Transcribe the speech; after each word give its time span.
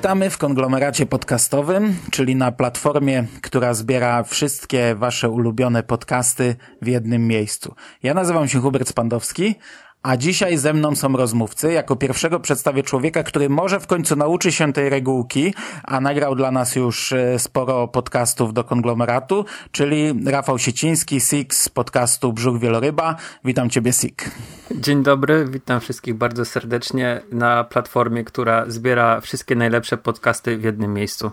Witamy 0.00 0.30
w 0.30 0.38
konglomeracie 0.38 1.06
podcastowym, 1.06 1.96
czyli 2.10 2.36
na 2.36 2.52
platformie, 2.52 3.26
która 3.42 3.74
zbiera 3.74 4.22
wszystkie 4.22 4.94
wasze 4.94 5.30
ulubione 5.30 5.82
podcasty 5.82 6.56
w 6.82 6.86
jednym 6.86 7.26
miejscu. 7.26 7.74
Ja 8.02 8.14
nazywam 8.14 8.48
się 8.48 8.60
Hubert 8.60 8.88
Spandowski, 8.88 9.54
a 10.02 10.16
dzisiaj 10.16 10.56
ze 10.56 10.72
mną 10.72 10.96
są 10.96 11.16
rozmówcy. 11.16 11.72
Jako 11.72 11.96
pierwszego 11.96 12.40
przedstawię 12.40 12.82
człowieka, 12.82 13.22
który 13.22 13.48
może 13.48 13.80
w 13.80 13.86
końcu 13.86 14.16
nauczy 14.16 14.52
się 14.52 14.72
tej 14.72 14.88
regułki, 14.88 15.54
a 15.84 16.00
nagrał 16.00 16.34
dla 16.34 16.50
nas 16.50 16.76
już 16.76 17.12
e, 17.12 17.38
sporo 17.38 17.88
podcastów 17.88 18.54
do 18.54 18.64
konglomeratu, 18.64 19.44
czyli 19.72 20.14
Rafał 20.26 20.58
Sieciński, 20.58 21.20
Six 21.20 21.60
z 21.60 21.68
podcastu 21.68 22.32
Brzuch 22.32 22.60
Wieloryba. 22.60 23.16
Witam 23.44 23.70
Ciebie, 23.70 23.92
Sik. 23.92 24.30
Dzień 24.74 25.02
dobry, 25.02 25.44
witam 25.50 25.80
wszystkich 25.80 26.14
bardzo 26.14 26.44
serdecznie 26.44 27.20
na 27.32 27.64
platformie, 27.64 28.24
która 28.24 28.64
zbiera 28.68 29.20
wszystkie 29.20 29.56
najlepsze 29.56 29.96
podcasty 29.96 30.56
w 30.56 30.64
jednym 30.64 30.94
miejscu. 30.94 31.30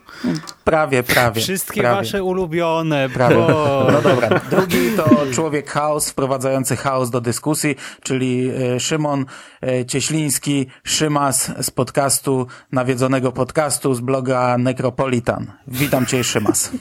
Prawie, 0.63 1.03
prawie. 1.03 1.41
Wszystkie 1.41 1.81
prawie. 1.81 1.95
wasze 1.95 2.23
ulubione. 2.23 3.09
Prawie. 3.09 3.35
Bo... 3.35 3.87
No 3.91 4.01
dobra. 4.01 4.41
Drugi 4.49 4.91
to 4.97 5.09
człowiek 5.33 5.69
chaos, 5.69 6.09
wprowadzający 6.09 6.75
chaos 6.75 7.09
do 7.09 7.21
dyskusji, 7.21 7.75
czyli 8.03 8.51
Szymon 8.79 9.25
e, 9.61 9.85
Cieśliński, 9.85 10.67
Szymas 10.83 11.51
z 11.61 11.71
podcastu, 11.71 12.47
nawiedzonego 12.71 13.31
podcastu 13.31 13.93
z 13.93 13.99
bloga 13.99 14.57
Necropolitan. 14.57 15.51
Witam 15.67 16.05
cię, 16.05 16.23
Szymas. 16.23 16.71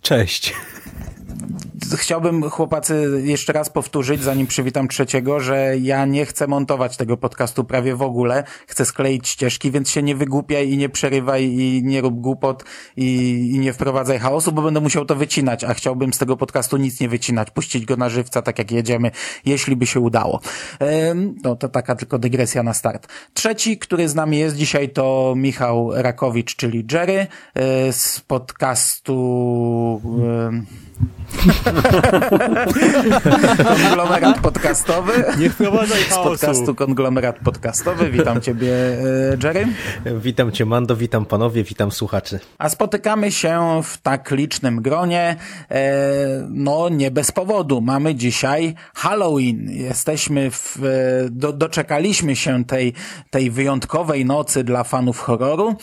Cześć. 0.00 0.54
Chciałbym, 1.96 2.50
chłopacy, 2.50 3.22
jeszcze 3.24 3.52
raz 3.52 3.70
powtórzyć, 3.70 4.22
zanim 4.22 4.46
przywitam 4.46 4.88
trzeciego, 4.88 5.40
że 5.40 5.78
ja 5.78 6.06
nie 6.06 6.26
chcę 6.26 6.46
montować 6.46 6.96
tego 6.96 7.16
podcastu 7.16 7.64
prawie 7.64 7.96
w 7.96 8.02
ogóle. 8.02 8.44
Chcę 8.66 8.84
skleić 8.84 9.28
ścieżki, 9.28 9.70
więc 9.70 9.90
się 9.90 10.02
nie 10.02 10.14
wygłupiaj 10.14 10.70
i 10.70 10.76
nie 10.76 10.88
przerywaj 10.88 11.44
i 11.44 11.82
nie 11.84 12.00
rób 12.00 12.20
głupot 12.20 12.64
i, 12.96 13.38
i 13.54 13.58
nie 13.58 13.72
wprowadzaj 13.72 14.18
chaosu, 14.18 14.52
bo 14.52 14.62
będę 14.62 14.80
musiał 14.80 15.04
to 15.04 15.16
wycinać, 15.16 15.64
a 15.64 15.74
chciałbym 15.74 16.12
z 16.12 16.18
tego 16.18 16.36
podcastu 16.36 16.76
nic 16.76 17.00
nie 17.00 17.08
wycinać, 17.08 17.50
puścić 17.50 17.86
go 17.86 17.96
na 17.96 18.08
żywca, 18.08 18.42
tak 18.42 18.58
jak 18.58 18.70
jedziemy, 18.70 19.10
jeśli 19.44 19.76
by 19.76 19.86
się 19.86 20.00
udało. 20.00 20.40
No 21.44 21.56
to 21.56 21.68
taka 21.68 21.96
tylko 21.96 22.18
dygresja 22.18 22.62
na 22.62 22.74
start. 22.74 23.08
Trzeci, 23.34 23.78
który 23.78 24.08
z 24.08 24.14
nami 24.14 24.38
jest 24.38 24.56
dzisiaj 24.56 24.88
to 24.88 25.34
Michał 25.36 25.90
Rakowicz, 25.94 26.56
czyli 26.56 26.86
Jerry 26.92 27.26
yy, 27.54 27.92
z 27.92 28.20
podcastu... 28.20 30.00
Konglomerat 33.64 34.40
podcastowy. 34.40 35.12
Nie 35.38 35.50
wprowadzaj 35.50 36.02
Z 36.02 36.08
chaosu. 36.08 36.28
podcastu 36.30 36.74
Konglomerat 36.74 37.38
podcastowy. 37.38 38.10
Witam 38.10 38.40
ciebie, 38.46 38.72
e, 39.32 39.36
Jerry. 39.42 39.66
Witam 40.20 40.52
cię, 40.52 40.66
Mando, 40.66 40.96
witam 40.96 41.26
panowie, 41.26 41.64
witam 41.64 41.92
słuchaczy. 41.92 42.40
A 42.58 42.68
spotykamy 42.68 43.32
się 43.32 43.80
w 43.84 43.98
tak 43.98 44.30
licznym 44.30 44.82
gronie, 44.82 45.36
e, 45.70 46.46
no 46.50 46.88
nie 46.88 47.10
bez 47.10 47.32
powodu. 47.32 47.80
Mamy 47.80 48.14
dzisiaj 48.14 48.74
Halloween. 48.94 49.70
Jesteśmy 49.70 50.50
w, 50.50 50.76
e, 50.76 50.80
do, 51.30 51.52
doczekaliśmy 51.52 52.36
się 52.36 52.64
tej, 52.64 52.92
tej 53.30 53.50
wyjątkowej 53.50 54.24
nocy 54.24 54.64
dla 54.64 54.84
fanów 54.84 55.20
horroru. 55.20 55.74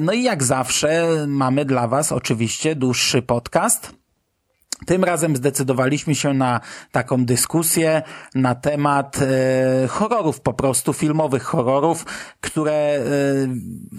No 0.00 0.12
i 0.12 0.22
jak 0.22 0.42
zawsze 0.42 1.06
mamy 1.26 1.64
dla 1.64 1.88
was 1.88 2.12
oczywiście 2.12 2.74
dłuższy 2.74 3.22
podcast. 3.22 4.03
Tym 4.86 5.04
razem 5.04 5.36
zdecydowaliśmy 5.36 6.14
się 6.14 6.34
na 6.34 6.60
taką 6.92 7.24
dyskusję 7.24 8.02
na 8.34 8.54
temat 8.54 9.18
e, 9.22 9.88
horrorów, 9.88 10.40
po 10.40 10.52
prostu 10.52 10.92
filmowych 10.92 11.42
horrorów, 11.42 12.06
które 12.40 12.72
e, 12.72 13.02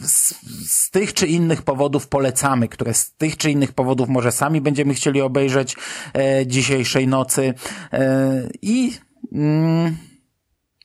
z, 0.08 0.36
z 0.69 0.91
tych 0.91 1.13
czy 1.13 1.28
innych 1.28 1.62
powodów 1.62 2.08
polecamy, 2.08 2.68
które 2.68 2.94
z 2.94 3.12
tych 3.12 3.38
czy 3.38 3.52
innych 3.52 3.72
powodów 3.72 4.09
może 4.09 4.31
sami 4.31 4.62
będziemy 4.62 4.94
chcieli 4.94 5.22
obejrzeć 5.22 5.75
e, 6.13 6.47
dzisiejszej 6.47 7.07
nocy. 7.07 7.53
E, 7.94 8.50
I 8.62 8.94
mm, 9.34 9.97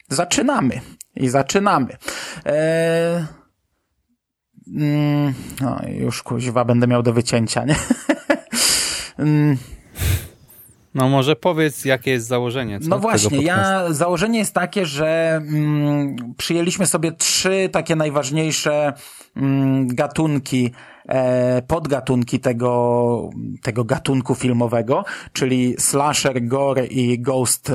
zaczynamy. 0.09 0.81
I 1.17 1.28
zaczynamy. 1.28 1.97
E, 2.47 3.27
mm, 4.77 5.34
no, 5.61 5.81
już 5.89 6.22
kuźwa 6.22 6.65
będę 6.65 6.87
miał 6.87 7.03
do 7.03 7.12
wycięcia, 7.12 7.65
nie? 7.65 7.77
Mm, 9.19 9.57
No 10.95 11.09
może 11.09 11.37
powiedz, 11.37 11.84
jakie 11.84 12.11
jest 12.11 12.27
założenie. 12.27 12.81
Co, 12.81 12.89
no 12.89 12.99
właśnie, 12.99 13.43
ja 13.43 13.84
założenie 13.93 14.39
jest 14.39 14.55
takie, 14.55 14.87
że 14.87 15.41
mm, 15.49 16.17
przyjęliśmy 16.37 16.87
sobie 16.87 17.12
trzy 17.12 17.69
takie 17.73 17.97
najważniejsze 17.97 18.93
mm, 19.37 19.87
gatunki, 19.87 20.71
podgatunki 21.66 22.41
tego, 22.41 23.31
tego 23.62 23.84
gatunku 23.84 24.34
filmowego, 24.34 25.04
czyli 25.32 25.75
slasher, 25.78 26.47
gore 26.47 26.87
i 26.87 27.19
ghost 27.19 27.71
e, 27.71 27.75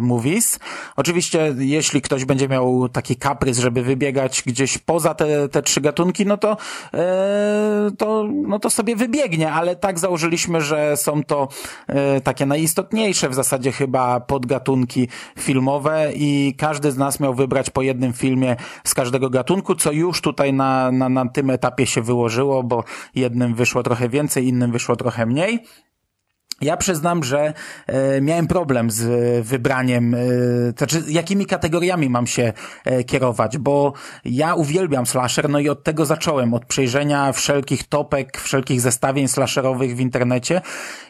movies. 0.00 0.58
Oczywiście, 0.96 1.54
jeśli 1.58 2.02
ktoś 2.02 2.24
będzie 2.24 2.48
miał 2.48 2.88
taki 2.88 3.16
kaprys, 3.16 3.58
żeby 3.58 3.82
wybiegać 3.82 4.42
gdzieś 4.46 4.78
poza 4.78 5.14
te, 5.14 5.48
te 5.48 5.62
trzy 5.62 5.80
gatunki, 5.80 6.26
no 6.26 6.36
to, 6.36 6.56
e, 6.94 7.90
to, 7.98 8.28
no 8.32 8.58
to 8.58 8.70
sobie 8.70 8.96
wybiegnie, 8.96 9.52
ale 9.52 9.76
tak 9.76 9.98
założyliśmy, 9.98 10.60
że 10.60 10.96
są 10.96 11.22
to 11.22 11.48
e, 11.86 12.20
takie 12.20 12.46
najistotniejsze 12.46 13.28
w 13.28 13.34
zasadzie 13.34 13.72
chyba 13.72 14.20
podgatunki 14.20 15.08
filmowe 15.38 16.12
i 16.14 16.54
każdy 16.58 16.92
z 16.92 16.96
nas 16.96 17.20
miał 17.20 17.34
wybrać 17.34 17.70
po 17.70 17.82
jednym 17.82 18.12
filmie 18.12 18.56
z 18.84 18.94
każdego 18.94 19.30
gatunku, 19.30 19.74
co 19.74 19.92
już 19.92 20.20
tutaj 20.20 20.52
na, 20.52 20.92
na, 20.92 21.08
na 21.08 21.28
tym 21.28 21.50
etapie 21.50 21.86
się 21.86 22.02
wyłożyło, 22.02 22.62
bo 22.62 22.73
jednym 23.14 23.54
wyszło 23.54 23.82
trochę 23.82 24.08
więcej, 24.08 24.46
innym 24.46 24.72
wyszło 24.72 24.96
trochę 24.96 25.26
mniej. 25.26 25.64
Ja 26.64 26.76
przyznam, 26.76 27.24
że 27.24 27.52
e, 27.86 28.20
miałem 28.20 28.46
problem 28.46 28.90
z 28.90 29.02
e, 29.02 29.42
wybraniem, 29.42 30.14
e, 30.14 30.18
znaczy 30.78 31.02
jakimi 31.08 31.46
kategoriami 31.46 32.10
mam 32.10 32.26
się 32.26 32.52
e, 32.84 33.04
kierować, 33.04 33.58
bo 33.58 33.92
ja 34.24 34.54
uwielbiam 34.54 35.06
slasher, 35.06 35.48
no 35.50 35.58
i 35.58 35.68
od 35.68 35.84
tego 35.84 36.06
zacząłem, 36.06 36.54
od 36.54 36.64
przejrzenia 36.64 37.32
wszelkich 37.32 37.84
topek, 37.84 38.38
wszelkich 38.38 38.80
zestawień 38.80 39.28
slasherowych 39.28 39.96
w 39.96 40.00
internecie 40.00 40.60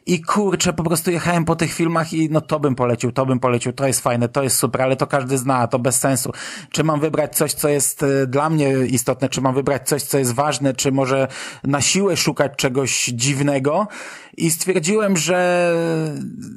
i 0.06 0.22
kurczę, 0.22 0.72
po 0.72 0.84
prostu 0.84 1.10
jechałem 1.10 1.44
po 1.44 1.56
tych 1.56 1.72
filmach 1.72 2.12
i 2.12 2.30
no 2.30 2.40
to 2.40 2.60
bym 2.60 2.74
polecił, 2.74 3.12
to 3.12 3.26
bym 3.26 3.40
polecił, 3.40 3.72
to 3.72 3.86
jest 3.86 4.00
fajne, 4.00 4.28
to 4.28 4.42
jest 4.42 4.56
super, 4.56 4.82
ale 4.82 4.96
to 4.96 5.06
każdy 5.06 5.38
zna, 5.38 5.66
to 5.66 5.78
bez 5.78 5.98
sensu. 5.98 6.32
Czy 6.70 6.84
mam 6.84 7.00
wybrać 7.00 7.36
coś, 7.36 7.52
co 7.52 7.68
jest 7.68 8.04
dla 8.26 8.50
mnie 8.50 8.72
istotne, 8.86 9.28
czy 9.28 9.40
mam 9.40 9.54
wybrać 9.54 9.88
coś, 9.88 10.02
co 10.02 10.18
jest 10.18 10.32
ważne, 10.32 10.74
czy 10.74 10.92
może 10.92 11.28
na 11.64 11.80
siłę 11.80 12.16
szukać 12.16 12.52
czegoś 12.56 13.04
dziwnego 13.04 13.88
i 14.36 14.50
stwierdziłem, 14.50 15.16
że 15.16 15.43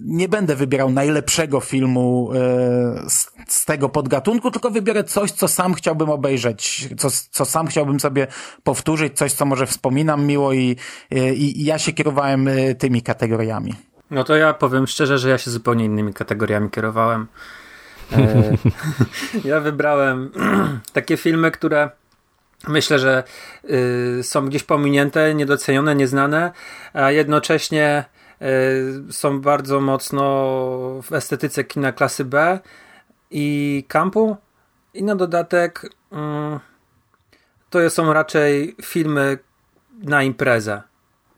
nie 0.06 0.30
będę 0.30 0.56
wybierał 0.56 0.90
najlepszego 0.90 1.60
filmu 1.60 2.30
e, 2.34 2.38
z, 3.10 3.32
z 3.48 3.66
tego 3.66 3.90
podgatunku, 3.90 4.52
tylko 4.52 4.72
wybiorę 4.72 5.04
coś, 5.04 5.32
co 5.32 5.48
sam 5.48 5.74
chciałbym 5.74 6.10
obejrzeć, 6.10 6.90
co, 6.98 7.08
co 7.32 7.46
sam 7.46 7.68
chciałbym 7.68 8.00
sobie 8.00 8.28
powtórzyć, 8.64 9.18
coś, 9.18 9.34
co 9.34 9.46
może 9.46 9.66
wspominam 9.66 10.26
miło 10.26 10.54
i, 10.54 10.76
e, 11.12 11.34
i, 11.34 11.62
i 11.62 11.66
ja 11.66 11.80
się 11.80 11.94
kierowałem 11.94 12.48
e, 12.48 12.76
tymi 12.76 13.02
kategoriami. 13.02 13.74
No 14.12 14.24
to 14.24 14.36
ja 14.36 14.54
powiem 14.54 14.88
szczerze, 14.88 15.18
że 15.18 15.30
ja 15.30 15.38
się 15.38 15.52
zupełnie 15.52 15.86
innymi 15.86 16.14
kategoriami 16.14 16.70
kierowałem. 16.70 17.28
Ja 19.44 19.60
wybrałem 19.60 20.32
takie 20.94 21.18
filmy, 21.18 21.52
które 21.52 21.90
myślę, 22.68 23.00
że 23.00 23.24
y, 24.20 24.24
są 24.24 24.46
gdzieś 24.46 24.64
pominięte, 24.64 25.36
niedocenione, 25.36 25.96
nieznane, 25.96 26.52
a 26.94 27.12
jednocześnie 27.12 28.06
są 29.12 29.42
bardzo 29.42 29.80
mocno 29.80 30.24
w 31.04 31.14
estetyce 31.14 31.64
kina 31.64 31.92
klasy 31.92 32.26
B 32.26 32.60
i 33.32 33.86
kampu. 33.88 34.38
I 34.94 35.04
na 35.04 35.16
dodatek 35.16 35.84
y, 35.86 36.18
to 37.70 37.90
są 37.90 38.14
raczej 38.14 38.76
filmy 38.82 39.38
na 40.04 40.24
imprezę. 40.24 40.82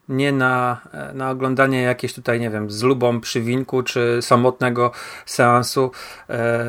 Nie 0.09 0.31
na, 0.31 0.81
na 1.13 1.29
oglądanie 1.29 1.81
jakieś 1.81 2.13
tutaj, 2.13 2.39
nie 2.39 2.49
wiem, 2.49 2.71
z 2.71 2.83
lubą 2.83 3.21
przy 3.21 3.41
winku 3.41 3.83
czy 3.83 4.17
samotnego 4.21 4.91
seansu, 5.25 5.91
e, 6.29 6.65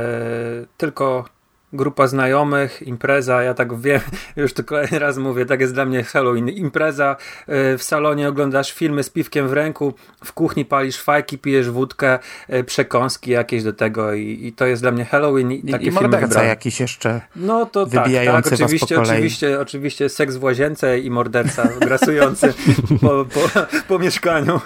tylko 0.76 1.24
grupa 1.72 2.06
znajomych, 2.06 2.82
impreza, 2.82 3.42
ja 3.42 3.54
tak 3.54 3.80
wiem, 3.80 4.00
już 4.36 4.52
to 4.52 4.64
kolejny 4.64 4.98
raz 4.98 5.18
mówię, 5.18 5.46
tak 5.46 5.60
jest 5.60 5.74
dla 5.74 5.84
mnie 5.84 6.04
Halloween. 6.04 6.48
Impreza, 6.48 7.16
y, 7.74 7.78
w 7.78 7.82
salonie 7.82 8.28
oglądasz 8.28 8.72
filmy 8.72 9.02
z 9.02 9.10
piwkiem 9.10 9.48
w 9.48 9.52
ręku, 9.52 9.94
w 10.24 10.32
kuchni 10.32 10.64
palisz 10.64 11.00
fajki, 11.00 11.38
pijesz 11.38 11.70
wódkę, 11.70 12.18
y, 12.54 12.64
przekąski 12.64 13.30
jakieś 13.30 13.62
do 13.62 13.72
tego 13.72 14.14
i, 14.14 14.46
i 14.46 14.52
to 14.52 14.66
jest 14.66 14.82
dla 14.82 14.90
mnie 14.90 15.04
Halloween 15.04 15.52
i, 15.52 15.68
I, 15.68 15.72
takie 15.72 15.86
i 15.86 15.90
filmy 15.90 16.08
morderca 16.08 16.44
jakiś 16.44 16.80
jeszcze. 16.80 17.20
No 17.36 17.66
to 17.66 17.86
tak, 17.86 18.08
tak, 18.26 18.46
oczywiście, 18.46 19.00
oczywiście, 19.00 19.60
oczywiście 19.60 20.08
seks 20.08 20.36
w 20.36 20.42
łazience 20.42 20.98
i 20.98 21.10
morderca 21.10 21.68
grasujący 21.80 22.54
po, 23.00 23.24
po, 23.24 23.40
po 23.88 23.98
mieszkaniu. 23.98 24.60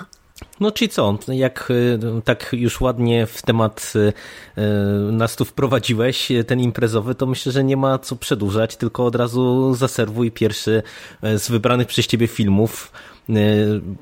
No 0.60 0.70
czyli 0.70 0.88
co, 0.88 1.18
jak 1.28 1.70
y, 1.70 1.98
tak 2.24 2.48
już 2.52 2.80
ładnie 2.80 3.26
w 3.26 3.42
temat 3.42 3.92
y, 3.96 3.98
y, 4.58 4.62
nas 5.12 5.36
tu 5.36 5.44
wprowadziłeś, 5.44 6.28
ten 6.46 6.60
imprezowy, 6.60 7.14
to 7.14 7.26
myślę, 7.26 7.52
że 7.52 7.64
nie 7.64 7.76
ma 7.76 7.98
co 7.98 8.16
przedłużać, 8.16 8.76
tylko 8.76 9.06
od 9.06 9.16
razu 9.16 9.74
zaserwuj 9.74 10.30
pierwszy 10.30 10.82
z 11.22 11.50
wybranych 11.50 11.86
przez 11.86 12.06
ciebie 12.06 12.26
filmów. 12.26 12.92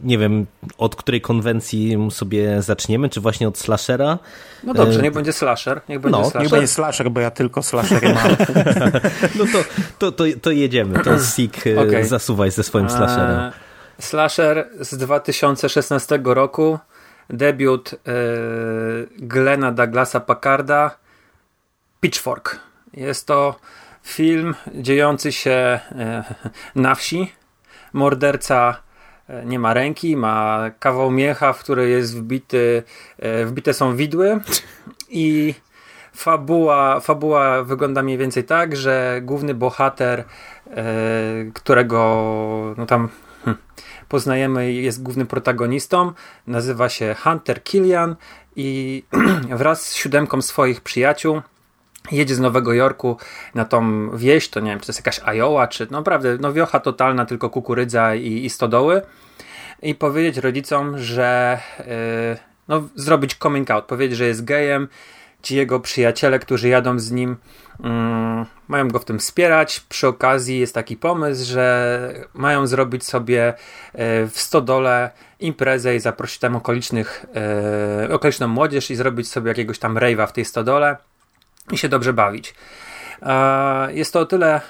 Nie 0.04 0.18
wiem, 0.18 0.46
od 0.78 0.96
której 0.96 1.20
konwencji 1.20 1.96
sobie 2.10 2.62
zaczniemy, 2.62 3.08
czy 3.08 3.20
właśnie 3.20 3.48
od 3.48 3.58
slashera. 3.58 4.18
No 4.64 4.74
dobrze, 4.74 5.02
niech 5.02 5.12
będzie 5.12 5.32
slasher, 5.32 5.80
niech 5.88 6.00
będzie 6.00 6.18
No, 6.18 6.22
Niech 6.24 6.32
slasher. 6.32 6.50
będzie 6.50 6.66
slasher, 6.68 7.10
bo 7.10 7.20
ja 7.20 7.30
tylko 7.30 7.62
slashery 7.62 8.14
mam. 8.14 8.28
No 9.38 9.44
to, 9.52 9.64
to, 9.98 10.12
to, 10.12 10.24
to 10.42 10.50
jedziemy, 10.50 10.98
to 11.04 11.18
Sik, 11.34 11.66
y, 11.66 11.80
Okej. 11.80 12.04
zasuwaj 12.04 12.50
ze 12.50 12.62
swoim 12.62 12.90
slasherem. 12.90 13.52
Slasher 14.02 14.68
z 14.80 14.96
2016 14.96 16.20
roku. 16.24 16.78
Debiut 17.30 17.94
e, 17.94 17.98
Glena 19.18 19.72
Douglasa 19.72 20.20
Packarda. 20.20 20.98
Pitchfork. 22.00 22.58
Jest 22.94 23.26
to 23.26 23.56
film 24.02 24.54
dziejący 24.74 25.32
się 25.32 25.50
e, 25.50 26.24
na 26.74 26.94
wsi. 26.94 27.32
Morderca 27.92 28.80
e, 29.28 29.44
nie 29.46 29.58
ma 29.58 29.74
ręki, 29.74 30.16
ma 30.16 30.70
kawał 30.78 31.10
miecha, 31.10 31.52
w 31.52 31.58
który 31.58 31.88
jest 31.88 32.18
wbity, 32.18 32.82
wbite 33.46 33.74
są 33.74 33.96
widły 33.96 34.40
i 35.08 35.54
fabuła, 36.14 37.00
fabuła 37.00 37.62
wygląda 37.62 38.02
mniej 38.02 38.18
więcej 38.18 38.44
tak, 38.44 38.76
że 38.76 39.20
główny 39.22 39.54
bohater, 39.54 40.24
którego 41.54 42.74
no 42.76 42.86
tam 42.86 43.08
hm, 43.44 43.56
poznajemy, 44.12 44.72
jest 44.72 45.02
głównym 45.02 45.26
protagonistą, 45.26 46.12
nazywa 46.46 46.88
się 46.88 47.16
Hunter 47.24 47.62
Killian 47.62 48.16
i 48.56 49.02
wraz 49.62 49.82
z 49.88 49.94
siódemką 49.94 50.42
swoich 50.42 50.80
przyjaciół 50.80 51.42
jedzie 52.10 52.34
z 52.34 52.40
Nowego 52.40 52.72
Jorku 52.72 53.16
na 53.54 53.64
tą 53.64 54.10
wieś, 54.16 54.48
to 54.48 54.60
nie 54.60 54.70
wiem, 54.70 54.80
czy 54.80 54.86
to 54.86 54.90
jest 54.90 54.98
jakaś 54.98 55.20
Iowa, 55.36 55.68
czy 55.68 55.86
no 55.90 55.98
naprawdę, 55.98 56.36
no 56.40 56.52
wiocha 56.52 56.80
totalna, 56.80 57.26
tylko 57.26 57.50
kukurydza 57.50 58.14
i, 58.14 58.44
i 58.44 58.50
stodoły. 58.50 59.02
I 59.82 59.94
powiedzieć 59.94 60.36
rodzicom, 60.36 60.98
że 60.98 61.58
yy, 61.78 61.84
no, 62.68 62.82
zrobić 62.94 63.34
coming 63.34 63.70
out, 63.70 63.84
powiedzieć, 63.84 64.18
że 64.18 64.26
jest 64.26 64.44
gejem, 64.44 64.88
ci 65.42 65.56
jego 65.56 65.80
przyjaciele, 65.80 66.38
którzy 66.38 66.68
jadą 66.68 66.98
z 66.98 67.10
nim, 67.10 67.36
mm, 67.84 68.46
mają 68.68 68.88
go 68.88 68.98
w 68.98 69.04
tym 69.04 69.18
wspierać. 69.18 69.80
Przy 69.80 70.08
okazji 70.08 70.58
jest 70.58 70.74
taki 70.74 70.96
pomysł, 70.96 71.52
że 71.52 72.14
mają 72.34 72.66
zrobić 72.66 73.04
sobie 73.04 73.48
e, 73.48 74.26
w 74.26 74.38
stodole 74.40 75.10
imprezę 75.40 75.96
i 75.96 76.00
zaprosić 76.00 76.38
tam 76.38 76.56
okolicznych, 76.56 77.26
e, 78.06 78.14
okoliczną 78.14 78.48
młodzież 78.48 78.90
i 78.90 78.96
zrobić 78.96 79.28
sobie 79.28 79.48
jakiegoś 79.48 79.78
tam 79.78 79.94
rave'a 79.94 80.26
w 80.26 80.32
tej 80.32 80.44
stodole 80.44 80.96
i 81.70 81.78
się 81.78 81.88
dobrze 81.88 82.12
bawić. 82.12 82.54
E, 83.22 83.94
Jest 83.94 84.12
to 84.12 84.20
o 84.20 84.26
tyle 84.26 84.60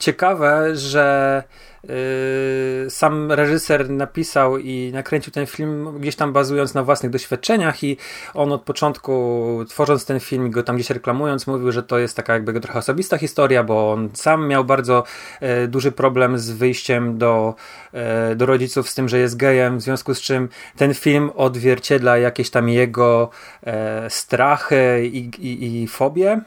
ciekawe, 0.00 0.76
że 0.76 1.42
yy, 1.84 2.90
sam 2.90 3.32
reżyser 3.32 3.90
napisał 3.90 4.58
i 4.58 4.90
nakręcił 4.94 5.32
ten 5.32 5.46
film 5.46 5.98
gdzieś 6.00 6.16
tam 6.16 6.32
bazując 6.32 6.74
na 6.74 6.82
własnych 6.82 7.12
doświadczeniach 7.12 7.84
i 7.84 7.96
on 8.34 8.52
od 8.52 8.62
początku 8.62 9.64
tworząc 9.68 10.04
ten 10.04 10.20
film, 10.20 10.50
go 10.50 10.62
tam 10.62 10.76
gdzieś 10.76 10.90
reklamując, 10.90 11.46
mówił, 11.46 11.72
że 11.72 11.82
to 11.82 11.98
jest 11.98 12.16
taka 12.16 12.32
jakby 12.32 12.60
trochę 12.60 12.78
osobista 12.78 13.18
historia, 13.18 13.64
bo 13.64 13.92
on 13.92 14.10
sam 14.14 14.48
miał 14.48 14.64
bardzo 14.64 15.04
e, 15.40 15.68
duży 15.68 15.92
problem 15.92 16.38
z 16.38 16.50
wyjściem 16.50 17.18
do, 17.18 17.54
e, 17.92 18.36
do 18.36 18.46
rodziców 18.46 18.90
z 18.90 18.94
tym, 18.94 19.08
że 19.08 19.18
jest 19.18 19.36
gejem, 19.36 19.78
w 19.78 19.82
związku 19.82 20.14
z 20.14 20.20
czym 20.20 20.48
ten 20.76 20.94
film 20.94 21.30
odzwierciedla 21.36 22.18
jakieś 22.18 22.50
tam 22.50 22.68
jego 22.68 23.30
e, 23.62 24.10
strachy 24.10 25.06
i, 25.12 25.18
i, 25.18 25.82
i 25.82 25.88
fobie. 25.88 26.40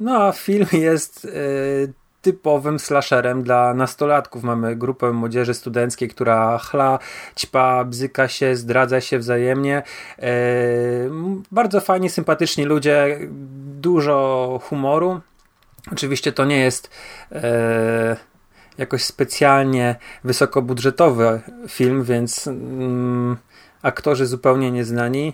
No 0.00 0.26
a 0.26 0.32
film 0.32 0.66
jest 0.72 1.24
e, 1.24 2.03
typowym 2.24 2.78
slasherem 2.78 3.42
dla 3.42 3.74
nastolatków. 3.74 4.42
Mamy 4.42 4.76
grupę 4.76 5.12
młodzieży 5.12 5.54
studenckiej, 5.54 6.08
która 6.08 6.58
chla, 6.58 6.98
ćpa, 7.36 7.84
bzyka 7.84 8.28
się, 8.28 8.56
zdradza 8.56 9.00
się 9.00 9.18
wzajemnie. 9.18 9.82
E, 10.18 10.32
bardzo 11.52 11.80
fajni, 11.80 12.10
sympatyczni 12.10 12.64
ludzie, 12.64 13.18
dużo 13.80 14.60
humoru. 14.62 15.20
Oczywiście 15.92 16.32
to 16.32 16.44
nie 16.44 16.60
jest 16.60 16.90
e, 17.32 18.16
jakoś 18.78 19.04
specjalnie 19.04 19.96
wysokobudżetowy 20.24 21.40
film, 21.68 22.04
więc 22.04 22.46
mm, 22.46 23.36
aktorzy 23.82 24.26
zupełnie 24.26 24.70
nieznani, 24.70 25.32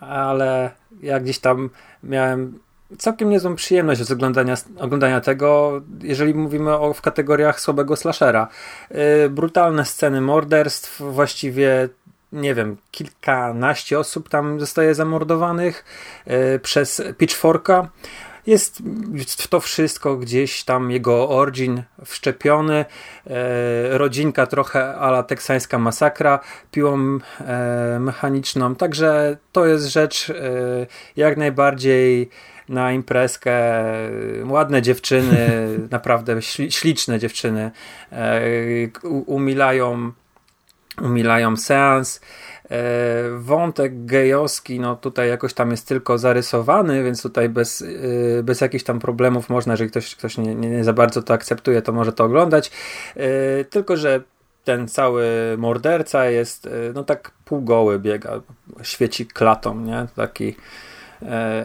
ale 0.00 0.70
ja 1.02 1.20
gdzieś 1.20 1.38
tam 1.38 1.70
miałem 2.02 2.58
całkiem 2.98 3.30
niezłą 3.30 3.54
przyjemność 3.54 4.02
z 4.02 4.12
oglądania, 4.12 4.54
oglądania 4.78 5.20
tego, 5.20 5.80
jeżeli 6.02 6.34
mówimy 6.34 6.78
o, 6.78 6.94
w 6.94 7.00
kategoriach 7.00 7.60
słabego 7.60 7.96
slashera. 7.96 8.48
Yy, 8.90 9.30
brutalne 9.30 9.84
sceny 9.84 10.20
morderstw, 10.20 11.02
właściwie 11.12 11.88
nie 12.32 12.54
wiem, 12.54 12.76
kilkanaście 12.90 13.98
osób 13.98 14.28
tam 14.28 14.60
zostaje 14.60 14.94
zamordowanych 14.94 15.84
yy, 16.26 16.58
przez 16.58 17.02
Pitchforka. 17.18 17.88
Jest 18.46 18.82
w 19.38 19.48
to 19.48 19.60
wszystko 19.60 20.16
gdzieś 20.16 20.64
tam 20.64 20.90
jego 20.90 21.28
origin 21.28 21.82
wszczepiony. 22.04 22.84
E, 23.26 23.98
rodzinka 23.98 24.46
trochę 24.46 24.96
ala 24.96 25.22
teksańska 25.22 25.78
masakra 25.78 26.40
piłą 26.70 27.18
e, 27.40 27.98
mechaniczną. 28.00 28.74
Także 28.74 29.36
to 29.52 29.66
jest 29.66 29.86
rzecz 29.86 30.30
e, 30.30 30.36
jak 31.16 31.36
najbardziej 31.36 32.30
na 32.68 32.92
imprezkę. 32.92 33.74
Ładne 34.44 34.82
dziewczyny, 34.82 35.68
naprawdę 35.90 36.42
śli, 36.42 36.72
śliczne 36.72 37.18
dziewczyny 37.18 37.70
e, 38.12 38.40
umilają, 39.26 40.12
umilają 41.02 41.56
seans. 41.56 42.20
E, 42.70 42.78
Wątek 43.38 44.04
gejowski, 44.04 44.80
no 44.80 44.96
tutaj 44.96 45.28
jakoś 45.28 45.54
tam 45.54 45.70
jest 45.70 45.88
tylko 45.88 46.18
zarysowany, 46.18 47.04
więc 47.04 47.22
tutaj 47.22 47.48
bez, 47.48 47.82
e, 48.38 48.42
bez 48.42 48.60
jakichś 48.60 48.84
tam 48.84 48.98
problemów 48.98 49.48
można, 49.48 49.72
jeżeli 49.72 49.90
ktoś, 49.90 50.16
ktoś 50.16 50.38
nie, 50.38 50.54
nie, 50.54 50.70
nie 50.70 50.84
za 50.84 50.92
bardzo 50.92 51.22
to 51.22 51.34
akceptuje, 51.34 51.82
to 51.82 51.92
może 51.92 52.12
to 52.12 52.24
oglądać. 52.24 52.70
Tylko, 53.70 53.96
że 53.96 54.20
ten 54.64 54.88
cały 54.88 55.24
morderca 55.58 56.30
jest, 56.30 56.68
no 56.94 57.04
tak 57.04 57.30
półgoły 57.44 57.98
biega, 57.98 58.40
świeci 58.82 59.26
klatą, 59.26 59.80
nie? 59.80 60.06
Taki 60.16 60.56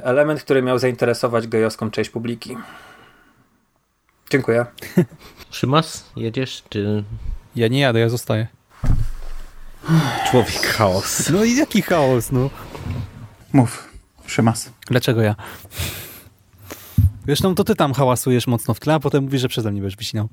element, 0.04 0.44
który 0.44 0.62
miał 0.62 0.80
zainteresować 0.80 1.48
gejowską 1.48 1.92
część 1.92 2.10
publiki. 2.10 2.58
Dziękuję. 4.30 4.66
Szymas, 5.52 6.06
jedziesz, 6.16 6.64
czy 6.70 7.04
Ja 7.56 7.68
nie 7.68 7.80
jadę, 7.80 8.00
ja 8.00 8.10
zostaję. 8.10 8.48
człowiek 10.32 10.62
chaos? 10.66 11.30
No 11.30 11.44
i 11.44 11.56
jaki 11.56 11.82
chaos, 11.82 12.32
no. 12.32 12.50
Mów, 13.54 13.90
Szymas. 14.28 14.72
Dlaczego 14.88 15.22
ja? 15.22 15.36
Zresztą 17.26 17.56
to 17.56 17.64
ty 17.64 17.76
tam 17.76 17.94
hałasujesz 17.94 18.48
mocno 18.48 18.74
w 18.74 18.80
tle, 18.80 18.94
a 18.94 19.00
potem 19.00 19.24
mówisz, 19.24 19.42
że 19.42 19.48
przeze 19.48 19.72
mnie 19.72 19.82
będziesz 19.82 19.98
wycinał. 19.98 20.30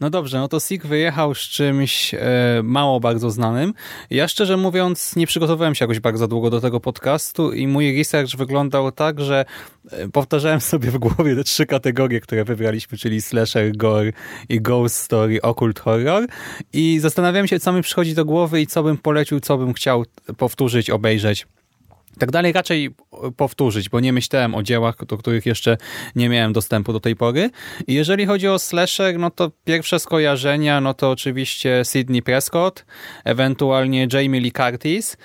No 0.00 0.10
dobrze, 0.10 0.38
no 0.38 0.48
to 0.48 0.60
Sik 0.60 0.86
wyjechał 0.86 1.34
z 1.34 1.38
czymś 1.38 2.14
e, 2.14 2.18
mało 2.64 3.00
bardzo 3.00 3.30
znanym. 3.30 3.74
Ja 4.10 4.28
szczerze 4.28 4.56
mówiąc 4.56 5.16
nie 5.16 5.26
przygotowałem 5.26 5.74
się 5.74 5.84
jakoś 5.84 6.00
bardzo 6.00 6.28
długo 6.28 6.50
do 6.50 6.60
tego 6.60 6.80
podcastu 6.80 7.52
i 7.52 7.66
mój 7.66 7.98
research 7.98 8.36
wyglądał 8.36 8.92
tak, 8.92 9.20
że 9.20 9.44
e, 9.90 10.08
powtarzałem 10.08 10.60
sobie 10.60 10.90
w 10.90 10.98
głowie 10.98 11.36
te 11.36 11.44
trzy 11.44 11.66
kategorie, 11.66 12.20
które 12.20 12.44
wybraliśmy, 12.44 12.98
czyli 12.98 13.22
slasher, 13.22 13.76
gore 13.76 14.12
i 14.48 14.60
ghost 14.60 14.96
story, 14.96 15.42
occult 15.42 15.80
horror 15.80 16.26
i 16.72 16.98
zastanawiałem 17.00 17.48
się, 17.48 17.60
co 17.60 17.72
mi 17.72 17.82
przychodzi 17.82 18.14
do 18.14 18.24
głowy 18.24 18.60
i 18.60 18.66
co 18.66 18.82
bym 18.82 18.98
polecił, 18.98 19.40
co 19.40 19.58
bym 19.58 19.72
chciał 19.72 20.04
powtórzyć, 20.36 20.90
obejrzeć 20.90 21.46
tak 22.18 22.30
dalej 22.30 22.52
raczej 22.52 22.90
powtórzyć, 23.36 23.88
bo 23.88 24.00
nie 24.00 24.12
myślałem 24.12 24.54
o 24.54 24.62
dziełach, 24.62 25.04
do 25.06 25.18
których 25.18 25.46
jeszcze 25.46 25.76
nie 26.16 26.28
miałem 26.28 26.52
dostępu 26.52 26.92
do 26.92 27.00
tej 27.00 27.16
pory. 27.16 27.50
I 27.86 27.94
jeżeli 27.94 28.26
chodzi 28.26 28.48
o 28.48 28.58
slasher, 28.58 29.18
no 29.18 29.30
to 29.30 29.50
pierwsze 29.64 29.98
skojarzenia, 29.98 30.80
no 30.80 30.94
to 30.94 31.10
oczywiście 31.10 31.82
Sidney 31.84 32.22
Prescott, 32.22 32.84
ewentualnie 33.24 34.08
Jamie 34.12 34.40
Lee 34.40 34.52
Curtis, 34.52 35.16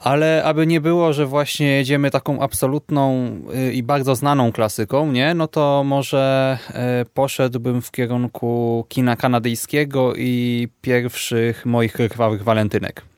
ale 0.00 0.44
aby 0.44 0.66
nie 0.66 0.80
było, 0.80 1.12
że 1.12 1.26
właśnie 1.26 1.66
jedziemy 1.66 2.10
taką 2.10 2.40
absolutną 2.40 3.30
y, 3.54 3.72
i 3.72 3.82
bardzo 3.82 4.14
znaną 4.14 4.52
klasyką, 4.52 5.12
nie, 5.12 5.34
no 5.34 5.48
to 5.48 5.82
może 5.84 6.58
y, 7.02 7.06
poszedłbym 7.14 7.82
w 7.82 7.90
kierunku 7.90 8.86
kina 8.88 9.16
kanadyjskiego 9.16 10.14
i 10.16 10.68
pierwszych 10.80 11.66
moich 11.66 11.92
krwawych 11.92 12.42
walentynek. 12.42 13.13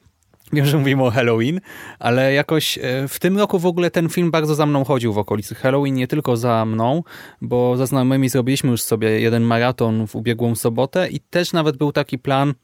Wiem, 0.53 0.67
że 0.67 0.79
mówimy 0.79 1.05
o 1.05 1.11
Halloween, 1.11 1.61
ale 1.99 2.33
jakoś 2.33 2.79
e, 2.79 3.09
w 3.09 3.19
tym 3.19 3.39
roku 3.39 3.59
w 3.59 3.67
ogóle 3.67 3.91
ten 3.91 4.09
film 4.09 4.31
bardzo 4.31 4.55
za 4.55 4.67
mną 4.67 4.85
chodził 4.85 5.13
w 5.13 5.19
okolicy 5.19 5.55
Halloween, 5.55 5.95
nie 5.95 6.07
tylko 6.07 6.37
za 6.37 6.65
mną, 6.65 7.03
bo 7.41 7.77
za 7.77 7.87
znajomymi 7.87 8.29
zrobiliśmy 8.29 8.71
już 8.71 8.83
sobie 8.83 9.21
jeden 9.21 9.43
maraton 9.43 10.07
w 10.07 10.17
ubiegłą 10.17 10.55
sobotę 10.55 11.09
i 11.09 11.21
też 11.21 11.53
nawet 11.53 11.77
był 11.77 11.93
taki 11.93 12.19
plan, 12.19 12.55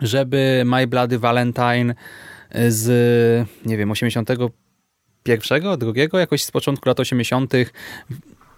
żeby 0.00 0.62
My 0.66 0.86
Bloody 0.86 1.18
Valentine 1.18 1.94
z, 2.68 3.48
nie 3.66 3.76
wiem, 3.76 3.90
81, 3.90 5.78
drugiego, 5.78 6.18
jakoś 6.18 6.44
z 6.44 6.50
początku 6.50 6.88
lat 6.88 7.00
80. 7.00 7.52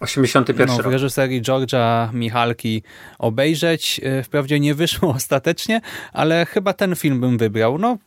81 0.00 0.66
no, 0.66 0.82
w 0.82 0.86
reżyserii 0.86 1.42
Georgia 1.42 2.10
Michalki 2.12 2.82
obejrzeć. 3.18 4.00
E, 4.02 4.22
wprawdzie 4.22 4.60
nie 4.60 4.74
wyszło 4.74 5.10
ostatecznie, 5.16 5.80
ale 6.12 6.46
chyba 6.46 6.72
ten 6.72 6.96
film 6.96 7.20
bym 7.20 7.38
wybrał. 7.38 7.78
No, 7.78 7.98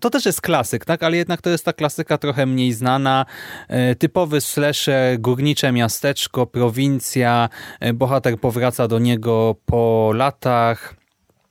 to 0.00 0.10
też 0.10 0.26
jest 0.26 0.40
klasyk, 0.40 0.84
tak? 0.84 1.02
ale 1.02 1.16
jednak 1.16 1.42
to 1.42 1.50
jest 1.50 1.64
ta 1.64 1.72
klasyka 1.72 2.18
trochę 2.18 2.46
mniej 2.46 2.72
znana. 2.72 3.26
E, 3.68 3.94
typowy 3.94 4.40
slasher, 4.40 5.20
górnicze 5.20 5.72
miasteczko, 5.72 6.46
prowincja, 6.46 7.48
e, 7.80 7.92
bohater 7.92 8.40
powraca 8.40 8.88
do 8.88 8.98
niego 8.98 9.56
po 9.66 10.12
latach. 10.14 10.94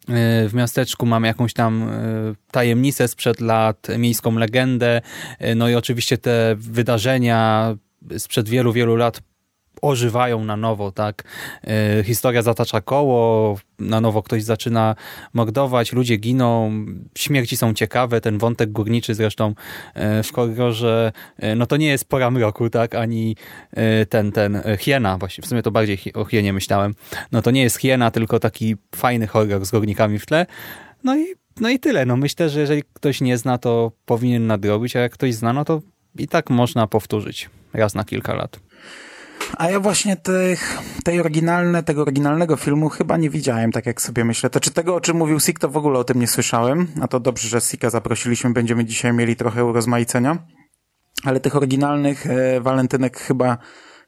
E, 0.10 0.50
w 0.50 0.54
miasteczku 0.54 1.06
mamy 1.06 1.28
jakąś 1.28 1.54
tam 1.54 1.92
tajemnicę 2.52 3.08
sprzed 3.08 3.42
lat, 3.42 3.88
miejską 3.98 4.36
legendę, 4.36 5.02
no 5.56 5.70
i 5.70 5.76
oczywiście 5.76 6.18
te 6.18 6.56
wydarzenia 6.58 7.76
sprzed 8.18 8.50
wielu, 8.50 8.74
wielu 8.74 8.96
lat 8.96 9.22
ożywają 9.82 10.46
na 10.46 10.58
nowo, 10.58 10.92
tak? 10.92 11.24
E, 11.64 12.04
historia 12.04 12.42
zatacza 12.42 12.82
koło, 12.82 13.58
na 13.80 14.02
nowo 14.02 14.24
ktoś 14.24 14.44
zaczyna 14.44 14.96
mordować, 15.34 15.94
ludzie 15.94 16.18
giną, 16.18 16.72
śmierci 17.18 17.58
są 17.58 17.74
ciekawe, 17.74 18.22
ten 18.22 18.38
wątek 18.38 18.72
górniczy 18.72 19.16
zresztą 19.16 19.54
e, 19.94 20.24
w 20.24 20.32
korridorze, 20.32 21.12
e, 21.38 21.56
no 21.56 21.66
to 21.66 21.78
nie 21.78 21.88
jest 21.88 22.10
pora 22.10 22.32
mroku, 22.32 22.70
tak? 22.70 22.96
Ani 22.96 23.36
ten, 24.10 24.32
ten 24.32 24.62
hiena, 24.80 25.18
właśnie 25.18 25.42
w 25.42 25.48
sumie 25.48 25.64
to 25.64 25.72
bardziej 25.72 26.00
o 26.14 26.26
hienie 26.26 26.54
myślałem, 26.54 26.96
no 27.32 27.42
to 27.42 27.52
nie 27.52 27.62
jest 27.62 27.78
hiena, 27.78 28.12
tylko 28.12 28.40
taki 28.40 28.76
fajny 28.96 29.28
horror 29.28 29.66
z 29.66 29.72
górnikami 29.72 30.20
w 30.20 30.26
tle. 30.26 30.46
No 31.04 31.18
i, 31.18 31.26
no 31.60 31.70
i 31.70 31.80
tyle. 31.80 32.06
No 32.06 32.18
myślę, 32.18 32.50
że 32.50 32.60
jeżeli 32.60 32.84
ktoś 32.94 33.22
nie 33.22 33.38
zna, 33.38 33.58
to 33.58 33.92
powinien 34.06 34.48
nadrobić, 34.48 34.96
a 34.96 35.00
jak 35.00 35.12
ktoś 35.12 35.34
zna, 35.34 35.54
no 35.54 35.66
to 35.66 35.82
i 36.20 36.28
tak 36.28 36.50
można 36.50 36.88
powtórzyć 36.88 37.50
raz 37.74 37.96
na 37.96 38.04
kilka 38.04 38.34
lat. 38.34 38.60
A 39.58 39.70
ja 39.70 39.80
właśnie 39.80 40.18
tych, 40.18 40.78
tej 41.04 41.20
oryginalne, 41.20 41.84
tego 41.84 42.02
oryginalnego 42.02 42.56
filmu 42.56 42.90
chyba 42.90 43.18
nie 43.18 43.30
widziałem, 43.30 43.72
tak 43.72 43.86
jak 43.86 44.02
sobie 44.02 44.26
myślę. 44.26 44.50
To 44.50 44.60
czy 44.60 44.72
tego, 44.72 44.96
o 44.96 45.02
czym 45.02 45.18
mówił 45.18 45.40
Sik, 45.40 45.60
to 45.60 45.70
w 45.70 45.78
ogóle 45.78 46.00
o 46.00 46.04
tym 46.04 46.20
nie 46.20 46.28
słyszałem. 46.28 46.88
A 47.02 47.08
to 47.08 47.20
dobrze, 47.20 47.48
że 47.48 47.62
Sika 47.62 47.90
zaprosiliśmy, 47.90 48.54
będziemy 48.54 48.86
dzisiaj 48.86 49.14
mieli 49.14 49.36
trochę 49.36 49.66
urozmaicenia. 49.66 50.38
Ale 51.24 51.40
tych 51.40 51.56
oryginalnych 51.56 52.26
e, 52.26 52.62
walentynek 52.62 53.20
chyba, 53.20 53.58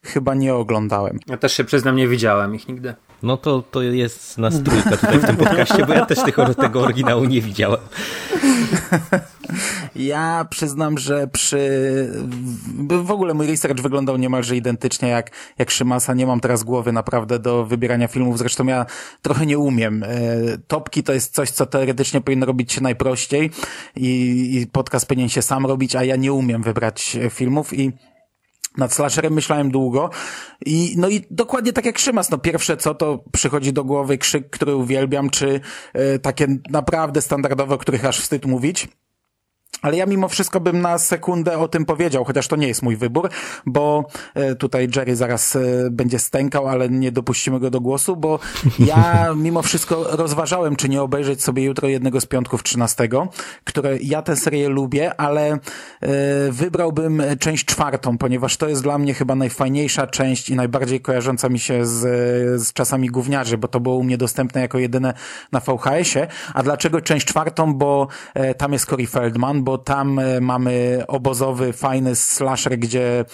chyba 0.03 0.35
nie 0.35 0.55
oglądałem. 0.55 1.19
Ja 1.27 1.37
też 1.37 1.53
się 1.53 1.63
przyznam, 1.63 1.95
nie 1.95 2.07
widziałem 2.07 2.55
ich 2.55 2.67
nigdy. 2.67 2.95
No 3.23 3.37
to, 3.37 3.61
to 3.71 3.81
jest 3.81 4.37
nas 4.37 4.63
trójka 4.63 4.97
tutaj 4.97 5.19
w 5.19 5.25
tym 5.25 5.37
podcaście, 5.37 5.85
bo 5.85 5.93
ja 5.93 6.05
też 6.05 6.19
tego, 6.23 6.53
tego 6.53 6.81
oryginału 6.81 7.25
nie 7.25 7.41
widziałem. 7.41 7.79
Ja 9.95 10.45
przyznam, 10.49 10.97
że 10.97 11.27
przy... 11.27 11.59
W 12.87 13.11
ogóle 13.11 13.33
mój 13.33 13.47
research 13.47 13.81
wyglądał 13.81 14.17
niemalże 14.17 14.55
identycznie 14.55 15.09
jak, 15.09 15.31
jak 15.57 15.71
Szymasa. 15.71 16.13
Nie 16.13 16.25
mam 16.25 16.39
teraz 16.39 16.63
głowy 16.63 16.91
naprawdę 16.91 17.39
do 17.39 17.65
wybierania 17.65 18.07
filmów. 18.07 18.37
Zresztą 18.37 18.65
ja 18.65 18.85
trochę 19.21 19.45
nie 19.45 19.59
umiem. 19.59 20.03
E, 20.03 20.07
topki 20.67 21.03
to 21.03 21.13
jest 21.13 21.33
coś, 21.33 21.51
co 21.51 21.65
teoretycznie 21.65 22.21
powinno 22.21 22.45
robić 22.45 22.71
się 22.71 22.81
najprościej 22.81 23.51
i, 23.95 24.09
i 24.61 24.67
podcast 24.67 25.07
powinien 25.07 25.29
się 25.29 25.41
sam 25.41 25.65
robić, 25.65 25.95
a 25.95 26.03
ja 26.03 26.15
nie 26.15 26.33
umiem 26.33 26.63
wybrać 26.63 27.17
filmów 27.29 27.73
i 27.73 27.91
nad 28.79 28.93
slasherem 28.93 29.33
myślałem 29.33 29.71
długo 29.71 30.09
i 30.65 30.93
no 30.97 31.09
i 31.09 31.21
dokładnie 31.31 31.73
tak 31.73 31.85
jak 31.85 31.99
Szymas, 31.99 32.29
no 32.29 32.37
pierwsze 32.37 32.77
co 32.77 32.95
to 32.95 33.23
przychodzi 33.31 33.73
do 33.73 33.83
głowy 33.83 34.17
krzyk, 34.17 34.49
który 34.49 34.75
uwielbiam, 34.75 35.29
czy 35.29 35.61
y, 36.15 36.19
takie 36.19 36.47
naprawdę 36.69 37.21
standardowe, 37.21 37.75
o 37.75 37.77
których 37.77 38.05
aż 38.05 38.19
wstyd 38.19 38.45
mówić. 38.45 38.87
Ale 39.81 39.97
ja 39.97 40.05
mimo 40.05 40.27
wszystko 40.27 40.59
bym 40.59 40.81
na 40.81 40.97
sekundę 40.97 41.57
o 41.57 41.67
tym 41.67 41.85
powiedział, 41.85 42.25
chociaż 42.25 42.47
to 42.47 42.55
nie 42.55 42.67
jest 42.67 42.81
mój 42.81 42.97
wybór, 42.97 43.29
bo 43.65 44.05
e, 44.35 44.55
tutaj 44.55 44.87
Jerry 44.95 45.15
zaraz 45.15 45.55
e, 45.55 45.59
będzie 45.91 46.19
stękał, 46.19 46.67
ale 46.67 46.89
nie 46.89 47.11
dopuścimy 47.11 47.59
go 47.59 47.69
do 47.69 47.81
głosu, 47.81 48.15
bo 48.15 48.39
ja 48.79 49.27
mimo 49.35 49.61
wszystko 49.61 50.05
rozważałem, 50.09 50.75
czy 50.75 50.89
nie 50.89 51.01
obejrzeć 51.01 51.43
sobie 51.43 51.63
jutro 51.63 51.87
jednego 51.87 52.21
z 52.21 52.25
piątków 52.25 52.63
13, 52.63 53.09
które 53.63 53.97
ja 54.01 54.21
tę 54.21 54.35
serię 54.35 54.69
lubię, 54.69 55.21
ale 55.21 55.51
e, 55.51 55.59
wybrałbym 56.51 57.23
część 57.39 57.65
czwartą, 57.65 58.17
ponieważ 58.17 58.57
to 58.57 58.69
jest 58.69 58.83
dla 58.83 58.97
mnie 58.97 59.13
chyba 59.13 59.35
najfajniejsza 59.35 60.07
część 60.07 60.49
i 60.49 60.55
najbardziej 60.55 61.01
kojarząca 61.01 61.49
mi 61.49 61.59
się 61.59 61.85
z, 61.85 61.99
z 62.61 62.73
czasami 62.73 63.07
gówniarzy, 63.07 63.57
bo 63.57 63.67
to 63.67 63.79
było 63.79 63.95
u 63.95 64.03
mnie 64.03 64.17
dostępne 64.17 64.61
jako 64.61 64.79
jedyne 64.79 65.13
na 65.51 65.59
VHS-ie. 65.59 66.27
A 66.53 66.63
dlaczego 66.63 67.01
część 67.01 67.25
czwartą? 67.25 67.73
Bo 67.73 68.07
tam 68.57 68.73
jest 68.73 68.85
Corey 68.85 69.07
Feldman, 69.07 69.58
bo 69.63 69.77
tam 69.77 70.19
e, 70.19 70.41
mamy 70.41 71.03
obozowy, 71.07 71.73
fajny 71.73 72.15
slasher, 72.15 72.79
gdzie 72.79 73.25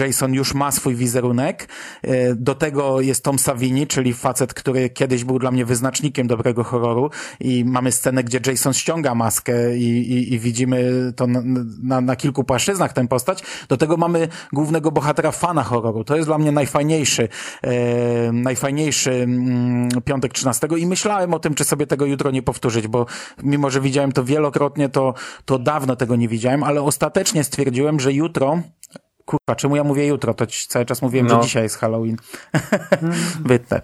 Jason 0.00 0.34
już 0.34 0.54
ma 0.54 0.70
swój 0.70 0.94
wizerunek. 0.94 1.68
E, 2.02 2.34
do 2.34 2.54
tego 2.54 3.00
jest 3.00 3.24
Tom 3.24 3.38
Savini, 3.38 3.86
czyli 3.86 4.14
facet, 4.14 4.54
który 4.54 4.90
kiedyś 4.90 5.24
był 5.24 5.38
dla 5.38 5.50
mnie 5.50 5.64
wyznacznikiem 5.64 6.26
dobrego 6.26 6.64
horroru 6.64 7.10
i 7.40 7.64
mamy 7.64 7.92
scenę, 7.92 8.24
gdzie 8.24 8.40
Jason 8.46 8.72
ściąga 8.72 9.14
maskę 9.14 9.76
i, 9.76 10.12
i, 10.12 10.34
i 10.34 10.38
widzimy 10.38 11.12
to 11.16 11.26
na, 11.26 11.42
na, 11.82 12.00
na, 12.00 12.16
kilku 12.16 12.44
płaszczyznach 12.44 12.92
tę 12.92 13.08
postać. 13.08 13.42
Do 13.68 13.76
tego 13.76 13.96
mamy 13.96 14.28
głównego 14.52 14.90
bohatera 14.90 15.30
fana 15.30 15.62
horroru. 15.62 16.04
To 16.04 16.16
jest 16.16 16.28
dla 16.28 16.38
mnie 16.38 16.52
najfajniejszy, 16.52 17.28
e, 17.62 18.32
najfajniejszy 18.32 19.12
mm, 19.12 19.88
piątek 20.04 20.32
13 20.32 20.68
i 20.78 20.86
myślałem 20.86 21.34
o 21.34 21.38
tym, 21.38 21.54
czy 21.54 21.64
sobie 21.64 21.86
tego 21.86 22.06
jutro 22.06 22.30
nie 22.30 22.42
powtórzyć, 22.42 22.88
bo 22.88 23.06
mimo, 23.42 23.70
że 23.70 23.80
widziałem 23.80 24.12
to 24.12 24.24
wielokrotnie, 24.24 24.79
to, 24.88 25.14
to 25.44 25.58
dawno 25.58 25.96
tego 25.96 26.16
nie 26.16 26.28
widziałem, 26.28 26.62
ale 26.62 26.82
ostatecznie 26.82 27.44
stwierdziłem, 27.44 28.00
że 28.00 28.12
jutro 28.12 28.62
Kurwa, 29.30 29.56
czemu 29.56 29.76
ja 29.76 29.84
mówię 29.84 30.06
jutro? 30.06 30.34
To 30.34 30.46
cały 30.68 30.86
czas 30.86 31.02
mówiłem, 31.02 31.26
no. 31.26 31.34
że 31.34 31.42
dzisiaj 31.42 31.62
jest 31.62 31.76
Halloween. 31.76 32.16
Wytnę. 33.44 33.82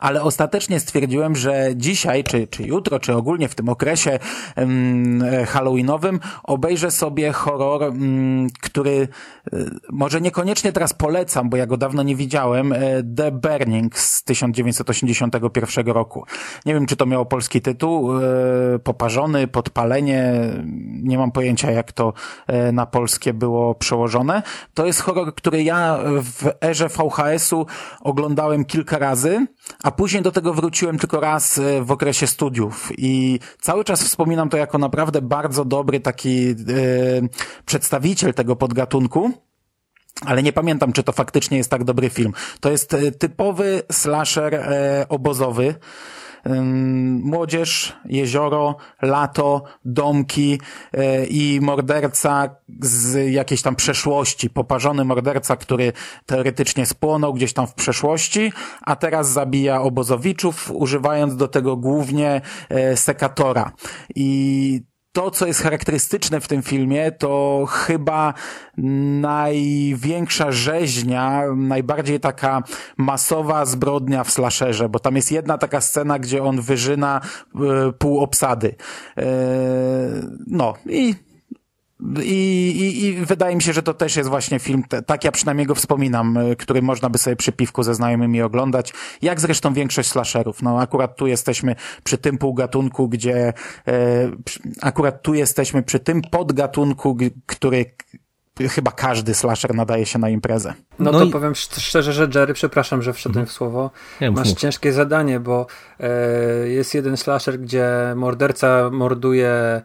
Ale 0.00 0.22
ostatecznie 0.22 0.80
stwierdziłem, 0.80 1.36
że 1.36 1.68
dzisiaj, 1.76 2.24
czy, 2.24 2.46
czy 2.46 2.62
jutro, 2.62 2.98
czy 3.00 3.14
ogólnie 3.14 3.48
w 3.48 3.54
tym 3.54 3.68
okresie 3.68 4.18
um, 4.56 5.24
halloweenowym 5.46 6.20
obejrzę 6.42 6.90
sobie 6.90 7.32
horror, 7.32 7.82
um, 7.82 8.46
który 8.62 9.08
um, 9.52 9.80
może 9.90 10.20
niekoniecznie 10.20 10.72
teraz 10.72 10.92
polecam, 10.92 11.50
bo 11.50 11.56
ja 11.56 11.66
go 11.66 11.76
dawno 11.76 12.02
nie 12.02 12.16
widziałem, 12.16 12.72
e, 12.72 12.78
The 13.16 13.32
Burning 13.32 13.98
z 13.98 14.24
1981 14.24 15.86
roku. 15.86 16.24
Nie 16.66 16.74
wiem, 16.74 16.86
czy 16.86 16.96
to 16.96 17.06
miało 17.06 17.26
polski 17.26 17.60
tytuł, 17.60 18.18
e, 18.18 18.22
poparzony, 18.78 19.46
podpalenie, 19.46 20.32
nie 21.02 21.18
mam 21.18 21.32
pojęcia, 21.32 21.70
jak 21.70 21.92
to 21.92 22.12
e, 22.46 22.72
na 22.72 22.86
polskie 22.86 23.34
było 23.34 23.74
przełożone. 23.74 24.42
To 24.74 24.86
jest 24.86 25.00
horror, 25.00 25.34
który 25.34 25.62
ja 25.62 25.98
w 26.22 26.64
erze 26.64 26.88
VHS-u 26.88 27.66
oglądałem 28.00 28.64
kilka 28.64 28.98
razy, 28.98 29.46
a 29.82 29.90
później 29.90 30.22
do 30.22 30.32
tego 30.32 30.54
wróciłem 30.54 30.98
tylko 30.98 31.20
raz 31.20 31.58
e, 31.58 31.82
w 31.82 31.90
okresie 31.90 32.26
studiów 32.26 32.92
i 32.98 33.40
cały 33.60 33.84
czas 33.84 34.02
wspominam 34.02 34.48
to 34.48 34.56
jako 34.56 34.78
naprawdę 34.78 35.22
bardzo 35.22 35.64
dobry 35.64 36.00
taki 36.00 36.48
e, 36.48 36.54
przedstawiciel 37.66 38.34
tego 38.34 38.56
podgatunku. 38.56 39.32
Ale 40.26 40.42
nie 40.42 40.52
pamiętam, 40.52 40.92
czy 40.92 41.02
to 41.02 41.12
faktycznie 41.12 41.58
jest 41.58 41.70
tak 41.70 41.84
dobry 41.84 42.10
film. 42.10 42.32
To 42.60 42.70
jest 42.70 42.94
e, 42.94 43.12
typowy 43.12 43.82
slasher 43.92 44.54
e, 44.54 45.06
obozowy 45.08 45.74
młodzież, 47.22 47.96
jezioro, 48.04 48.76
lato, 49.02 49.62
domki 49.84 50.60
e, 50.92 51.26
i 51.26 51.60
morderca 51.60 52.56
z 52.80 53.32
jakiejś 53.32 53.62
tam 53.62 53.76
przeszłości, 53.76 54.50
poparzony 54.50 55.04
morderca, 55.04 55.56
który 55.56 55.92
teoretycznie 56.26 56.86
spłonął 56.86 57.34
gdzieś 57.34 57.52
tam 57.52 57.66
w 57.66 57.74
przeszłości, 57.74 58.52
a 58.82 58.96
teraz 58.96 59.30
zabija 59.32 59.80
obozowiczów, 59.82 60.70
używając 60.70 61.36
do 61.36 61.48
tego 61.48 61.76
głównie 61.76 62.40
e, 62.68 62.96
sekatora. 62.96 63.72
I 64.14 64.82
to, 65.14 65.30
co 65.30 65.46
jest 65.46 65.60
charakterystyczne 65.60 66.40
w 66.40 66.48
tym 66.48 66.62
filmie, 66.62 67.12
to 67.12 67.64
chyba 67.68 68.34
największa 69.20 70.52
rzeźnia, 70.52 71.42
najbardziej 71.56 72.20
taka 72.20 72.62
masowa 72.96 73.66
zbrodnia 73.66 74.24
w 74.24 74.30
slasherze, 74.30 74.88
bo 74.88 74.98
tam 74.98 75.16
jest 75.16 75.32
jedna 75.32 75.58
taka 75.58 75.80
scena, 75.80 76.18
gdzie 76.18 76.42
on 76.42 76.60
wyżyna 76.60 77.20
e, 77.54 77.92
pół 77.92 78.20
obsady. 78.20 78.74
E, 79.18 79.24
no 80.46 80.74
i 80.86 81.14
i, 82.22 82.70
i, 82.80 83.04
I 83.04 83.14
wydaje 83.14 83.56
mi 83.56 83.62
się, 83.62 83.72
że 83.72 83.82
to 83.82 83.94
też 83.94 84.16
jest 84.16 84.30
właśnie 84.30 84.58
film, 84.58 84.82
tak 85.06 85.24
ja 85.24 85.32
przynajmniej 85.32 85.66
go 85.66 85.74
wspominam, 85.74 86.36
y, 86.36 86.56
który 86.56 86.82
można 86.82 87.10
by 87.10 87.18
sobie 87.18 87.36
przy 87.36 87.52
piwku 87.52 87.82
ze 87.82 87.94
znajomymi 87.94 88.42
oglądać, 88.42 88.92
jak 89.22 89.40
zresztą 89.40 89.74
większość 89.74 90.08
slasherów. 90.08 90.62
No 90.62 90.80
akurat 90.80 91.16
tu 91.16 91.26
jesteśmy 91.26 91.76
przy 92.04 92.18
tym 92.18 92.38
półgatunku, 92.38 93.08
gdzie 93.08 93.52
e, 93.88 94.30
akurat 94.82 95.22
tu 95.22 95.34
jesteśmy 95.34 95.82
przy 95.82 95.98
tym 95.98 96.22
podgatunku, 96.22 97.16
który 97.46 97.86
chyba 98.70 98.90
każdy 98.90 99.34
slasher 99.34 99.74
nadaje 99.74 100.06
się 100.06 100.18
na 100.18 100.28
imprezę. 100.28 100.74
No, 100.98 101.12
no 101.12 101.18
to 101.18 101.24
i... 101.24 101.30
powiem 101.30 101.54
szczerze, 101.54 102.12
że 102.12 102.28
Jerry, 102.34 102.54
przepraszam, 102.54 103.02
że 103.02 103.12
wszedłem 103.12 103.42
mhm. 103.42 103.46
w 103.46 103.52
słowo, 103.52 103.90
masz 104.32 104.48
mów. 104.48 104.58
ciężkie 104.58 104.92
zadanie, 104.92 105.40
bo 105.40 105.66
e, 106.00 106.08
jest 106.68 106.94
jeden 106.94 107.16
slasher, 107.16 107.60
gdzie 107.60 107.86
morderca 108.16 108.90
morduje 108.90 109.82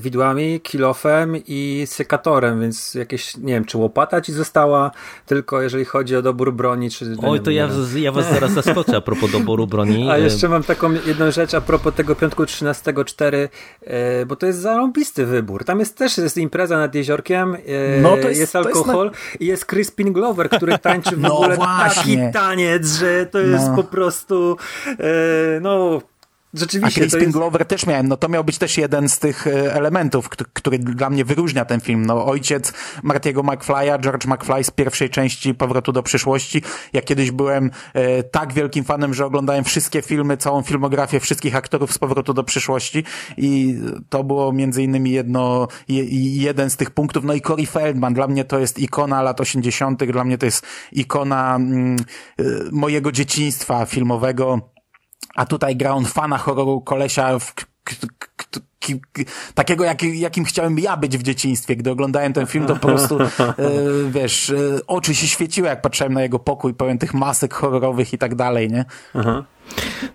widłami, 0.00 0.60
kilofem 0.60 1.36
i 1.46 1.82
sekatorem, 1.86 2.60
więc 2.60 2.94
jakieś, 2.94 3.36
nie 3.36 3.54
wiem, 3.54 3.64
czy 3.64 3.78
łopata 3.78 4.20
ci 4.20 4.32
została, 4.32 4.90
tylko 5.26 5.62
jeżeli 5.62 5.84
chodzi 5.84 6.16
o 6.16 6.22
dobór 6.22 6.52
broni, 6.52 6.90
czy... 6.90 7.16
Oj, 7.22 7.40
to 7.40 7.50
ja, 7.50 7.68
ja 7.96 8.12
was 8.12 8.30
zaraz 8.32 8.52
zaskoczę 8.64 8.96
a 8.96 9.00
propos 9.00 9.30
doboru 9.30 9.66
broni. 9.66 10.10
A 10.10 10.18
jeszcze 10.18 10.48
mam 10.48 10.62
taką 10.62 10.92
jedną 10.92 11.30
rzecz 11.30 11.54
a 11.54 11.60
propos 11.60 11.94
tego 11.94 12.14
piątku 12.14 12.42
13.4, 12.42 13.48
e, 13.80 14.26
bo 14.26 14.36
to 14.36 14.46
jest 14.46 14.58
zarąbisty 14.58 15.26
wybór. 15.26 15.64
Tam 15.64 15.78
jest 15.78 15.98
też 15.98 16.18
jest 16.18 16.36
impreza 16.36 16.78
nad 16.78 16.94
jeziorkiem, 16.94 17.54
e, 17.54 17.58
no 18.00 18.10
to 18.10 18.28
jest, 18.28 18.40
jest 18.40 18.56
alkohol 18.56 19.06
jest 19.06 19.34
na... 19.34 19.38
i 19.40 19.46
jest 19.46 19.66
Crispin 19.66 20.12
Glover, 20.12 20.48
który 20.48 20.78
tańczy 20.78 21.16
w 21.16 21.20
no 21.20 21.36
ogóle 21.36 21.56
właśnie. 21.56 22.16
taki 22.16 22.32
taniec, 22.32 22.86
że 22.86 23.26
to 23.26 23.38
jest 23.38 23.68
no. 23.68 23.76
po 23.76 23.84
prostu 23.84 24.56
no 25.60 26.00
Rzeczywiście. 26.54 27.00
A 27.00 27.04
Crispin 27.04 27.20
jest... 27.20 27.32
Glover 27.32 27.66
też 27.66 27.86
miałem, 27.86 28.08
no 28.08 28.16
to 28.16 28.28
miał 28.28 28.44
być 28.44 28.58
też 28.58 28.78
jeden 28.78 29.08
z 29.08 29.18
tych 29.18 29.46
e, 29.46 29.74
elementów, 29.74 30.28
który 30.28 30.78
dla 30.78 31.10
mnie 31.10 31.24
wyróżnia 31.24 31.64
ten 31.64 31.80
film. 31.80 32.06
No 32.06 32.26
ojciec 32.26 32.72
Martiego 33.02 33.42
McFly'a, 33.42 34.00
George 34.00 34.26
McFly 34.26 34.64
z 34.64 34.70
pierwszej 34.70 35.10
części 35.10 35.54
Powrotu 35.54 35.92
do 35.92 36.02
przyszłości. 36.02 36.62
Ja 36.92 37.02
kiedyś 37.02 37.30
byłem 37.30 37.70
e, 37.94 38.22
tak 38.22 38.52
wielkim 38.52 38.84
fanem, 38.84 39.14
że 39.14 39.26
oglądałem 39.26 39.64
wszystkie 39.64 40.02
filmy, 40.02 40.36
całą 40.36 40.62
filmografię 40.62 41.20
wszystkich 41.20 41.56
aktorów 41.56 41.92
z 41.92 41.98
Powrotu 41.98 42.34
do 42.34 42.44
przyszłości 42.44 43.04
i 43.36 43.78
to 44.08 44.24
było 44.24 44.52
między 44.52 44.82
innymi 44.82 45.10
jedno, 45.10 45.68
je, 45.88 46.04
jeden 46.42 46.70
z 46.70 46.76
tych 46.76 46.90
punktów. 46.90 47.24
No 47.24 47.34
i 47.34 47.40
Corey 47.40 47.66
Feldman, 47.66 48.14
dla 48.14 48.26
mnie 48.26 48.44
to 48.44 48.58
jest 48.58 48.78
ikona 48.78 49.22
lat 49.22 49.40
80., 49.40 50.04
dla 50.04 50.24
mnie 50.24 50.38
to 50.38 50.46
jest 50.46 50.66
ikona 50.92 51.56
mm, 51.56 51.96
e, 52.38 52.44
mojego 52.72 53.12
dzieciństwa 53.12 53.86
filmowego 53.86 54.73
a 55.34 55.46
tutaj 55.46 55.76
gra 55.76 55.90
on 55.90 56.04
fana 56.04 56.38
horroru 56.38 56.80
kolesia, 56.80 57.38
w, 57.38 57.54
takiego, 59.54 59.84
jak, 59.84 60.02
jakim 60.02 60.44
chciałem 60.44 60.78
ja 60.78 60.96
być 60.96 61.18
w 61.18 61.22
dzieciństwie. 61.22 61.76
Gdy 61.76 61.90
oglądałem 61.90 62.32
ten 62.32 62.46
film, 62.46 62.66
to 62.66 62.76
po 62.76 62.88
prostu, 62.88 63.18
e, 63.20 63.26
wiesz, 64.10 64.50
e, 64.50 64.86
oczy 64.86 65.14
się 65.14 65.26
świeciły, 65.26 65.68
jak 65.68 65.82
patrzyłem 65.82 66.12
na 66.12 66.22
jego 66.22 66.38
pokój, 66.38 66.74
pełen 66.74 66.98
tych 66.98 67.14
masek 67.14 67.54
horrorowych 67.54 68.12
i 68.12 68.18
tak 68.18 68.34
dalej, 68.34 68.70
nie? 68.70 68.84
Aha. 69.14 69.44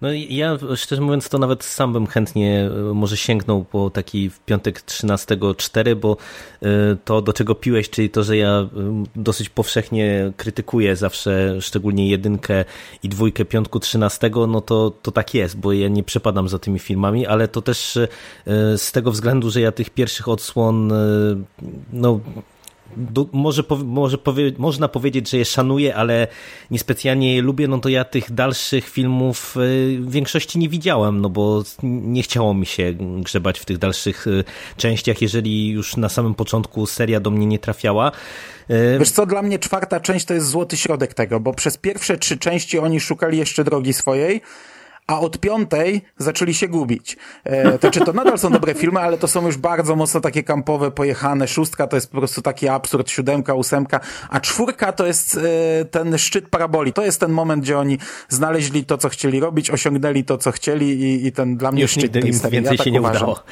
No 0.01 0.09
ja 0.29 0.57
szczerze 0.75 1.01
mówiąc 1.01 1.29
to 1.29 1.37
nawet 1.37 1.63
sam 1.63 1.93
bym 1.93 2.07
chętnie 2.07 2.69
e, 2.89 2.93
może 2.93 3.17
sięgnął 3.17 3.63
po 3.63 3.89
taki 3.89 4.29
w 4.29 4.39
piątek 4.39 4.81
13.4, 4.81 5.95
bo 5.95 6.17
e, 6.61 6.67
to 7.05 7.21
do 7.21 7.33
czego 7.33 7.55
piłeś, 7.55 7.89
czyli 7.89 8.09
to, 8.09 8.23
że 8.23 8.37
ja 8.37 8.49
e, 8.49 8.67
dosyć 9.15 9.49
powszechnie 9.49 10.31
krytykuję 10.37 10.95
zawsze 10.95 11.61
szczególnie 11.61 12.09
jedynkę 12.09 12.65
i 13.03 13.09
dwójkę 13.09 13.45
piątku 13.45 13.79
13, 13.79 14.31
no 14.47 14.61
to, 14.61 14.91
to 15.01 15.11
tak 15.11 15.33
jest, 15.33 15.57
bo 15.57 15.73
ja 15.73 15.87
nie 15.87 16.03
przepadam 16.03 16.49
za 16.49 16.59
tymi 16.59 16.79
filmami, 16.79 17.27
ale 17.27 17.47
to 17.47 17.61
też 17.61 17.99
z 18.77 18.91
tego 18.91 19.11
względu, 19.11 19.49
że 19.49 19.61
ja 19.61 19.71
tych 19.71 19.89
pierwszych 19.89 20.27
odsłon 20.27 20.93
no 21.93 22.19
do, 22.97 23.25
może, 23.31 23.63
może 23.85 24.17
powie, 24.17 24.51
można 24.57 24.87
powiedzieć, 24.87 25.29
że 25.29 25.37
je 25.37 25.45
szanuję, 25.45 25.95
ale 25.95 26.27
niespecjalnie 26.71 27.35
je 27.35 27.41
lubię, 27.41 27.67
no 27.67 27.79
to 27.79 27.89
ja 27.89 28.03
tych 28.03 28.31
dalszych 28.31 28.89
filmów 28.89 29.57
y, 29.57 29.97
w 30.01 30.11
większości 30.11 30.59
nie 30.59 30.69
widziałem, 30.69 31.21
no 31.21 31.29
bo 31.29 31.63
nie 31.83 32.23
chciało 32.23 32.53
mi 32.53 32.65
się 32.65 32.93
grzebać 32.99 33.59
w 33.59 33.65
tych 33.65 33.77
dalszych 33.77 34.27
y, 34.27 34.43
częściach, 34.77 35.21
jeżeli 35.21 35.69
już 35.69 35.97
na 35.97 36.09
samym 36.09 36.35
początku 36.35 36.85
seria 36.85 37.19
do 37.19 37.31
mnie 37.31 37.45
nie 37.45 37.59
trafiała. 37.59 38.11
Y, 38.71 38.99
Wiesz 38.99 39.11
co, 39.11 39.25
dla 39.25 39.41
mnie 39.41 39.59
czwarta 39.59 39.99
część 39.99 40.25
to 40.25 40.33
jest 40.33 40.47
złoty 40.47 40.77
środek 40.77 41.13
tego, 41.13 41.39
bo 41.39 41.53
przez 41.53 41.77
pierwsze 41.77 42.17
trzy 42.17 42.37
części 42.37 42.79
oni 42.79 42.99
szukali 42.99 43.37
jeszcze 43.37 43.63
drogi 43.63 43.93
swojej, 43.93 44.41
a 45.09 45.19
od 45.19 45.39
piątej 45.39 46.01
zaczęli 46.17 46.53
się 46.53 46.67
gubić. 46.67 47.17
E, 47.43 47.79
to 47.79 47.91
czy 47.91 47.99
to 47.99 48.13
nadal 48.13 48.39
są 48.39 48.51
dobre 48.51 48.73
filmy, 48.73 48.99
ale 48.99 49.17
to 49.17 49.27
są 49.27 49.45
już 49.45 49.57
bardzo 49.57 49.95
mocno 49.95 50.21
takie 50.21 50.43
kampowe, 50.43 50.91
pojechane. 50.91 51.47
Szóstka 51.47 51.87
to 51.87 51.97
jest 51.97 52.11
po 52.11 52.17
prostu 52.17 52.41
taki 52.41 52.67
absurd, 52.67 53.09
siódemka, 53.09 53.53
ósemka, 53.53 53.99
a 54.29 54.39
czwórka 54.39 54.91
to 54.91 55.05
jest 55.05 55.37
e, 55.37 55.85
ten 55.85 56.17
szczyt 56.17 56.49
paraboli. 56.49 56.93
To 56.93 57.05
jest 57.05 57.19
ten 57.19 57.31
moment, 57.31 57.63
gdzie 57.63 57.77
oni 57.77 57.97
znaleźli 58.29 58.85
to, 58.85 58.97
co 58.97 59.09
chcieli 59.09 59.39
robić, 59.39 59.71
osiągnęli 59.71 60.23
to, 60.23 60.37
co 60.37 60.51
chcieli 60.51 61.01
i, 61.01 61.27
i 61.27 61.31
ten 61.31 61.57
dla 61.57 61.71
mnie 61.71 61.81
już 61.81 61.91
szczyt 61.91 62.11
tej 62.11 62.33
serii. 62.33 62.51
Więcej 62.51 62.73
ja 62.73 62.77
tak 62.77 62.85
się 62.85 62.91
nie 62.91 62.99
uważam. 62.99 63.29
udało. 63.29 63.43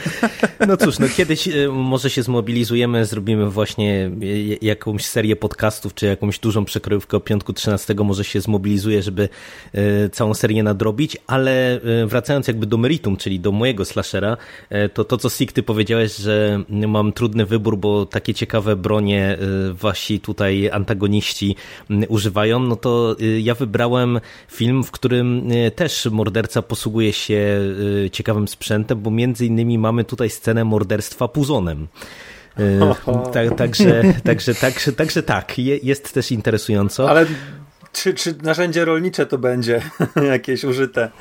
No 0.68 0.78
cóż, 0.78 1.00
no 1.00 1.08
kiedyś 1.18 1.48
e, 1.48 1.52
może 1.72 2.10
się 2.10 2.24
zmobilizujemy, 2.24 3.06
zrobimy 3.06 3.50
właśnie 3.50 4.06
e, 4.06 4.66
jakąś 4.66 5.06
serię 5.06 5.36
podcastów, 5.36 5.94
czy 5.94 6.06
jakąś 6.06 6.40
dużą 6.40 6.66
przekrojówkę 6.66 7.18
o 7.18 7.20
piątku 7.20 7.54
13, 7.54 7.96
może 8.04 8.24
się 8.24 8.42
zmobilizuje, 8.42 9.04
żeby 9.04 9.30
e, 9.74 10.10
całą 10.10 10.34
serię 10.34 10.64
nadrobić, 10.64 11.18
ale 11.28 11.47
ale 11.48 11.82
e, 12.04 12.08
wracając 12.08 12.48
jakby 12.48 12.66
do 12.66 12.78
meritum, 12.78 13.18
czyli 13.18 13.40
do 13.40 13.52
mojego 13.52 13.86
slashera, 13.86 14.38
e, 14.70 14.90
to 14.90 15.04
to, 15.04 15.18
co 15.18 15.30
Sik, 15.30 15.52
ty 15.52 15.64
powiedziałeś, 15.64 16.16
że 16.16 16.64
mam 16.70 17.14
trudny 17.14 17.46
wybór, 17.46 17.78
bo 17.78 18.06
takie 18.06 18.34
ciekawe 18.34 18.76
bronie 18.76 19.24
e, 19.24 19.38
wasi 19.74 20.20
tutaj 20.20 20.70
antagoniści 20.72 21.56
używają, 22.08 22.60
no 22.60 22.76
to 22.76 23.16
ja 23.40 23.56
wybrałem 23.56 24.20
film, 24.52 24.84
w 24.84 24.92
którym 24.92 25.50
też 25.76 26.06
morderca 26.06 26.62
posługuje 26.62 27.14
się 27.14 27.60
ciekawym 28.12 28.48
sprzętem, 28.48 29.02
bo 29.02 29.12
między 29.12 29.46
innymi 29.46 29.78
mamy 29.78 30.04
tutaj 30.04 30.30
scenę 30.30 30.64
morderstwa 30.66 31.28
puzonem. 31.28 31.88
Tak, 33.34 33.56
także, 33.58 34.04
także, 34.24 34.56
także, 34.56 34.94
także 34.94 35.24
tak, 35.24 35.58
jest 35.58 36.14
też 36.14 36.32
interesująco. 36.32 37.10
Ale 37.10 37.26
czy, 37.98 38.14
czy 38.14 38.36
narzędzie 38.44 38.86
rolnicze 38.86 39.26
to 39.26 39.38
będzie 39.38 39.82
jakieś 40.34 40.64
użyte? 40.64 41.12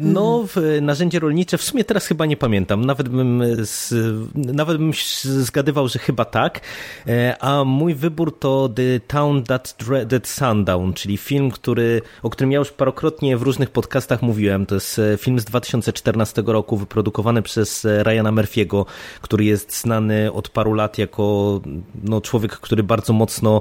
No, 0.00 0.44
narzędzie 0.82 1.18
rolnicze 1.18 1.58
w 1.58 1.62
sumie 1.62 1.84
teraz 1.84 2.06
chyba 2.06 2.26
nie 2.26 2.36
pamiętam. 2.36 2.84
Nawet 2.84 3.08
bym, 3.08 3.42
z, 3.62 3.94
nawet 4.34 4.78
bym 4.78 4.92
zgadywał, 5.22 5.88
że 5.88 5.98
chyba 5.98 6.24
tak. 6.24 6.60
E, 7.08 7.36
a 7.40 7.64
mój 7.64 7.94
wybór 7.94 8.38
to 8.38 8.68
The 8.68 9.00
Town 9.00 9.42
That 9.44 9.76
Dreaded 9.78 10.28
Sundown, 10.28 10.94
czyli 10.94 11.16
film, 11.16 11.50
który, 11.50 12.02
o 12.22 12.30
którym 12.30 12.52
ja 12.52 12.58
już 12.58 12.70
parokrotnie 12.70 13.36
w 13.36 13.42
różnych 13.42 13.70
podcastach 13.70 14.22
mówiłem. 14.22 14.66
To 14.66 14.74
jest 14.74 14.98
e, 14.98 15.16
film 15.18 15.40
z 15.40 15.44
2014 15.44 16.42
roku, 16.46 16.76
wyprodukowany 16.76 17.42
przez 17.42 17.84
e, 17.84 18.02
Ryana 18.02 18.32
Murphy'ego, 18.32 18.84
który 19.20 19.44
jest 19.44 19.80
znany 19.80 20.32
od 20.32 20.48
paru 20.48 20.74
lat 20.74 20.98
jako 20.98 21.60
no, 22.04 22.20
człowiek, 22.20 22.52
który 22.52 22.82
bardzo 22.82 23.12
mocno 23.12 23.60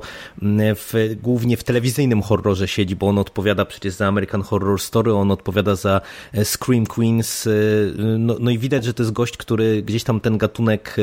w, 0.75 1.15
głównie 1.21 1.57
w 1.57 1.63
telewizyjnym 1.63 2.21
horrorze 2.21 2.34
horrorze 2.35 2.67
siedzi, 2.67 2.95
bo 2.95 3.07
on 3.07 3.17
odpowiada 3.17 3.65
przecież 3.65 3.93
za 3.93 4.07
American 4.07 4.41
Horror 4.41 4.81
Story, 4.81 5.13
on 5.13 5.31
odpowiada 5.31 5.75
za 5.75 6.01
e, 6.33 6.45
Scream 6.45 6.85
Queens, 6.85 7.47
e, 7.47 7.51
no, 7.97 8.35
no 8.39 8.51
i 8.51 8.57
widać, 8.57 8.83
że 8.83 8.93
to 8.93 9.03
jest 9.03 9.13
gość, 9.13 9.37
który 9.37 9.83
gdzieś 9.83 10.03
tam 10.03 10.19
ten 10.19 10.37
gatunek 10.37 10.95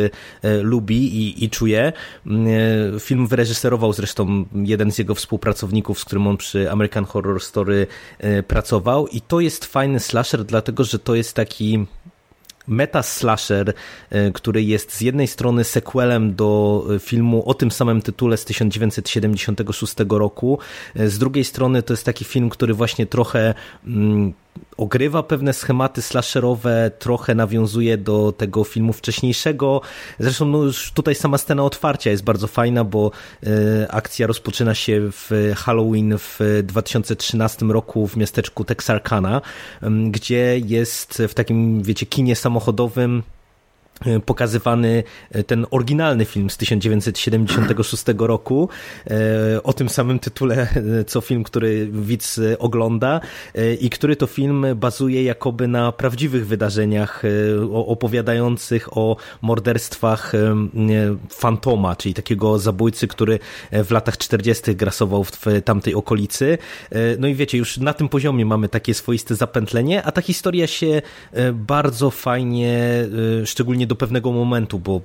e, 0.42 0.62
lubi 0.62 1.16
i, 1.16 1.45
i 1.45 1.51
czuje. 1.51 1.92
Film 3.01 3.27
wyreżyserował 3.27 3.92
zresztą 3.92 4.45
jeden 4.55 4.92
z 4.92 4.99
jego 4.99 5.14
współpracowników, 5.14 6.01
z 6.01 6.05
którym 6.05 6.27
on 6.27 6.37
przy 6.37 6.71
American 6.71 7.05
Horror 7.05 7.42
Story 7.42 7.87
pracował 8.49 9.09
i 9.09 9.21
to 9.21 9.40
jest 9.40 9.64
fajny 9.64 10.01
slasher, 10.01 10.45
dlatego, 10.45 10.85
że 10.85 10.99
to 10.99 11.14
jest 11.14 11.35
taki 11.35 11.87
meta 12.68 13.03
slasher, 13.03 13.75
e, 14.11 14.33
który 14.33 14.62
jest 14.62 14.92
z 14.92 15.01
jednej 15.01 15.27
strony 15.27 15.64
sequelem 15.64 16.35
do 16.35 16.85
e, 16.96 16.98
filmu 16.98 17.48
o 17.48 17.55
tym 17.55 17.70
samym 17.70 18.03
tytule 18.03 18.37
z 18.37 18.44
1976 18.44 19.94
roku, 20.09 20.59
e, 20.96 21.09
z 21.09 21.18
drugiej 21.18 21.44
strony 21.44 21.83
to 21.83 21.92
jest 21.92 22.05
taki 22.05 22.25
film, 22.25 22.51
który 22.51 22.75
właśnie 22.75 23.07
trochę 23.07 23.55
mm, 23.87 24.33
ogrywa 24.77 25.23
pewne 25.23 25.53
schematy 25.53 26.03
slasherowe, 26.03 26.91
trochę 26.99 27.35
nawiązuje 27.35 27.99
do 27.99 28.33
tego 28.33 28.65
filmu 28.65 28.93
wcześniejszego. 28.93 29.81
Zresztą 30.19 30.47
no 30.47 30.59
już 30.59 30.93
tutaj 30.93 31.15
sama 31.15 31.38
scena 31.38 31.65
otwarcia 31.65 32.11
jest 32.11 32.25
bardzo 32.25 32.47
fajna, 32.47 32.85
bo 32.85 33.11
y, 33.45 33.51
akcja 33.91 34.27
rozpoczyna 34.27 34.75
się 34.75 35.01
w 35.12 35.53
Halloween 35.57 36.19
w 36.19 36.41
2013 36.62 37.67
roku 37.67 38.07
w 38.09 38.17
miasteczku 38.17 38.65
Texarkana, 38.65 39.41
gdzie 40.11 40.59
jest 40.59 41.23
w 41.29 41.35
takim, 41.35 41.83
wiecie, 41.83 42.07
kinie 42.07 42.37
samochodowym 42.37 43.23
E, 43.23 43.41
pokazywany 44.27 45.03
e, 45.31 45.45
ten 45.45 45.67
oryginalny 45.71 46.25
film 46.25 46.51
z 46.51 46.57
1976 46.57 48.05
roku 48.19 48.69
e, 49.07 49.62
o 49.62 49.73
tym 49.73 49.88
samym 49.88 50.19
tytule 50.19 50.69
co 51.07 51.21
film, 51.21 51.45
który 51.45 51.88
widz 51.93 52.41
ogląda 52.59 53.21
i 53.81 53.91
który 53.91 54.17
to 54.17 54.27
film 54.27 54.67
bazuje 54.77 55.25
jakoby 55.25 55.69
na 55.69 55.93
prawdziwych 55.93 56.47
wydarzeniach 56.47 57.23
opowiadających 57.73 58.99
o 58.99 59.17
morderstwach 59.43 60.33
Fantoma, 61.31 61.97
czyli 61.97 62.15
takiego 62.15 62.59
zabójcy, 62.59 63.09
który 63.09 63.38
w 63.73 63.91
latach 63.91 64.19
40. 64.19 64.77
grasował 64.77 65.25
w 65.25 65.41
tamtej 65.65 65.95
okolicy. 65.95 66.59
No 67.19 67.29
i 67.29 67.35
wiecie, 67.35 67.59
już 67.59 67.77
na 67.79 67.95
tym 67.95 68.09
poziomie 68.09 68.47
mamy 68.47 68.69
takie 68.69 68.95
swoiste 68.95 69.35
zapętlenie, 69.35 70.03
a 70.03 70.12
ta 70.12 70.23
historia 70.23 70.67
się 70.67 71.03
bardzo 71.53 72.11
fajnie, 72.11 73.09
szczególnie 73.45 73.87
do 73.92 73.96
pewnego 73.96 74.33
momentu, 74.33 74.78
bo 74.78 75.00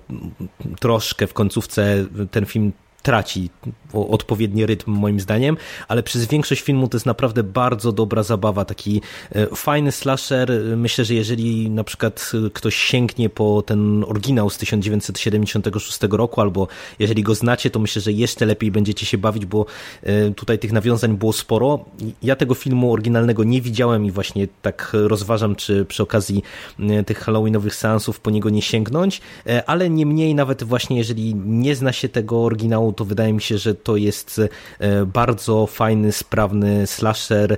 troszkę 0.80 1.28
w 1.28 1.34
końcówce 1.34 2.06
ten 2.32 2.45
film 2.45 2.71
traci 3.02 3.50
odpowiedni 3.94 4.66
rytm 4.66 4.92
moim 4.92 5.20
zdaniem, 5.20 5.58
ale 5.88 6.04
przez 6.04 6.26
większość 6.26 6.62
filmu 6.62 6.88
to 6.88 6.98
jest 6.98 7.06
naprawdę 7.06 7.44
bardzo 7.44 7.92
dobra 7.92 8.24
zabawa, 8.24 8.66
taki 8.66 9.02
e, 9.32 9.48
fajny 9.56 9.92
slasher. 9.92 10.52
Myślę, 10.78 11.06
że 11.06 11.14
jeżeli 11.14 11.70
na 11.70 11.84
przykład 11.84 12.32
ktoś 12.54 12.76
sięgnie 12.76 13.30
po 13.30 13.62
ten 13.62 14.04
oryginał 14.04 14.50
z 14.50 14.58
1976 14.58 16.00
roku, 16.12 16.42
albo 16.42 16.68
jeżeli 17.00 17.24
go 17.24 17.36
znacie, 17.36 17.70
to 17.70 17.80
myślę, 17.80 18.02
że 18.02 18.12
jeszcze 18.12 18.46
lepiej 18.46 18.72
będziecie 18.72 19.06
się 19.06 19.18
bawić, 19.18 19.46
bo 19.46 19.66
e, 20.04 20.32
tutaj 20.32 20.60
tych 20.60 20.72
nawiązań 20.72 21.18
było 21.18 21.34
sporo. 21.34 21.86
Ja 22.24 22.36
tego 22.36 22.56
filmu 22.56 22.94
oryginalnego 22.94 23.44
nie 23.44 23.62
widziałem 23.62 24.06
i 24.06 24.12
właśnie 24.12 24.48
tak 24.62 24.92
rozważam, 24.94 25.56
czy 25.56 25.86
przy 25.86 26.04
okazji 26.04 26.44
e, 26.80 27.04
tych 27.04 27.20
halloweenowych 27.20 27.76
seansów 27.76 28.20
po 28.20 28.32
niego 28.32 28.50
nie 28.50 28.62
sięgnąć, 28.62 29.22
ale 29.66 29.90
niemniej 29.90 30.36
nawet 30.36 30.64
właśnie 30.64 30.98
jeżeli 30.98 31.36
nie 31.36 31.76
zna 31.76 31.94
się 31.94 32.10
tego 32.10 32.44
oryginału, 32.44 32.87
to 32.93 33.06
wydaje 33.06 33.34
mi 33.34 33.41
się, 33.41 33.58
że 33.58 33.76
to 33.76 33.95
jest 33.95 34.41
e, 34.80 35.06
bardzo 35.06 35.67
fajny, 35.67 36.12
sprawny 36.12 36.88
slasher. 36.88 37.54
E, 37.54 37.58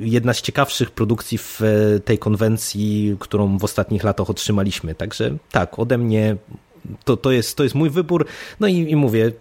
jedna 0.00 0.34
z 0.34 0.42
ciekawszych 0.42 0.90
produkcji 0.90 1.38
w 1.38 1.62
e, 1.62 2.00
tej 2.00 2.18
konwencji, 2.18 3.16
którą 3.18 3.58
w 3.58 3.64
ostatnich 3.64 4.04
latach 4.04 4.30
otrzymaliśmy. 4.30 4.94
Także 4.94 5.36
tak, 5.50 5.78
ode 5.78 5.98
mnie 5.98 6.36
to, 7.04 7.16
to, 7.16 7.32
jest, 7.32 7.56
to 7.56 7.62
jest 7.62 7.74
mój 7.74 7.90
wybór. 7.90 8.26
No 8.60 8.66
i, 8.66 8.76
i 8.76 8.96
mówię, 8.96 9.32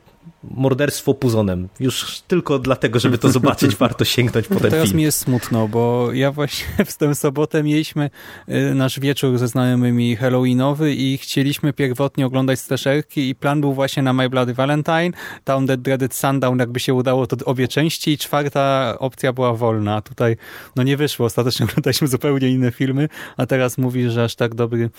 morderstwo 0.44 1.14
puzonem. 1.14 1.68
Już 1.80 2.22
tylko 2.28 2.60
dlatego, 2.60 3.00
żeby 3.00 3.18
to 3.18 3.32
zobaczyć, 3.32 3.76
warto 3.86 4.06
sięgnąć 4.06 4.48
po 4.48 4.60
ten 4.60 4.72
Teraz 4.72 4.88
film. 4.88 4.98
mi 4.98 5.04
jest 5.04 5.20
smutno, 5.20 5.68
bo 5.68 6.14
ja 6.14 6.32
właśnie 6.32 6.66
w 6.86 6.98
tę 6.98 7.16
sobotę 7.16 7.64
mieliśmy 7.64 8.10
y, 8.50 8.76
nasz 8.76 9.00
wieczór 9.00 9.38
ze 9.38 9.48
znajomymi 9.48 10.16
Halloweenowy 10.16 10.94
i 10.94 11.18
chcieliśmy 11.18 11.74
pierwotnie 11.74 12.26
oglądać 12.26 12.60
slasherki 12.60 13.30
i 13.30 13.36
plan 13.36 13.62
był 13.62 13.74
właśnie 13.74 14.04
na 14.04 14.14
My 14.14 14.30
Bloody 14.30 14.54
Valentine, 14.54 15.12
Town 15.44 15.68
That 15.68 15.82
Dreaded 15.82 16.16
Sundown, 16.16 16.60
jakby 16.60 16.80
się 16.80 16.94
udało 16.94 17.28
to 17.28 17.46
obie 17.46 17.68
części 17.68 18.12
i 18.12 18.18
czwarta 18.18 18.96
opcja 19.00 19.34
była 19.34 19.54
wolna. 19.54 20.02
Tutaj 20.02 20.38
no 20.76 20.84
nie 20.84 20.98
wyszło, 20.98 21.26
ostatecznie 21.26 21.66
oglądaliśmy 21.70 22.08
zupełnie 22.08 22.50
inne 22.50 22.72
filmy, 22.72 23.10
a 23.38 23.46
teraz 23.46 23.78
mówisz, 23.78 24.14
że 24.14 24.24
aż 24.24 24.36
tak 24.36 24.56
dobry 24.56 24.90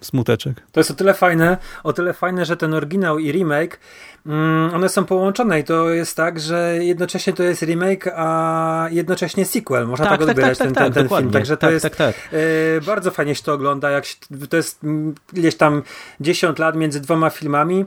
smuteczek. 0.00 0.62
To 0.72 0.80
jest 0.80 0.90
o 0.90 0.94
tyle 0.94 1.14
fajne, 1.14 1.56
o 1.84 1.92
tyle 1.92 2.12
fajne, 2.12 2.44
że 2.44 2.56
ten 2.56 2.74
oryginał 2.74 3.18
i 3.18 3.32
remake 3.32 3.80
one 4.74 4.88
są 4.88 5.04
połączone 5.04 5.60
i 5.60 5.64
to 5.64 5.90
jest 5.90 6.16
tak, 6.16 6.40
że 6.40 6.78
jednocześnie 6.80 7.32
to 7.32 7.42
jest 7.42 7.62
remake, 7.62 8.12
a 8.16 8.88
jednocześnie 8.90 9.44
sequel. 9.44 9.86
Można 9.86 10.06
tak, 10.06 10.18
tak, 10.18 10.20
tak 10.20 10.30
odbierać 10.30 10.58
tak, 10.58 10.66
ten, 10.72 10.74
ten, 10.74 10.92
ten 10.92 11.18
film. 11.18 11.30
Także 11.30 11.56
to 11.56 11.70
jest 11.70 11.86
y, 11.86 12.80
bardzo 12.86 13.10
fajnie 13.10 13.34
się 13.34 13.42
to 13.42 13.52
ogląda. 13.52 13.90
Jak 13.90 14.04
się, 14.04 14.16
to 14.50 14.56
jest 14.56 14.80
gdzieś 15.32 15.56
tam 15.56 15.82
10 16.20 16.58
lat 16.58 16.76
między 16.76 17.00
dwoma 17.00 17.30
filmami. 17.30 17.84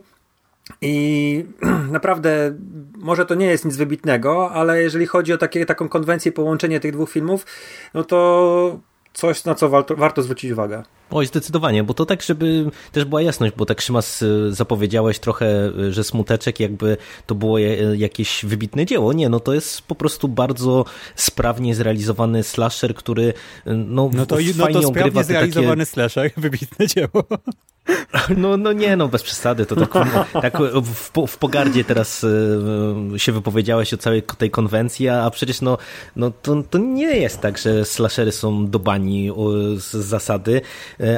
I 0.81 1.45
naprawdę, 1.91 2.53
może 2.97 3.25
to 3.25 3.35
nie 3.35 3.45
jest 3.45 3.65
nic 3.65 3.77
wybitnego, 3.77 4.51
ale 4.51 4.81
jeżeli 4.81 5.05
chodzi 5.05 5.33
o 5.33 5.37
takie, 5.37 5.65
taką 5.65 5.89
konwencję, 5.89 6.31
połączenie 6.31 6.79
tych 6.79 6.91
dwóch 6.91 7.11
filmów, 7.11 7.45
no 7.93 8.03
to 8.03 8.79
coś, 9.13 9.45
na 9.45 9.55
co 9.55 9.69
warto, 9.69 9.95
warto 9.95 10.21
zwrócić 10.21 10.51
uwagę. 10.51 10.83
Oj, 11.13 11.25
zdecydowanie, 11.25 11.83
bo 11.83 11.93
to 11.93 12.05
tak, 12.05 12.21
żeby 12.21 12.71
też 12.91 13.05
była 13.05 13.21
jasność, 13.21 13.53
bo 13.57 13.65
tak 13.65 13.81
Szymas 13.81 14.21
y, 14.21 14.53
zapowiedziałeś 14.53 15.19
trochę, 15.19 15.71
y, 15.79 15.93
że 15.93 16.03
Smuteczek 16.03 16.59
jakby 16.59 16.97
to 17.25 17.35
było 17.35 17.57
jakieś 17.95 18.45
wybitne 18.45 18.85
dzieło. 18.85 19.13
Nie, 19.13 19.29
no 19.29 19.39
to 19.39 19.53
jest 19.53 19.81
po 19.81 19.95
prostu 19.95 20.27
bardzo 20.27 20.85
sprawnie 21.15 21.75
zrealizowany 21.75 22.43
slasher, 22.43 22.95
który 22.95 23.23
y, 23.23 23.33
no, 23.65 24.09
no 24.13 24.25
to, 24.25 24.35
fajnie 24.35 24.53
no 24.57 24.81
to 24.81 24.87
sprawnie 24.87 25.23
zrealizowany 25.23 25.85
takie... 25.85 25.85
slasher, 25.85 26.31
wybitne 26.37 26.87
dzieło. 26.87 27.23
No, 28.37 28.57
no 28.57 28.73
nie, 28.73 28.95
no 28.95 29.07
bez 29.07 29.23
przesady, 29.23 29.65
to 29.65 29.75
tak, 29.75 29.93
tak 30.41 30.57
w, 30.81 31.27
w 31.27 31.37
pogardzie 31.37 31.83
teraz 31.83 32.25
się 33.17 33.31
wypowiedziałeś 33.31 33.93
o 33.93 33.97
całej 33.97 34.23
tej 34.23 34.51
konwencji, 34.51 35.09
a 35.09 35.29
przecież 35.29 35.61
no, 35.61 35.77
no 36.15 36.31
to, 36.31 36.63
to 36.69 36.77
nie 36.77 37.17
jest 37.17 37.41
tak, 37.41 37.57
że 37.57 37.85
slashery 37.85 38.31
są 38.31 38.67
do 38.67 38.79
bani 38.79 39.31
z 39.77 39.91
zasady, 39.91 40.61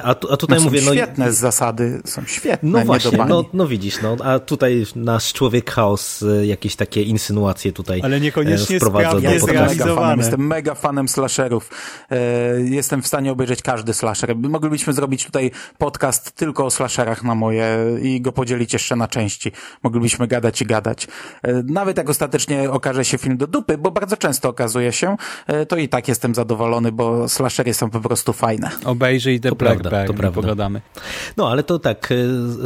a, 0.04 0.15
tu, 0.15 0.34
a 0.34 0.38
tutaj 0.38 0.58
no 0.58 0.63
mówię... 0.63 0.82
Są 0.82 0.91
świetne 0.91 1.34
z 1.34 1.38
zasady, 1.38 2.02
są 2.06 2.26
świetne, 2.26 2.69
No 2.80 2.86
właśnie, 2.86 3.26
no, 3.28 3.45
no 3.54 3.67
widzisz, 3.67 4.02
no, 4.02 4.17
a 4.24 4.39
tutaj 4.39 4.86
nasz 4.95 5.34
człowiek 5.34 5.71
chaos 5.71 6.24
e, 6.24 6.45
jakieś 6.45 6.76
takie 6.76 7.02
insynuacje 7.02 7.71
tutaj 7.71 8.02
Ale 8.04 8.19
niekoniecznie 8.19 8.78
wprowadza 8.78 9.21
do 9.21 9.30
jestem 9.32 9.56
mega 9.56 9.95
fanem, 9.95 10.19
jestem 10.19 10.48
mega 10.48 10.76
fanem 10.76 11.08
slasherów. 11.08 11.69
E, 12.12 12.17
jestem 12.62 13.02
w 13.02 13.08
stanie 13.08 13.32
obejrzeć 13.32 13.62
każdy 13.62 13.93
slasher. 13.93 14.36
Moglibyśmy 14.36 14.93
zrobić 14.93 15.26
tutaj 15.26 15.52
podcast 15.78 16.32
tylko 16.32 16.65
o 16.65 16.71
slasherach 16.71 17.24
na 17.24 17.36
moje 17.36 17.78
i 18.02 18.21
go 18.21 18.32
podzielić 18.32 18.74
jeszcze 18.74 18.95
na 18.95 19.08
części. 19.08 19.52
Moglibyśmy 19.84 20.28
gadać 20.28 20.62
i 20.62 20.65
gadać. 20.65 21.08
Nawet 21.63 21.98
jak 21.98 22.10
ostatecznie 22.10 22.71
okaże 22.71 23.06
się 23.06 23.17
film 23.17 23.38
do 23.38 23.48
dupy, 23.48 23.78
bo 23.78 23.91
bardzo 23.91 24.17
często 24.17 24.50
okazuje 24.50 24.91
się, 24.91 25.15
to 25.67 25.78
i 25.78 25.89
tak 25.89 26.08
jestem 26.08 26.36
zadowolony, 26.36 26.91
bo 26.91 27.30
slashery 27.30 27.74
są 27.74 27.89
po 27.89 28.00
prostu 28.00 28.34
fajne. 28.34 28.69
Obejrzyj 28.86 29.39
The 29.39 29.56
prawda, 29.80 29.98
Bag, 29.98 30.08
to 30.08 30.14
prawda. 30.14 30.42
pogadamy. 30.42 30.82
No, 31.38 31.50
ale 31.52 31.64
to 31.64 31.80
tak, 31.80 32.12
e, 32.12 32.16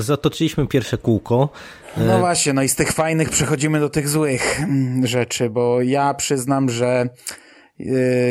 zatoczyliśmy 0.02 0.67
pierwsze 0.67 0.98
kółko. 0.98 1.50
E, 1.98 2.04
no 2.04 2.19
właśnie, 2.19 2.54
no 2.54 2.63
i 2.63 2.69
z 2.69 2.76
tych 2.76 2.91
fajnych 2.91 3.30
przechodzimy 3.30 3.80
do 3.80 3.89
tych 3.89 4.10
złych 4.10 4.60
mm, 4.63 5.08
rzeczy, 5.08 5.50
bo 5.50 5.82
ja 5.82 6.13
przyznam, 6.13 6.69
że 6.69 7.10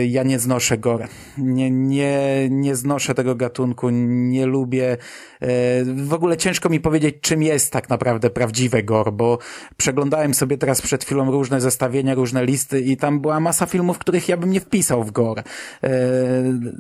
ja 0.09 0.23
nie 0.23 0.39
znoszę 0.39 0.79
gore. 0.79 1.09
Nie, 1.39 1.71
nie, 1.71 2.49
nie 2.51 2.77
znoszę 2.77 3.15
tego 3.15 3.35
gatunku, 3.35 3.91
nie 3.91 4.47
lubię. 4.47 4.93
Y, 4.93 5.47
w 6.05 6.13
ogóle 6.13 6.37
ciężko 6.37 6.69
mi 6.69 6.81
powiedzieć, 6.81 7.17
czym 7.21 7.43
jest 7.43 7.73
tak 7.73 7.89
naprawdę 7.89 8.31
prawdziwe 8.31 8.83
gore, 8.83 9.13
bo 9.13 9.39
przeglądałem 9.77 10.35
sobie 10.35 10.59
teraz 10.59 10.83
przed 10.83 11.05
chwilą 11.05 11.31
różne 11.31 11.61
zestawienia, 11.61 12.15
różne 12.15 12.45
listy 12.45 12.81
i 12.81 12.97
tam 12.97 13.21
była 13.21 13.41
masa 13.41 13.67
filmów, 13.67 13.99
których 13.99 14.29
ja 14.29 14.37
bym 14.37 14.51
nie 14.51 14.61
wpisał 14.61 15.05
w 15.05 15.11
gore. 15.11 15.43
Y, 15.85 15.89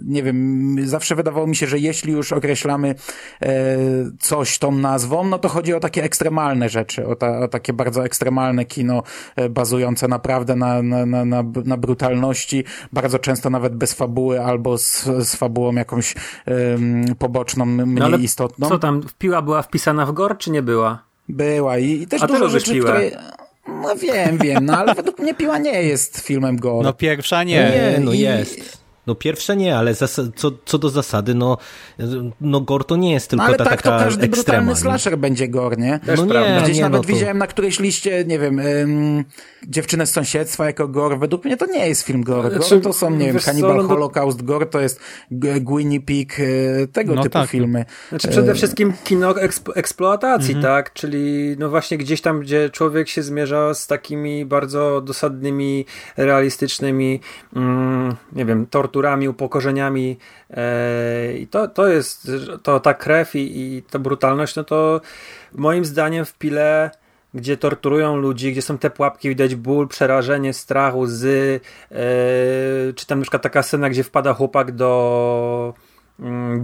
nie 0.04 0.22
wiem, 0.22 0.76
zawsze 0.84 1.14
wydawało 1.14 1.46
mi 1.46 1.56
się, 1.56 1.66
że 1.66 1.78
jeśli 1.78 2.12
już 2.12 2.32
określamy 2.32 2.94
coś 4.20 4.58
tą 4.58 4.72
nazwą, 4.72 5.24
no 5.24 5.38
to 5.38 5.48
chodzi 5.48 5.74
o 5.74 5.80
takie 5.80 6.02
ekstremalne 6.04 6.68
rzeczy, 6.68 7.06
o, 7.06 7.16
ta, 7.16 7.38
o 7.38 7.48
takie 7.48 7.72
bardzo 7.72 8.04
ekstremalne 8.04 8.64
kino 8.64 9.02
bazujące 9.50 10.08
naprawdę 10.08 10.56
na, 10.56 10.82
na, 10.82 11.06
na, 11.06 11.24
na, 11.24 11.44
na 11.64 11.76
bardzo 12.92 13.18
często 13.18 13.50
nawet 13.50 13.74
bez 13.74 13.94
fabuły 13.94 14.44
albo 14.44 14.78
z, 14.78 15.04
z 15.04 15.36
fabułą 15.36 15.74
jakąś 15.74 16.14
um, 16.46 17.04
poboczną, 17.18 17.66
mniej 17.66 18.10
no 18.10 18.16
istotną. 18.16 18.68
Co 18.68 18.78
tam, 18.78 19.02
piła 19.18 19.42
była 19.42 19.62
wpisana 19.62 20.06
w 20.06 20.12
gor, 20.12 20.38
czy 20.38 20.50
nie 20.50 20.62
była? 20.62 21.02
Była 21.28 21.78
i, 21.78 21.90
i 22.02 22.06
też 22.06 22.22
A 22.22 22.26
dużo 22.26 22.48
rzeczy, 22.48 22.80
które... 22.80 23.10
No 23.82 23.96
wiem, 23.96 24.38
wiem, 24.38 24.64
no 24.64 24.78
ale 24.78 24.94
według 24.94 25.18
mnie 25.18 25.34
Piła 25.34 25.58
nie 25.58 25.82
jest 25.82 26.18
filmem 26.20 26.56
gore. 26.56 26.84
No 26.84 26.92
pierwsza 26.92 27.44
nie. 27.44 27.54
Nie, 27.54 28.00
no 28.00 28.12
I... 28.12 28.18
jest. 28.18 28.77
No 29.08 29.14
pierwsze 29.14 29.56
nie, 29.56 29.76
ale 29.76 29.94
co, 30.36 30.50
co 30.64 30.78
do 30.78 30.88
zasady, 30.88 31.34
no, 31.34 31.58
no 32.40 32.60
gore 32.60 32.84
to 32.84 32.96
nie 32.96 33.12
jest 33.12 33.30
tylko 33.30 33.42
no, 33.42 33.48
ale 33.48 33.56
ta 33.56 33.64
tak, 33.64 33.82
taka 33.82 33.98
to 33.98 34.04
każdy 34.04 34.26
ekstrema, 34.26 34.58
brutalny 34.58 34.76
slasher 34.76 35.18
będzie 35.18 35.48
gore, 35.48 35.76
nie? 35.76 36.00
Też 36.06 36.20
no 36.20 36.26
nie, 36.26 36.60
Gdzieś 36.62 36.76
nie, 36.76 36.82
nawet 36.82 37.02
no 37.02 37.06
to... 37.08 37.14
widziałem 37.14 37.38
na 37.38 37.46
którejś 37.46 37.80
liście, 37.80 38.24
nie 38.24 38.38
wiem, 38.38 38.58
ym, 38.58 39.24
dziewczynę 39.68 40.06
z 40.06 40.10
sąsiedztwa 40.10 40.66
jako 40.66 40.88
gore. 40.88 41.18
Według 41.18 41.44
mnie 41.44 41.56
to 41.56 41.66
nie 41.66 41.88
jest 41.88 42.02
film 42.02 42.22
gore. 42.22 42.42
Gore 42.42 42.56
znaczy, 42.56 42.80
to 42.80 42.92
są, 42.92 43.10
nie 43.10 43.32
wiem, 43.32 43.42
Cannibal 43.42 43.76
no 43.76 43.82
Holocaust, 43.82 44.42
gore 44.42 44.66
to 44.66 44.80
jest 44.80 45.00
Gwynnie 45.30 46.00
Pig, 46.00 46.40
y, 46.40 46.88
tego 46.92 47.14
no 47.14 47.22
typu 47.22 47.32
tak. 47.32 47.50
filmy. 47.50 47.84
Znaczy 48.08 48.28
przede 48.28 48.52
y, 48.52 48.54
wszystkim 48.54 48.92
kino 49.04 49.40
eksp 49.40 49.68
eksploatacji, 49.74 50.54
mhm. 50.54 50.62
tak? 50.62 50.92
Czyli 50.92 51.56
no 51.58 51.68
właśnie 51.68 51.98
gdzieś 51.98 52.20
tam, 52.20 52.40
gdzie 52.40 52.70
człowiek 52.70 53.08
się 53.08 53.22
zmierza 53.22 53.74
z 53.74 53.86
takimi 53.86 54.44
bardzo 54.44 55.00
dosadnymi, 55.00 55.86
realistycznymi, 56.16 57.20
mm, 57.56 58.16
nie 58.32 58.44
wiem, 58.44 58.66
torturami, 58.98 59.28
upokorzeniami 59.28 60.16
E, 60.50 61.38
I 61.38 61.46
to, 61.46 61.68
to 61.68 61.88
jest, 61.88 62.30
to 62.62 62.80
ta 62.80 62.94
krew 62.94 63.34
i, 63.34 63.60
i 63.60 63.82
ta 63.82 63.98
brutalność, 63.98 64.56
no 64.56 64.64
to 64.64 65.00
moim 65.52 65.84
zdaniem 65.84 66.24
w 66.24 66.34
Pile 66.34 66.90
gdzie 67.34 67.56
torturują 67.56 68.16
ludzi, 68.16 68.52
gdzie 68.52 68.62
są 68.62 68.78
te 68.78 68.90
pułapki, 68.90 69.28
widać 69.28 69.54
ból, 69.54 69.88
przerażenie, 69.88 70.52
strach, 70.52 70.96
łzy, 70.96 71.60
yy, 71.90 71.96
czy 72.94 73.06
tam 73.06 73.18
na 73.18 73.22
przykład 73.22 73.42
taka 73.42 73.62
scena, 73.62 73.90
gdzie 73.90 74.04
wpada 74.04 74.34
chłopak 74.34 74.72
do 74.72 75.74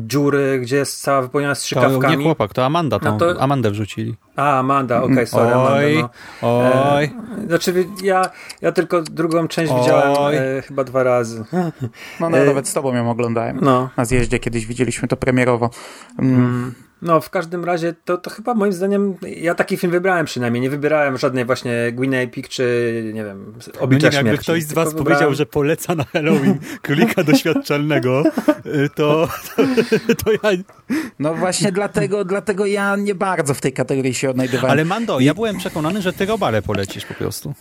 dziury, 0.07 0.59
gdzie 0.63 0.77
jest 0.77 1.01
cała 1.03 1.23
wypełniona 1.23 1.55
To 1.55 1.61
strzykawkami. 1.61 2.17
nie 2.17 2.25
chłopak, 2.25 2.53
to 2.53 2.65
Amanda, 2.65 2.99
tą, 2.99 3.11
No 3.11 3.19
to- 3.19 3.43
Amandę 3.43 3.71
wrzucili. 3.71 4.15
A, 4.37 4.59
Amanda, 4.59 5.03
okej, 5.03 5.27
sorry, 5.27 5.55
Amanda. 5.55 5.73
Oj, 5.75 6.05
No. 6.43 6.93
oj. 6.95 7.05
E, 7.45 7.47
znaczy, 7.47 7.87
ja, 8.03 8.23
ja 8.63 8.73
tylko 8.73 9.03
drugą 9.03 9.49
część 9.49 9.73
Oj. 9.73 9.81
widziałem 9.81 10.35
e, 10.59 10.63
chyba 10.63 10.85
dwa 10.85 11.03
razy. 11.03 11.45
No, 12.21 12.31
no 12.31 12.39
E, 12.39 12.45
nawet 12.47 12.69
z 12.69 12.73
tobą 12.73 12.95
ją 12.95 13.11
oglądałem. 13.11 13.59
No. 13.63 13.91
Na 13.97 14.05
zjeździe 14.05 14.39
kiedyś 14.39 14.67
widzieliśmy 14.67 15.09
to 15.09 15.17
premierowo. 15.17 15.71
Mm. 16.19 16.75
No, 17.05 17.21
w 17.21 17.31
każdym 17.31 17.65
razie 17.65 17.95
to, 18.05 18.19
to 18.19 18.31
chyba 18.31 18.55
moim 18.55 18.73
zdaniem, 18.73 19.15
ja 19.37 19.55
taki 19.55 19.77
film 19.77 19.91
wybrałem 19.93 20.27
przynajmniej, 20.27 20.61
nie 20.63 20.71
wybierałem 20.71 21.19
żadnej 21.19 21.45
właśnie 21.45 21.93
Guinea 21.93 22.27
Pig 22.27 22.49
czy, 22.49 23.11
nie 23.15 23.25
wiem, 23.25 23.55
No 23.75 23.81
Oblicza 23.81 24.07
nie 24.07 24.11
wiem, 24.13 24.27
jakby 24.27 24.31
Śmierci. 24.31 24.45
ktoś 24.45 24.63
z 24.63 24.73
was 24.73 24.89
Tylko 24.89 25.05
powiedział, 25.05 25.19
wybrałem- 25.31 25.35
że 25.35 25.47
poleca 25.47 25.95
na 25.95 26.05
Halloween 26.05 26.59
królika 26.83 27.25
doświadczalnego, 27.25 28.25
y, 28.67 28.89
to, 28.95 29.29
to, 29.57 29.63
to 30.25 30.33
ja... 30.33 30.39
No 31.19 31.35
właśnie 31.35 31.73
dlatego, 31.73 32.25
dlatego 32.25 32.67
ja 32.67 32.97
nie 32.97 33.15
bardzo 33.15 33.55
w 33.55 33.61
tej 33.61 33.73
kategorii 33.73 34.15
się 34.15 34.31
odnajdywałem. 34.31 34.71
Ale 34.73 34.85
Mando, 34.85 35.21
ja 35.21 35.35
byłem 35.35 35.59
przekonany, 35.59 36.03
że 36.03 36.13
ty 36.13 36.27
Robale 36.27 36.63
polecisz 36.63 37.05
po 37.07 37.15
prostu. 37.15 37.55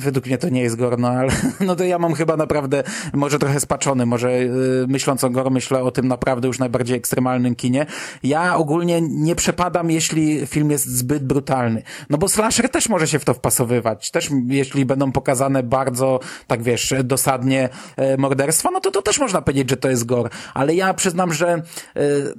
według 0.00 0.26
mnie 0.26 0.38
to 0.38 0.48
nie 0.48 0.62
jest 0.62 0.76
Gorno, 0.76 1.08
ale 1.08 1.32
no 1.66 1.76
to 1.76 1.84
ja 1.84 1.98
mam 1.98 2.14
chyba 2.14 2.36
naprawdę, 2.36 2.82
może 3.14 3.38
trochę 3.38 3.60
spaczony, 3.60 4.06
może 4.06 4.32
yy, 4.32 4.86
myśląc 4.88 5.24
o 5.24 5.30
Gor, 5.30 5.50
myślę 5.50 5.82
o 5.82 5.90
tym 5.90 6.08
naprawdę 6.08 6.48
już 6.48 6.58
najbardziej 6.58 6.96
ekstremalnym 6.96 7.54
kinie. 7.54 7.86
Ja 8.22 8.56
ogólnie 8.56 8.87
nie 9.00 9.34
przepadam, 9.34 9.90
jeśli 9.90 10.46
film 10.46 10.70
jest 10.70 10.86
zbyt 10.86 11.24
brutalny. 11.24 11.82
No 12.10 12.18
bo 12.18 12.28
slasher 12.28 12.68
też 12.68 12.88
może 12.88 13.08
się 13.08 13.18
w 13.18 13.24
to 13.24 13.34
wpasowywać. 13.34 14.10
Też 14.10 14.28
jeśli 14.46 14.84
będą 14.84 15.12
pokazane 15.12 15.62
bardzo, 15.62 16.20
tak 16.46 16.62
wiesz, 16.62 16.94
dosadnie 17.04 17.68
e, 17.96 18.16
morderstwa, 18.16 18.70
no 18.70 18.80
to 18.80 18.90
to 18.90 19.02
też 19.02 19.18
można 19.18 19.42
powiedzieć, 19.42 19.70
że 19.70 19.76
to 19.76 19.90
jest 19.90 20.04
Gor. 20.06 20.30
Ale 20.54 20.74
ja 20.74 20.94
przyznam, 20.94 21.32
że 21.32 21.48
e, 21.48 21.62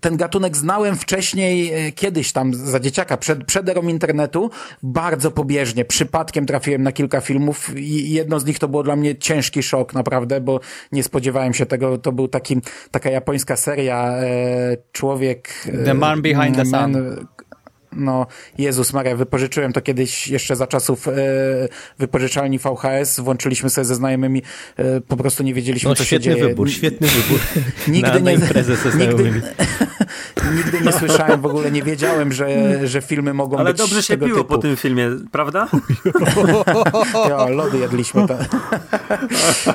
ten 0.01 0.17
gatunek 0.17 0.57
znałem 0.57 0.95
wcześniej, 0.95 1.73
e, 1.73 1.91
kiedyś 1.91 2.31
tam 2.31 2.53
za 2.53 2.79
dzieciaka, 2.79 3.17
przed, 3.17 3.45
przed 3.45 3.69
erą 3.69 3.81
internetu, 3.87 4.49
bardzo 4.83 5.31
pobieżnie. 5.31 5.85
Przypadkiem 5.85 6.45
trafiłem 6.45 6.83
na 6.83 6.91
kilka 6.91 7.21
filmów 7.21 7.77
i 7.77 8.11
jedno 8.11 8.39
z 8.39 8.45
nich 8.45 8.59
to 8.59 8.67
było 8.67 8.83
dla 8.83 8.95
mnie 8.95 9.15
ciężki 9.15 9.63
szok, 9.63 9.93
naprawdę, 9.93 10.41
bo 10.41 10.59
nie 10.91 11.03
spodziewałem 11.03 11.53
się 11.53 11.65
tego. 11.65 11.97
To 11.97 12.11
był 12.11 12.27
taki, 12.27 12.57
taka 12.91 13.09
japońska 13.09 13.55
seria, 13.55 14.17
e, 14.17 14.77
człowiek... 14.91 15.49
e, 15.67 15.85
The 15.85 15.93
Man 15.93 16.21
Behind 16.21 16.38
the 16.47 16.65
Man, 16.65 16.65
Sun. 16.65 17.29
No, 17.99 18.27
Jezus 18.57 18.93
Maria, 18.93 19.15
wypożyczyłem 19.15 19.73
to 19.73 19.81
kiedyś 19.81 20.27
jeszcze 20.27 20.55
za 20.55 20.67
czasów 20.67 21.07
e, 21.07 21.11
wypożyczalni 21.99 22.59
VHS, 22.59 23.19
włączyliśmy 23.19 23.69
sobie 23.69 23.85
ze 23.85 23.95
znajomymi, 23.95 24.41
e, 24.77 25.01
po 25.01 25.17
prostu 25.17 25.43
nie 25.43 25.53
wiedzieliśmy, 25.53 25.89
No 25.89 25.95
co 25.95 26.03
się 26.03 26.07
świetny 26.07 26.33
dzieje. 26.35 26.47
wybór, 26.47 26.69
świetny 26.69 27.07
wybór 27.07 27.39
Nigdy 27.87 28.09
na, 28.11 28.19
na 28.19 28.31
nie- 28.31 28.33
imprezę 28.37 28.75
ze 28.75 28.89
nigdy- 28.89 28.91
znajomymi. 28.91 29.41
Nigdy 30.57 30.81
nie 30.85 30.91
słyszałem, 30.91 31.41
w 31.41 31.45
ogóle 31.45 31.71
nie 31.71 31.83
wiedziałem, 31.83 32.31
że, 32.33 32.47
że 32.87 33.01
filmy 33.01 33.33
mogą 33.33 33.57
Ale 33.57 33.69
być 33.69 33.77
dobrze 33.77 34.03
się 34.03 34.13
tego 34.13 34.25
piło 34.25 34.37
typu. 34.37 34.49
po 34.49 34.57
tym 34.57 34.75
filmie, 34.75 35.09
prawda? 35.31 35.67
Ja, 37.29 37.47
lody 37.49 37.77
jedliśmy. 37.77 38.27
Tak. 38.27 38.39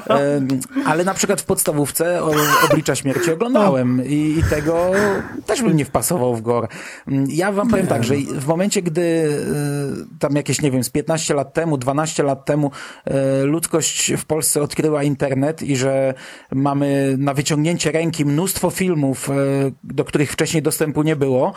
Em, 0.08 0.48
Ale 0.87 1.04
na 1.04 1.14
przykład 1.14 1.40
w 1.40 1.44
podstawówce 1.44 2.20
Oblicza 2.70 2.94
Śmierci 2.94 3.32
oglądałem 3.32 4.06
i, 4.06 4.37
i 4.38 4.42
tego 4.50 4.90
też 5.46 5.62
bym 5.62 5.76
nie 5.76 5.84
wpasował 5.84 6.37
w 6.37 6.42
gore. 6.42 6.68
Mm, 7.08 7.26
Ja 7.30 7.52
wam 7.52 7.68
powiem 7.70 7.87
tak, 7.87 8.04
że 8.04 8.13
w 8.16 8.46
momencie, 8.46 8.83
gdy 8.83 9.03
y, 9.03 10.18
tam 10.18 10.37
jakieś, 10.37 10.62
nie 10.62 10.70
wiem, 10.70 10.85
z 10.85 10.90
15 10.90 11.35
lat 11.35 11.55
temu, 11.55 11.79
12 11.79 12.22
lat 12.22 12.44
temu 12.44 12.70
y, 13.07 13.44
ludzkość 13.44 14.12
w 14.12 14.24
Polsce 14.24 14.62
odkryła 14.62 15.03
internet 15.03 15.62
i 15.62 15.77
że 15.77 16.14
mamy 16.53 17.16
na 17.18 17.35
wyciągnięcie 17.35 17.92
ręki 17.92 18.24
mnóstwo 18.24 18.70
filmów, 18.70 19.31
y, 19.31 19.33
do 19.85 20.05
których 20.05 20.33
wcześniej 20.33 20.62
dostępu 20.62 21.03
nie 21.03 21.16
było, 21.16 21.53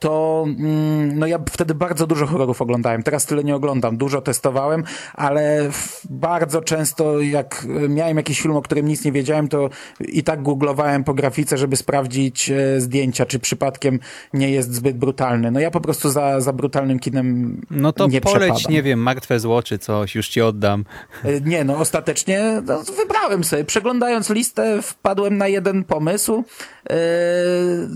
to 0.00 0.44
mm, 0.46 1.18
no 1.18 1.26
ja 1.26 1.38
wtedy 1.50 1.74
bardzo 1.74 2.06
dużo 2.06 2.26
horrorów 2.26 2.62
oglądałem. 2.62 3.02
Teraz 3.02 3.26
tyle 3.26 3.44
nie 3.44 3.56
oglądam. 3.56 3.96
Dużo 3.96 4.20
testowałem, 4.20 4.84
ale 5.14 5.70
bardzo 6.10 6.62
często 6.62 7.20
jak 7.20 7.66
miałem 7.88 8.16
jakiś 8.16 8.40
film, 8.40 8.56
o 8.56 8.62
którym 8.62 8.88
nic 8.88 9.04
nie 9.04 9.12
wiedziałem, 9.12 9.48
to 9.48 9.70
i 10.00 10.22
tak 10.22 10.42
googlowałem 10.42 11.04
po 11.04 11.14
grafice, 11.14 11.58
żeby 11.58 11.76
sprawdzić 11.76 12.52
zdjęcia, 12.78 13.26
czy 13.26 13.38
przypadkiem 13.38 13.98
nie 14.32 14.50
jest 14.50 14.74
zbyt 14.74 14.98
brutalny. 14.98 15.50
No 15.50 15.60
ja 15.60 15.70
po 15.70 15.80
za, 15.92 16.40
za 16.40 16.52
brutalnym 16.52 16.98
kinem 16.98 17.60
No 17.70 17.92
to 17.92 18.06
nie 18.06 18.20
poleć, 18.20 18.50
przepadam. 18.50 18.72
nie 18.72 18.82
wiem, 18.82 19.02
Martwe 19.02 19.40
Zło 19.40 19.62
czy 19.62 19.78
coś, 19.78 20.14
już 20.14 20.28
ci 20.28 20.40
oddam. 20.40 20.84
E, 21.24 21.40
Nie, 21.40 21.64
no 21.64 21.76
ostatecznie 21.78 22.62
no, 22.66 22.82
wybrałem 22.96 23.44
sobie. 23.44 23.64
Przeglądając 23.64 24.30
listę 24.30 24.82
wpadłem 24.82 25.36
na 25.38 25.48
jeden 25.48 25.84
pomysł. 25.84 26.44
E, 26.90 26.94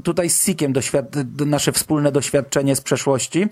tutaj 0.05 0.31
z 0.31 0.45
Sikiem 0.45 0.73
doświad- 0.73 1.47
nasze 1.47 1.73
wspólne 1.73 2.13
doświadczenie 2.13 2.77
z 2.77 2.81
przeszłości. 2.81 3.47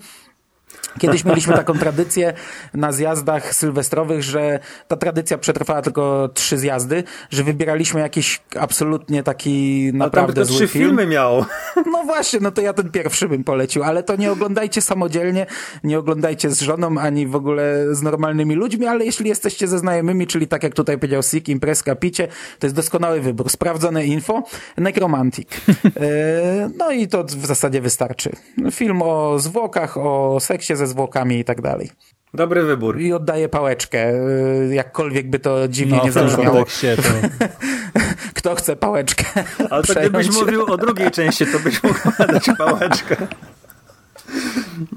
Kiedyś 0.99 1.25
mieliśmy 1.25 1.53
taką 1.53 1.73
tradycję 1.73 2.33
na 2.73 2.91
zjazdach 2.91 3.55
sylwestrowych, 3.55 4.23
że 4.23 4.59
ta 4.87 4.95
tradycja 4.97 5.37
przetrwała 5.37 5.81
tylko 5.81 6.29
trzy 6.33 6.57
zjazdy, 6.57 7.03
że 7.29 7.43
wybieraliśmy 7.43 7.99
jakiś 8.01 8.41
absolutnie 8.59 9.23
taki 9.23 9.89
No 9.93 9.99
tam 9.99 10.07
naprawdę 10.07 10.45
zły 10.45 10.55
trzy 10.57 10.67
film. 10.67 10.85
filmy 10.85 11.07
miało. 11.07 11.45
No 11.91 12.03
właśnie, 12.03 12.39
no 12.39 12.51
to 12.51 12.61
ja 12.61 12.73
ten 12.73 12.91
pierwszy 12.91 13.29
bym 13.29 13.43
polecił, 13.43 13.83
ale 13.83 14.03
to 14.03 14.15
nie 14.15 14.31
oglądajcie 14.31 14.81
samodzielnie, 14.81 15.45
nie 15.83 15.99
oglądajcie 15.99 16.49
z 16.49 16.61
żoną, 16.61 16.97
ani 16.99 17.27
w 17.27 17.35
ogóle 17.35 17.85
z 17.95 18.01
normalnymi 18.01 18.55
ludźmi, 18.55 18.85
ale 18.87 19.05
jeśli 19.05 19.29
jesteście 19.29 19.67
ze 19.67 19.79
znajomymi, 19.79 20.27
czyli 20.27 20.47
tak 20.47 20.63
jak 20.63 20.73
tutaj 20.73 20.97
powiedział 20.97 21.23
Sik, 21.23 21.49
imprezka, 21.49 21.95
picie, 21.95 22.27
to 22.59 22.65
jest 22.67 22.75
doskonały 22.75 23.21
wybór. 23.21 23.49
Sprawdzone 23.49 24.05
info, 24.05 24.43
Necromantic. 24.77 25.47
E, 25.99 26.69
no 26.77 26.91
i 26.91 27.07
to 27.07 27.23
w 27.23 27.45
zasadzie 27.45 27.81
wystarczy. 27.81 28.31
Film 28.71 29.01
o 29.01 29.39
zwłokach, 29.39 29.97
o 29.97 30.37
seksie 30.39 30.75
ze 30.83 30.87
zwłokami 30.87 31.39
i 31.39 31.43
tak 31.43 31.61
dalej. 31.61 31.89
Dobry 32.33 32.63
wybór. 32.63 32.99
I 32.99 33.13
oddaję 33.13 33.49
pałeczkę, 33.49 33.99
e, 33.99 34.75
jakkolwiek 34.75 35.29
by 35.29 35.39
to 35.39 35.67
dziwnie 35.67 35.97
No, 35.97 36.03
nie 36.03 36.11
zabrzmiało. 36.11 36.65
to... 36.65 36.71
Kto 38.37 38.55
chce 38.55 38.75
pałeczkę 38.75 39.25
Ale 39.69 39.83
to 39.83 39.93
gdybyś 39.93 40.31
mówił 40.31 40.65
o 40.65 40.77
drugiej 40.77 41.11
części, 41.11 41.45
to 41.45 41.59
byś 41.59 41.83
mógł 41.83 41.99
dać 42.27 42.45
pałeczkę. 42.57 43.15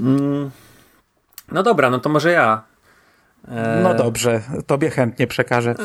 Mm. 0.00 0.50
No 1.52 1.62
dobra, 1.62 1.90
no 1.90 1.98
to 1.98 2.08
może 2.08 2.32
ja. 2.32 2.62
E, 3.48 3.80
No 3.82 3.94
dobrze, 3.94 4.40
tobie 4.66 4.90
chętnie 4.90 5.26
przekażę. 5.26 5.74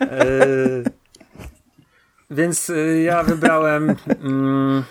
E, 0.00 0.36
więc 2.30 2.70
y, 2.70 3.02
ja 3.02 3.22
wybrałem 3.22 3.96
mm, 4.24 4.84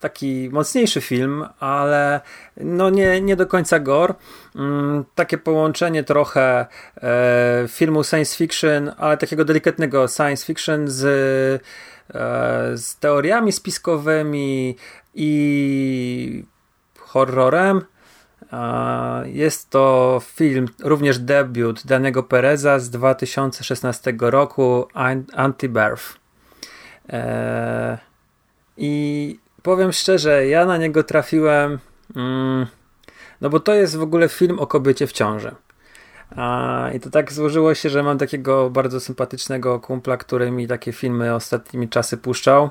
taki 0.00 0.50
mocniejszy 0.52 1.00
film, 1.00 1.46
ale 1.60 2.20
no 2.56 2.90
nie, 2.90 3.20
nie 3.20 3.36
do 3.36 3.46
końca 3.46 3.78
gore. 3.80 4.14
Mm, 4.56 5.04
takie 5.14 5.38
połączenie 5.38 6.04
trochę 6.04 6.66
e, 6.96 7.64
filmu 7.68 8.04
science 8.04 8.36
fiction, 8.36 8.92
ale 8.98 9.16
takiego 9.16 9.44
delikatnego 9.44 10.08
science 10.08 10.46
fiction 10.46 10.88
z, 10.88 11.04
e, 11.04 12.76
z 12.76 12.98
teoriami 12.98 13.52
spiskowymi 13.52 14.76
i 15.14 16.44
horrorem. 16.98 17.84
Jest 19.24 19.70
to 19.70 20.20
film, 20.24 20.66
również 20.82 21.18
debiut 21.18 21.86
Danego 21.86 22.22
Pereza 22.22 22.78
z 22.78 22.90
2016 22.90 24.12
roku, 24.20 24.88
An- 24.94 25.24
Anti-Birth. 25.36 26.18
Eee, 27.08 27.98
I 28.76 29.38
powiem 29.62 29.92
szczerze, 29.92 30.46
ja 30.46 30.66
na 30.66 30.76
niego 30.76 31.02
trafiłem, 31.02 31.78
mm, 32.16 32.66
no 33.40 33.50
bo 33.50 33.60
to 33.60 33.74
jest 33.74 33.96
w 33.96 34.02
ogóle 34.02 34.28
film 34.28 34.58
o 34.58 34.66
kobiecie 34.66 35.06
w 35.06 35.12
ciąży. 35.12 35.54
A, 36.36 36.90
I 36.94 37.00
to 37.00 37.10
tak 37.10 37.32
złożyło 37.32 37.74
się, 37.74 37.90
że 37.90 38.02
mam 38.02 38.18
takiego 38.18 38.70
bardzo 38.70 39.00
sympatycznego 39.00 39.80
kumpla, 39.80 40.16
który 40.16 40.50
mi 40.50 40.68
takie 40.68 40.92
filmy 40.92 41.34
ostatnimi 41.34 41.88
czasy 41.88 42.16
puszczał. 42.16 42.70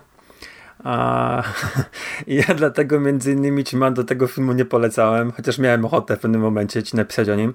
A, 0.83 1.43
ja 2.27 2.53
dlatego 2.55 2.99
między 2.99 3.31
innymi 3.31 3.63
ci 3.63 3.77
man 3.77 3.93
do 3.93 4.03
tego 4.03 4.27
filmu 4.27 4.53
nie 4.53 4.65
polecałem, 4.65 5.31
chociaż 5.31 5.57
miałem 5.57 5.85
ochotę 5.85 6.15
w 6.15 6.19
pewnym 6.19 6.41
momencie 6.41 6.83
ci 6.83 6.95
napisać 6.95 7.29
o 7.29 7.35
nim. 7.35 7.53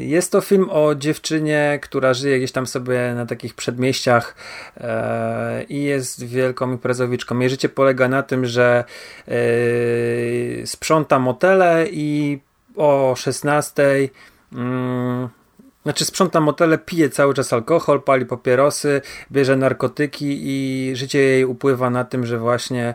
Jest 0.00 0.32
to 0.32 0.40
film 0.40 0.68
o 0.70 0.94
dziewczynie, 0.94 1.78
która 1.82 2.14
żyje 2.14 2.38
gdzieś 2.38 2.52
tam 2.52 2.66
sobie 2.66 3.12
na 3.14 3.26
takich 3.26 3.54
przedmieściach 3.54 4.34
e, 4.76 5.64
i 5.68 5.82
jest 5.82 6.24
wielką 6.24 6.72
imprezowiczką. 6.72 7.38
Jej 7.38 7.50
życie 7.50 7.68
polega 7.68 8.08
na 8.08 8.22
tym, 8.22 8.46
że 8.46 8.84
e, 9.28 9.32
sprząta 10.66 11.18
motele 11.18 11.86
i 11.90 12.38
o 12.76 13.14
16 13.16 14.08
mm, 14.52 15.28
znaczy 15.86 16.04
sprząta 16.04 16.40
motele, 16.40 16.78
pije 16.78 17.10
cały 17.10 17.34
czas 17.34 17.52
alkohol, 17.52 18.02
pali 18.02 18.26
papierosy, 18.26 19.00
bierze 19.32 19.56
narkotyki 19.56 20.38
i 20.42 20.90
życie 20.96 21.18
jej 21.18 21.44
upływa 21.44 21.90
na 21.90 22.04
tym, 22.04 22.26
że 22.26 22.38
właśnie 22.38 22.94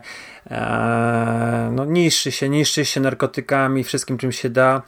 e, 0.50 1.70
no, 1.72 1.84
niszczy 1.84 2.32
się, 2.32 2.48
niszczy 2.48 2.84
się 2.84 3.00
narkotykami, 3.00 3.84
wszystkim 3.84 4.18
czym 4.18 4.32
się 4.32 4.50
da 4.50 4.82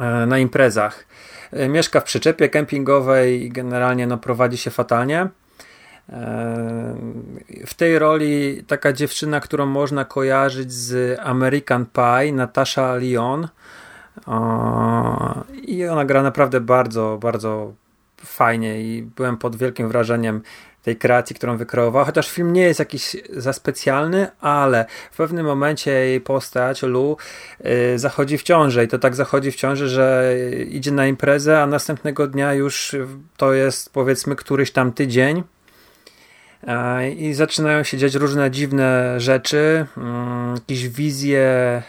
e, 0.00 0.26
na 0.26 0.38
imprezach. 0.38 1.06
E, 1.52 1.68
mieszka 1.68 2.00
w 2.00 2.04
przyczepie 2.04 2.48
kempingowej 2.48 3.42
i 3.42 3.50
generalnie 3.50 4.06
no, 4.06 4.18
prowadzi 4.18 4.56
się 4.56 4.70
fatalnie. 4.70 5.28
w 7.66 7.74
tej 7.76 7.98
roli 7.98 8.64
taka 8.66 8.92
dziewczyna, 8.92 9.40
którą 9.40 9.66
można 9.66 10.04
kojarzyć 10.04 10.72
z 10.72 11.20
American 11.20 11.86
Pie, 11.86 12.32
Natasha 12.32 12.96
Lyon. 12.96 13.48
I 15.62 15.86
ona 15.86 16.04
gra 16.04 16.22
naprawdę 16.22 16.60
bardzo, 16.60 17.18
bardzo 17.22 17.72
fajnie 18.16 18.80
i 18.80 19.02
byłem 19.02 19.36
pod 19.36 19.56
wielkim 19.56 19.88
wrażeniem 19.88 20.42
tej 20.82 20.96
kreacji, 20.96 21.36
którą 21.36 21.56
wykreowała, 21.56 22.04
chociaż 22.04 22.30
film 22.30 22.52
nie 22.52 22.62
jest 22.62 22.78
jakiś 22.78 23.16
za 23.30 23.52
specjalny, 23.52 24.26
ale 24.40 24.86
w 25.12 25.16
pewnym 25.16 25.46
momencie 25.46 25.90
jej 25.90 26.20
postać, 26.20 26.82
Lu, 26.82 27.16
yy, 27.64 27.98
zachodzi 27.98 28.38
w 28.38 28.42
ciąży 28.42 28.84
i 28.84 28.88
to 28.88 28.98
tak 28.98 29.14
zachodzi 29.14 29.50
w 29.50 29.56
ciąży, 29.56 29.88
że 29.88 30.36
idzie 30.68 30.92
na 30.92 31.06
imprezę, 31.06 31.62
a 31.62 31.66
następnego 31.66 32.26
dnia 32.26 32.54
już 32.54 32.96
to 33.36 33.52
jest 33.52 33.92
powiedzmy 33.92 34.36
któryś 34.36 34.70
tam 34.70 34.92
tydzień 34.92 35.42
i 37.16 37.34
zaczynają 37.34 37.82
się 37.82 37.98
dziać 37.98 38.14
różne 38.14 38.50
dziwne 38.50 39.20
rzeczy, 39.20 39.86
mm, 39.96 40.54
jakieś 40.54 40.88
wizje, 40.88 41.42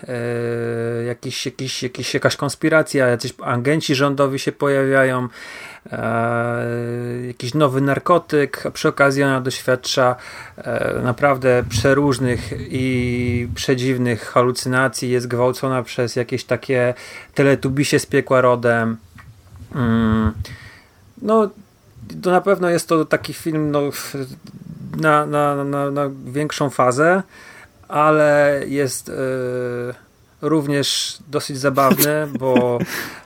e, 0.08 1.04
jakieś, 1.04 1.46
jakieś, 1.46 1.84
jakieś, 1.84 2.14
jakaś 2.14 2.36
konspiracja, 2.36 3.08
jacyś 3.08 3.34
agenci 3.44 3.96
rządowi 3.96 4.40
się 4.40 4.52
pojawiają, 4.52 5.28
e, 5.92 6.66
jakiś 7.28 7.54
nowy 7.54 7.82
narkotyk, 7.82 8.66
a 8.66 8.72
przy 8.72 8.88
okazji 8.88 9.24
ona 9.24 9.42
doświadcza 9.42 10.16
e, 10.58 11.00
naprawdę 11.04 11.64
przeróżnych 11.70 12.54
i 12.60 13.48
przedziwnych 13.56 14.22
halucynacji, 14.26 15.10
jest 15.10 15.28
gwałcona 15.28 15.84
przez 15.84 16.16
jakieś 16.16 16.44
takie 16.44 16.94
teletubisie 17.34 18.00
z 18.00 18.06
piekła 18.06 18.42
rodem. 18.42 18.98
Mm. 19.76 20.32
No, 21.22 21.50
to 22.22 22.32
na 22.32 22.42
pewno 22.42 22.70
jest 22.70 22.88
to 22.90 23.06
taki 23.06 23.34
film 23.34 23.72
no, 23.72 23.82
na, 24.98 25.26
na, 25.26 25.64
na, 25.64 25.92
na 25.92 26.10
większą 26.26 26.70
fazę, 26.70 27.24
ale 27.88 28.62
jest 28.68 29.10
e, 29.10 29.14
również 30.42 31.18
dosyć 31.28 31.58
zabawny, 31.58 32.28
bo 32.40 32.80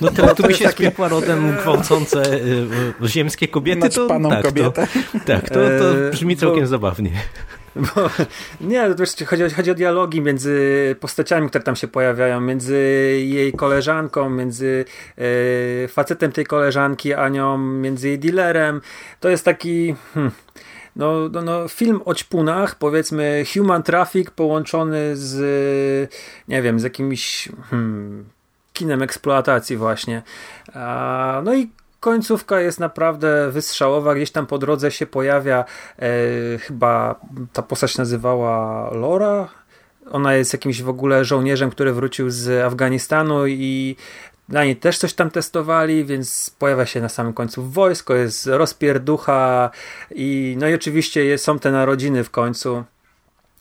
no 0.00 0.10
tyle 0.10 0.34
tu 0.34 0.42
by 0.42 0.54
się 0.54 0.64
taki... 0.64 0.76
spiekła 0.76 1.08
rodem 1.08 1.56
gwałcące 1.62 2.22
e, 3.02 3.08
ziemskie 3.08 3.48
kobiety, 3.48 3.90
to 3.90 4.08
tak, 4.08 4.42
kobietę. 4.42 4.86
To, 5.12 5.18
tak, 5.26 5.48
to, 5.48 5.54
to 5.54 6.10
brzmi 6.10 6.36
całkiem 6.36 6.60
bo, 6.60 6.66
zabawnie. 6.66 7.10
Bo, 7.76 8.10
nie, 8.60 8.88
to 8.88 8.96
wiesz, 8.96 9.10
chodzi, 9.26 9.42
chodzi 9.56 9.70
o 9.70 9.74
dialogi 9.74 10.20
między 10.20 10.96
postaciami, 11.00 11.48
które 11.48 11.64
tam 11.64 11.76
się 11.76 11.88
pojawiają, 11.88 12.40
między 12.40 12.76
jej 13.24 13.52
koleżanką, 13.52 14.30
między 14.30 14.84
e, 15.84 15.88
facetem 15.88 16.32
tej 16.32 16.46
koleżanki, 16.46 17.14
Anią, 17.14 17.58
między 17.58 18.08
jej 18.08 18.18
dealerem. 18.18 18.80
To 19.20 19.28
jest 19.28 19.44
taki... 19.44 19.94
Hmm, 20.14 20.32
no, 20.96 21.28
no, 21.28 21.42
no, 21.42 21.68
film 21.68 22.00
o 22.04 22.14
ćpunach, 22.14 22.74
powiedzmy 22.74 23.44
Human 23.54 23.82
Traffic 23.82 24.30
połączony 24.30 25.16
z, 25.16 26.12
nie 26.48 26.62
wiem, 26.62 26.80
z 26.80 26.82
jakimś 26.82 27.48
hmm, 27.70 28.24
kinem 28.72 29.02
eksploatacji 29.02 29.76
właśnie. 29.76 30.22
no 31.44 31.54
i 31.54 31.70
końcówka 32.00 32.60
jest 32.60 32.80
naprawdę 32.80 33.50
wystrzałowa. 33.50 34.14
Gdzieś 34.14 34.30
tam 34.30 34.46
po 34.46 34.58
drodze 34.58 34.90
się 34.90 35.06
pojawia 35.06 35.64
e, 35.98 36.58
chyba 36.58 37.20
ta 37.52 37.62
postać 37.62 37.98
nazywała 37.98 38.90
Laura. 38.94 39.48
Ona 40.10 40.34
jest 40.34 40.52
jakimś 40.52 40.82
w 40.82 40.88
ogóle 40.88 41.24
żołnierzem, 41.24 41.70
który 41.70 41.92
wrócił 41.92 42.30
z 42.30 42.64
Afganistanu 42.64 43.46
i 43.46 43.96
na 44.48 44.64
niej 44.64 44.76
też 44.76 44.98
coś 44.98 45.14
tam 45.14 45.30
testowali, 45.30 46.04
więc 46.04 46.56
pojawia 46.58 46.86
się 46.86 47.00
na 47.00 47.08
samym 47.08 47.32
końcu 47.32 47.62
wojsko, 47.62 48.14
jest 48.14 48.46
rozpierducha 48.46 49.70
i 50.14 50.56
no 50.58 50.68
i 50.68 50.74
oczywiście 50.74 51.38
są 51.38 51.58
te 51.58 51.72
narodziny 51.72 52.24
w 52.24 52.30
końcu. 52.30 52.84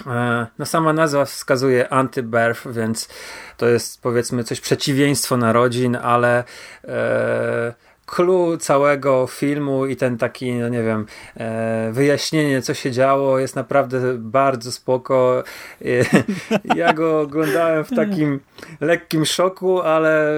E, 0.07 0.47
no 0.59 0.65
sama 0.65 0.93
nazwa 0.93 1.25
wskazuje 1.25 1.89
anti-birth, 1.89 2.71
więc 2.71 3.09
to 3.57 3.67
jest 3.67 4.01
powiedzmy 4.01 4.43
coś 4.43 4.61
przeciwieństwo 4.61 5.37
narodzin, 5.37 5.95
ale 5.95 6.43
e, 6.87 7.73
clue 8.09 8.57
całego 8.57 9.27
filmu 9.27 9.85
i 9.85 9.95
ten 9.95 10.17
taki, 10.17 10.53
no 10.53 10.69
nie 10.69 10.83
wiem, 10.83 11.05
e, 11.37 11.89
wyjaśnienie, 11.93 12.61
co 12.61 12.73
się 12.73 12.91
działo, 12.91 13.39
jest 13.39 13.55
naprawdę 13.55 13.99
bardzo 14.17 14.71
spoko. 14.71 15.43
Ja 16.75 16.93
go 16.93 17.21
oglądałem 17.21 17.83
w 17.83 17.95
takim 17.95 18.39
lekkim 18.81 19.25
szoku, 19.25 19.81
ale 19.81 20.35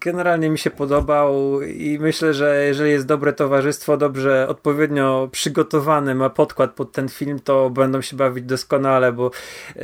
generalnie 0.00 0.50
mi 0.50 0.58
się 0.58 0.70
podobał 0.70 1.62
i 1.62 1.98
myślę, 2.00 2.34
że 2.34 2.64
jeżeli 2.66 2.90
jest 2.90 3.06
dobre 3.06 3.32
towarzystwo, 3.32 3.96
dobrze, 3.96 4.48
odpowiednio 4.48 5.28
przygotowane, 5.32 6.14
ma 6.14 6.30
podkład 6.30 6.70
pod 6.70 6.92
ten 6.92 7.08
film, 7.08 7.38
to 7.40 7.70
będą 7.70 8.00
się 8.00 8.16
bawić 8.16 8.44
doskonale, 8.44 9.12
bo 9.12 9.30
yy, 9.76 9.82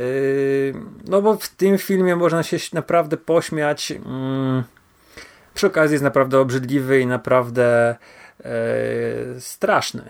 no 1.07 1.21
bo 1.21 1.35
w 1.35 1.49
tym 1.49 1.77
filmie 1.77 2.15
można 2.15 2.43
się 2.43 2.57
naprawdę 2.73 3.17
pośmiać. 3.17 3.89
Yy, 3.89 3.99
przy 5.59 5.67
okazji 5.67 5.93
jest 5.93 6.03
naprawdę 6.03 6.39
obrzydliwy 6.39 6.99
i 6.99 7.07
naprawdę 7.07 7.95
e, 8.43 8.51
straszny. 9.39 10.09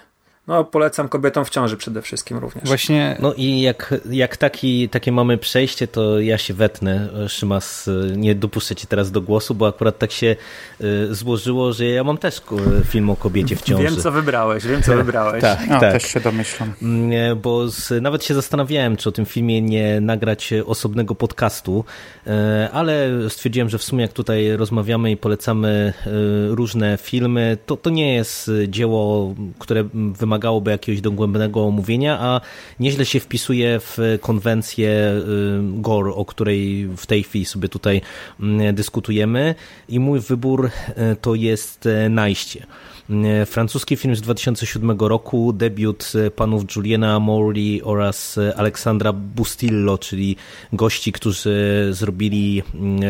No, 0.50 0.64
polecam 0.64 1.10
kobietom 1.10 1.46
w 1.46 1.50
ciąży 1.50 1.78
przede 1.78 2.02
wszystkim 2.02 2.38
również. 2.38 2.64
Właśnie. 2.66 3.18
No 3.20 3.34
i 3.34 3.62
jak, 3.62 3.96
jak 4.10 4.38
taki, 4.38 4.90
takie 4.90 5.12
mamy 5.12 5.38
przejście, 5.38 5.88
to 5.88 6.20
ja 6.20 6.38
się 6.38 6.54
wetnę. 6.54 7.10
Szymas, 7.28 7.90
nie 8.16 8.36
dopuszczę 8.36 8.76
cię 8.76 8.88
teraz 8.88 9.12
do 9.12 9.22
głosu, 9.22 9.56
bo 9.56 9.68
akurat 9.68 9.98
tak 9.98 10.12
się 10.12 10.36
y, 10.82 11.16
złożyło, 11.16 11.74
że 11.74 11.86
ja 11.86 12.04
mam 12.04 12.18
też 12.18 12.42
film 12.86 13.10
o 13.10 13.16
kobiecie 13.16 13.56
w 13.56 13.62
ciąży. 13.62 13.84
Wiem, 13.84 13.96
co 13.96 14.12
wybrałeś, 14.12 14.68
wiem, 14.68 14.84
co 14.84 14.96
wybrałeś. 14.96 15.42
tak, 15.42 15.60
no, 15.70 15.80
tak. 15.80 15.94
też 15.94 16.04
się 16.04 16.20
domyślam. 16.20 16.74
Mm, 16.82 17.40
bo 17.40 17.68
z, 17.68 18.02
nawet 18.02 18.24
się 18.24 18.34
zastanawiałem, 18.34 18.98
czy 18.98 19.10
o 19.10 19.12
tym 19.12 19.26
filmie 19.26 19.62
nie 19.62 20.02
nagrać 20.02 20.54
osobnego 20.66 21.16
podcastu, 21.16 21.86
y, 22.28 22.32
ale 22.72 23.10
stwierdziłem, 23.30 23.70
że 23.70 23.78
w 23.78 23.84
sumie 23.84 24.02
jak 24.02 24.14
tutaj 24.14 24.58
rozmawiamy 24.58 25.12
i 25.12 25.18
polecamy 25.18 25.94
y, 26.08 26.56
różne 26.56 26.98
filmy, 27.02 27.58
to 27.66 27.78
to 27.78 27.90
nie 27.90 28.14
jest 28.14 28.52
dzieło, 28.68 29.36
które 29.60 29.84
wymaga 29.94 30.39
wymagałoby 30.40 30.72
jakiegoś 30.72 31.02
dogłębnego 31.02 31.66
omówienia, 31.66 32.18
a 32.20 32.42
nieźle 32.80 33.06
się 33.06 33.20
wpisuje 33.20 33.80
w 33.80 33.98
konwencję 34.22 34.90
y, 34.90 35.82
GOR, 35.82 36.14
o 36.16 36.26
której 36.26 36.88
w 36.98 37.06
tej 37.06 37.24
chwili 37.24 37.46
sobie 37.46 37.70
tutaj 37.70 38.02
mm, 38.40 38.76
dyskutujemy 38.76 39.56
i 39.90 40.00
mój 40.00 40.20
wybór 40.20 40.66
y, 40.66 41.16
to 41.22 41.36
jest 41.36 41.86
y, 41.86 42.10
Najście. 42.10 42.66
E, 43.10 43.46
francuski 43.46 43.96
film 43.96 44.16
z 44.16 44.22
2007 44.22 45.00
roku, 45.00 45.54
debiut 45.54 46.12
e, 46.16 46.32
panów 46.32 46.76
Juliana 46.76 47.20
Morley 47.20 47.82
oraz 47.84 48.38
e, 48.38 48.58
Aleksandra 48.58 49.14
Bustillo, 49.14 49.98
czyli 49.98 50.36
gości, 50.74 51.12
którzy 51.12 51.88
zrobili 51.92 52.64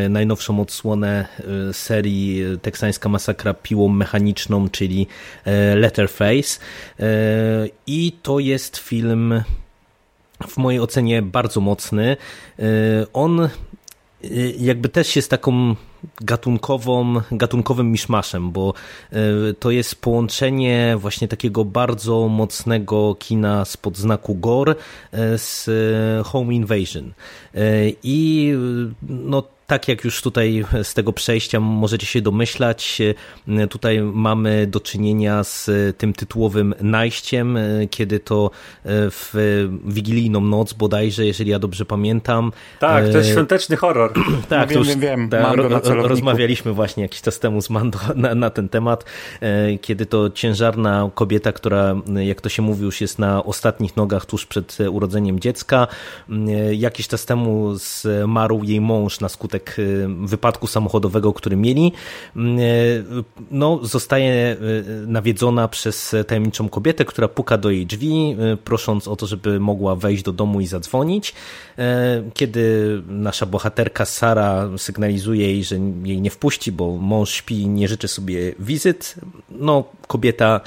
najnowszą 0.10 0.62
odsłonę 0.62 1.28
serii 1.72 2.44
Teksańska 2.62 3.10
Masakra 3.10 3.54
piłą 3.54 3.88
mechaniczną, 3.88 4.70
czyli 4.70 5.08
Letterface. 5.76 6.60
I 7.88 8.12
to 8.24 8.40
jest 8.40 8.78
film 8.78 9.44
w 10.48 10.58
mojej 10.58 10.80
ocenie 10.80 11.22
bardzo 11.22 11.62
mocny. 11.62 12.18
On 13.14 13.50
jakby 14.60 14.90
też 14.90 15.16
jest 15.16 15.30
taką 15.30 15.76
gatunkową, 16.22 17.22
gatunkowym 17.32 17.92
miszmaszem, 17.92 18.52
bo 18.52 18.74
e, 19.12 19.18
to 19.60 19.72
jest 19.72 20.02
połączenie 20.02 20.96
właśnie 21.00 21.28
takiego 21.28 21.66
bardzo 21.66 22.28
mocnego 22.28 23.16
kina 23.20 23.66
spod 23.66 23.98
znaku 23.98 24.36
gore 24.36 24.76
e, 25.12 25.38
z 25.38 25.70
Home 26.28 26.54
Invasion. 26.54 27.14
E, 27.56 27.60
I 28.04 28.54
no 29.10 29.44
tak 29.70 29.88
jak 29.88 30.04
już 30.04 30.22
tutaj 30.22 30.66
z 30.84 30.94
tego 30.94 31.14
przejścia 31.14 31.60
możecie 31.60 32.06
się 32.06 32.22
domyślać, 32.22 33.02
tutaj 33.70 34.02
mamy 34.02 34.68
do 34.68 34.80
czynienia 34.80 35.44
z 35.44 35.70
tym 35.98 36.14
tytułowym 36.14 36.76
najściem, 36.82 37.58
kiedy 37.90 38.20
to 38.20 38.52
w 38.86 39.34
wigilijną 39.86 40.42
noc 40.42 40.74
bodajże, 40.74 41.26
jeżeli 41.26 41.52
ja 41.52 41.60
dobrze 41.60 41.86
pamiętam. 41.86 42.52
Tak, 42.80 43.10
to 43.12 43.18
jest 43.18 43.30
świąteczny 43.30 43.76
horror. 43.76 44.14
tak, 44.50 44.70
wiem, 44.70 44.80
już, 44.80 44.88
wiem, 44.88 45.30
wiem. 45.30 45.30
Ta, 45.30 45.94
rozmawialiśmy 45.94 46.74
właśnie 46.74 47.04
jakiś 47.04 47.22
czas 47.22 47.40
temu 47.40 47.62
z 47.62 47.70
Mando 47.70 48.00
na, 48.16 48.36
na, 48.36 48.50
ten 48.50 48.70
temat, 48.70 49.06
kiedy 49.82 50.06
to 50.06 50.30
ciężarna 50.30 51.10
kobieta, 51.16 51.52
która 51.52 51.96
jak 52.26 52.42
to 52.42 52.50
się 52.50 52.62
mówi 52.62 52.84
już 52.84 53.02
jest 53.02 53.20
na 53.20 53.44
ostatnich 53.44 53.98
nogach 53.98 54.26
tuż 54.26 54.46
przed 54.46 54.78
urodzeniem 54.92 55.40
dziecka, 55.40 55.88
jakiś 56.72 57.08
czas 57.08 57.26
temu 57.26 57.76
zmarł 57.76 58.64
jej 58.64 58.82
mąż 58.82 59.20
na 59.20 59.30
skutek 59.30 59.59
y, 59.80 60.08
wypadku 60.08 60.68
samochodowego, 60.68 61.34
który 61.34 61.56
mieli, 61.56 61.92
y, 62.36 62.40
no, 63.52 63.80
zostaje 63.84 64.58
y, 64.62 65.08
nawiedzona 65.08 65.68
przez 65.68 66.16
tajemniczą 66.28 66.70
kobietę, 66.70 67.06
która 67.06 67.28
puka 67.28 67.58
do 67.58 67.70
jej 67.70 67.86
drzwi, 67.86 68.36
prosząc 68.64 69.08
o 69.08 69.16
to, 69.16 69.28
żeby 69.28 69.60
mogła 69.60 69.96
wejść 69.96 70.24
do 70.24 70.32
domu 70.32 70.62
i 70.62 70.68
zadzwonić. 70.68 71.34
Kiedy 72.34 72.64
nasza 73.08 73.46
bohaterka 73.46 74.06
Sara 74.06 74.70
sygnalizuje 74.78 75.52
jej, 75.52 75.64
że 75.64 75.76
jej 76.04 76.22
nie 76.22 76.30
wpuści, 76.30 76.72
bo 76.72 76.98
mąż 76.98 77.30
śpi 77.30 77.62
i 77.62 77.68
nie 77.68 77.88
życzy 77.88 78.08
sobie 78.08 78.54
wizyt, 78.60 79.16
no, 79.50 79.84
kobieta 80.08 80.62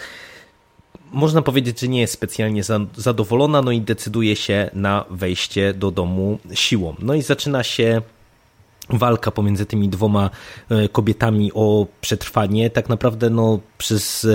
można 1.12 1.43
powiedzieć, 1.43 1.80
że 1.80 1.88
nie 1.88 2.01
jest 2.01 2.12
specjalnie 2.12 2.62
zadowolona, 2.97 3.62
no 3.62 3.70
i 3.70 3.80
decyduje 3.80 4.36
się 4.36 4.70
na 4.74 5.05
wejście 5.11 5.74
do 5.74 5.90
domu 5.90 6.38
siłą. 6.55 6.95
No 6.99 7.14
i 7.14 7.22
zaczyna 7.22 7.62
się 7.62 8.03
walka 8.93 9.30
pomiędzy 9.30 9.66
tymi 9.66 9.88
dwoma 9.88 10.30
e, 10.70 10.88
kobietami 10.88 11.51
o 11.55 11.86
przetrwanie. 12.01 12.70
Tak 12.70 12.88
naprawdę 12.88 13.30
no, 13.30 13.59
przez 13.78 14.26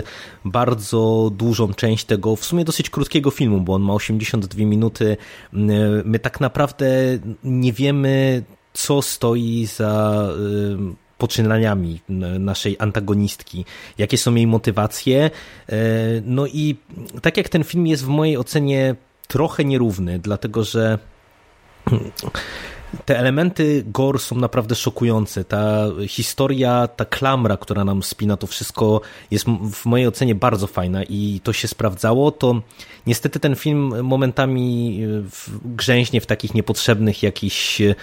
bardzo 0.45 1.31
dużą 1.35 1.73
część 1.73 2.05
tego, 2.05 2.35
w 2.35 2.45
sumie 2.45 2.65
dosyć 2.65 2.89
krótkiego 2.89 3.31
filmu, 3.31 3.61
bo 3.61 3.73
on 3.73 3.81
ma 3.81 3.93
82 3.93 4.65
minuty, 4.65 5.17
my 6.05 6.19
tak 6.19 6.39
naprawdę 6.39 6.87
nie 7.43 7.73
wiemy, 7.73 8.43
co 8.73 9.01
stoi 9.01 9.65
za 9.65 10.23
e, 10.29 11.07
poczynaniami 11.17 12.01
naszej 12.39 12.75
antagonistki, 12.79 13.65
jakie 13.97 14.17
są 14.17 14.35
jej 14.35 14.47
motywacje. 14.47 15.31
E, 15.69 15.77
no 16.25 16.47
i 16.47 16.75
tak 17.21 17.37
jak 17.37 17.49
ten 17.49 17.63
film 17.63 17.87
jest 17.87 18.05
w 18.05 18.07
mojej 18.07 18.37
ocenie 18.37 18.95
trochę 19.27 19.65
nierówny, 19.65 20.19
dlatego 20.19 20.63
że 20.63 20.99
te 23.05 23.19
elementy 23.19 23.83
gore 23.87 24.19
są 24.19 24.35
naprawdę 24.35 24.75
szokujące. 24.75 25.43
Ta 25.43 25.85
historia, 26.07 26.87
ta 26.87 27.05
klamra, 27.05 27.57
która 27.57 27.85
nam 27.85 28.03
spina 28.03 28.37
to 28.37 28.47
wszystko 28.47 29.01
jest 29.31 29.45
w 29.73 29.85
mojej 29.85 30.07
ocenie 30.07 30.35
bardzo 30.35 30.67
fajna 30.67 31.03
i 31.03 31.41
to 31.43 31.53
się 31.53 31.67
sprawdzało. 31.67 32.31
To 32.31 32.61
niestety 33.07 33.39
ten 33.39 33.55
film 33.55 34.03
momentami 34.03 34.99
e, 35.03 35.57
grzęźnie 35.65 36.21
w 36.21 36.25
takich 36.25 36.53
niepotrzebnych 36.53 37.23
jakichś 37.23 37.81
e, 37.81 37.95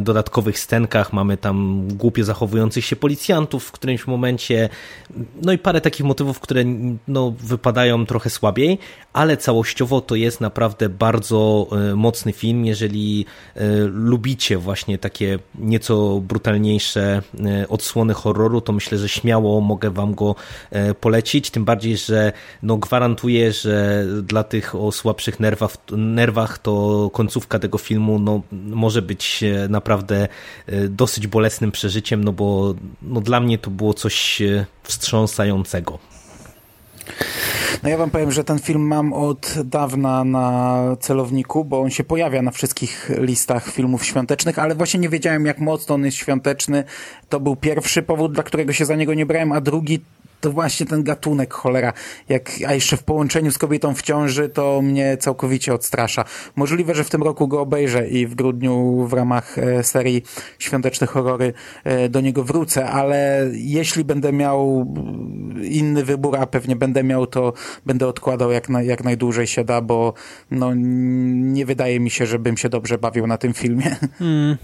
dodatkowych 0.00 0.58
scenkach. 0.58 1.12
Mamy 1.12 1.36
tam 1.36 1.88
głupio 1.88 2.24
zachowujących 2.24 2.84
się 2.84 2.96
policjantów 2.96 3.64
w 3.64 3.72
którymś 3.72 4.06
momencie. 4.06 4.68
No 5.42 5.52
i 5.52 5.58
parę 5.58 5.80
takich 5.80 6.06
motywów, 6.06 6.40
które 6.40 6.64
no, 7.08 7.34
wypadają 7.40 8.06
trochę 8.06 8.30
słabiej, 8.30 8.78
ale 9.12 9.36
całościowo 9.36 10.00
to 10.00 10.14
jest 10.14 10.40
naprawdę 10.40 10.88
bardzo 10.88 11.66
e, 11.72 11.96
mocny 11.96 12.32
film. 12.32 12.66
Jeżeli 12.66 13.26
lubicie 13.86 14.21
lubicie 14.22 14.58
właśnie 14.58 14.98
takie 14.98 15.38
nieco 15.54 16.20
brutalniejsze 16.20 17.22
e, 17.44 17.68
odsłony 17.68 18.14
horroru, 18.14 18.60
to 18.60 18.72
myślę, 18.72 18.98
że 18.98 19.08
śmiało 19.08 19.60
mogę 19.60 19.90
wam 19.90 20.14
go 20.14 20.34
e, 20.70 20.94
polecić, 20.94 21.50
tym 21.50 21.64
bardziej, 21.64 21.96
że 21.96 22.32
no 22.62 22.76
gwarantuję, 22.76 23.52
że 23.52 24.04
dla 24.22 24.44
tych 24.44 24.74
o 24.74 24.92
słabszych 24.92 25.40
nerwach, 25.40 25.76
nerwach 25.96 26.58
to 26.58 27.10
końcówka 27.12 27.58
tego 27.58 27.78
filmu 27.78 28.18
no, 28.18 28.42
może 28.52 29.02
być 29.02 29.42
e, 29.42 29.68
naprawdę 29.68 30.28
dosyć 30.88 31.26
bolesnym 31.26 31.72
przeżyciem, 31.72 32.24
no 32.24 32.32
bo 32.32 32.74
no, 33.02 33.20
dla 33.20 33.40
mnie 33.40 33.58
to 33.58 33.70
było 33.70 33.94
coś 33.94 34.42
wstrząsającego. 34.82 36.11
No 37.82 37.88
ja 37.88 37.96
wam 37.96 38.10
powiem, 38.10 38.32
że 38.32 38.44
ten 38.44 38.58
film 38.58 38.82
mam 38.82 39.12
od 39.12 39.54
dawna 39.64 40.24
na 40.24 40.78
celowniku, 41.00 41.64
bo 41.64 41.80
on 41.80 41.90
się 41.90 42.04
pojawia 42.04 42.42
na 42.42 42.50
wszystkich 42.50 43.10
listach 43.18 43.70
filmów 43.70 44.04
świątecznych, 44.04 44.58
ale 44.58 44.74
właśnie 44.74 45.00
nie 45.00 45.08
wiedziałem 45.08 45.46
jak 45.46 45.58
mocno 45.58 45.94
on 45.94 46.04
jest 46.04 46.16
świąteczny. 46.16 46.84
To 47.28 47.40
był 47.40 47.56
pierwszy 47.56 48.02
powód, 48.02 48.32
dla 48.32 48.42
którego 48.42 48.72
się 48.72 48.84
za 48.84 48.96
niego 48.96 49.14
nie 49.14 49.26
brałem, 49.26 49.52
a 49.52 49.60
drugi 49.60 50.00
to 50.42 50.52
właśnie 50.52 50.86
ten 50.86 51.02
gatunek 51.02 51.54
cholera, 51.54 51.92
jak, 52.28 52.50
a 52.66 52.74
jeszcze 52.74 52.96
w 52.96 53.02
połączeniu 53.02 53.50
z 53.50 53.58
kobietą 53.58 53.94
w 53.94 54.02
ciąży, 54.02 54.48
to 54.48 54.82
mnie 54.82 55.16
całkowicie 55.16 55.74
odstrasza. 55.74 56.24
Możliwe, 56.56 56.94
że 56.94 57.04
w 57.04 57.10
tym 57.10 57.22
roku 57.22 57.48
go 57.48 57.60
obejrzę 57.60 58.08
i 58.08 58.26
w 58.26 58.34
grudniu 58.34 59.06
w 59.06 59.12
ramach 59.12 59.58
e, 59.58 59.84
serii 59.84 60.22
Świąteczne 60.58 61.06
Horrory 61.06 61.52
e, 61.84 62.08
do 62.08 62.20
niego 62.20 62.44
wrócę, 62.44 62.86
ale 62.86 63.50
jeśli 63.52 64.04
będę 64.04 64.32
miał 64.32 64.86
inny 65.62 66.04
wybór, 66.04 66.36
a 66.36 66.46
pewnie 66.46 66.76
będę 66.76 67.04
miał, 67.04 67.26
to 67.26 67.52
będę 67.86 68.06
odkładał 68.06 68.50
jak, 68.50 68.68
na, 68.68 68.82
jak 68.82 69.04
najdłużej 69.04 69.46
się 69.46 69.64
da, 69.64 69.80
bo 69.80 70.14
no, 70.50 70.70
nie 70.74 71.66
wydaje 71.66 72.00
mi 72.00 72.10
się, 72.10 72.26
żebym 72.26 72.56
się 72.56 72.68
dobrze 72.68 72.98
bawił 72.98 73.26
na 73.26 73.38
tym 73.38 73.52
filmie. 73.54 73.96
Hmm. 74.18 74.56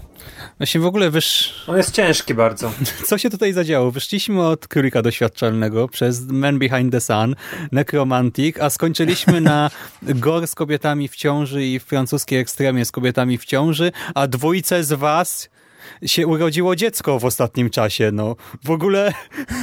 Właśnie 0.57 0.81
w 0.81 0.85
ogóle 0.85 1.09
wysz... 1.09 1.63
On 1.67 1.77
jest 1.77 1.91
ciężki 1.91 2.33
bardzo. 2.33 2.71
Co 3.07 3.17
się 3.17 3.29
tutaj 3.29 3.53
zadziało? 3.53 3.91
Wyszliśmy 3.91 4.47
od 4.47 4.67
królika 4.67 5.01
doświadczalnego 5.01 5.68
przez 5.91 6.27
Man 6.27 6.59
Behind 6.59 6.91
the 6.91 7.01
Sun, 7.01 7.35
Necromantic, 7.71 8.57
a 8.59 8.69
skończyliśmy 8.69 9.41
na 9.41 9.69
Gor 10.01 10.47
z 10.47 10.55
kobietami 10.55 11.07
w 11.07 11.15
ciąży 11.15 11.65
i 11.65 11.79
francuskiej 11.79 12.39
ekstremie 12.39 12.85
z 12.85 12.91
kobietami 12.91 13.37
w 13.37 13.45
ciąży, 13.45 13.91
a 14.15 14.27
dwójce 14.27 14.83
z 14.83 14.93
was 14.93 15.49
się 16.05 16.27
urodziło 16.27 16.75
dziecko 16.75 17.19
w 17.19 17.25
ostatnim 17.25 17.69
czasie, 17.69 18.11
no. 18.13 18.35
W 18.63 18.71
ogóle 18.71 19.13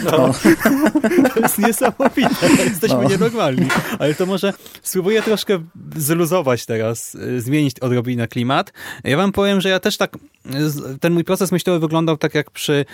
no. 0.05 0.11
to 1.35 1.41
jest 1.41 1.59
niesamowite, 1.59 2.49
jesteśmy 2.65 3.03
no. 3.03 3.09
nienormalni. 3.09 3.69
Ale 3.99 4.15
to 4.15 4.27
może 4.27 4.53
spróbuję 4.83 5.23
troszkę 5.23 5.63
zluzować 5.97 6.67
teraz, 6.67 7.15
y, 7.15 7.41
zmienić 7.41 7.81
odrobinę 7.81 8.29
klimat. 8.29 8.73
Ja 9.05 9.17
wam 9.17 9.33
powiem, 9.33 9.61
że 9.61 9.69
ja 9.69 9.81
też 9.81 9.97
tak, 9.97 10.17
y, 10.17 10.99
ten 10.99 11.13
mój 11.13 11.25
proces 11.25 11.53
myślowy 11.53 11.81
wyglądał 11.81 12.17
tak 12.17 12.35
jak 12.35 12.51
przy 12.51 12.85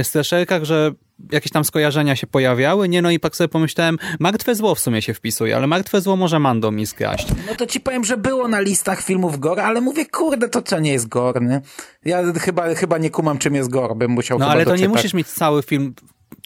y, 0.00 0.04
slasherkach, 0.04 0.64
że 0.64 0.92
jakieś 1.32 1.52
tam 1.52 1.64
skojarzenia 1.64 2.16
się 2.16 2.26
pojawiały, 2.26 2.88
nie? 2.88 3.02
No 3.02 3.10
i 3.10 3.20
tak 3.20 3.36
sobie 3.36 3.48
pomyślałem, 3.48 3.98
martwe 4.20 4.54
zło 4.54 4.74
w 4.74 4.80
sumie 4.80 5.02
się 5.02 5.14
wpisuje, 5.14 5.56
ale 5.56 5.66
martwe 5.66 6.00
zło 6.00 6.16
może 6.16 6.38
Mando 6.38 6.70
mi 6.70 6.86
skraść. 6.86 7.28
No 7.48 7.54
to 7.54 7.66
ci 7.66 7.80
powiem, 7.80 8.04
że 8.04 8.16
było 8.16 8.48
na 8.48 8.60
listach 8.60 9.02
filmów 9.02 9.38
gore, 9.38 9.64
ale 9.64 9.80
mówię, 9.80 10.06
kurde, 10.06 10.48
to 10.48 10.62
co 10.62 10.78
nie 10.80 10.92
jest 10.92 11.08
gore, 11.08 11.40
nie? 11.40 11.60
Ja 12.04 12.22
chyba, 12.40 12.74
chyba 12.74 12.98
nie 12.98 13.10
kumam, 13.10 13.38
czym 13.38 13.54
jest 13.54 13.70
gore, 13.70 13.94
bym 13.94 14.10
musiał 14.10 14.38
No 14.38 14.46
ale 14.50 14.64
to 14.64 14.70
doczytać. 14.70 14.80
nie 14.88 14.88
musisz 14.96 15.14
mieć 15.14 15.26
cały 15.28 15.62
film 15.62 15.94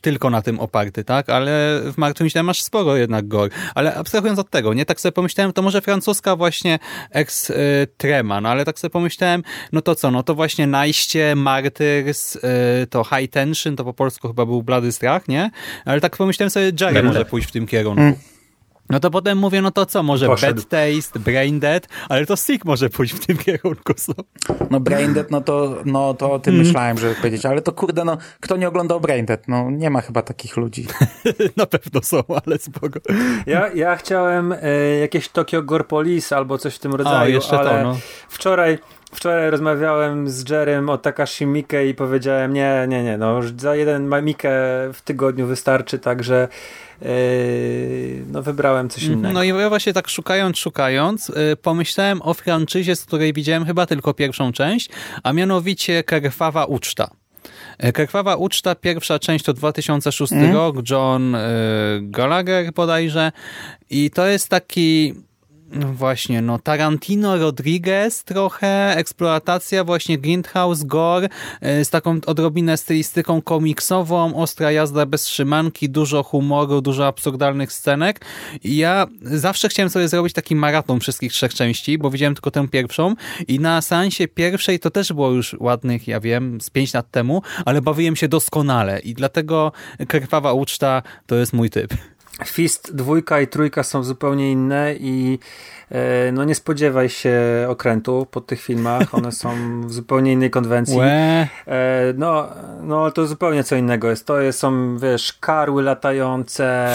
tylko 0.03 0.30
na 0.30 0.43
tym 0.43 0.61
oparty, 0.61 1.05
tak? 1.05 1.30
Ale 1.30 1.80
w 1.84 1.99
Martwym 1.99 2.28
źle 2.28 2.43
masz 2.43 2.62
sporo 2.62 2.97
jednak 2.97 3.28
gore. 3.28 3.51
Ale 3.74 3.95
abstrahując 3.95 4.39
od 4.39 4.51
tego, 4.51 4.74
nie? 4.74 4.84
Tak 4.84 5.01
sobie 5.01 5.12
pomyślałem, 5.12 5.53
to 5.53 5.62
może 5.62 5.80
francuska 5.80 6.37
właśnie 6.37 6.78
ex 7.11 7.53
trema, 7.97 8.41
no 8.41 8.49
ale 8.49 8.64
tak 8.64 8.78
sobie 8.78 8.91
pomyślałem, 8.91 9.43
no 9.72 9.82
to 9.82 9.95
co, 9.95 10.11
no 10.11 10.22
to 10.22 10.34
właśnie 10.34 10.66
Najście, 10.66 11.37
Martyrs, 11.37 12.37
y, 12.37 12.41
to 12.91 13.05
High 13.05 13.30
Tension, 13.30 13.76
to 13.76 13.84
po 13.84 13.95
polsku 13.95 14.28
chyba 14.28 14.47
był 14.47 14.62
Blady 14.62 14.93
Strach, 14.93 15.28
nie? 15.28 15.51
Ale 15.84 16.01
tak 16.01 16.16
pomyślałem 16.16 16.51
sobie, 16.51 16.72
Jerry 16.80 17.03
może 17.03 17.24
pójść 17.24 17.49
w 17.49 17.53
tym 17.53 17.66
kierunku. 17.66 18.36
No 18.91 19.01
to 19.01 19.11
potem 19.11 19.39
mówię, 19.39 19.62
no 19.62 19.70
to 19.70 19.87
co, 19.87 20.03
może 20.03 20.26
Poszedł. 20.26 20.61
Bad 20.61 20.68
Taste, 20.68 21.18
Brain 21.18 21.61
Dead, 21.61 21.89
ale 22.09 22.26
to 22.26 22.37
Sick 22.37 22.64
może 22.64 22.91
pójść 22.91 23.14
w 23.14 23.26
tym 23.26 23.37
kierunku. 23.37 23.93
So. 23.97 24.12
No 24.70 24.80
Brain 24.80 25.14
Dead, 25.14 25.30
no 25.30 25.41
to, 25.41 25.76
no 25.84 26.14
to 26.14 26.32
o 26.32 26.39
tym 26.39 26.55
mm. 26.55 26.66
myślałem, 26.66 26.99
żeby 26.99 27.14
powiedzieć, 27.14 27.47
ale 27.47 27.62
to 27.62 27.72
kurde, 27.72 28.05
no 28.05 28.18
kto 28.41 28.57
nie 28.57 28.68
oglądał 28.68 29.01
Brain 29.01 29.26
Dead? 29.26 29.49
No 29.49 29.70
nie 29.70 29.91
ma 29.91 30.01
chyba 30.01 30.22
takich 30.22 30.57
ludzi. 30.57 30.87
Na 31.57 31.66
pewno 31.66 32.03
są, 32.03 32.22
ale 32.47 32.59
spoko. 32.59 33.01
Ja, 33.47 33.72
ja 33.74 33.97
chciałem 33.97 34.53
e, 34.53 34.59
jakieś 35.01 35.28
Tokyo 35.28 35.62
Gore 35.62 35.84
Police 35.84 36.37
albo 36.37 36.59
coś 36.59 36.74
w 36.74 36.78
tym 36.78 36.95
rodzaju, 36.95 37.18
A, 37.18 37.28
jeszcze 37.28 37.59
ale 37.59 37.70
to, 37.70 37.82
no. 37.82 37.99
wczoraj 38.28 38.78
Wczoraj 39.13 39.51
rozmawiałem 39.51 40.31
z 40.31 40.51
Jerem 40.51 40.91
o 40.91 40.99
Takashi 40.99 41.47
Miike 41.47 41.89
i 41.89 41.95
powiedziałem, 41.95 42.53
nie, 42.53 42.87
nie, 42.89 43.05
nie, 43.05 43.19
no 43.19 43.37
już 43.37 43.53
za 43.53 43.77
jeden 43.77 44.25
Mikę 44.25 44.51
w 44.93 45.01
tygodniu 45.05 45.47
wystarczy, 45.47 45.99
także 45.99 46.49
yy, 47.03 47.09
no 48.33 48.43
wybrałem 48.43 48.89
coś 48.89 49.03
mhm. 49.03 49.19
innego. 49.19 49.35
No 49.35 49.43
i 49.43 49.49
ja 49.49 49.69
właśnie 49.69 49.93
tak 49.93 50.09
szukając, 50.09 50.59
szukając, 50.59 51.29
yy, 51.29 51.57
pomyślałem 51.57 52.23
o 52.23 52.35
franczyzie, 52.35 52.97
z 52.97 53.05
której 53.05 53.33
widziałem 53.33 53.65
chyba 53.65 53.87
tylko 53.87 54.15
pierwszą 54.15 54.53
część, 54.53 54.89
a 55.23 55.33
mianowicie 55.33 56.05
Krwawa 56.05 56.65
Uczta. 56.65 57.11
E, 57.79 57.93
Krwawa 57.93 58.37
Uczta, 58.37 58.75
pierwsza 58.75 59.19
część 59.19 59.45
to 59.45 59.53
2006 59.53 60.33
mm. 60.33 60.55
rok, 60.55 60.77
John 60.91 61.35
y, 61.35 61.39
Gallagher 62.03 62.73
bodajże 62.73 63.33
i 63.91 64.11
to 64.11 64.27
jest 64.27 64.49
taki 64.49 65.15
no 65.71 65.93
właśnie, 65.93 66.43
no 66.43 66.59
Tarantino, 66.59 67.37
Rodriguez 67.37 68.25
trochę, 68.25 68.97
eksploatacja 68.97 69.85
właśnie 69.85 70.19
Grindhouse, 70.19 70.85
Gore 70.85 71.29
e, 71.61 71.85
z 71.85 71.91
taką 71.91 72.19
odrobinę 72.27 72.77
stylistyką 72.77 73.43
komiksową, 73.43 74.35
ostra 74.35 74.73
jazda 74.73 75.07
bez 75.07 75.23
trzymanki, 75.23 75.91
dużo 75.91 76.23
humoru, 76.23 76.81
dużo 76.81 77.07
absurdalnych 77.07 77.73
scenek 77.73 78.21
i 78.64 78.77
ja 78.77 79.07
zawsze 79.23 79.69
chciałem 79.69 79.91
sobie 79.91 80.09
zrobić 80.09 80.33
taki 80.33 80.57
maraton 80.57 81.01
wszystkich 81.01 81.33
trzech 81.33 81.55
części, 81.55 81.99
bo 81.99 82.11
widziałem 82.11 82.35
tylko 82.35 82.51
tę 82.51 82.69
pierwszą 82.69 83.14
i 83.49 83.61
na 83.61 83.83
seansie 83.83 84.29
pierwszej 84.29 84.79
to 84.81 84.91
też 84.91 85.12
było 85.12 85.31
już 85.31 85.57
ładnych, 85.61 86.09
ja 86.09 86.21
wiem, 86.21 86.61
z 86.61 86.71
pięć 86.71 86.95
lat 86.95 87.11
temu, 87.11 87.43
ale 87.64 87.83
bawiłem 87.83 88.17
się 88.17 88.29
doskonale 88.29 89.01
i 89.01 89.14
dlatego 89.14 89.73
Krwawa 90.09 90.53
Uczta 90.53 91.03
to 91.27 91.37
jest 91.37 91.53
mój 91.53 91.71
typ. 91.71 91.95
Fist 92.45 92.95
dwójka 92.97 93.41
i 93.41 93.47
trójka 93.47 93.82
są 93.82 94.03
zupełnie 94.03 94.53
inne 94.53 94.95
i 94.95 95.39
e, 95.91 96.32
no 96.32 96.45
nie 96.45 96.55
spodziewaj 96.55 97.09
się 97.09 97.41
okrętu 97.68 98.26
po 98.30 98.41
tych 98.41 98.62
filmach, 98.62 99.14
one 99.14 99.32
są 99.32 99.80
w 99.87 99.93
zupełnie 99.93 100.32
innej 100.32 100.51
konwencji. 100.51 100.99
E, 101.01 101.49
no, 102.16 102.49
no 102.82 103.11
to 103.11 103.26
zupełnie 103.26 103.64
co 103.64 103.76
innego 103.76 104.11
jest. 104.11 104.26
To 104.26 104.41
jest, 104.41 104.59
są, 104.59 104.99
wiesz, 104.99 105.32
karły 105.32 105.82
latające, 105.82 106.89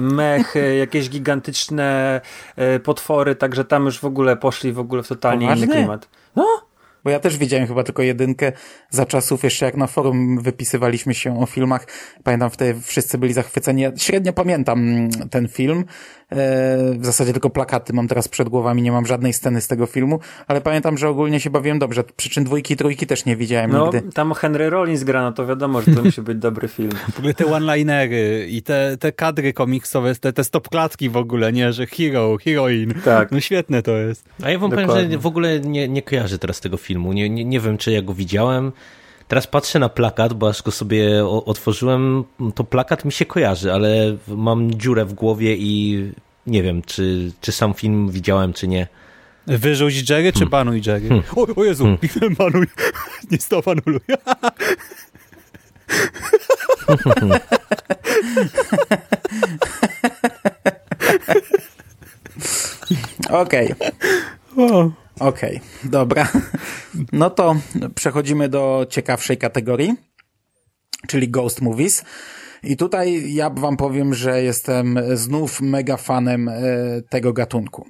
mechy, 0.00 0.74
jakieś 0.84 1.10
gigantyczne 1.10 2.20
e, 2.56 2.80
potwory, 2.80 3.34
także 3.34 3.64
tam 3.64 3.84
już 3.84 3.98
w 3.98 4.04
ogóle 4.04 4.36
poszli 4.36 4.72
w 4.72 4.78
ogóle 4.78 5.02
w 5.02 5.08
totalnie 5.08 5.46
Poważnie? 5.46 5.64
inny 5.64 5.74
klimat. 5.74 6.08
No, 6.36 6.69
bo 7.04 7.10
ja 7.10 7.20
też 7.20 7.38
widziałem 7.38 7.66
chyba 7.66 7.82
tylko 7.82 8.02
jedynkę 8.02 8.52
za 8.90 9.06
czasów 9.06 9.44
jeszcze 9.44 9.66
jak 9.66 9.76
na 9.76 9.86
forum 9.86 10.38
wypisywaliśmy 10.42 11.14
się 11.14 11.40
o 11.40 11.46
filmach. 11.46 11.86
Pamiętam 12.24 12.50
wtedy 12.50 12.80
wszyscy 12.80 13.18
byli 13.18 13.32
zachwyceni. 13.32 13.82
Ja 13.82 13.92
średnio 13.96 14.32
pamiętam 14.32 15.08
ten 15.30 15.48
film. 15.48 15.84
W 16.30 17.00
zasadzie 17.00 17.32
tylko 17.32 17.50
plakaty 17.50 17.92
mam 17.92 18.08
teraz 18.08 18.28
przed 18.28 18.48
głowami, 18.48 18.82
nie 18.82 18.92
mam 18.92 19.06
żadnej 19.06 19.32
sceny 19.32 19.60
z 19.60 19.68
tego 19.68 19.86
filmu, 19.86 20.20
ale 20.46 20.60
pamiętam, 20.60 20.98
że 20.98 21.08
ogólnie 21.08 21.40
się 21.40 21.50
bawiłem 21.50 21.78
dobrze. 21.78 22.04
Przyczyn 22.16 22.44
dwójki 22.44 22.74
i 22.74 22.76
trójki 22.76 23.06
też 23.06 23.24
nie 23.24 23.36
widziałem 23.36 23.70
no, 23.72 23.84
nigdy. 23.84 24.12
tam 24.12 24.34
Henry 24.34 24.70
Rollins 24.70 25.04
gra, 25.04 25.22
no 25.22 25.32
to 25.32 25.46
wiadomo, 25.46 25.82
że 25.82 25.94
to 25.94 26.02
musi 26.02 26.22
być 26.22 26.38
dobry 26.38 26.68
film. 26.68 26.90
W 27.12 27.18
ogóle 27.18 27.34
te 27.34 27.46
one-linery 27.46 28.46
i 28.50 28.62
te, 28.62 28.96
te 29.00 29.12
kadry 29.12 29.52
komiksowe, 29.52 30.14
te, 30.14 30.32
te 30.32 30.44
stopklatki 30.44 31.10
w 31.10 31.16
ogóle, 31.16 31.52
nie, 31.52 31.72
że 31.72 31.86
hero, 31.86 32.36
heroin. 32.44 32.94
Tak. 33.04 33.32
No 33.32 33.40
świetne 33.40 33.82
to 33.82 33.96
jest. 33.96 34.24
A 34.42 34.50
ja 34.50 34.58
wam 34.58 34.70
powiem, 34.70 34.90
że 34.90 35.18
w 35.18 35.26
ogóle 35.26 35.60
nie, 35.60 35.88
nie 35.88 36.02
kojarzę 36.02 36.38
teraz 36.38 36.60
tego 36.60 36.76
filmu. 36.76 37.12
Nie, 37.12 37.30
nie, 37.30 37.44
nie 37.44 37.60
wiem, 37.60 37.78
czy 37.78 37.92
ja 37.92 38.02
go 38.02 38.14
widziałem. 38.14 38.72
Teraz 39.30 39.46
patrzę 39.46 39.78
na 39.78 39.88
plakat, 39.88 40.34
bo 40.34 40.48
aż 40.48 40.62
go 40.62 40.70
sobie 40.70 41.26
otworzyłem, 41.26 42.24
to 42.54 42.64
plakat 42.64 43.04
mi 43.04 43.12
się 43.12 43.26
kojarzy, 43.26 43.72
ale 43.72 44.16
mam 44.28 44.74
dziurę 44.74 45.04
w 45.04 45.12
głowie 45.12 45.56
i 45.56 46.04
nie 46.46 46.62
wiem, 46.62 46.82
czy, 46.82 47.32
czy 47.40 47.52
sam 47.52 47.74
film 47.74 48.10
widziałem, 48.10 48.52
czy 48.52 48.68
nie. 48.68 48.86
Wyrzuć 49.46 50.10
Jerry, 50.10 50.32
czy 50.32 50.38
hmm. 50.38 50.50
banuj 50.50 50.82
Jerry? 50.86 51.08
Hmm. 51.08 51.24
O, 51.36 51.46
o 51.60 51.64
Jezu, 51.64 51.84
hmm. 51.84 51.98
banuj. 52.38 52.66
Nie 53.30 53.38
stop, 53.38 53.68
anuluj. 53.68 54.00
Okej. 63.42 63.74
Okay. 64.56 64.90
Okej, 65.20 65.56
okay, 65.56 65.90
dobra. 65.90 66.28
No 67.12 67.30
to 67.30 67.56
przechodzimy 67.94 68.48
do 68.48 68.86
ciekawszej 68.90 69.38
kategorii, 69.38 69.94
czyli 71.08 71.28
Ghost 71.28 71.60
Movies. 71.60 72.04
I 72.62 72.76
tutaj 72.76 73.34
ja 73.34 73.50
wam 73.50 73.76
powiem, 73.76 74.14
że 74.14 74.42
jestem 74.42 74.98
znów 75.14 75.60
mega 75.60 75.96
fanem 75.96 76.48
e, 76.48 76.62
tego 77.08 77.32
gatunku. 77.32 77.86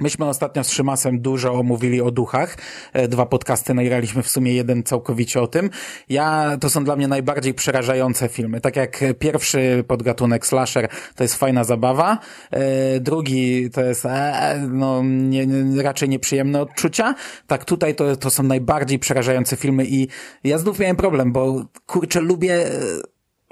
Myśmy 0.00 0.26
ostatnio 0.26 0.64
z 0.64 0.70
Szymasem 0.70 1.20
dużo 1.20 1.52
omówili 1.52 2.00
o 2.00 2.10
duchach. 2.10 2.56
E, 2.92 3.08
dwa 3.08 3.26
podcasty 3.26 3.74
nagraliśmy 3.74 4.22
w 4.22 4.28
sumie 4.28 4.54
jeden 4.54 4.82
całkowicie 4.82 5.40
o 5.40 5.46
tym. 5.46 5.70
Ja, 6.08 6.56
to 6.60 6.70
są 6.70 6.84
dla 6.84 6.96
mnie 6.96 7.08
najbardziej 7.08 7.54
przerażające 7.54 8.28
filmy. 8.28 8.60
Tak 8.60 8.76
jak 8.76 9.04
pierwszy 9.18 9.84
podgatunek 9.86 10.46
slasher 10.46 10.88
to 11.16 11.24
jest 11.24 11.34
fajna 11.34 11.64
zabawa, 11.64 12.18
e, 12.50 13.00
drugi 13.00 13.70
to 13.70 13.80
jest 13.80 14.06
e, 14.06 14.66
no, 14.70 15.02
nie, 15.04 15.46
raczej 15.82 16.08
nieprzyjemne 16.08 16.60
odczucia. 16.60 17.14
Tak 17.46 17.64
tutaj 17.64 17.94
to, 17.94 18.16
to 18.16 18.30
są 18.30 18.42
najbardziej 18.42 18.98
przerażające 18.98 19.56
filmy 19.56 19.84
i 19.86 20.08
ja 20.44 20.58
znów 20.58 20.78
miałem 20.78 20.96
problem, 20.96 21.32
bo 21.32 21.64
kurczę 21.86 22.20
lubię 22.20 22.66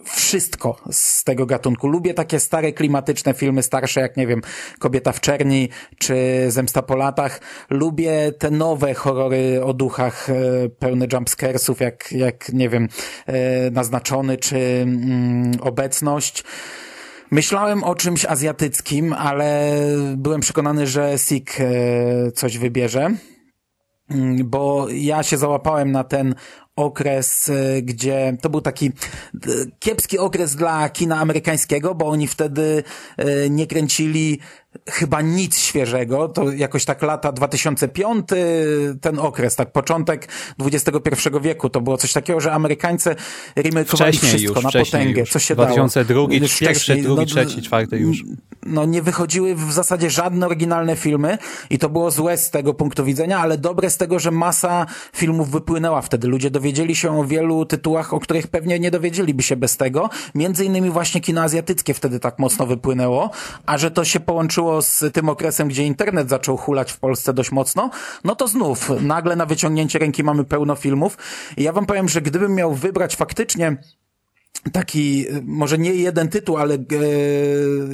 wszystko 0.06 0.80
z 0.90 1.24
tego 1.24 1.46
gatunku. 1.46 1.88
Lubię 1.88 2.14
takie 2.14 2.40
stare, 2.40 2.72
klimatyczne 2.72 3.34
filmy, 3.34 3.62
starsze 3.62 4.00
jak, 4.00 4.16
nie 4.16 4.26
wiem, 4.26 4.40
Kobieta 4.78 5.12
w 5.12 5.20
czerni, 5.20 5.68
czy 5.98 6.46
Zemsta 6.48 6.82
po 6.82 6.96
latach. 6.96 7.40
Lubię 7.70 8.32
te 8.38 8.50
nowe 8.50 8.94
horrory 8.94 9.64
o 9.64 9.74
duchach, 9.74 10.30
e, 10.30 10.34
pełne 10.68 11.06
jumpscaresów, 11.12 11.80
jak, 11.80 12.12
jak, 12.12 12.52
nie 12.52 12.68
wiem, 12.68 12.88
e, 13.26 13.70
Naznaczony, 13.70 14.36
czy 14.36 14.58
mm, 14.58 15.52
Obecność. 15.60 16.44
Myślałem 17.30 17.84
o 17.84 17.94
czymś 17.94 18.24
azjatyckim, 18.24 19.12
ale 19.12 19.72
byłem 20.16 20.40
przekonany, 20.40 20.86
że 20.86 21.18
Sik 21.18 21.60
e, 21.60 22.32
coś 22.32 22.58
wybierze 22.58 23.10
mm, 24.10 24.50
bo 24.50 24.86
ja 24.90 25.22
się 25.22 25.36
załapałem 25.36 25.92
na 25.92 26.04
ten 26.04 26.34
okres, 26.76 27.48
y, 27.48 27.82
gdzie 27.82 28.36
to 28.40 28.50
był 28.50 28.60
taki 28.60 28.86
y, 28.86 29.70
kiepski 29.78 30.18
okres 30.18 30.56
dla 30.56 30.88
kina 30.88 31.16
amerykańskiego, 31.16 31.94
bo 31.94 32.06
oni 32.06 32.26
wtedy 32.26 32.82
y, 33.20 33.50
nie 33.50 33.66
kręcili 33.66 34.40
chyba 34.90 35.22
nic 35.22 35.58
świeżego, 35.58 36.28
to 36.28 36.52
jakoś 36.52 36.84
tak 36.84 37.02
lata 37.02 37.32
2005, 37.32 38.26
ten 39.00 39.18
okres, 39.18 39.56
tak 39.56 39.72
początek 39.72 40.28
XXI 40.60 41.28
wieku, 41.40 41.70
to 41.70 41.80
było 41.80 41.96
coś 41.96 42.12
takiego, 42.12 42.40
że 42.40 42.52
Amerykańcy 42.52 43.16
remakeowali 43.56 44.18
wszystko 44.18 44.60
już, 44.60 44.62
na 44.62 44.70
potęgę, 44.72 45.20
już. 45.20 45.30
co 45.30 45.38
się 45.38 45.54
2002, 45.54 46.14
dało. 46.14 46.28
pierwszy, 46.60 46.96
drugi, 46.96 47.20
no, 47.20 47.26
trzeci, 47.26 47.62
czwarty 47.62 47.98
już. 47.98 48.24
No 48.66 48.84
nie 48.84 49.02
wychodziły 49.02 49.54
w 49.54 49.72
zasadzie 49.72 50.10
żadne 50.10 50.46
oryginalne 50.46 50.96
filmy 50.96 51.38
i 51.70 51.78
to 51.78 51.88
było 51.88 52.10
złe 52.10 52.36
z 52.36 52.50
tego 52.50 52.74
punktu 52.74 53.04
widzenia, 53.04 53.38
ale 53.38 53.58
dobre 53.58 53.90
z 53.90 53.96
tego, 53.96 54.18
że 54.18 54.30
masa 54.30 54.86
filmów 55.12 55.50
wypłynęła 55.50 56.02
wtedy. 56.02 56.28
Ludzie 56.28 56.50
dowiedzieli 56.50 56.96
się 56.96 57.20
o 57.20 57.24
wielu 57.24 57.64
tytułach, 57.64 58.14
o 58.14 58.20
których 58.20 58.46
pewnie 58.46 58.78
nie 58.78 58.90
dowiedzieliby 58.90 59.42
się 59.42 59.56
bez 59.56 59.76
tego. 59.76 60.10
Między 60.34 60.64
innymi 60.64 60.90
właśnie 60.90 61.20
kino 61.20 61.42
azjatyckie 61.42 61.94
wtedy 61.94 62.20
tak 62.20 62.38
mocno 62.38 62.66
wypłynęło, 62.66 63.30
a 63.66 63.78
że 63.78 63.90
to 63.90 64.04
się 64.04 64.20
połączyło 64.20 64.65
z 64.80 65.14
tym 65.14 65.28
okresem, 65.28 65.68
gdzie 65.68 65.82
internet 65.82 66.28
zaczął 66.28 66.56
hulać 66.56 66.92
w 66.92 66.98
Polsce 66.98 67.34
dość 67.34 67.52
mocno, 67.52 67.90
no 68.24 68.36
to 68.36 68.48
znów 68.48 68.90
nagle 69.00 69.36
na 69.36 69.46
wyciągnięcie 69.46 69.98
ręki 69.98 70.24
mamy 70.24 70.44
pełno 70.44 70.74
filmów. 70.74 71.18
I 71.56 71.62
ja 71.62 71.72
wam 71.72 71.86
powiem, 71.86 72.08
że 72.08 72.22
gdybym 72.22 72.54
miał 72.54 72.74
wybrać 72.74 73.16
faktycznie 73.16 73.76
taki, 74.72 75.26
może 75.44 75.78
nie 75.78 75.94
jeden 75.94 76.28
tytuł, 76.28 76.56
ale 76.56 76.74
e, 76.74 76.78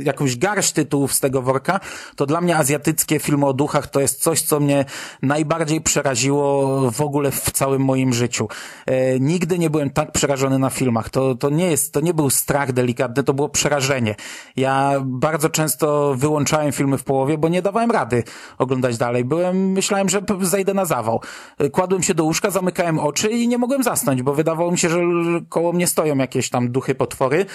jakąś 0.04 0.36
garść 0.36 0.72
tytułów 0.72 1.12
z 1.12 1.20
tego 1.20 1.42
worka, 1.42 1.80
to 2.16 2.26
dla 2.26 2.40
mnie 2.40 2.56
azjatyckie 2.56 3.18
filmy 3.18 3.46
o 3.46 3.52
duchach 3.52 3.86
to 3.86 4.00
jest 4.00 4.22
coś, 4.22 4.42
co 4.42 4.60
mnie 4.60 4.84
najbardziej 5.22 5.80
przeraziło 5.80 6.90
w 6.90 7.00
ogóle 7.00 7.30
w 7.30 7.50
całym 7.50 7.82
moim 7.82 8.14
życiu. 8.14 8.48
E, 8.86 9.20
nigdy 9.20 9.58
nie 9.58 9.70
byłem 9.70 9.90
tak 9.90 10.12
przerażony 10.12 10.58
na 10.58 10.70
filmach. 10.70 11.10
To, 11.10 11.34
to 11.34 11.50
nie 11.50 11.70
jest, 11.70 11.92
to 11.92 12.00
nie 12.00 12.14
był 12.14 12.30
strach 12.30 12.72
delikatny, 12.72 13.22
to 13.22 13.34
było 13.34 13.48
przerażenie. 13.48 14.14
Ja 14.56 15.02
bardzo 15.04 15.48
często 15.48 16.14
wyłączałem 16.14 16.72
filmy 16.72 16.98
w 16.98 17.04
połowie, 17.04 17.38
bo 17.38 17.48
nie 17.48 17.62
dawałem 17.62 17.90
rady 17.90 18.22
oglądać 18.58 18.98
dalej. 18.98 19.24
Byłem, 19.24 19.72
myślałem, 19.72 20.08
że 20.08 20.22
zajdę 20.40 20.74
na 20.74 20.84
zawał. 20.84 21.20
E, 21.58 21.70
kładłem 21.70 22.02
się 22.02 22.14
do 22.14 22.24
łóżka, 22.24 22.50
zamykałem 22.50 22.98
oczy 22.98 23.28
i 23.28 23.48
nie 23.48 23.58
mogłem 23.58 23.82
zasnąć, 23.82 24.22
bo 24.22 24.34
wydawało 24.34 24.70
mi 24.70 24.78
się, 24.78 24.88
że 24.88 25.00
koło 25.48 25.72
mnie 25.72 25.86
stoją 25.86 26.16
jakieś 26.16 26.50
tam 26.52 26.72
duchy, 26.72 26.94
potwory 26.94 27.46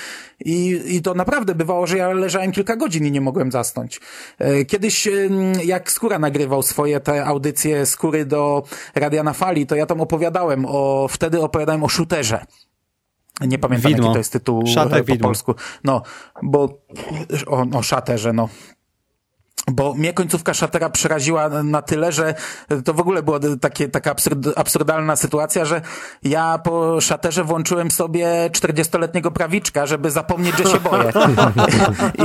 i, 0.45 0.81
i 0.85 1.01
to 1.01 1.13
naprawdę 1.13 1.55
bywało, 1.55 1.87
że 1.87 1.97
ja 1.97 2.09
leżałem 2.13 2.51
kilka 2.51 2.75
godzin 2.75 3.05
i 3.05 3.11
nie 3.11 3.21
mogłem 3.21 3.51
zasnąć. 3.51 4.01
E, 4.39 4.65
kiedyś, 4.65 5.07
jak 5.65 5.91
Skóra 5.91 6.19
nagrywał 6.19 6.63
swoje 6.63 6.99
te 6.99 7.25
audycje 7.25 7.85
Skóry 7.85 8.25
do 8.25 8.63
Radia 8.95 9.23
na 9.23 9.33
Fali, 9.33 9.67
to 9.67 9.75
ja 9.75 9.85
tam 9.85 10.01
opowiadałem 10.01 10.65
o, 10.67 11.07
wtedy 11.09 11.41
opowiadałem 11.41 11.83
o 11.83 11.89
shooterze. 11.89 12.45
Nie 13.41 13.57
pamiętam, 13.59 13.91
Widmo. 13.91 14.05
jaki 14.05 14.13
to 14.13 14.17
jest 14.17 14.33
tytuł 14.33 14.67
Szatek 14.67 15.05
po 15.05 15.11
widmo. 15.11 15.27
polsku. 15.27 15.55
No, 15.83 16.01
bo 16.43 16.81
o, 17.47 17.65
o 17.77 17.83
szaterze, 17.83 18.33
no 18.33 18.49
bo 19.71 19.93
mnie 19.93 20.13
końcówka 20.13 20.53
Szatera 20.53 20.89
przeraziła 20.89 21.49
na 21.49 21.81
tyle, 21.81 22.11
że 22.11 22.35
to 22.85 22.93
w 22.93 22.99
ogóle 22.99 23.23
była 23.23 23.39
takie, 23.61 23.89
taka 23.89 24.11
absurd, 24.11 24.47
absurdalna 24.55 25.15
sytuacja, 25.15 25.65
że 25.65 25.81
ja 26.23 26.59
po 26.63 27.01
Szaterze 27.01 27.43
włączyłem 27.43 27.91
sobie 27.91 28.27
40-letniego 28.51 29.31
prawiczka, 29.31 29.85
żeby 29.85 30.11
zapomnieć, 30.11 30.57
że 30.57 30.63
się 30.63 30.79
boję. 30.79 31.11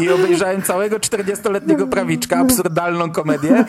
I, 0.00 0.04
I 0.04 0.10
obejrzałem 0.10 0.62
całego 0.62 0.96
40-letniego 0.96 1.86
prawiczka, 1.86 2.38
absurdalną 2.38 3.12
komedię, 3.12 3.64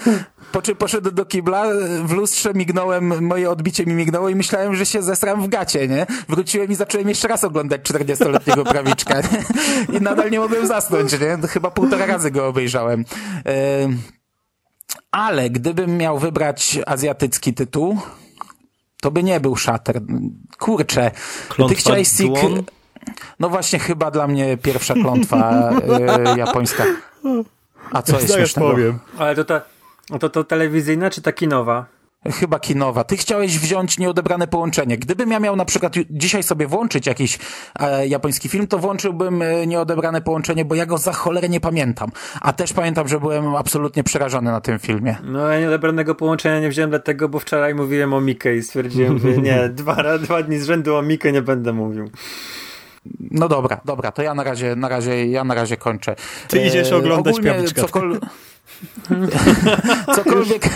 po 0.51 0.61
czym 0.61 0.75
poszedłem 0.75 1.15
do 1.15 1.25
kibla, 1.25 1.63
w 2.03 2.11
lustrze 2.11 2.53
mignąłem, 2.53 3.25
moje 3.25 3.49
odbicie 3.49 3.85
mi 3.85 3.93
mignęło 3.93 4.29
i 4.29 4.35
myślałem, 4.35 4.75
że 4.75 4.85
się 4.85 5.01
zesram 5.01 5.41
w 5.41 5.47
gacie, 5.47 5.87
nie? 5.87 6.05
Wróciłem 6.29 6.71
i 6.71 6.75
zacząłem 6.75 7.09
jeszcze 7.09 7.27
raz 7.27 7.43
oglądać 7.43 7.81
40-letniego 7.81 8.63
prawiczka 8.63 9.15
nie? 9.21 9.43
i 9.97 10.01
nadal 10.01 10.31
nie 10.31 10.39
mogłem 10.39 10.67
zasnąć, 10.67 11.11
nie? 11.19 11.47
Chyba 11.47 11.71
półtora 11.71 12.05
razy 12.05 12.31
go 12.31 12.47
obejrzałem. 12.47 12.70
Ale 15.11 15.49
gdybym 15.49 15.97
miał 15.97 16.19
wybrać 16.19 16.79
azjatycki 16.85 17.53
tytuł, 17.53 17.97
to 19.01 19.11
by 19.11 19.23
nie 19.23 19.39
był 19.39 19.55
Shatter. 19.55 20.01
Kurczę. 20.59 21.11
Klątwa 21.49 21.75
ty 21.75 21.81
chciałeś 21.81 22.07
Sik... 22.07 22.31
No 23.39 23.49
właśnie 23.49 23.79
chyba 23.79 24.11
dla 24.11 24.27
mnie 24.27 24.57
pierwsza 24.57 24.93
klątwa 24.93 25.71
y, 26.35 26.37
japońska. 26.37 26.83
A 27.91 28.01
co 28.01 28.15
jest 28.19 28.33
śmiesznego? 28.33 28.71
powiem. 28.71 28.99
Ale 29.17 29.35
to 29.35 29.45
ta 29.45 29.61
no 30.09 30.19
to 30.19 30.29
to 30.29 30.43
telewizyjna 30.43 31.09
czy 31.09 31.21
ta 31.21 31.31
kinowa? 31.31 31.85
Chyba 32.29 32.59
kinowa. 32.59 33.03
Ty 33.03 33.17
chciałeś 33.17 33.59
wziąć 33.59 33.97
nieodebrane 33.97 34.47
połączenie. 34.47 34.97
Gdybym 34.97 35.31
ja 35.31 35.39
miał 35.39 35.55
na 35.55 35.65
przykład 35.65 35.93
dzisiaj 36.09 36.43
sobie 36.43 36.67
włączyć 36.67 37.07
jakiś 37.07 37.39
e, 37.79 38.07
japoński 38.07 38.49
film, 38.49 38.67
to 38.67 38.77
włączyłbym 38.77 39.41
e, 39.41 39.67
nieodebrane 39.67 40.21
połączenie, 40.21 40.65
bo 40.65 40.75
ja 40.75 40.85
go 40.85 40.97
za 40.97 41.13
cholerę 41.13 41.49
nie 41.49 41.59
pamiętam. 41.59 42.09
A 42.41 42.53
też 42.53 42.73
pamiętam, 42.73 43.07
że 43.07 43.19
byłem 43.19 43.55
absolutnie 43.55 44.03
przerażony 44.03 44.51
na 44.51 44.61
tym 44.61 44.79
filmie. 44.79 45.17
No 45.23 45.47
ja 45.47 45.59
nieodebranego 45.59 46.15
połączenia 46.15 46.59
nie 46.59 46.69
wziąłem 46.69 46.89
dlatego, 46.89 47.29
bo 47.29 47.39
wczoraj 47.39 47.75
mówiłem 47.75 48.13
o 48.13 48.21
Mikę 48.21 48.55
i 48.55 48.63
stwierdziłem, 48.63 49.19
że 49.19 49.37
nie, 49.37 49.69
dwa, 49.79 50.17
dwa 50.17 50.43
dni 50.43 50.57
z 50.57 50.65
rzędu 50.65 50.95
o 50.95 51.01
Mikę 51.01 51.31
nie 51.31 51.41
będę 51.41 51.73
mówił. 51.73 52.09
No 53.31 53.47
dobra, 53.47 53.81
dobra, 53.85 54.11
to 54.11 54.21
ja 54.21 54.33
na 54.33 54.43
razie, 54.43 54.75
na 54.75 54.89
razie, 54.89 55.25
ja 55.25 55.43
na 55.43 55.53
razie 55.53 55.77
kończę. 55.77 56.15
Ty 56.47 56.61
idziesz 56.61 56.91
e, 56.91 56.95
oglądać 56.95 57.35
e, 57.45 57.65
cokolwiek, 60.15 60.69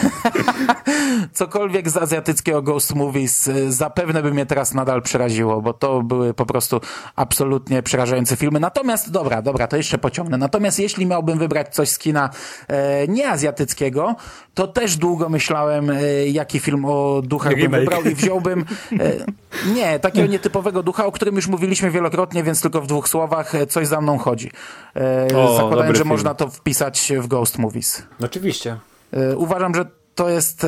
cokolwiek 1.33 1.89
z 1.89 1.97
azjatyckiego 1.97 2.61
Ghost 2.61 2.95
Movies 2.95 3.47
y, 3.47 3.71
zapewne 3.71 4.23
by 4.23 4.31
mnie 4.31 4.45
teraz 4.45 4.73
nadal 4.73 5.01
przeraziło, 5.01 5.61
bo 5.61 5.73
to 5.73 6.01
były 6.01 6.33
po 6.33 6.45
prostu 6.45 6.81
absolutnie 7.15 7.83
przerażające 7.83 8.35
filmy. 8.35 8.59
Natomiast, 8.59 9.11
dobra, 9.11 9.41
dobra, 9.41 9.67
to 9.67 9.77
jeszcze 9.77 9.97
pociągnę. 9.97 10.37
Natomiast 10.37 10.79
jeśli 10.79 11.05
miałbym 11.05 11.39
wybrać 11.39 11.75
coś 11.75 11.89
z 11.89 11.97
kina 11.97 12.29
e, 12.67 13.07
nieazjatyckiego, 13.07 14.15
to 14.53 14.67
też 14.67 14.97
długo 14.97 15.29
myślałem, 15.29 15.89
e, 15.89 16.27
jaki 16.27 16.59
film 16.59 16.85
o 16.85 17.21
duchach 17.23 17.55
bym 17.55 17.71
wybrał 17.71 18.03
i 18.03 18.15
wziąłbym 18.15 18.59
e, 18.99 19.25
nie, 19.73 19.99
takiego 19.99 20.27
nietypowego 20.27 20.83
ducha, 20.83 21.05
o 21.05 21.11
którym 21.11 21.35
już 21.35 21.47
mówiliśmy 21.47 21.91
wielokrotnie, 21.91 22.43
więc 22.43 22.61
tylko 22.61 22.81
w 22.81 22.87
dwóch 22.87 23.09
słowach, 23.09 23.55
e, 23.55 23.67
coś 23.67 23.87
za 23.87 24.01
mną 24.01 24.17
chodzi. 24.17 24.51
E, 24.95 25.27
O, 25.37 25.57
zakładając, 25.57 25.97
że 25.97 26.03
film. 26.03 26.09
można 26.09 26.33
to 26.33 26.49
wpisać 26.49 27.13
w 27.17 27.27
Ghost 27.27 27.57
Movies. 27.57 27.84
Oczywiście. 28.21 28.77
E, 29.13 29.37
Uważam, 29.37 29.75
że 29.75 29.85
to 30.15 30.29
jest 30.29 30.63
e, 30.63 30.67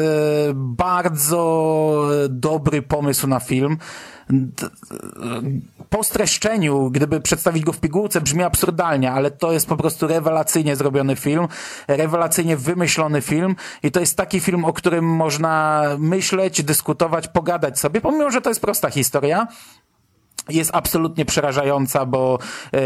bardzo 0.54 2.10
e, 2.26 2.30
dobry 2.30 2.82
pomysł 2.82 3.28
na 3.28 3.40
film. 3.40 3.78
Po 5.90 6.04
streszczeniu, 6.04 6.90
gdyby 6.92 7.22
przedstawić 7.22 7.64
go 7.64 7.74
w 7.74 7.80
pigułce, 7.80 8.22
brzmi 8.22 8.44
absurdalnie, 8.44 9.12
ale 9.12 9.32
to 9.32 9.52
jest 9.52 9.68
po 9.68 9.78
prostu 9.78 10.08
rewelacyjnie 10.08 10.76
zrobiony 10.76 11.16
film, 11.16 11.48
rewelacyjnie 11.88 12.58
wymyślony 12.58 13.22
film 13.22 13.56
i 13.84 13.92
to 13.92 14.00
jest 14.00 14.18
taki 14.18 14.40
film, 14.40 14.66
o 14.66 14.74
którym 14.74 15.06
można 15.06 15.84
myśleć, 15.98 16.64
dyskutować, 16.64 17.28
pogadać 17.28 17.80
sobie, 17.80 18.02
pomimo, 18.02 18.32
że 18.32 18.42
to 18.42 18.50
jest 18.50 18.62
prosta 18.62 18.90
historia 18.90 19.48
jest 20.50 20.72
absolutnie 20.74 21.26
przerażająca, 21.26 22.06
bo 22.06 22.40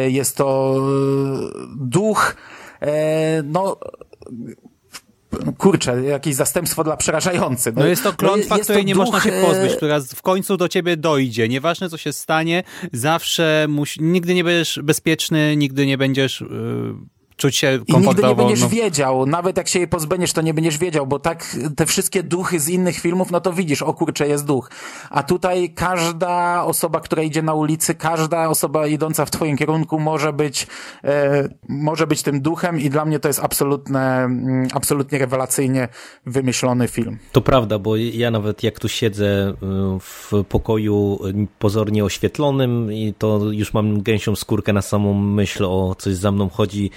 jest 0.08 0.38
to 0.38 0.76
duch, 1.76 2.36
no 3.44 3.78
kurczę, 5.58 6.04
jakieś 6.04 6.36
zastępstwo 6.36 6.84
dla 6.84 6.98
przerażający. 6.98 7.74
No 7.76 7.86
jest 7.86 8.04
to 8.04 8.14
klątwa, 8.14 8.56
jest 8.58 8.64
której 8.70 8.84
to 8.84 8.88
nie 8.88 8.94
duch, 8.94 9.06
można 9.06 9.20
się 9.20 9.34
e, 9.34 9.42
pozbyć, 9.46 9.76
która 9.76 10.00
z- 10.00 10.14
w 10.14 10.22
końcu 10.22 10.58
do 10.58 10.68
ciebie 10.70 10.98
dojdzie. 10.98 11.48
Nieważne, 11.48 11.90
co 11.90 11.98
się 11.98 12.14
stanie, 12.14 12.64
zawsze 12.94 13.66
musi, 13.70 14.04
nigdy 14.04 14.34
nie 14.34 14.44
będziesz 14.44 14.80
bezpieczny, 14.84 15.58
nigdy 15.58 15.86
nie 15.86 15.98
będziesz 15.98 16.42
yy, 16.42 16.48
czuć 17.42 17.58
się 17.58 17.68
I 17.68 17.72
nigdy 17.72 17.94
nie 17.94 17.94
komfortowo. 17.94 18.36
będziesz 18.36 18.62
no. 18.62 18.70
wiedział, 18.70 19.26
nawet 19.26 19.58
jak 19.58 19.68
się 19.68 19.80
jej 19.80 19.88
pozbędziesz, 19.88 20.34
to 20.34 20.42
nie 20.42 20.54
będziesz 20.54 20.78
wiedział, 20.78 21.08
bo 21.08 21.20
tak 21.20 21.58
te 21.76 21.86
wszystkie 21.86 22.24
duchy 22.24 22.60
z 22.60 22.70
innych 22.70 23.00
filmów, 23.00 23.32
no 23.32 23.42
to 23.42 23.54
widzisz, 23.54 23.82
o 23.82 23.94
kurczę, 23.94 24.28
jest 24.28 24.46
duch. 24.46 24.70
A 25.10 25.24
tutaj 25.24 25.74
każda 25.76 26.64
osoba, 26.64 27.00
która 27.00 27.24
idzie 27.24 27.42
na 27.42 27.54
ulicy, 27.54 27.96
każda 27.96 28.50
osoba 28.50 28.88
idąca 28.88 29.26
w 29.26 29.32
twoim 29.32 29.58
kierunku 29.58 30.00
może 30.00 30.34
być, 30.34 30.68
e, 31.04 31.50
może 31.70 32.08
być 32.08 32.24
tym 32.24 32.42
duchem 32.42 32.80
i 32.80 32.90
dla 32.90 33.06
mnie 33.06 33.20
to 33.20 33.28
jest 33.28 33.40
absolutne, 33.40 34.24
mm, 34.24 34.68
absolutnie 34.74 35.20
rewelacyjnie 35.20 35.88
wymyślony 36.26 36.88
film. 36.88 37.18
To 37.32 37.42
prawda, 37.42 37.80
bo 37.80 37.96
ja 37.96 38.32
nawet 38.32 38.64
jak 38.64 38.80
tu 38.80 38.90
siedzę 38.90 39.26
y, 39.26 39.56
w 40.00 40.32
pokoju 40.50 41.20
pozornie 41.60 42.06
oświetlonym 42.06 42.94
i 42.94 43.14
to 43.18 43.40
już 43.52 43.74
mam 43.74 44.02
gęsią 44.02 44.36
skórkę 44.36 44.74
na 44.74 44.82
samą 44.82 45.14
myśl 45.14 45.66
o 45.66 45.96
coś 45.98 46.16
za 46.16 46.32
mną 46.32 46.50
chodzi. 46.50 46.92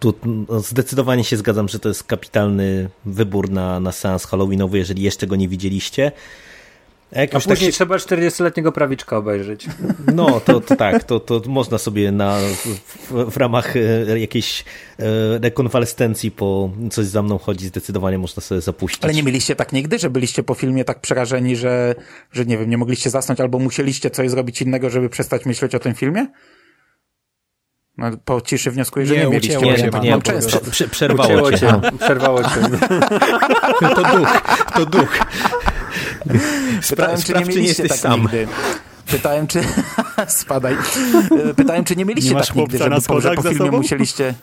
Tu 0.00 0.14
no, 0.48 0.60
zdecydowanie 0.60 1.24
się 1.24 1.36
zgadzam, 1.36 1.68
że 1.68 1.78
to 1.78 1.88
jest 1.88 2.04
kapitalny 2.04 2.88
wybór 3.04 3.50
na, 3.50 3.80
na 3.80 3.92
seans 3.92 4.24
halloweenowy, 4.24 4.78
jeżeli 4.78 5.02
jeszcze 5.02 5.26
go 5.26 5.36
nie 5.36 5.48
widzieliście. 5.48 6.12
A 7.16 7.22
A 7.22 7.26
tak 7.26 7.42
później 7.42 7.72
się, 7.72 7.72
trzeba 7.72 7.96
40-letniego 7.96 8.72
prawiczka 8.72 9.16
obejrzeć. 9.16 9.66
no, 10.14 10.40
to, 10.40 10.60
to 10.60 10.76
tak, 10.76 11.04
to, 11.04 11.20
to 11.20 11.42
można 11.46 11.78
sobie 11.78 12.12
na, 12.12 12.38
w, 13.10 13.30
w 13.32 13.36
ramach 13.36 13.76
e, 13.76 14.18
jakiejś 14.18 14.64
e, 14.98 15.04
rekonwalescencji 15.38 16.30
po 16.30 16.70
coś 16.90 17.06
za 17.06 17.22
mną 17.22 17.38
chodzi, 17.38 17.66
zdecydowanie 17.66 18.18
można 18.18 18.40
sobie 18.40 18.60
zapuścić. 18.60 19.04
Ale 19.04 19.14
nie 19.14 19.22
mieliście 19.22 19.56
tak 19.56 19.72
nigdy, 19.72 19.98
że 19.98 20.10
byliście 20.10 20.42
po 20.42 20.54
filmie 20.54 20.84
tak 20.84 21.00
przerażeni, 21.00 21.56
że, 21.56 21.94
że 22.32 22.44
nie 22.44 22.58
wiem, 22.58 22.70
nie 22.70 22.78
mogliście 22.78 23.10
zasnąć 23.10 23.40
albo 23.40 23.58
musieliście 23.58 24.10
coś 24.10 24.30
zrobić 24.30 24.62
innego, 24.62 24.90
żeby 24.90 25.08
przestać 25.08 25.46
myśleć 25.46 25.74
o 25.74 25.78
tym 25.78 25.94
filmie? 25.94 26.26
No, 28.02 28.10
po 28.24 28.40
ciszy 28.40 28.70
wnioskuję, 28.70 29.06
że 29.06 29.14
nie, 29.14 29.20
Nie, 29.20 29.26
mieliście. 29.28 29.58
wam. 29.58 29.64
mam, 29.92 30.02
nie, 30.02 30.10
mam 30.10 30.20
prze- 30.22 30.32
często. 30.32 30.58
prze- 30.70 30.88
przerwało 30.88 31.28
Ucięło 31.28 31.50
cię. 31.52 31.58
cię. 31.58 31.80
Przerwało 32.00 32.44
cię. 32.44 32.50
To 33.96 34.16
duch, 34.16 34.42
to 34.74 34.86
duch. 34.86 35.18
Pytałem, 36.88 37.16
Spra- 37.16 37.24
czy 37.26 37.32
nie 37.32 37.40
czy 37.44 37.48
nie 37.48 37.56
mieliście 37.56 37.88
tak 37.88 37.98
sam. 37.98 38.20
nigdy. 38.20 38.46
Pytałem, 39.10 39.46
czy... 39.46 39.60
Spadaj. 40.28 40.76
Pytałem, 41.56 41.84
czy 41.84 41.96
nie 41.96 42.04
mieliście 42.04 42.34
Nie 42.34 42.40
tak 42.40 42.54
nigdy, 42.54 42.78
żeby 42.78 42.90
na 42.90 43.00
po, 43.00 43.20
że 43.20 43.34
po 43.34 43.42
filmie 43.42 43.70
musieliście... 43.70 44.34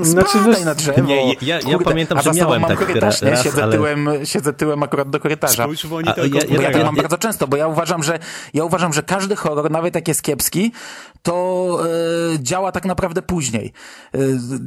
Znaczy, 0.00 0.38
wiesz- 0.46 0.64
na 0.64 0.74
drzewo. 0.74 1.00
Nie, 1.02 1.32
ja- 1.32 1.40
ja 1.42 1.60
Kurde, 1.60 1.84
pamiętam, 1.84 2.18
a 2.18 2.22
że 2.22 2.30
za 2.30 2.34
sobą 2.34 2.46
miałem 2.46 2.62
mam 2.62 2.70
tak 2.70 2.78
korytarz, 2.78 3.22
raz, 3.22 3.38
nie? 3.38 3.44
Siedzę, 3.44 3.62
ale- 3.62 3.72
tyłem, 3.72 4.08
siedzę 4.24 4.52
tyłem 4.52 4.82
akurat 4.82 5.10
do 5.10 5.20
korytarza. 5.20 5.62
Spójrz 5.62 5.82
w 5.86 5.86
A, 5.86 5.88
monitor 5.88 6.18
ja- 6.18 6.24
ja- 6.24 6.30
Bo 6.30 6.38
ja 6.40 6.46
komputera. 6.48 6.78
to 6.78 6.84
mam 6.84 6.96
bardzo 6.96 7.18
często, 7.18 7.48
bo 7.48 7.56
ja 7.56 7.68
uważam, 7.68 8.02
że 8.02 8.18
ja 8.54 8.64
uważam, 8.64 8.92
że 8.92 9.02
każdy 9.02 9.36
horror, 9.36 9.70
nawet 9.70 9.94
jak 9.94 10.08
jest 10.08 10.22
kiepski, 10.22 10.72
to 11.22 11.78
e, 12.34 12.38
działa 12.42 12.72
tak 12.72 12.84
naprawdę 12.84 13.22
później. 13.22 13.72
E, 14.14 14.18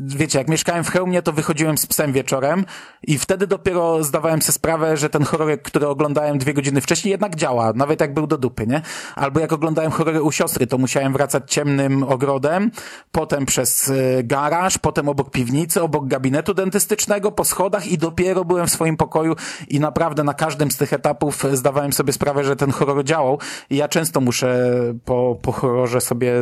wiecie, 0.07 0.39
jak 0.39 0.47
mieszkałem 0.47 0.83
w 0.83 0.89
Chełmie, 0.91 1.21
to 1.21 1.31
wychodziłem 1.33 1.77
z 1.77 1.85
psem 1.85 2.13
wieczorem 2.13 2.65
i 3.07 3.17
wtedy 3.17 3.47
dopiero 3.47 4.03
zdawałem 4.03 4.41
sobie 4.41 4.53
sprawę, 4.53 4.97
że 4.97 5.09
ten 5.09 5.23
horror, 5.23 5.61
który 5.63 5.87
oglądałem 5.87 6.37
dwie 6.37 6.53
godziny 6.53 6.81
wcześniej, 6.81 7.11
jednak 7.11 7.35
działa, 7.35 7.73
nawet 7.75 8.01
jak 8.01 8.13
był 8.13 8.27
do 8.27 8.37
dupy, 8.37 8.67
nie? 8.67 8.81
Albo 9.15 9.39
jak 9.39 9.53
oglądałem 9.53 9.91
horrory 9.91 10.21
u 10.23 10.31
siostry, 10.31 10.67
to 10.67 10.77
musiałem 10.77 11.13
wracać 11.13 11.43
ciemnym 11.51 12.03
ogrodem, 12.03 12.71
potem 13.11 13.45
przez 13.45 13.89
e, 13.89 13.93
garaż, 14.23 14.77
potem 14.87 15.09
obok 15.09 15.31
piwnicy, 15.31 15.81
obok 15.81 16.07
gabinetu 16.07 16.53
dentystycznego, 16.53 17.31
po 17.31 17.43
schodach 17.43 17.87
i 17.87 17.97
dopiero 17.97 18.45
byłem 18.45 18.67
w 18.67 18.71
swoim 18.71 18.97
pokoju 18.97 19.35
i 19.67 19.79
naprawdę 19.79 20.23
na 20.23 20.33
każdym 20.33 20.71
z 20.71 20.77
tych 20.77 20.93
etapów 20.93 21.43
zdawałem 21.53 21.93
sobie 21.93 22.13
sprawę, 22.13 22.43
że 22.43 22.55
ten 22.55 22.71
horror 22.71 23.03
działał 23.03 23.39
i 23.69 23.77
ja 23.77 23.87
często 23.87 24.21
muszę 24.21 24.71
po, 25.05 25.39
po 25.41 25.51
horrorze 25.51 26.01
sobie 26.01 26.33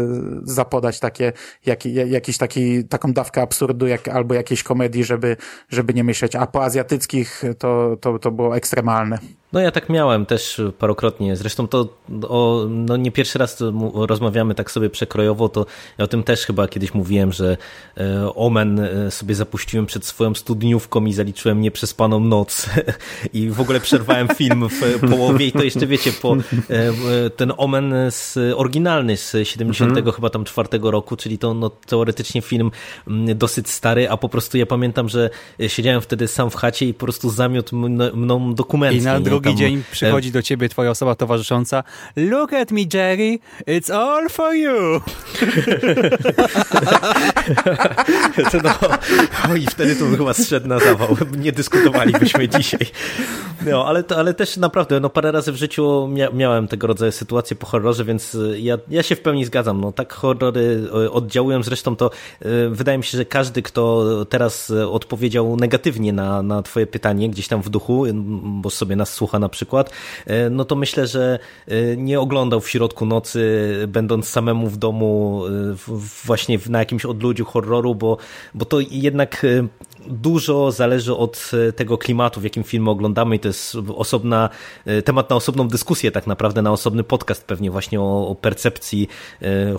zapodać 0.44 1.00
takie, 1.00 1.34
jak, 1.66 1.86
jakiś 1.86 2.38
taki, 2.38 2.84
taką 2.84 3.14
dawkę 3.14 3.42
absurdu 3.42 3.88
jak, 3.88 4.08
albo 4.08 4.34
jakiejś 4.34 4.64
komedii, 4.64 5.04
żeby, 5.04 5.38
żeby 5.70 5.94
nie 5.94 6.04
myśleć, 6.04 6.36
a 6.36 6.48
po 6.48 6.64
azjatyckich 6.64 7.44
to, 7.60 7.98
to, 8.02 8.20
to 8.20 8.32
było 8.32 8.58
ekstremalne. 8.58 9.20
No 9.56 9.62
ja 9.62 9.72
tak 9.72 9.90
miałem 9.90 10.26
też 10.26 10.62
parokrotnie. 10.80 11.36
Zresztą 11.36 11.68
to 11.68 11.88
o, 12.28 12.66
no 12.70 12.98
nie 12.98 13.12
pierwszy 13.12 13.40
raz 13.40 13.64
rozmawiamy 13.94 14.56
tak 14.56 14.72
sobie 14.72 14.90
przekrojowo, 14.90 15.50
to 15.50 15.66
ja 15.98 16.06
o 16.06 16.08
tym 16.08 16.24
też 16.24 16.46
chyba 16.46 16.68
kiedyś 16.68 16.94
mówiłem, 16.94 17.32
że 17.32 17.58
e, 17.98 18.36
Omen 18.36 18.80
e, 18.80 19.12
sobie 19.12 19.36
zapuściłem 19.36 19.86
przed 19.86 20.06
swoją 20.06 20.36
studniówką 20.36 21.06
i 21.06 21.14
zaliczyłem 21.14 21.62
nieprzespaną 21.62 22.20
noc 22.20 22.70
i 23.34 23.50
w 23.50 23.62
ogóle 23.62 23.80
przerwałem 23.80 24.28
film 24.28 24.70
w 24.70 25.10
połowie 25.10 25.48
i 25.48 25.52
to 25.52 25.64
jeszcze 25.64 25.88
wiecie, 25.88 26.12
po 26.22 26.36
e, 26.36 27.30
ten 27.30 27.54
Omen 27.58 27.94
z 28.10 28.38
oryginalny 28.56 29.18
z 29.18 29.36
70 29.44 30.16
chyba 30.16 30.30
tam 30.30 30.44
czwartego 30.44 30.92
roku, 30.92 31.16
czyli 31.16 31.38
to 31.38 31.54
no, 31.54 31.70
teoretycznie 31.70 32.42
film 32.42 32.72
dosyć 33.36 33.70
stary, 33.70 34.10
a 34.10 34.18
po 34.18 34.30
prostu 34.30 34.58
ja 34.58 34.66
pamiętam, 34.66 35.10
że 35.10 35.30
siedziałem 35.68 36.02
wtedy 36.02 36.28
sam 36.28 36.50
w 36.50 36.56
chacie 36.56 36.86
i 36.86 36.94
po 36.94 37.06
prostu 37.06 37.30
zamiótł 37.30 37.76
mn- 37.76 38.16
mną 38.16 38.54
dokument. 38.54 38.96
I 38.96 39.02
na 39.02 39.20
drugi 39.46 39.60
dzień 39.60 39.84
przychodzi 39.92 40.32
do 40.32 40.42
ciebie 40.42 40.70
twoja 40.70 40.92
osoba 40.92 41.16
towarzysząca. 41.16 41.84
Look 42.16 42.54
at 42.54 42.72
me, 42.72 42.82
Jerry. 42.94 43.40
It's 43.68 43.94
all 43.94 44.30
for 44.30 44.56
you. 44.56 44.76
To 48.52 48.58
no, 48.64 48.70
o, 49.52 49.56
I 49.56 49.66
wtedy 49.66 49.96
to 49.96 50.06
chyba 50.18 50.34
zszedł 50.34 50.68
na 50.68 50.80
zawał. 50.80 51.18
Nie 51.38 51.52
dyskutowalibyśmy 51.52 52.48
dzisiaj. 52.50 52.80
No, 53.66 53.86
ale, 53.86 54.04
to, 54.04 54.18
ale 54.18 54.34
też 54.34 54.58
naprawdę, 54.58 55.00
no 55.00 55.10
parę 55.10 55.32
razy 55.32 55.52
w 55.52 55.56
życiu 55.56 56.08
mia 56.08 56.30
miałem 56.30 56.68
tego 56.68 56.88
rodzaju 56.88 57.12
sytuacje 57.12 57.56
po 57.56 57.66
horrorze, 57.66 58.06
więc 58.06 58.36
y, 58.36 58.60
ja, 58.60 58.78
ja 58.90 59.04
się 59.04 59.16
w 59.16 59.22
pełni 59.22 59.46
zgadzam. 59.46 59.82
No, 59.82 59.92
tak 59.92 60.14
horrory 60.14 60.88
y, 61.06 61.12
oddziałują. 61.12 61.64
Zresztą 61.64 61.96
to 61.96 62.12
y, 62.46 62.70
wydaje 62.70 62.98
mi 62.98 63.04
się, 63.04 63.18
że 63.18 63.26
każdy, 63.26 63.62
kto 63.62 64.06
teraz 64.30 64.72
odpowiedział 64.72 65.56
negatywnie 65.56 66.14
na, 66.14 66.44
na 66.44 66.62
twoje 66.62 66.88
pytanie, 66.88 67.30
gdzieś 67.30 67.48
tam 67.48 67.62
w 67.62 67.70
duchu, 67.70 68.06
bo 68.44 68.70
sobie 68.70 68.96
nas 68.96 69.14
słucha 69.14 69.35
na 69.40 69.50
przykład, 69.50 69.90
y, 70.28 70.50
no 70.50 70.66
to 70.66 70.76
myślę, 70.76 71.08
że 71.08 71.40
y, 71.72 71.96
nie 71.98 72.20
oglądał 72.20 72.62
w 72.62 72.70
środku 72.70 73.06
nocy, 73.06 73.74
będąc 73.88 74.28
samemu 74.28 74.68
w 74.68 74.78
domu, 74.78 75.42
w, 75.48 76.26
właśnie 76.26 76.60
na 76.70 76.80
jakimś 76.80 77.06
odludziu 77.06 77.46
horroru, 77.46 77.96
bo, 77.96 78.18
bo 78.54 78.66
to 78.66 78.78
jednak 78.92 79.46
dużo 80.08 80.72
zależy 80.72 81.16
od 81.16 81.52
tego 81.76 81.98
klimatu, 81.98 82.40
w 82.42 82.44
jakim 82.44 82.64
filmy 82.64 82.90
oglądamy 82.90 83.36
i 83.36 83.40
to 83.40 83.48
jest 83.48 83.78
osobna, 83.96 84.50
temat 85.06 85.30
na 85.30 85.36
osobną 85.36 85.68
dyskusję 85.68 86.12
tak 86.12 86.28
naprawdę, 86.28 86.62
na 86.62 86.72
osobny 86.72 87.04
podcast 87.04 87.46
pewnie 87.46 87.72
właśnie 87.72 88.02
o, 88.02 88.28
o 88.28 88.36
percepcji 88.36 89.08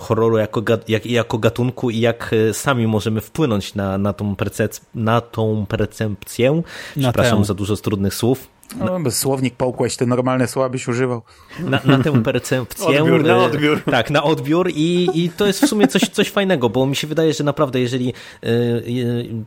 horroru 0.01 0.37
jako, 0.37 0.63
jak, 0.87 1.05
jako 1.05 1.37
gatunku 1.37 1.89
i 1.89 1.99
jak 1.99 2.35
sami 2.53 2.87
możemy 2.87 3.21
wpłynąć 3.21 3.75
na, 3.75 3.97
na, 3.97 4.13
tą, 4.13 4.33
percep- 4.33 4.81
na 4.95 5.21
tą 5.21 5.65
percepcję. 5.65 6.61
Na 6.95 7.01
Przepraszam 7.01 7.39
tę. 7.39 7.45
za 7.45 7.53
dużo 7.53 7.75
z 7.75 7.81
trudnych 7.81 8.13
słów. 8.13 8.47
No, 8.75 8.99
bez 8.99 9.19
słownik 9.19 9.55
połkłeś, 9.55 9.97
ty 9.97 10.05
normalne 10.05 10.47
słowa 10.47 10.69
byś 10.69 10.87
używał. 10.87 11.21
Na, 11.59 11.79
na 11.85 12.03
tę 12.03 12.23
percepcję. 12.23 12.87
Odbiór, 13.03 13.23
na 13.23 13.33
e, 13.33 13.37
odbiór. 13.37 13.81
Tak, 13.91 14.09
na 14.09 14.23
odbiór 14.23 14.69
i, 14.75 15.09
i 15.13 15.29
to 15.29 15.45
jest 15.45 15.61
w 15.61 15.67
sumie 15.67 15.87
coś, 15.87 16.01
coś 16.01 16.29
fajnego, 16.29 16.69
bo 16.69 16.85
mi 16.85 16.95
się 16.95 17.07
wydaje, 17.07 17.33
że 17.33 17.43
naprawdę 17.43 17.79
jeżeli, 17.79 18.13
e, 18.43 18.47
e, 18.47 18.53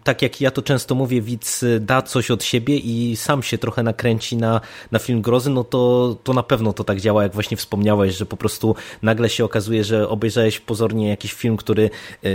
tak 0.04 0.22
jak 0.22 0.40
ja 0.40 0.50
to 0.50 0.62
często 0.62 0.94
mówię, 0.94 1.22
widz 1.22 1.64
da 1.80 2.02
coś 2.02 2.30
od 2.30 2.44
siebie 2.44 2.76
i 2.76 3.16
sam 3.16 3.42
się 3.42 3.58
trochę 3.58 3.82
nakręci 3.82 4.36
na, 4.36 4.60
na 4.90 4.98
film 4.98 5.22
grozy, 5.22 5.50
no 5.50 5.64
to, 5.64 6.16
to 6.24 6.32
na 6.32 6.42
pewno 6.42 6.72
to 6.72 6.84
tak 6.84 7.00
działa, 7.00 7.22
jak 7.22 7.32
właśnie 7.34 7.56
wspomniałeś, 7.56 8.16
że 8.16 8.26
po 8.26 8.36
prostu 8.36 8.74
nagle 9.02 9.28
się 9.28 9.44
okazuje, 9.44 9.84
że 9.84 10.08
obejrzałeś 10.08 10.60
pozornie 10.60 11.08
jakiś 11.08 11.32
film, 11.32 11.56
który 11.56 11.90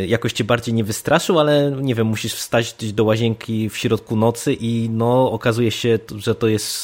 jakoś 0.08 0.34
cię 0.34 0.44
bardziej 0.44 0.74
nie 0.74 0.84
wystraszył, 0.84 1.40
ale 1.40 1.72
nie 1.82 1.96
wiem, 1.96 2.08
musisz 2.08 2.34
wstać 2.34 2.76
do 2.94 3.04
łazienki 3.04 3.70
w 3.70 3.78
środku 3.78 4.16
nocy 4.16 4.54
i 4.54 4.90
no 4.92 5.32
okazuje 5.32 5.72
się, 5.72 6.00
że 6.18 6.36
to 6.36 6.48
jest 6.48 6.75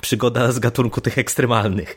przygoda 0.00 0.52
z 0.52 0.58
gatunku 0.58 1.00
tych 1.00 1.18
ekstremalnych. 1.18 1.96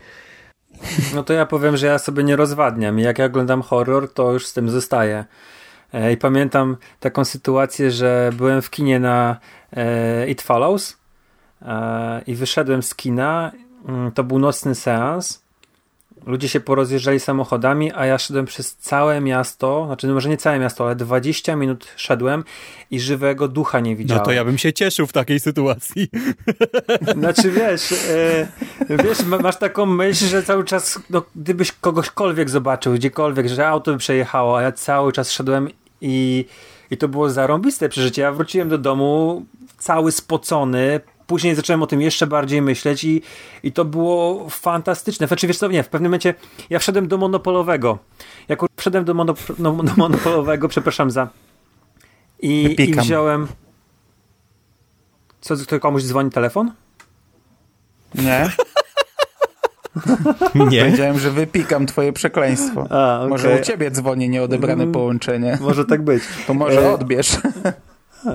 No 1.15 1.23
to 1.23 1.33
ja 1.33 1.45
powiem, 1.45 1.77
że 1.77 1.87
ja 1.87 1.97
sobie 1.97 2.23
nie 2.23 2.35
rozwadniam 2.35 2.99
jak 2.99 3.19
ja 3.19 3.25
oglądam 3.25 3.61
horror, 3.61 4.13
to 4.13 4.33
już 4.33 4.47
z 4.47 4.53
tym 4.53 4.69
zostaję. 4.69 5.25
E, 5.93 6.11
I 6.11 6.17
pamiętam 6.17 6.77
taką 6.99 7.25
sytuację, 7.25 7.91
że 7.91 8.31
byłem 8.33 8.61
w 8.61 8.69
kinie 8.69 8.99
na 8.99 9.37
e, 9.73 10.27
It 10.27 10.41
Follows 10.41 10.97
e, 11.61 12.21
i 12.27 12.35
wyszedłem 12.35 12.83
z 12.83 12.95
kina. 12.95 13.51
Mm, 13.87 14.11
to 14.11 14.23
był 14.23 14.39
nocny 14.39 14.75
seans 14.75 15.48
Ludzie 16.25 16.49
się 16.49 16.59
porozjeżdżali 16.59 17.19
samochodami, 17.19 17.91
a 17.95 18.05
ja 18.05 18.17
szedłem 18.17 18.45
przez 18.45 18.75
całe 18.75 19.21
miasto, 19.21 19.83
znaczy 19.85 20.07
no 20.07 20.13
może 20.13 20.29
nie 20.29 20.37
całe 20.37 20.59
miasto, 20.59 20.85
ale 20.85 20.95
20 20.95 21.55
minut 21.55 21.87
szedłem 21.95 22.43
i 22.91 22.99
żywego 22.99 23.47
ducha 23.47 23.79
nie 23.79 23.95
widziałem. 23.95 24.21
No 24.21 24.25
to 24.25 24.31
ja 24.31 24.45
bym 24.45 24.57
się 24.57 24.73
cieszył 24.73 25.07
w 25.07 25.13
takiej 25.13 25.39
sytuacji. 25.39 26.07
Znaczy 27.19 27.51
wiesz, 27.51 27.91
e, 27.91 28.47
wiesz, 29.03 29.25
masz 29.41 29.57
taką 29.57 29.85
myśl, 29.85 30.25
że 30.25 30.43
cały 30.43 30.63
czas, 30.63 30.99
no, 31.09 31.23
gdybyś 31.35 31.71
kogośkolwiek 31.71 32.49
zobaczył, 32.49 32.93
gdziekolwiek, 32.93 33.47
że 33.47 33.67
auto 33.67 33.91
by 33.91 33.97
przejechało, 33.97 34.57
a 34.57 34.61
ja 34.61 34.71
cały 34.71 35.11
czas 35.11 35.31
szedłem 35.31 35.69
i, 36.01 36.45
i 36.91 36.97
to 36.97 37.07
było 37.07 37.29
zarąbiste 37.29 37.89
przeżycie. 37.89 38.21
Ja 38.21 38.31
wróciłem 38.31 38.69
do 38.69 38.77
domu 38.77 39.45
cały 39.77 40.11
spocony, 40.11 40.99
później 41.29 41.55
zacząłem 41.55 41.83
o 41.83 41.87
tym 41.87 42.01
jeszcze 42.01 42.27
bardziej 42.27 42.61
myśleć 42.61 43.03
i, 43.03 43.21
i 43.63 43.71
to 43.71 43.85
było 43.85 44.49
fantastyczne. 44.49 45.27
Znaczy, 45.27 45.47
wiesz 45.47 45.57
co, 45.57 45.67
nie, 45.67 45.83
w 45.83 45.89
pewnym 45.89 46.09
momencie 46.09 46.33
ja 46.69 46.79
wszedłem 46.79 47.07
do 47.07 47.17
monopolowego. 47.17 47.97
Jak 48.47 48.59
wszedłem 48.77 49.05
do, 49.05 49.13
mono, 49.13 49.33
no, 49.59 49.73
do 49.83 49.91
monopolowego, 49.97 50.67
przepraszam 50.73 51.11
za... 51.11 51.27
I, 52.39 52.75
i 52.79 52.95
wziąłem... 52.95 53.47
Co, 55.41 55.57
to 55.57 55.79
komuś 55.79 56.03
dzwoni 56.03 56.31
telefon? 56.31 56.71
Nie. 58.15 58.49
Nie. 60.71 60.81
Powiedziałem, 60.85 61.19
że 61.19 61.31
wypikam 61.31 61.85
twoje 61.85 62.13
przekleństwo. 62.13 62.87
A, 62.89 63.17
okay. 63.17 63.29
Może 63.29 63.55
u 63.55 63.63
ciebie 63.63 63.91
dzwoni 63.91 64.29
nieodebrane 64.29 64.83
mm, 64.83 64.93
połączenie. 64.93 65.57
Może 65.61 65.85
tak 65.85 66.01
być. 66.01 66.23
To 66.47 66.53
może 66.53 66.81
e... 66.81 66.93
odbierz. 66.93 67.37
Yy, 68.25 68.31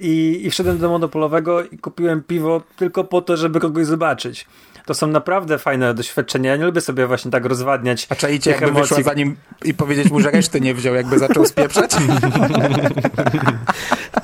I, 0.00 0.46
I 0.46 0.50
wszedłem 0.50 0.78
do 0.78 0.88
monopolowego 0.88 1.64
i 1.64 1.78
kupiłem 1.78 2.22
piwo 2.22 2.62
tylko 2.76 3.04
po 3.04 3.22
to, 3.22 3.36
żeby 3.36 3.60
kogoś 3.60 3.86
zobaczyć. 3.86 4.46
To 4.86 4.94
są 4.94 5.06
naprawdę 5.06 5.58
fajne 5.58 5.94
doświadczenia. 5.94 6.50
Ja 6.50 6.56
nie 6.56 6.64
lubię 6.64 6.80
sobie 6.80 7.06
właśnie 7.06 7.30
tak 7.30 7.44
rozwadniać. 7.44 8.06
A 8.10 8.14
czaicie, 8.14 8.50
jakby 8.50 8.66
emocji. 8.66 8.96
wyszła 8.96 9.02
za 9.02 9.14
nim 9.14 9.36
i 9.64 9.74
powiedzieć 9.74 10.10
mu, 10.10 10.20
że 10.20 10.30
reszty 10.30 10.60
nie 10.60 10.74
wziął, 10.74 10.94
jakby 10.94 11.18
zaczął 11.18 11.46
spieprzać? 11.46 11.94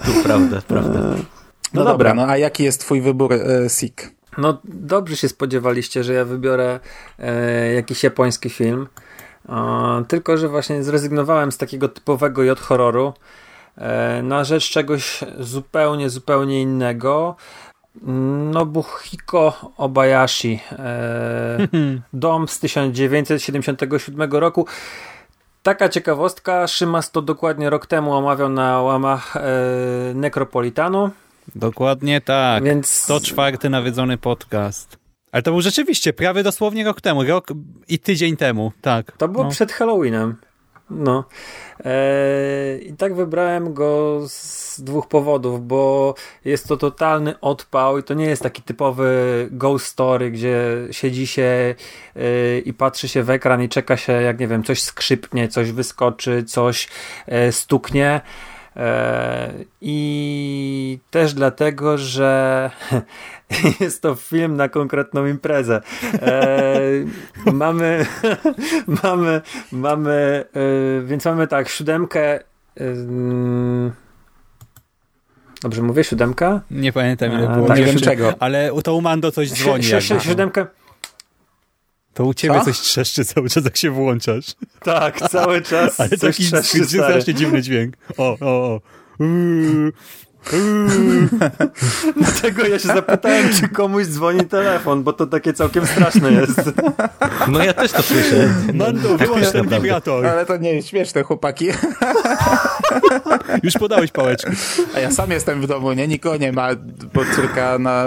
tu 0.04 0.12
prawda, 0.24 0.62
prawda. 0.68 1.00
No, 1.00 1.16
no 1.74 1.84
dobra, 1.84 2.14
no 2.14 2.26
a 2.26 2.36
jaki 2.36 2.64
jest 2.64 2.80
twój 2.80 3.00
wybór 3.00 3.32
e, 3.32 3.68
Sik? 3.68 4.10
No 4.38 4.60
dobrze 4.64 5.16
się 5.16 5.28
spodziewaliście, 5.28 6.04
że 6.04 6.12
ja 6.12 6.24
wybiorę 6.24 6.80
e, 7.18 7.74
jakiś 7.74 8.02
japoński 8.02 8.50
film. 8.50 8.86
E, 9.48 10.04
tylko, 10.08 10.36
że 10.36 10.48
właśnie 10.48 10.84
zrezygnowałem 10.84 11.52
z 11.52 11.58
takiego 11.58 11.88
typowego 11.88 12.42
J 12.42 12.60
horroru 12.60 13.12
E, 13.12 13.14
na 14.22 14.44
rzecz 14.44 14.70
czegoś 14.70 15.20
zupełnie, 15.38 16.10
zupełnie 16.10 16.62
innego. 16.62 17.36
Nobuhiko 18.52 19.72
Obayashi, 19.76 20.60
e, 20.72 21.68
dom 22.12 22.48
z 22.48 22.60
1977 22.60 24.32
roku. 24.32 24.66
Taka 25.62 25.88
ciekawostka, 25.88 26.66
Szymas 26.66 27.10
to 27.10 27.22
dokładnie 27.22 27.70
rok 27.70 27.86
temu 27.86 28.12
omawiał 28.12 28.48
na 28.48 28.82
łamach 28.82 29.36
e, 29.36 29.40
Necropolitanu. 30.14 31.10
Dokładnie 31.54 32.20
tak. 32.20 32.64
Więc... 32.64 32.90
104 32.90 33.70
nawiedzony 33.70 34.18
podcast. 34.18 34.96
Ale 35.32 35.42
to 35.42 35.50
był 35.50 35.60
rzeczywiście 35.60 36.12
prawie 36.12 36.42
dosłownie 36.42 36.84
rok 36.84 37.00
temu, 37.00 37.24
rok 37.24 37.48
i 37.88 37.98
tydzień 37.98 38.36
temu, 38.36 38.72
tak. 38.80 39.12
To 39.12 39.28
było 39.28 39.44
no. 39.44 39.50
przed 39.50 39.72
Halloweenem. 39.72 40.36
No. 40.90 41.24
Eee, 41.84 42.88
I 42.88 42.96
tak 42.96 43.14
wybrałem 43.14 43.74
go 43.74 44.20
z 44.28 44.80
dwóch 44.80 45.08
powodów, 45.08 45.66
bo 45.66 46.14
jest 46.44 46.68
to 46.68 46.76
totalny 46.76 47.40
odpał 47.40 47.98
i 47.98 48.02
to 48.02 48.14
nie 48.14 48.26
jest 48.26 48.42
taki 48.42 48.62
typowy 48.62 49.48
ghost 49.50 49.86
story, 49.86 50.30
gdzie 50.30 50.66
siedzi 50.90 51.26
się 51.26 51.74
yy, 52.16 52.62
i 52.64 52.74
patrzy 52.74 53.08
się 53.08 53.22
w 53.22 53.30
ekran 53.30 53.62
i 53.62 53.68
czeka 53.68 53.96
się, 53.96 54.12
jak 54.12 54.40
nie 54.40 54.48
wiem, 54.48 54.62
coś 54.62 54.82
skrzypnie, 54.82 55.48
coś 55.48 55.72
wyskoczy, 55.72 56.44
coś 56.44 56.88
yy, 57.28 57.52
stuknie. 57.52 58.20
E, 58.76 59.52
I 59.80 60.98
też 61.10 61.34
dlatego, 61.34 61.98
że 61.98 62.70
jest 63.80 64.02
to 64.02 64.14
film 64.14 64.56
na 64.56 64.68
konkretną 64.68 65.26
imprezę. 65.26 65.80
E, 66.14 66.80
mamy, 67.52 68.06
mamy, 69.02 69.40
mamy, 69.72 70.44
e, 71.00 71.06
więc 71.06 71.24
mamy 71.24 71.46
tak, 71.46 71.68
siódemkę. 71.68 72.40
Dobrze 75.62 75.82
mówię, 75.82 76.04
siódemka? 76.04 76.60
Nie 76.70 76.92
pamiętam 76.92 77.32
ile 77.32 77.48
było. 77.48 77.66
Tak, 77.66 77.78
nie 77.78 77.84
wiem 77.84 77.96
czego. 77.96 78.34
Ale 78.38 78.70
to 78.84 78.94
u 78.94 79.00
Mando 79.00 79.32
coś 79.32 79.50
dzwoni. 79.52 79.84
Siódemkę. 80.20 80.66
To 82.14 82.24
u 82.24 82.34
ciebie 82.34 82.54
Co? 82.54 82.64
coś 82.64 82.78
trzeszczy 82.78 83.24
cały 83.24 83.48
czas, 83.48 83.64
jak 83.64 83.76
się 83.76 83.90
włączasz. 83.90 84.54
Tak, 84.84 85.20
cały 85.30 85.62
czas 85.62 85.94
Ale 86.00 86.10
coś 86.10 86.50
taki 86.50 86.84
strasznie 86.84 87.34
dziwny 87.34 87.62
dźwięk. 87.62 87.94
O, 88.16 88.36
o, 88.40 88.46
o. 88.46 88.80
Dlatego 92.16 92.66
ja 92.66 92.78
się 92.78 92.88
zapytałem, 92.88 93.48
czy 93.48 93.68
komuś 93.68 94.06
dzwoni 94.06 94.46
telefon, 94.46 95.02
bo 95.02 95.12
to 95.12 95.26
takie 95.26 95.52
całkiem 95.52 95.86
straszne 95.86 96.32
jest. 96.32 96.60
No 97.48 97.64
ja 97.64 97.72
też 97.72 97.92
to 97.92 98.02
słyszę. 98.02 98.54
Mando, 98.74 99.18
wyłącz 99.18 99.50
ten 99.50 99.68
wibrator. 99.68 100.26
Ale 100.26 100.46
to 100.46 100.56
nie 100.56 100.74
jest 100.74 100.88
śmieszne, 100.88 101.22
chłopaki. 101.22 101.68
Już 103.62 103.74
podałeś 103.74 104.10
pałeczkę. 104.10 104.52
A 104.94 105.00
ja 105.00 105.10
sam 105.10 105.30
jestem 105.30 105.60
w 105.60 105.66
domu, 105.66 105.92
nie? 105.92 106.08
Nikogo 106.08 106.36
nie 106.36 106.52
ma, 106.52 106.68
bo 107.14 107.22
córka 107.36 107.78
na, 107.78 108.04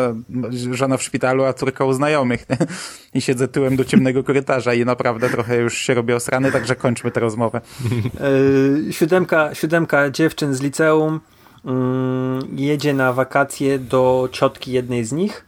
żona 0.52 0.98
w 0.98 1.04
szpitalu, 1.04 1.44
a 1.44 1.54
córka 1.54 1.86
u 1.86 1.94
znajomych. 1.94 2.50
Nie? 2.50 2.58
I 3.14 3.22
siedzę 3.22 3.48
tyłem 3.48 3.76
do 3.76 3.86
ciemnego 3.86 4.24
korytarza 4.24 4.74
i 4.74 4.86
naprawdę 4.86 5.30
trochę 5.30 5.58
już 5.58 5.78
się 5.78 5.94
robię 5.94 6.16
osrany, 6.16 6.52
także 6.52 6.76
kończmy 6.76 7.12
tę 7.12 7.20
rozmowę. 7.20 7.62
Yy, 8.86 8.94
siódemka, 8.94 9.56
siódemka 9.56 10.10
dziewczyn 10.10 10.54
z 10.54 10.62
liceum 10.62 11.20
jedzie 12.56 12.94
na 12.94 13.14
wakacje 13.14 13.80
do 13.80 14.30
ciotki 14.32 14.72
jednej 14.72 15.06
z 15.06 15.12
nich. 15.12 15.48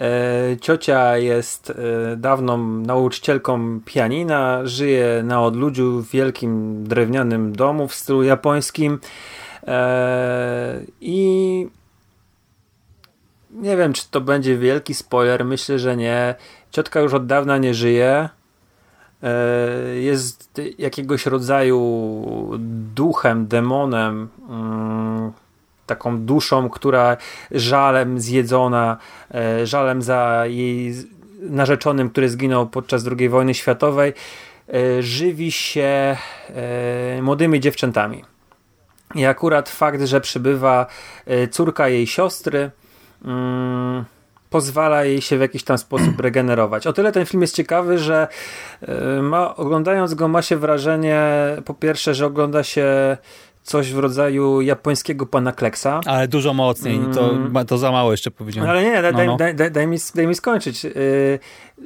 E, 0.00 0.56
ciocia 0.60 1.16
jest 1.16 1.70
e, 1.70 2.16
dawną 2.16 2.58
nauczycielką 2.66 3.80
pianina, 3.84 4.66
żyje 4.66 5.22
na 5.24 5.42
odludziu 5.42 6.02
w 6.02 6.10
wielkim 6.10 6.84
drewnianym 6.84 7.56
domu 7.56 7.88
w 7.88 7.94
stylu 7.94 8.22
japońskim 8.22 8.98
e, 9.66 10.80
i 11.00 11.68
nie 13.50 13.76
wiem, 13.76 13.92
czy 13.92 14.10
to 14.10 14.20
będzie 14.20 14.58
wielki 14.58 14.94
spoiler, 14.94 15.44
myślę, 15.44 15.78
że 15.78 15.96
nie. 15.96 16.34
Ciotka 16.70 17.00
już 17.00 17.14
od 17.14 17.26
dawna 17.26 17.58
nie 17.58 17.74
żyje. 17.74 18.28
Jest 20.00 20.60
jakiegoś 20.78 21.26
rodzaju 21.26 22.58
duchem, 22.94 23.46
demonem, 23.46 24.28
mm, 24.48 25.13
taką 25.86 26.20
duszą, 26.20 26.70
która 26.70 27.16
żalem 27.50 28.20
zjedzona, 28.20 28.96
e, 29.34 29.66
żalem 29.66 30.02
za 30.02 30.44
jej 30.46 30.94
narzeczonym, 31.40 32.10
który 32.10 32.28
zginął 32.28 32.66
podczas 32.66 33.04
II 33.18 33.28
wojny 33.28 33.54
światowej, 33.54 34.12
e, 34.68 35.02
żywi 35.02 35.52
się 35.52 36.16
e, 36.48 37.22
młodymi 37.22 37.60
dziewczętami. 37.60 38.24
I 39.14 39.24
akurat 39.24 39.68
fakt, 39.68 40.02
że 40.02 40.20
przybywa 40.20 40.86
córka 41.50 41.88
jej 41.88 42.06
siostry, 42.06 42.70
mm, 43.24 44.04
pozwala 44.50 45.04
jej 45.04 45.20
się 45.20 45.38
w 45.38 45.40
jakiś 45.40 45.64
tam 45.64 45.78
sposób 45.78 46.20
regenerować. 46.26 46.86
O 46.86 46.92
tyle 46.92 47.12
ten 47.12 47.26
film 47.26 47.42
jest 47.42 47.54
ciekawy, 47.54 47.98
że 47.98 48.28
ma, 49.22 49.56
oglądając 49.56 50.14
go 50.14 50.28
ma 50.28 50.42
się 50.42 50.56
wrażenie, 50.56 51.20
po 51.64 51.74
pierwsze, 51.74 52.14
że 52.14 52.26
ogląda 52.26 52.62
się 52.62 53.16
coś 53.64 53.92
w 53.92 53.98
rodzaju 53.98 54.60
japońskiego 54.60 55.26
pana 55.26 55.52
Kleksa. 55.52 56.00
Ale 56.06 56.28
dużo 56.28 56.54
mocniej, 56.54 57.00
to, 57.14 57.30
Mm. 57.30 57.66
to 57.66 57.78
za 57.78 57.92
mało 57.92 58.10
jeszcze 58.10 58.30
powiedziałem. 58.30 58.70
Ale 58.70 58.82
nie, 58.82 59.02
daj, 59.02 59.12
No, 59.12 59.18
daj, 59.18 59.26
no. 59.26 59.36
Daj, 59.36 59.54
daj, 59.54 59.70
daj, 59.70 59.86
mi, 59.86 59.96
daj 60.14 60.26
mi 60.26 60.34
skończyć. 60.34 60.84
Yy, 60.84 60.92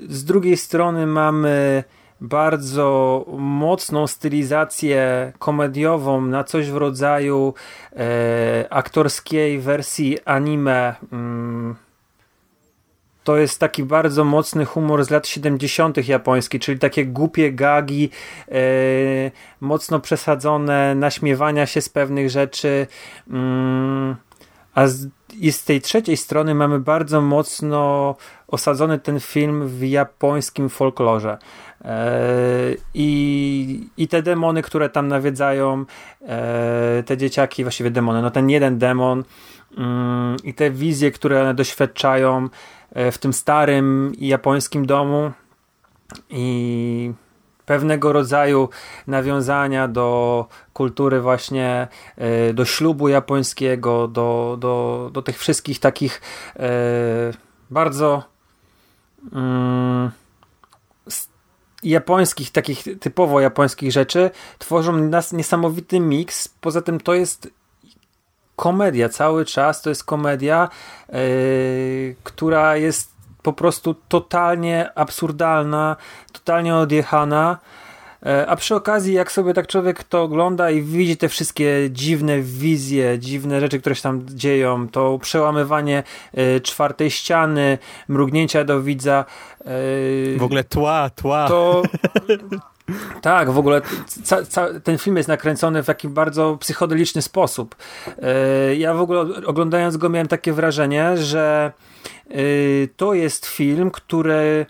Z 0.08 0.24
drugiej 0.24 0.56
strony 0.56 1.06
mamy 1.06 1.84
bardzo 2.20 3.24
mocną 3.38 4.06
stylizację 4.06 5.32
komediową 5.38 6.20
na 6.20 6.44
coś 6.44 6.70
w 6.70 6.76
rodzaju 6.76 7.54
e, 7.96 8.66
aktorskiej 8.70 9.58
wersji 9.58 10.18
anime. 10.24 10.94
Mm. 11.12 11.76
To 13.28 13.36
jest 13.36 13.60
taki 13.60 13.84
bardzo 13.84 14.24
mocny 14.24 14.64
humor 14.64 15.04
z 15.04 15.10
lat 15.10 15.26
70. 15.26 16.08
japoński, 16.08 16.60
czyli 16.60 16.78
takie 16.78 17.06
głupie 17.06 17.52
gagi, 17.52 18.10
e, 18.48 18.54
mocno 19.60 20.00
przesadzone 20.00 20.94
naśmiewania 20.94 21.66
się 21.66 21.80
z 21.80 21.88
pewnych 21.88 22.30
rzeczy. 22.30 22.86
Mm. 23.30 24.16
A 24.74 24.86
z, 24.86 25.06
i 25.40 25.52
z 25.52 25.64
tej 25.64 25.80
trzeciej 25.80 26.16
strony 26.16 26.54
mamy 26.54 26.80
bardzo 26.80 27.20
mocno 27.20 28.14
osadzony 28.46 28.98
ten 28.98 29.20
film 29.20 29.68
w 29.68 29.82
japońskim 29.84 30.68
folklorze. 30.68 31.38
E, 31.84 32.10
I, 32.94 33.88
I 33.96 34.08
te 34.08 34.22
demony, 34.22 34.62
które 34.62 34.88
tam 34.88 35.08
nawiedzają, 35.08 35.84
e, 36.22 37.02
te 37.06 37.16
dzieciaki, 37.16 37.62
właściwie 37.62 37.90
demony, 37.90 38.22
no 38.22 38.30
ten 38.30 38.50
jeden 38.50 38.78
demon 38.78 39.24
mm, 39.76 40.36
i 40.44 40.54
te 40.54 40.70
wizje, 40.70 41.10
które 41.10 41.42
one 41.42 41.54
doświadczają 41.54 42.48
w 42.92 43.18
tym 43.18 43.32
starym 43.32 44.12
japońskim 44.18 44.86
domu 44.86 45.32
i 46.30 47.12
pewnego 47.68 48.12
rodzaju 48.12 48.68
nawiązania 49.06 49.88
do 49.88 50.46
kultury 50.72 51.20
właśnie, 51.20 51.88
e, 52.16 52.52
do 52.52 52.64
ślubu 52.64 53.08
japońskiego, 53.08 54.08
do, 54.08 54.56
do, 54.60 55.10
do 55.12 55.22
tych 55.22 55.38
wszystkich 55.38 55.80
takich 55.80 56.20
e, 56.56 56.70
bardzo 57.70 58.22
mm, 59.32 60.10
japońskich, 61.82 62.50
takich 62.50 62.84
typowo 63.00 63.40
japońskich 63.40 63.92
rzeczy, 63.92 64.30
tworzą 64.58 64.92
nas 64.92 65.32
niesamowity 65.32 66.00
miks. 66.00 66.48
Poza 66.48 66.82
tym 66.82 67.00
to 67.00 67.14
jest 67.14 67.50
komedia 68.58 69.08
cały 69.08 69.44
czas, 69.44 69.82
to 69.82 69.88
jest 69.88 70.04
komedia, 70.04 70.68
e, 71.08 71.18
która 72.24 72.76
jest 72.76 73.10
po 73.42 73.52
prostu 73.52 73.94
totalnie 74.08 74.90
absurdalna, 74.94 75.96
totalnie 76.32 76.76
odjechana. 76.76 77.58
E, 78.26 78.46
A 78.46 78.56
przy 78.56 78.74
okazji, 78.74 79.14
jak 79.14 79.32
sobie 79.32 79.54
tak 79.54 79.66
człowiek 79.66 80.04
to 80.04 80.22
ogląda 80.22 80.70
i 80.70 80.82
widzi 80.82 81.16
te 81.16 81.28
wszystkie 81.28 81.88
dziwne 81.90 82.40
wizje, 82.40 83.18
dziwne 83.18 83.60
rzeczy, 83.60 83.80
które 83.80 83.94
się 83.94 84.02
tam 84.02 84.26
dzieją, 84.28 84.88
to 84.88 85.18
przełamywanie 85.18 86.02
e, 86.34 86.60
czwartej 86.60 87.10
ściany, 87.10 87.78
mrugnięcia 88.08 88.64
do 88.64 88.82
widza. 88.82 89.24
W 90.36 90.42
ogóle 90.42 90.64
tła, 90.64 91.10
tła. 91.10 91.48
to. 91.48 91.82
Tak, 93.22 93.50
w 93.50 93.58
ogóle 93.58 93.80
ca, 94.24 94.42
ca, 94.44 94.80
ten 94.80 94.98
film 94.98 95.16
jest 95.16 95.28
nakręcony 95.28 95.82
w 95.82 95.86
taki 95.86 96.08
bardzo 96.08 96.56
psychodeliczny 96.60 97.22
sposób. 97.22 97.76
E, 98.22 98.76
Ja 98.76 98.94
w 98.94 99.00
ogóle 99.00 99.20
oglądając 99.46 99.96
go 99.96 100.08
miałem 100.08 100.28
takie 100.28 100.52
wrażenie, 100.52 101.16
że 101.16 101.72
e, 102.30 102.34
to 102.96 103.14
jest 103.14 103.46
film, 103.46 103.90
który 103.90 104.66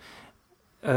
e, 0.85 0.95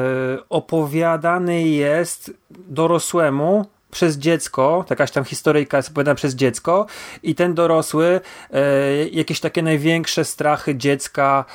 opowiadany 0.50 1.64
jest 1.64 2.32
dorosłemu 2.50 3.66
przez 3.92 4.18
dziecko, 4.18 4.86
jakaś 4.90 5.12
tam 5.12 5.24
historyjka 5.24 5.78
jest 5.78 5.90
opowiadana 5.90 6.16
przez 6.16 6.36
dziecko 6.36 6.86
i 7.24 7.36
ten 7.36 7.54
dorosły 7.54 8.22
jakieś 9.12 9.40
takie 9.40 9.64
największe 9.64 10.26
strachy 10.26 10.76
dziecka 10.76 11.46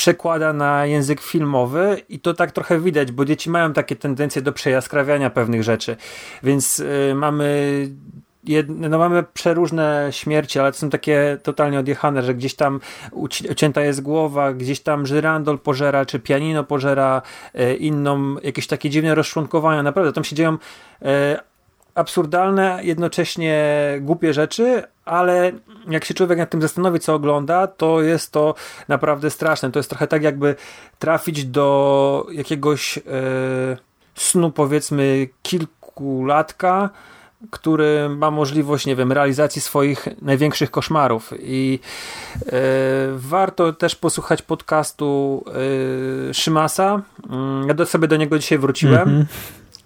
przekłada 0.00 0.52
na 0.52 0.86
język 0.86 1.20
filmowy 1.20 2.02
i 2.08 2.20
to 2.20 2.34
tak 2.34 2.52
trochę 2.52 2.80
widać, 2.80 3.12
bo 3.12 3.24
dzieci 3.24 3.50
mają 3.50 3.72
takie 3.72 3.96
tendencje 3.96 4.42
do 4.42 4.52
przejaskrawiania 4.52 5.30
pewnych 5.30 5.62
rzeczy, 5.62 5.96
więc 6.42 6.78
y, 6.78 7.12
mamy 7.14 7.88
jedne, 8.44 8.88
no 8.88 8.98
mamy 8.98 9.22
przeróżne 9.22 10.08
śmierci, 10.10 10.58
ale 10.58 10.72
to 10.72 10.78
są 10.78 10.90
takie 10.90 11.38
totalnie 11.42 11.78
odjechane, 11.78 12.22
że 12.22 12.34
gdzieś 12.34 12.54
tam 12.54 12.80
uci- 13.12 13.50
ucięta 13.50 13.80
jest 13.80 14.02
głowa, 14.02 14.52
gdzieś 14.52 14.80
tam 14.80 15.06
żyrandol 15.06 15.58
pożera, 15.58 16.06
czy 16.06 16.18
pianino 16.20 16.64
pożera 16.64 17.22
e, 17.54 17.74
inną, 17.74 18.36
jakieś 18.42 18.66
takie 18.66 18.90
dziwne 18.90 19.14
rozczłonkowania, 19.14 19.82
naprawdę 19.82 20.12
tam 20.12 20.24
się 20.24 20.36
dzieją 20.36 20.58
e, 21.02 21.40
absurdalne, 21.94 22.78
jednocześnie 22.82 23.64
głupie 24.00 24.34
rzeczy, 24.34 24.82
ale 25.04 25.52
jak 25.88 26.04
się 26.04 26.14
człowiek 26.14 26.38
nad 26.38 26.50
tym 26.50 26.62
zastanowi, 26.62 27.00
co 27.00 27.14
ogląda, 27.14 27.66
to 27.66 28.02
jest 28.02 28.32
to 28.32 28.54
naprawdę 28.88 29.30
straszne. 29.30 29.70
To 29.70 29.78
jest 29.78 29.88
trochę 29.90 30.06
tak, 30.06 30.22
jakby 30.22 30.54
trafić 30.98 31.44
do 31.44 32.26
jakiegoś 32.32 32.98
e, 32.98 33.02
snu, 34.14 34.50
powiedzmy, 34.50 35.28
kilkulatka, 35.42 36.90
który 37.50 38.08
ma 38.08 38.30
możliwość, 38.30 38.86
nie 38.86 38.96
wiem, 38.96 39.12
realizacji 39.12 39.62
swoich 39.62 40.08
największych 40.22 40.70
koszmarów. 40.70 41.32
I 41.42 41.78
e, 42.46 42.50
warto 43.14 43.72
też 43.72 43.96
posłuchać 43.96 44.42
podcastu 44.42 45.44
e, 46.30 46.34
Szymasa. 46.34 47.02
Mm, 47.30 47.68
Ja 47.68 47.74
do, 47.74 47.86
sobie 47.86 48.08
do 48.08 48.16
niego 48.16 48.38
dzisiaj 48.38 48.58
wróciłem. 48.58 49.26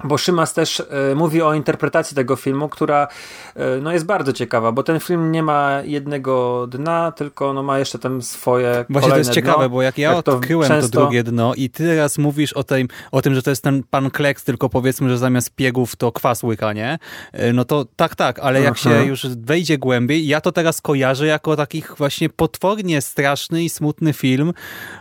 Bo 0.05 0.18
Szymas 0.18 0.55
też 0.55 0.80
e, 0.80 1.14
mówi 1.14 1.42
o 1.42 1.55
interpretacji 1.55 2.14
tego 2.14 2.36
filmu, 2.36 2.68
która 2.68 3.09
e, 3.57 3.80
no, 3.82 3.92
jest 3.92 4.07
bardzo 4.07 4.32
ciekawa, 4.32 4.72
bo 4.72 4.82
ten 4.82 5.01
film 5.01 5.32
nie 5.32 5.42
ma 5.42 5.80
jednego 5.84 6.66
dna, 6.66 7.12
tylko 7.12 7.53
no, 7.53 7.62
ma 7.62 7.78
jeszcze 7.78 7.99
tam 7.99 8.22
swoje 8.22 8.84
Właśnie 8.90 9.11
to 9.11 9.18
jest 9.18 9.30
ciekawe, 9.30 9.59
dno. 9.59 9.68
bo 9.70 9.82
jak 9.82 9.99
ja 9.99 10.12
Jak 10.12 10.24
to 10.24 10.32
odkryłem 10.36 10.68
często- 10.68 10.90
to 10.90 11.01
drugie 11.01 11.22
dno 11.22 11.55
i 11.55 11.70
ty 11.70 11.84
teraz 11.84 12.18
mówisz 12.18 12.53
o 12.53 12.64
tym, 12.64 12.88
o 13.12 13.22
tym, 13.22 13.34
że 13.34 13.42
to 13.42 13.51
jest 13.51 13.62
ten 13.62 13.82
pan 13.90 14.11
Kleks, 14.11 14.45
tylko 14.45 14.68
powiedzmy, 14.68 15.09
że 15.11 15.18
zamiast 15.18 15.55
piegów 15.55 15.97
to 15.97 16.12
kwas 16.12 16.42
łyka, 16.42 16.72
nie? 16.72 16.99
E, 17.32 17.53
No 17.53 17.64
to 17.64 17.86
tak, 17.97 18.14
tak, 18.16 18.38
ale 18.38 18.61
jak 18.62 18.74
Aha. 18.80 18.82
się 19.01 19.05
już 19.07 19.26
wejdzie 19.26 19.78
głębiej, 19.78 20.26
ja 20.26 20.40
to 20.40 20.53
teraz 20.53 20.80
kojarzę 20.80 21.26
jako 21.26 21.57
takich 21.57 21.95
właśnie 21.99 22.28
potwornie 22.28 23.01
straszny 23.01 23.64
i 23.64 23.68
smutny 23.68 24.12
film 24.12 24.53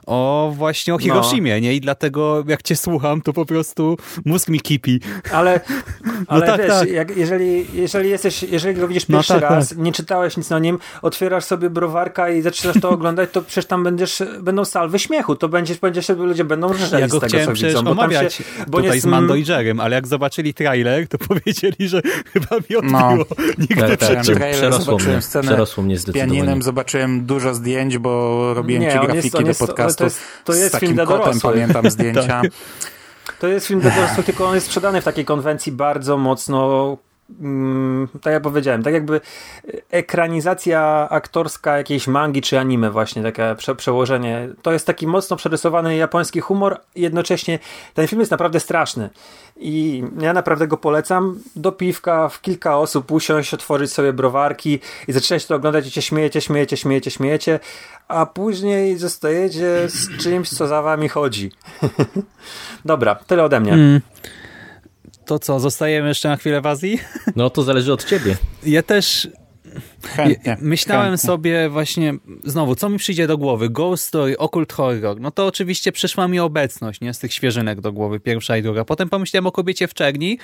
o 0.05 0.51
właśnie 0.55 0.93
o 0.93 0.97
No. 0.97 1.03
Hiroshimie, 1.03 1.61
nie? 1.61 1.73
I 1.75 1.81
dlatego 1.81 2.43
jak 2.47 2.63
cię 2.63 2.75
słucham, 2.75 3.21
to 3.21 3.33
po 3.33 3.45
prostu 3.45 3.97
mózg 4.25 4.49
mi 4.49 4.59
Ale, 5.31 5.59
ale 6.27 6.45
tak, 6.45 6.61
wiesz, 6.61 6.69
tak. 6.69 6.89
Jak, 6.89 7.17
jeżeli, 7.17 7.65
jeżeli 7.73 8.09
jesteś, 8.09 8.43
jeżeli 8.43 8.79
go 8.79 8.87
widzisz 8.87 9.07
No 9.09 9.17
pierwszy 9.17 9.33
tak, 9.33 9.41
raz, 9.41 9.75
nie 9.75 9.91
czytałeś 9.91 10.37
nic 10.37 10.51
o 10.51 10.59
nim, 10.59 10.79
otwierasz 11.01 11.43
sobie 11.43 11.69
browarka 11.69 12.29
i 12.29 12.41
zaczynasz 12.41 12.75
to 12.81 12.89
oglądać, 12.97 13.29
to 13.31 13.41
przecież 13.41 13.65
tam 13.65 13.83
będziesz, 13.83 14.23
będą 14.41 14.65
salwy 14.65 14.99
śmiechu, 14.99 15.35
to 15.35 15.49
będziesz, 15.49 15.77
będziesz 15.77 16.09
ludzie 16.09 16.43
będą 16.43 16.73
rżeli 16.73 17.01
Ja 17.01 17.07
z 17.07 17.11
go 17.11 17.19
tego, 17.19 17.29
chciałem 17.29 17.55
co 17.55 17.65
widzą. 17.67 17.83
Bo 17.83 17.89
tam 17.89 17.99
omawiać 17.99 18.33
się, 18.33 18.43
bo 18.67 18.77
tutaj 18.77 18.97
nie 18.97 19.01
z 19.01 19.05
Mando 19.05 19.35
i 19.35 19.45
Jerem, 19.45 19.79
ale 19.79 19.95
jak 19.95 20.07
zobaczyli 20.07 20.53
trailer, 20.53 21.07
to 21.07 21.17
powiedzieli, 21.27 21.87
że 21.87 22.01
chyba 22.33 22.55
mi 22.69 22.75
odbiło. 22.75 23.01
No. 23.01 23.17
Nigdy 23.57 23.75
Tak, 23.75 23.99
tak, 23.99 24.25
tak. 24.25 24.51
Przerosło 24.53 24.97
mnie, 24.97 25.21
scenę 25.21 25.47
przerosło 25.47 25.83
mnie 25.83 25.97
z 25.97 26.01
zdecydowanie. 26.01 26.31
pianinem, 26.31 26.63
zobaczyłem 26.63 27.25
dużo 27.25 27.53
zdjęć, 27.53 27.97
bo 27.97 28.53
robiłem 28.53 28.81
Nie, 28.81 28.91
ci 28.91 28.99
grafiki 28.99 29.45
jest- 29.45 29.59
do 29.59 29.67
podcastu 29.67 29.97
to 29.97 30.03
jest- 30.03 30.19
to 30.43 30.53
jest 30.53 30.67
z 30.67 30.71
takim 30.71 30.89
film 30.89 31.07
kotem, 31.07 31.39
pamiętam 31.39 31.89
zdjęcia. 31.89 32.41
To 33.43 33.47
jest 33.47 33.67
film 33.67 33.79
dla 33.79 33.91
dorosłych, 33.91 34.25
tylko 34.25 34.47
on 34.47 34.55
jest 34.55 34.67
sprzedany 34.67 35.01
w 35.01 35.03
takiej 35.03 35.25
konwencji 35.25 35.71
bardzo 35.71 36.17
mocno 36.17 36.97
mm, 37.39 38.07
tak 38.21 38.33
jak 38.33 38.43
powiedziałem, 38.43 38.83
tak 38.83 38.93
jakby 38.93 39.21
ekranizacja 39.91 41.07
aktorska 41.09 41.77
jakiejś 41.77 42.07
mangi 42.07 42.41
czy 42.41 42.59
anime 42.59 42.91
właśnie, 42.91 43.23
takie 43.23 43.55
prze 43.57 43.75
przełożenie. 43.75 44.49
To 44.61 44.71
jest 44.71 44.87
taki 44.87 45.07
mocno 45.07 45.37
przerysowany 45.37 45.95
japoński 45.95 46.39
humor 46.39 46.79
jednocześnie 46.95 47.59
ten 47.93 48.07
film 48.07 48.19
jest 48.19 48.31
naprawdę 48.31 48.59
straszny 48.59 49.09
i 49.57 50.03
ja 50.19 50.33
naprawdę 50.33 50.67
go 50.67 50.77
polecam 50.77 51.39
do 51.55 51.71
piwka 51.71 52.29
w 52.29 52.41
kilka 52.41 52.77
osób 52.77 53.11
usiąść, 53.11 53.53
otworzyć 53.53 53.93
sobie 53.93 54.13
browarki 54.13 54.79
i 55.07 55.13
zaczynać 55.13 55.45
to 55.45 55.55
oglądać 55.55 55.87
i 55.87 55.91
się 55.91 56.01
śmiejecie, 56.01 56.41
śmiejecie, 56.41 56.77
śmiejecie, 56.77 57.11
śmiejecie, 57.11 57.59
a 58.07 58.25
później 58.25 58.97
zostajecie 58.97 59.89
z 59.89 60.17
czymś, 60.17 60.49
co 60.49 60.67
za 60.67 60.81
wami 60.81 61.09
chodzi. 61.09 61.51
Dobra, 62.85 63.15
tyle 63.15 63.43
ode 63.43 63.59
mnie. 63.59 63.73
Mm. 63.73 64.01
To 65.25 65.39
co, 65.39 65.59
zostajemy 65.59 66.07
jeszcze 66.07 66.29
na 66.29 66.35
chwilę 66.35 66.61
w 66.61 66.65
Azji? 66.65 66.99
No 67.35 67.49
to 67.49 67.63
zależy 67.63 67.93
od 67.93 68.03
ciebie. 68.03 68.37
Ja 68.63 68.83
też 68.83 69.27
Chętnie. 70.15 70.57
Myślałem 70.61 71.09
chętnie. 71.11 71.27
sobie 71.27 71.69
właśnie, 71.69 72.13
znowu, 72.43 72.75
co 72.75 72.89
mi 72.89 72.97
przyjdzie 72.97 73.27
do 73.27 73.37
głowy? 73.37 73.69
Ghost 73.69 74.05
Story, 74.05 74.37
Occult 74.37 74.73
Horror. 74.73 75.19
No 75.21 75.31
to 75.31 75.45
oczywiście 75.47 75.91
przyszła 75.91 76.27
mi 76.27 76.39
obecność, 76.39 77.01
nie? 77.01 77.13
Z 77.13 77.19
tych 77.19 77.33
świeżynek 77.33 77.81
do 77.81 77.91
głowy, 77.91 78.19
pierwsza 78.19 78.57
i 78.57 78.61
druga. 78.61 78.85
Potem 78.85 79.09
pomyślałem 79.09 79.47
o 79.47 79.51
Kobiecie 79.51 79.87
w 79.87 79.93
Czerni. 79.93 80.37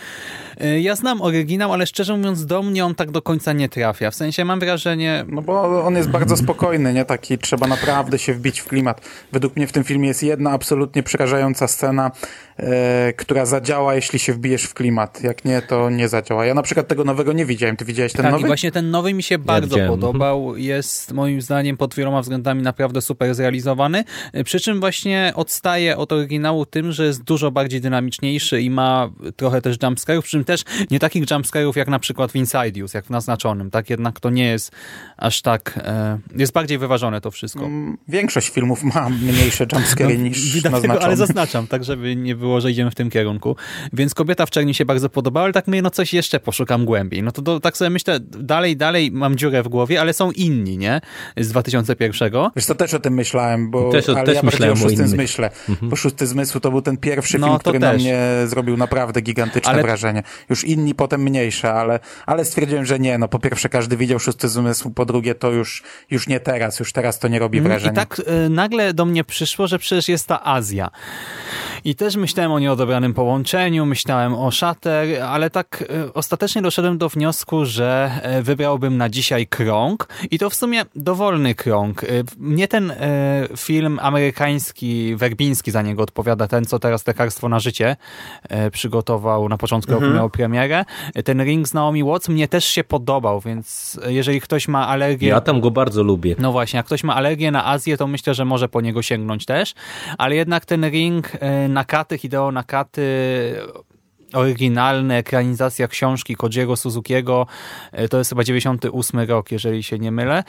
Y, 0.63 0.81
Ja 0.81 0.95
znam 0.95 1.21
oryginał, 1.21 1.73
ale 1.73 1.87
szczerze 1.87 2.17
mówiąc 2.17 2.45
do 2.45 2.63
mnie 2.63 2.85
on 2.85 2.95
tak 2.95 3.11
do 3.11 3.21
końca 3.21 3.53
nie 3.53 3.69
trafia. 3.69 4.11
W 4.11 4.15
sensie 4.15 4.45
mam 4.45 4.59
wrażenie... 4.59 5.25
No 5.27 5.41
bo 5.41 5.83
on 5.85 5.95
jest 5.95 6.09
bardzo 6.09 6.37
spokojny, 6.37 6.93
nie? 6.93 7.05
Taki 7.05 7.37
trzeba 7.37 7.67
naprawdę 7.67 8.19
się 8.19 8.33
wbić 8.33 8.59
w 8.59 8.67
klimat. 8.67 9.01
Według 9.31 9.55
mnie 9.55 9.67
w 9.67 9.71
tym 9.71 9.83
filmie 9.83 10.07
jest 10.07 10.23
jedna 10.23 10.51
absolutnie 10.51 11.03
przerażająca 11.03 11.67
scena, 11.67 12.11
e, 12.57 13.13
która 13.13 13.45
zadziała, 13.45 13.95
jeśli 13.95 14.19
się 14.19 14.33
wbijesz 14.33 14.63
w 14.63 14.73
klimat. 14.73 15.23
Jak 15.23 15.45
nie, 15.45 15.61
to 15.61 15.89
nie 15.89 16.07
zadziała. 16.07 16.45
Ja 16.45 16.53
na 16.53 16.61
przykład 16.61 16.87
tego 16.87 17.03
nowego 17.03 17.33
nie 17.33 17.45
widziałem. 17.45 17.77
Ty 17.77 17.85
widziałeś 17.85 18.13
ten 18.13 18.23
tak, 18.23 18.31
nowy? 18.31 18.47
właśnie 18.47 18.71
ten 18.71 18.91
nowy 18.91 19.13
mi 19.19 19.23
się 19.23 19.37
bardzo 19.37 19.67
widziałem. 19.75 19.91
podobał. 19.91 20.57
Jest 20.57 21.11
moim 21.13 21.41
zdaniem 21.41 21.77
pod 21.77 21.95
wieloma 21.95 22.21
względami 22.21 22.61
naprawdę 22.61 23.01
super 23.01 23.35
zrealizowany. 23.35 24.03
Przy 24.45 24.59
czym 24.59 24.79
właśnie 24.79 25.31
odstaje 25.35 25.97
od 25.97 26.11
oryginału 26.11 26.65
tym, 26.65 26.91
że 26.91 27.05
jest 27.05 27.23
dużo 27.23 27.51
bardziej 27.51 27.81
dynamiczniejszy 27.81 28.61
i 28.61 28.69
ma 28.69 29.09
trochę 29.35 29.61
też 29.61 29.77
jumpscare'ów, 29.77 30.21
przy 30.21 30.31
czym 30.31 30.43
też 30.43 30.63
nie 30.91 30.99
takich 30.99 31.25
jumpscare'ów 31.25 31.77
jak 31.77 31.87
na 31.87 31.99
przykład 31.99 32.31
w 32.31 32.35
Insidious, 32.35 32.93
jak 32.93 33.05
w 33.05 33.09
Naznaczonym. 33.09 33.71
Tak 33.71 33.89
jednak 33.89 34.19
to 34.19 34.29
nie 34.29 34.45
jest 34.45 34.71
aż 35.17 35.41
tak... 35.41 35.79
E, 35.83 36.19
jest 36.35 36.53
bardziej 36.53 36.77
wyważone 36.77 37.21
to 37.21 37.31
wszystko. 37.31 37.65
Mm, 37.65 37.97
Większość 38.07 38.49
filmów 38.49 38.83
ma 38.83 39.09
mniejsze 39.09 39.65
jumpscary 39.73 40.17
No, 40.17 40.23
niż 40.23 40.53
widać 40.53 40.63
tego, 40.63 40.69
naznaczone. 40.77 41.05
ale 41.05 41.15
zaznaczam, 41.17 41.67
tak 41.67 41.83
żeby 41.83 42.15
nie 42.15 42.35
było, 42.35 42.61
że 42.61 42.71
idziemy 42.71 42.91
w 42.91 42.95
tym 42.95 43.09
kierunku. 43.09 43.55
Więc 43.93 44.13
Kobieta 44.13 44.45
w 44.45 44.49
Czerni 44.49 44.73
się 44.73 44.85
bardzo 44.85 45.09
podobała, 45.09 45.43
ale 45.43 45.53
tak 45.53 45.67
mnie 45.67 45.81
no 45.81 45.89
coś 45.91 46.13
jeszcze 46.13 46.39
poszukam 46.39 46.85
głębiej. 46.85 47.23
No 47.23 47.31
to, 47.31 47.41
to 47.41 47.59
tak 47.59 47.77
sobie 47.77 47.89
myślę, 47.89 48.19
dalej, 48.21 48.77
dalej 48.77 49.08
mam 49.11 49.35
dziurę 49.35 49.63
w 49.63 49.67
głowie, 49.67 50.01
ale 50.01 50.13
są 50.13 50.31
inni, 50.31 50.77
nie? 50.77 51.01
Z 51.37 51.47
2001. 51.49 52.31
Wiesz 52.55 52.65
co, 52.65 52.75
też 52.75 52.93
o 52.93 52.99
tym 52.99 53.13
myślałem, 53.13 53.71
bo 53.71 53.91
Też 53.91 54.09
o- 54.09 54.15
ale 54.17 54.25
też 54.25 54.35
ja 54.35 54.41
myślałem 54.43 54.73
o 54.77 54.79
szóstym 54.79 55.07
zmyśle. 55.07 55.49
Bo 55.81 55.95
szósty 55.95 56.27
zmysł 56.27 56.59
to 56.59 56.71
był 56.71 56.81
ten 56.81 56.97
pierwszy 56.97 57.39
No, 57.39 57.47
film, 57.47 57.57
to 57.57 57.63
który 57.63 57.79
na 57.79 57.91
też. 57.91 58.01
mnie 58.01 58.19
zrobił 58.45 58.77
naprawdę 58.77 59.21
gigantyczne 59.21 59.71
Ale- 59.71 59.81
wrażenie. 59.81 60.23
Już 60.49 60.63
inni 60.63 60.95
potem 60.95 61.21
mniejsze, 61.21 61.73
ale, 61.73 61.99
ale 62.25 62.45
stwierdziłem, 62.45 62.85
że 62.85 62.99
nie, 62.99 63.17
no 63.17 63.27
po 63.27 63.39
pierwsze 63.39 63.69
każdy 63.69 63.97
widział 63.97 64.19
szósty 64.19 64.47
zmysł, 64.49 64.89
po 64.91 65.05
drugie 65.05 65.35
to 65.35 65.51
już, 65.51 65.83
już 66.11 66.27
nie 66.27 66.39
teraz, 66.39 66.79
już 66.79 66.93
teraz 66.93 67.19
to 67.19 67.27
nie 67.27 67.39
robi 67.39 67.61
wrażenia. 67.61 67.91
I 67.91 67.95
tak 67.95 68.19
y, 68.45 68.49
nagle 68.49 68.93
do 68.93 69.05
mnie 69.05 69.23
przyszło, 69.23 69.67
że 69.67 69.79
przecież 69.79 70.07
jest 70.09 70.27
ta 70.27 70.43
Azja. 70.45 70.89
I 71.83 71.95
też 71.95 72.15
myślałem 72.15 72.51
o 72.51 72.59
nieodebranym 72.59 73.13
połączeniu, 73.13 73.85
myślałem 73.85 74.33
o 74.33 74.51
Shutter, 74.51 75.21
ale 75.21 75.49
tak 75.49 75.83
y, 76.07 76.13
ostatecznie 76.13 76.61
doszedłem 76.61 76.97
do 76.97 77.09
wniosku, 77.09 77.65
że 77.65 78.11
y, 78.39 78.43
wybrałbym 78.43 78.97
na 78.99 79.09
dzisiaj 79.09 79.47
krąg 79.47 80.07
i 80.31 80.39
to 80.39 80.49
w 80.49 80.55
sumie 80.55 80.85
dowolny 80.95 81.55
krąg. 81.55 82.03
Y, 82.03 82.23
Mnie 82.37 82.67
ten 82.67 82.91
y, 82.91 82.95
film 83.57 83.99
amerykański, 84.01 85.15
werbiński 85.15 85.71
za 85.71 85.81
niego 85.81 86.03
odpowiada, 86.03 86.47
ten 86.47 86.65
co 86.65 86.79
teraz 86.79 87.07
Lekarstwo 87.07 87.49
na 87.49 87.59
życie 87.59 87.95
y, 88.67 88.71
przygotował 88.71 89.49
na 89.49 89.57
początku 89.57 89.91
roku 89.91 90.05
miał 90.05 90.29
premierę. 90.29 90.85
Ten 91.25 91.43
Ring 91.43 91.67
z 91.67 91.73
Naomi 91.73 92.03
Watts 92.03 92.29
mnie 92.29 92.47
też 92.47 92.65
się 92.65 92.83
podobał, 92.83 93.39
więc 93.39 93.99
jeżeli 94.07 94.41
ktoś 94.41 94.67
ma 94.67 94.87
alergię... 94.87 95.27
Ja 95.27 95.41
tam 95.41 95.61
go 95.61 95.71
bardzo 95.71 96.03
lubię. 96.03 96.35
No 96.39 96.51
właśnie, 96.51 96.77
jak 96.77 96.85
ktoś 96.85 97.03
ma 97.03 97.15
alergię 97.15 97.51
na 97.51 97.65
Azję, 97.65 97.97
to 97.97 98.07
myślę, 98.07 98.33
że 98.33 98.45
może 98.45 98.69
po 98.69 98.81
niego 98.81 99.01
sięgnąć 99.01 99.45
też, 99.45 99.73
ale 100.17 100.35
jednak 100.35 100.65
ten 100.65 100.89
ring 100.89 101.31
Nakaty, 101.69 102.17
Hideo 102.17 102.51
Nakaty 102.51 103.01
oryginalny, 104.33 105.15
ekranizacja 105.15 105.87
książki 105.87 106.35
Kojiego 106.35 106.75
Suzukiego, 106.75 107.47
e, 107.91 108.07
to 108.07 108.17
jest 108.17 108.29
chyba 108.29 108.43
98 108.43 109.19
rok, 109.19 109.51
jeżeli 109.51 109.83
się 109.83 109.99
nie 109.99 110.11
mylę, 110.11 110.43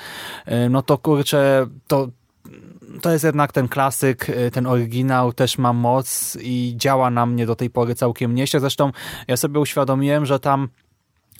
e, 0.46 0.68
no 0.68 0.82
to 0.82 0.98
kurczę, 0.98 1.66
to 1.86 2.08
to 3.02 3.12
jest 3.12 3.24
jednak 3.24 3.52
ten 3.52 3.68
klasyk, 3.68 4.30
e, 4.30 4.50
ten 4.50 4.66
oryginał 4.66 5.32
też 5.32 5.58
ma 5.58 5.72
moc 5.72 6.38
i 6.40 6.74
działa 6.76 7.10
na 7.10 7.26
mnie 7.26 7.46
do 7.46 7.56
tej 7.56 7.70
pory 7.70 7.94
całkiem 7.94 8.34
nieźle. 8.34 8.60
Zresztą 8.60 8.92
ja 9.28 9.36
sobie 9.36 9.60
uświadomiłem, 9.60 10.26
że 10.26 10.40
tam 10.40 10.68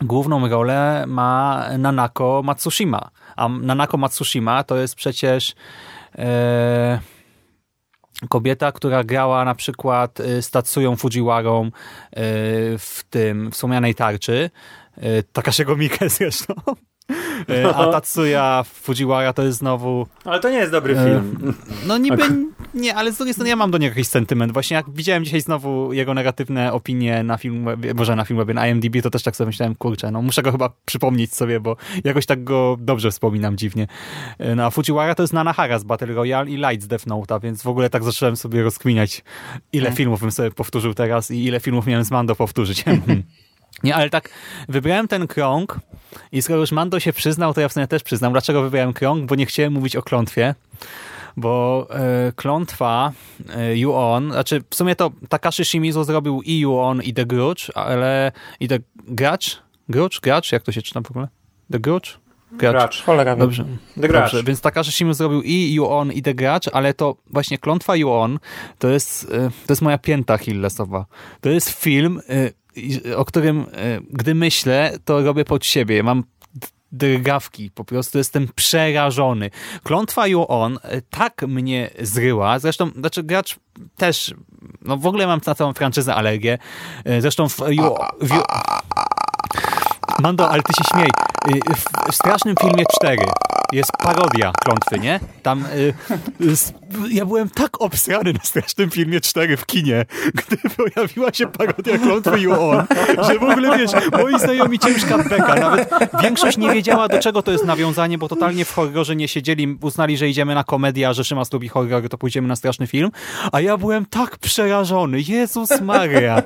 główną 0.01 0.49
rolę 0.49 1.05
ma 1.07 1.65
Nanako 1.79 2.43
Matsushima. 2.45 3.11
A 3.37 3.49
Nanako 3.49 3.97
Matsushima 3.97 4.65
to 4.65 4.77
jest 4.77 4.95
przecież 4.95 5.55
e, 6.19 7.01
kobieta, 8.29 8.73
która 8.73 9.05
grała 9.05 9.45
na 9.45 9.55
przykład 9.55 10.21
e, 10.21 10.43
z 10.43 10.51
Tatsują 10.51 10.97
Fujiwarą 10.97 11.65
e, 11.65 11.71
w 12.79 13.01
tym 13.11 13.51
wspomnianej 13.51 13.95
tarczy. 13.95 14.51
E, 14.97 15.23
Takashiego 15.23 15.77
Miike 15.77 16.09
zresztą. 16.19 16.55
E, 17.49 17.75
A 17.75 17.93
Tatsuya 17.93 18.65
Fujiwara 18.73 19.33
to 19.33 19.43
jest 19.43 19.59
znowu 19.59 20.07
Ale 20.25 20.41
to 20.41 20.51
nie 20.51 20.57
jest 20.57 20.73
dobry 20.73 20.99
E, 20.99 21.05
film. 21.05 21.55
no 21.87 21.99
niby 21.99 22.23
nie, 22.75 22.95
ale 22.95 23.13
z 23.13 23.17
drugiej 23.17 23.35
strony 23.35 23.51
ja 23.51 23.57
mam 23.57 23.71
do 23.71 23.79
niego 23.79 23.95
jakiś 23.95 24.09
sentyment. 24.09 24.53
Właśnie 24.53 24.75
jak 24.75 24.91
widziałem 24.91 25.25
dzisiaj 25.25 25.41
znowu 25.41 25.93
jego 25.93 26.15
negatywne 26.15 26.73
opinie 26.73 27.23
na 27.23 27.37
film, 27.39 27.67
może 27.95 28.17
na 28.17 28.25
filmwebie, 28.25 28.55
na 28.55 28.69
IMDb, 28.69 29.03
to 29.03 29.11
też 29.11 29.23
tak 29.23 29.37
sobie 29.37 29.47
myślałem, 29.47 29.75
kurczę, 29.75 30.11
no 30.11 30.23
muszę 30.23 30.43
go 30.43 30.53
chyba 30.53 30.71
przypomnieć 30.85 31.35
sobie, 31.35 31.61
bo 31.61 31.77
jakoś 32.05 32.27
tak 32.27 32.45
go 32.45 32.77
dobrze 32.81 33.11
wspominam 33.11 33.57
dziwnie. 33.57 33.87
No 34.57 34.65
a 34.65 34.71
Fujiwara 34.71 35.15
to 35.15 35.23
jest 35.23 35.33
Nanahara 35.33 35.79
z 35.79 35.85
Battle 35.85 36.15
Royale 36.15 36.51
i 36.51 36.57
Light 36.57 36.83
z 36.83 36.87
Death 36.87 37.07
Note'a, 37.07 37.41
więc 37.43 37.63
w 37.63 37.67
ogóle 37.67 37.91
tak 37.91 38.05
zacząłem 38.05 38.37
sobie 38.37 38.63
rozkminiać, 38.63 39.25
ile 39.73 39.93
filmów 39.93 40.21
bym 40.21 40.31
sobie 40.31 40.51
powtórzył 40.51 40.95
teraz 40.95 41.31
i 41.31 41.45
ile 41.45 41.61
filmów 41.61 41.87
miałem 41.87 42.05
z 42.05 42.11
Mando 42.11 42.35
powtórzyć. 42.37 42.85
Nie, 43.83 43.95
ale 43.95 44.11
tak, 44.11 44.31
wybrałem 44.69 45.09
ten 45.09 45.27
krąg 45.27 45.81
i 46.33 46.43
skoro 46.43 46.61
już 46.61 46.73
Mando 46.73 47.01
się 47.01 47.13
przyznał, 47.13 47.55
to 47.55 47.61
ja 47.61 47.69
w 47.69 47.73
sumie 47.73 47.87
też 47.87 48.03
przyznam. 48.03 48.33
Dlaczego 48.33 48.63
wybrałem 48.63 48.93
krąg? 48.93 49.27
Bo 49.27 49.35
nie 49.35 49.47
chciałem 49.47 49.73
mówić 49.73 49.97
o 49.97 50.03
klątwie, 50.03 50.55
bo 51.37 51.87
e, 51.91 52.33
klątwa 52.37 53.13
e, 53.57 53.77
You-On, 53.77 54.33
znaczy 54.33 54.63
w 54.71 54.75
sumie 54.75 54.97
to 54.97 55.11
Takashi 55.29 55.65
Shimizu 55.65 56.05
zrobił 56.05 56.43
i 56.43 56.61
You-On 56.61 57.03
i 57.03 57.15
The 57.15 57.27
Grudge, 57.27 57.71
ale 57.75 58.33
i 58.61 58.69
The 58.69 58.79
Grudge? 59.09 59.57
Grudge? 59.89 60.21
Grudge? 60.21 60.53
Jak 60.53 60.63
to 60.63 60.73
się 60.73 60.83
czyta 60.83 61.01
w 61.01 61.11
ogóle? 61.11 61.29
The 61.73 61.79
Grudge? 61.79 62.19
Gracz. 62.53 63.03
Cholera. 63.03 63.37
Dobrze. 63.37 63.65
The. 64.01 64.09
Dobrze, 64.09 64.43
więc 64.43 64.61
Takashi 64.61 64.93
Shimizu 64.93 65.15
zrobił 65.15 65.43
i 65.43 65.75
You-On 65.75 66.13
i 66.13 66.23
The 66.23 66.35
Grudge, 66.35 66.69
ale 66.73 66.95
to 66.95 67.17
właśnie 67.27 67.59
Klątwa 67.59 67.93
You-On 67.93 68.39
to 68.79 68.89
jest, 68.89 69.25
e, 69.25 69.51
to 69.67 69.73
jest 69.73 69.83
moja 69.83 69.99
pięta 69.99 70.39
Hillesowa. 70.39 71.07
To 71.41 71.49
jest 71.49 71.71
film, 71.71 72.21
o 73.17 73.25
którym 73.25 73.61
e, 73.61 74.01
gdy 74.11 74.35
myślę, 74.35 74.99
to 75.05 75.23
robię 75.23 75.45
pod 75.45 75.67
siebie. 75.67 76.03
Mam 76.03 76.25
drgawki, 76.93 77.71
po 77.71 77.85
prostu 77.85 78.19
jestem 78.19 78.49
przerażony. 78.55 79.51
Klątwa 79.85 80.27
You-On 80.27 80.79
e, 80.83 81.03
tak 81.03 81.43
mnie 81.43 81.91
zryła, 82.01 82.59
zresztą, 82.59 82.91
znaczy 82.91 83.23
gracz 83.23 83.57
też, 83.97 84.35
no 84.83 84.97
w 84.97 85.07
ogóle 85.07 85.27
mam 85.27 85.41
na 85.47 85.55
całą 85.55 85.73
franczyzę 85.73 86.15
alergię, 86.15 86.59
E, 87.05 87.21
zresztą 87.21 87.49
w, 87.49 87.59
you, 87.59 87.95
w, 88.21 88.31
You- 88.35 88.43
Mando, 90.23 90.51
ale 90.51 90.63
ty 90.63 90.73
się 90.73 90.85
śmiej. 90.95 91.11
Y, 91.49 91.75
W, 91.75 92.15
strasznym 92.15 92.55
filmie 92.61 92.85
4 93.01 93.19
jest 93.73 93.93
parodia 93.93 94.53
klątwy, 94.65 94.99
nie? 94.99 95.21
Tam 95.43 95.65
y, 95.65 95.95
y, 96.41 96.55
ja 97.11 97.27
byłem 97.27 97.51
tak 97.51 97.81
obsrany 97.81 98.33
na 98.33 98.41
strasznym 98.43 98.91
filmie 98.91 99.21
4 99.21 99.57
w 99.57 99.67
kinie, 99.67 100.05
gdy 100.35 100.57
pojawiła 100.77 101.33
się 101.33 101.47
parodia 101.47 101.99
klątwy 101.99 102.41
You 102.41 102.53
On, 102.71 102.87
że 103.29 103.39
w 103.39 103.43
ogóle 103.43 103.79
wiesz, 103.79 103.91
moi 104.13 104.39
znajomi 104.39 104.79
ciężka 104.79 105.19
beka, 105.19 105.55
nawet 105.55 105.91
większość 106.23 106.59
nie 106.59 106.71
wiedziała 106.71 107.09
do 107.09 107.19
czego 107.19 107.43
to 107.43 107.53
jest 107.53 107.65
nawiązanie, 107.65 108.19
bo 108.19 108.29
totalnie 108.29 108.65
w 108.65 108.75
horrorze 108.75 109.17
nie 109.17 109.29
siedzieli, 109.29 109.79
uznali, 109.81 110.17
że 110.17 110.29
idziemy 110.29 110.55
na 110.55 110.65
komedię, 110.65 111.09
a 111.09 111.13
że 111.13 111.25
Szymas 111.25 111.53
lubi 111.53 111.69
horror, 111.69 112.09
to 112.09 112.19
pójdziemy 112.19 112.49
na 112.49 112.57
straszny 112.57 112.87
film, 112.87 113.11
a 113.53 113.61
ja 113.61 113.77
byłem 113.77 114.07
tak 114.07 114.39
przerażony, 114.39 115.21
Jezus 115.21 115.81
Maria. 115.81 116.43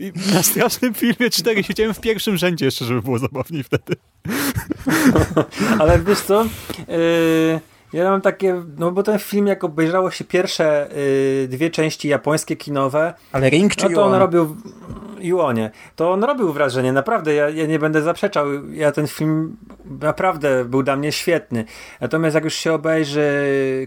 I 0.00 0.12
Na 0.34 0.42
strasznym 0.42 0.94
filmie 0.94 1.30
4 1.30 1.64
siedziałem 1.64 1.94
w 1.94 2.00
pierwszym 2.00 2.36
rzędzie 2.36 2.64
jeszcze, 2.64 2.84
żeby 2.84 3.02
było 3.02 3.15
zabawniej 3.18 3.62
wtedy. 3.62 3.96
Ale 5.80 5.98
wiesz 5.98 6.20
co? 6.20 6.44
Yy, 6.88 7.60
ja 7.92 8.10
mam 8.10 8.20
takie, 8.20 8.62
no 8.78 8.92
bo 8.92 9.02
ten 9.02 9.18
film 9.18 9.46
jak 9.46 9.64
obejrzało 9.64 10.10
się 10.10 10.24
pierwsze 10.24 10.88
yy, 11.40 11.48
dwie 11.48 11.70
części 11.70 12.08
japońskie 12.08 12.56
kinowe, 12.56 13.14
Ale 13.32 13.50
Ring 13.50 13.76
czy 13.76 13.88
no 13.88 13.94
to 13.94 14.04
on 14.04 14.14
robił 14.14 14.56
Juonie, 15.20 15.70
to 15.96 16.12
on 16.12 16.24
robił 16.24 16.52
wrażenie, 16.52 16.92
naprawdę, 16.92 17.34
ja, 17.34 17.48
ja 17.48 17.66
nie 17.66 17.78
będę 17.78 18.02
zaprzeczał, 18.02 18.46
ja 18.72 18.92
ten 18.92 19.06
film 19.06 19.56
naprawdę 20.00 20.64
był 20.64 20.82
dla 20.82 20.96
mnie 20.96 21.12
świetny. 21.12 21.64
Natomiast 22.00 22.34
jak 22.34 22.44
już 22.44 22.54
się 22.54 22.72
obejrzy 22.72 23.26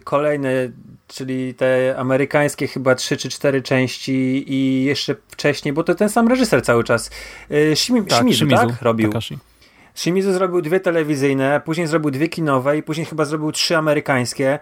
kolejne, 0.03 0.49
czyli 1.07 1.53
te 1.53 1.95
amerykańskie 1.97 2.67
chyba 2.67 2.95
trzy 2.95 3.17
czy 3.17 3.29
cztery 3.29 3.61
części 3.61 4.53
i 4.53 4.83
jeszcze 4.83 5.15
wcześniej, 5.27 5.73
bo 5.73 5.83
to 5.83 5.95
ten 5.95 6.09
sam 6.09 6.27
reżyser 6.27 6.61
cały 6.61 6.83
czas, 6.83 7.11
yy, 7.49 7.75
Shimi, 7.75 8.01
Shimizu, 8.11 8.47
tak? 8.47 8.81
Robił. 8.81 9.09
Takashi. 9.09 9.37
Shimizu 9.95 10.33
zrobił 10.33 10.61
dwie 10.61 10.79
telewizyjne, 10.79 11.61
później 11.65 11.87
zrobił 11.87 12.11
dwie 12.11 12.27
kinowe 12.27 12.77
i 12.77 12.83
później 12.83 13.05
chyba 13.05 13.25
zrobił 13.25 13.51
trzy 13.51 13.77
amerykańskie. 13.77 14.59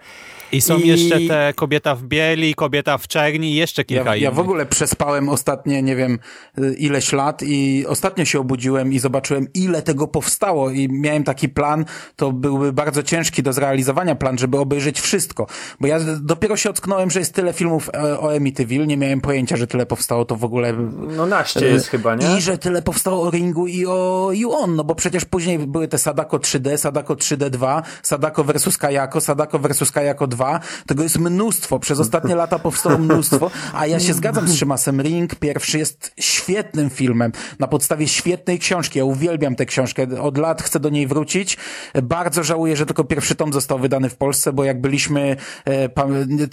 I 0.52 0.60
są 0.60 0.78
I- 0.78 0.86
jeszcze 0.88 1.20
te 1.28 1.52
kobieta 1.56 1.94
w 1.94 2.02
bieli, 2.02 2.54
kobieta 2.54 2.98
w 2.98 3.08
czerni 3.08 3.52
i 3.52 3.54
jeszcze 3.54 3.84
kilka 3.84 4.04
Ja, 4.04 4.16
ja 4.16 4.22
innych. 4.22 4.34
w 4.34 4.38
ogóle 4.38 4.66
przespałem 4.66 5.28
ostatnie, 5.28 5.82
nie 5.82 5.96
wiem, 5.96 6.18
y, 6.58 6.74
ileś 6.74 7.12
lat 7.12 7.42
i 7.42 7.84
ostatnio 7.88 8.24
się 8.24 8.40
obudziłem 8.40 8.92
i 8.92 8.98
zobaczyłem, 8.98 9.46
ile 9.54 9.82
tego 9.82 10.08
powstało 10.08 10.70
i 10.70 10.88
miałem 10.92 11.24
taki 11.24 11.48
plan, 11.48 11.84
to 12.16 12.32
byłby 12.32 12.72
bardzo 12.72 13.02
ciężki 13.02 13.42
do 13.42 13.52
zrealizowania 13.52 14.14
plan, 14.14 14.38
żeby 14.38 14.58
obejrzeć 14.58 15.00
wszystko. 15.00 15.46
Bo 15.80 15.86
ja 15.86 15.98
dopiero 16.20 16.56
się 16.56 16.70
ocknąłem, 16.70 17.10
że 17.10 17.18
jest 17.18 17.34
tyle 17.34 17.52
filmów 17.52 17.90
e, 17.94 18.20
o 18.20 18.36
Amityville, 18.36 18.86
nie 18.86 18.96
miałem 18.96 19.20
pojęcia, 19.20 19.56
że 19.56 19.66
tyle 19.66 19.86
powstało, 19.86 20.24
to 20.24 20.36
w 20.36 20.44
ogóle... 20.44 20.72
No 21.16 21.26
naście 21.26 21.66
jest 21.66 21.88
chyba, 21.88 22.14
nie? 22.14 22.38
I 22.38 22.40
że 22.40 22.58
tyle 22.58 22.82
powstało 22.82 23.22
o 23.22 23.30
Ringu 23.30 23.66
i 23.66 23.86
o 23.86 24.30
Yuon, 24.32 24.76
no 24.76 24.84
bo 24.84 24.94
przecież 24.94 25.24
później 25.24 25.58
były 25.58 25.88
te 25.88 25.98
Sadako 25.98 26.36
3D, 26.38 26.76
Sadako 26.76 27.14
3D2, 27.14 27.82
Sadako 28.02 28.44
versus 28.44 28.78
Kayako, 28.78 29.20
Sadako 29.20 29.58
versus 29.58 29.92
Kayako 29.92 30.26
2. 30.26 30.37
Tego 30.86 31.02
jest 31.02 31.18
mnóstwo. 31.18 31.78
Przez 31.78 32.00
ostatnie 32.00 32.34
lata 32.34 32.58
powstało 32.58 32.98
mnóstwo, 32.98 33.50
a 33.74 33.86
ja 33.86 34.00
się 34.00 34.14
zgadzam 34.14 34.48
z 34.48 34.54
Szymasem. 34.54 35.00
Ring 35.00 35.34
pierwszy 35.34 35.78
jest 35.78 36.12
świetnym 36.20 36.90
filmem, 36.90 37.32
na 37.58 37.66
podstawie 37.68 38.08
świetnej 38.08 38.58
książki. 38.58 38.98
Ja 38.98 39.04
uwielbiam 39.04 39.54
tę 39.56 39.66
książkę. 39.66 40.06
Od 40.20 40.38
lat 40.38 40.62
chcę 40.62 40.80
do 40.80 40.88
niej 40.88 41.06
wrócić. 41.06 41.56
Bardzo 42.02 42.42
żałuję, 42.42 42.76
że 42.76 42.86
tylko 42.86 43.04
pierwszy 43.04 43.34
tom 43.34 43.52
został 43.52 43.78
wydany 43.78 44.08
w 44.08 44.16
Polsce, 44.16 44.52
bo 44.52 44.64
jak 44.64 44.80
byliśmy, 44.80 45.36
e, 45.64 45.88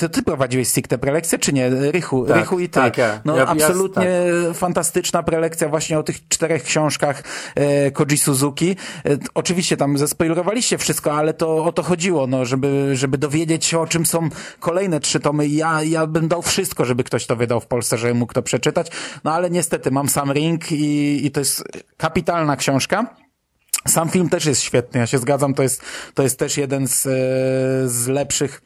ty, 0.09 0.23
prowadziłeś 0.23 0.67
SIG 0.73 0.87
te 0.87 0.97
prelekcje, 0.97 1.39
czy 1.39 1.53
nie? 1.53 1.69
Rychu, 1.69 2.25
Tak, 2.25 2.37
Rychu 2.37 2.59
i 2.59 2.69
ty. 2.69 2.73
tak, 2.79 2.97
ja. 2.97 3.21
No 3.25 3.33
Ja- 3.37 3.41
ja- 3.43 3.47
absolutnie 3.47 4.09
fantastyczna 4.53 5.23
prelekcja 5.23 5.69
właśnie 5.69 5.99
o 5.99 6.03
tych 6.03 6.27
czterech 6.27 6.63
książkach 6.63 7.23
e, 7.55 7.91
Koji 7.91 8.17
Suzuki. 8.17 8.75
E, 9.05 9.17
oczywiście 9.33 9.77
tam 9.77 9.97
zespoilerowaliście 9.97 10.77
wszystko, 10.77 11.13
ale 11.13 11.33
to 11.33 11.65
o 11.65 11.71
to 11.71 11.83
chodziło, 11.83 12.27
no, 12.27 12.45
żeby, 12.45 12.89
żeby 12.93 13.17
dowiedzieć 13.17 13.65
o 13.81 13.87
czym 13.87 14.05
są 14.05 14.29
kolejne 14.59 14.99
trzy 14.99 15.19
tomy. 15.19 15.47
Ja, 15.47 15.83
ja 15.83 16.07
bym 16.07 16.27
dał 16.27 16.41
wszystko, 16.41 16.85
żeby 16.85 17.03
ktoś 17.03 17.25
to 17.25 17.35
wydał 17.35 17.59
w 17.59 17.67
Polsce, 17.67 17.97
żeby 17.97 18.13
mógł 18.13 18.33
to 18.33 18.41
przeczytać. 18.41 18.87
No 19.23 19.33
ale 19.33 19.49
niestety 19.49 19.91
mam 19.91 20.09
sam 20.09 20.31
Ring 20.31 20.71
i, 20.71 21.25
i 21.25 21.31
to 21.31 21.39
jest 21.39 21.63
kapitalna 21.97 22.55
książka. 22.55 23.15
Sam 23.87 24.09
film 24.09 24.29
też 24.29 24.45
jest 24.45 24.61
świetny, 24.61 24.99
ja 24.99 25.07
się 25.07 25.17
zgadzam, 25.17 25.53
to 25.53 25.63
jest, 25.63 25.81
to 26.13 26.23
jest 26.23 26.39
też 26.39 26.57
jeden 26.57 26.87
z, 26.87 27.05
e, 27.05 27.09
z 27.89 28.07
lepszych 28.07 28.61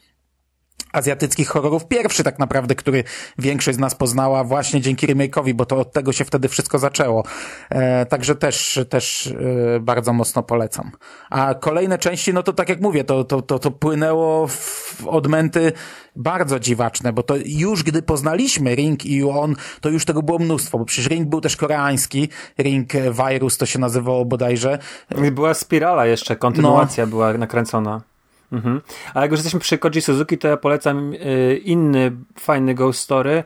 azjatyckich 0.94 1.48
horrorów. 1.48 1.88
Pierwszy 1.88 2.24
tak 2.24 2.40
naprawdę, 2.40 2.76
który 2.76 3.04
większość 3.38 3.78
z 3.78 3.80
nas 3.80 3.96
poznała 3.96 4.44
właśnie 4.44 4.82
dzięki 4.82 5.08
remake'owi, 5.08 5.54
bo 5.54 5.66
to 5.66 5.78
od 5.78 5.94
tego 5.94 6.14
się 6.14 6.26
wtedy 6.26 6.48
wszystko 6.48 6.80
zaczęło. 6.80 7.24
E, 7.70 8.06
także 8.06 8.36
też, 8.36 8.80
też 8.90 9.28
e, 9.76 9.80
bardzo 9.80 10.14
mocno 10.14 10.44
polecam. 10.44 10.92
A 11.30 11.54
kolejne 11.54 11.98
części, 11.98 12.34
no 12.34 12.44
to 12.44 12.54
tak 12.54 12.70
jak 12.70 12.82
mówię, 12.82 13.04
to, 13.04 13.24
to, 13.24 13.42
to, 13.42 13.60
to 13.60 13.72
płynęło 13.72 14.48
w 14.48 15.08
odmęty 15.08 15.72
bardzo 16.16 16.60
dziwaczne, 16.60 17.14
bo 17.14 17.24
to 17.24 17.36
już 17.46 17.84
gdy 17.84 18.02
poznaliśmy 18.02 18.76
Ring 18.76 19.06
i 19.06 19.24
On, 19.24 19.56
to 19.82 19.90
już 19.90 20.06
tego 20.06 20.24
było 20.24 20.40
mnóstwo, 20.40 20.80
bo 20.80 20.86
przecież 20.86 21.10
Ring 21.10 21.30
był 21.30 21.42
też 21.42 21.58
koreański, 21.58 22.30
Ring 22.60 22.92
Virus 22.94 23.58
to 23.58 23.66
się 23.66 23.80
nazywało 23.80 24.26
bodajże. 24.26 24.80
Była 25.32 25.54
spirala 25.54 26.06
jeszcze, 26.06 26.36
kontynuacja 26.36 27.08
była 27.08 27.34
nakręcona. 27.34 28.02
Mhm. 28.52 28.82
A 29.14 29.22
jak 29.22 29.32
już 29.32 29.39
jesteśmy 29.39 29.60
przy 29.60 29.78
Koji 29.78 30.02
Suzuki, 30.02 30.38
to 30.38 30.47
ja 30.47 30.58
polecam 30.58 31.14
y, 31.14 31.62
inny 31.64 32.12
fajny 32.39 32.74
ghost 32.74 33.00
story 33.00 33.43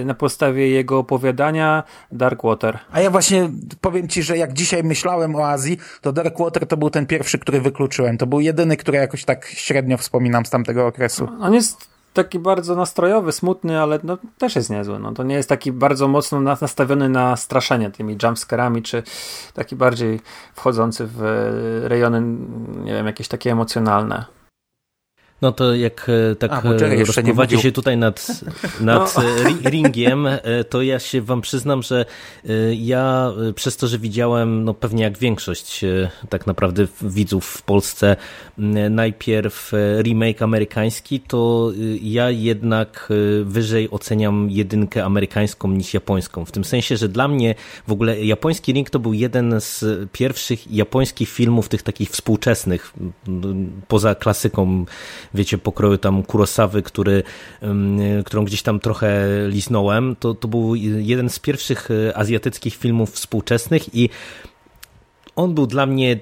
y, 0.00 0.04
na 0.04 0.14
podstawie 0.14 0.68
jego 0.68 0.98
opowiadania 0.98 1.82
Dark 2.12 2.42
Water. 2.42 2.78
A 2.92 3.00
ja 3.00 3.10
właśnie 3.10 3.50
powiem 3.80 4.08
ci, 4.08 4.22
że 4.22 4.38
jak 4.38 4.52
dzisiaj 4.52 4.84
myślałem 4.84 5.36
o 5.36 5.48
Azji, 5.48 5.78
to 6.00 6.12
Darkwater 6.12 6.66
to 6.66 6.76
był 6.76 6.90
ten 6.90 7.06
pierwszy, 7.06 7.38
który 7.38 7.60
wykluczyłem. 7.60 8.18
To 8.18 8.26
był 8.26 8.40
jedyny, 8.40 8.76
który 8.76 8.98
jakoś 8.98 9.24
tak 9.24 9.46
średnio 9.46 9.96
wspominam 9.96 10.46
z 10.46 10.50
tamtego 10.50 10.86
okresu. 10.86 11.28
On 11.40 11.54
jest 11.54 11.93
taki 12.14 12.38
bardzo 12.38 12.74
nastrojowy, 12.74 13.32
smutny, 13.32 13.80
ale 13.80 14.00
no, 14.02 14.18
też 14.38 14.56
jest 14.56 14.70
niezły. 14.70 14.98
No, 14.98 15.12
to 15.12 15.22
nie 15.22 15.34
jest 15.34 15.48
taki 15.48 15.72
bardzo 15.72 16.08
mocno 16.08 16.40
na- 16.40 16.56
nastawiony 16.60 17.08
na 17.08 17.36
straszenie 17.36 17.90
tymi 17.90 18.16
jumpscarami, 18.22 18.82
czy 18.82 19.02
taki 19.54 19.76
bardziej 19.76 20.20
wchodzący 20.54 21.06
w 21.06 21.20
rejony, 21.84 22.20
nie 22.84 22.92
wiem, 22.94 23.06
jakieś 23.06 23.28
takie 23.28 23.52
emocjonalne. 23.52 24.24
No 25.44 25.52
to 25.52 25.74
jak 25.74 26.06
e, 26.32 26.36
tak 26.36 26.52
A, 26.52 26.62
e, 26.62 27.04
rozpływacie 27.04 27.58
się 27.58 27.72
tutaj 27.72 27.96
nad, 27.96 28.26
nad 28.80 29.16
No. 29.16 29.22
e, 29.22 29.44
ri- 29.44 29.70
ringiem, 29.70 30.28
to 30.70 30.82
ja 30.82 30.98
się 30.98 31.22
wam 31.22 31.40
przyznam, 31.40 31.82
że 31.82 32.04
ja 32.76 33.32
przez 33.54 33.76
to, 33.76 33.86
że 33.86 33.98
widziałem, 33.98 34.64
no 34.64 34.74
pewnie 34.74 35.02
jak 35.02 35.18
większość 35.18 35.84
tak 36.28 36.46
naprawdę 36.46 36.86
widzów 37.02 37.44
w 37.46 37.62
Polsce, 37.62 38.16
najpierw 38.90 39.72
remake 40.02 40.42
amerykański, 40.42 41.20
to 41.20 41.72
ja 42.02 42.30
jednak 42.30 43.08
wyżej 43.44 43.90
oceniam 43.90 44.50
jedynkę 44.50 45.04
amerykańską 45.04 45.68
niż 45.68 45.94
japońską. 45.94 46.44
W 46.44 46.52
tym 46.52 46.64
sensie, 46.64 46.96
że 46.96 47.08
dla 47.08 47.28
mnie 47.28 47.54
w 47.88 47.92
ogóle 47.92 48.24
japoński 48.24 48.72
ring 48.72 48.90
to 48.90 48.98
był 48.98 49.12
jeden 49.12 49.60
z 49.60 49.84
pierwszych 50.12 50.70
japońskich 50.72 51.28
filmów, 51.28 51.68
tych 51.68 51.82
takich 51.82 52.10
współczesnych, 52.10 52.92
poza 53.88 54.14
klasyką 54.14 54.84
wiecie, 55.34 55.58
pokroju 55.58 55.98
tam 55.98 56.22
Kurosawy, 56.22 56.82
który, 56.82 57.22
którą 58.24 58.44
gdzieś 58.44 58.62
tam 58.62 58.80
trochę 58.80 59.26
liznąłem, 59.48 60.16
to, 60.20 60.34
to 60.34 60.48
był 60.48 60.74
jeden 60.74 61.30
z 61.30 61.38
pierwszych 61.38 61.90
y, 61.90 62.16
azjatyckich 62.16 62.74
filmów 62.74 63.10
współczesnych 63.10 63.94
i 63.94 64.08
on 65.36 65.54
był 65.54 65.66
dla 65.66 65.86
mnie 65.86 66.18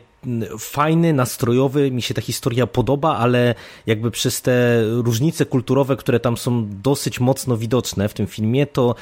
fajny, 0.58 1.12
nastrojowy, 1.12 1.90
mi 1.90 2.02
się 2.02 2.14
ta 2.14 2.20
historia 2.20 2.66
podoba, 2.66 3.16
ale 3.16 3.54
jakby 3.86 4.10
przez 4.10 4.42
te 4.42 4.82
różnice 4.84 5.46
kulturowe, 5.46 5.96
które 5.96 6.20
tam 6.20 6.36
są 6.36 6.68
dosyć 6.82 7.20
mocno 7.20 7.56
widoczne 7.56 8.08
w 8.08 8.14
tym 8.14 8.26
filmie, 8.26 8.66
to, 8.66 8.94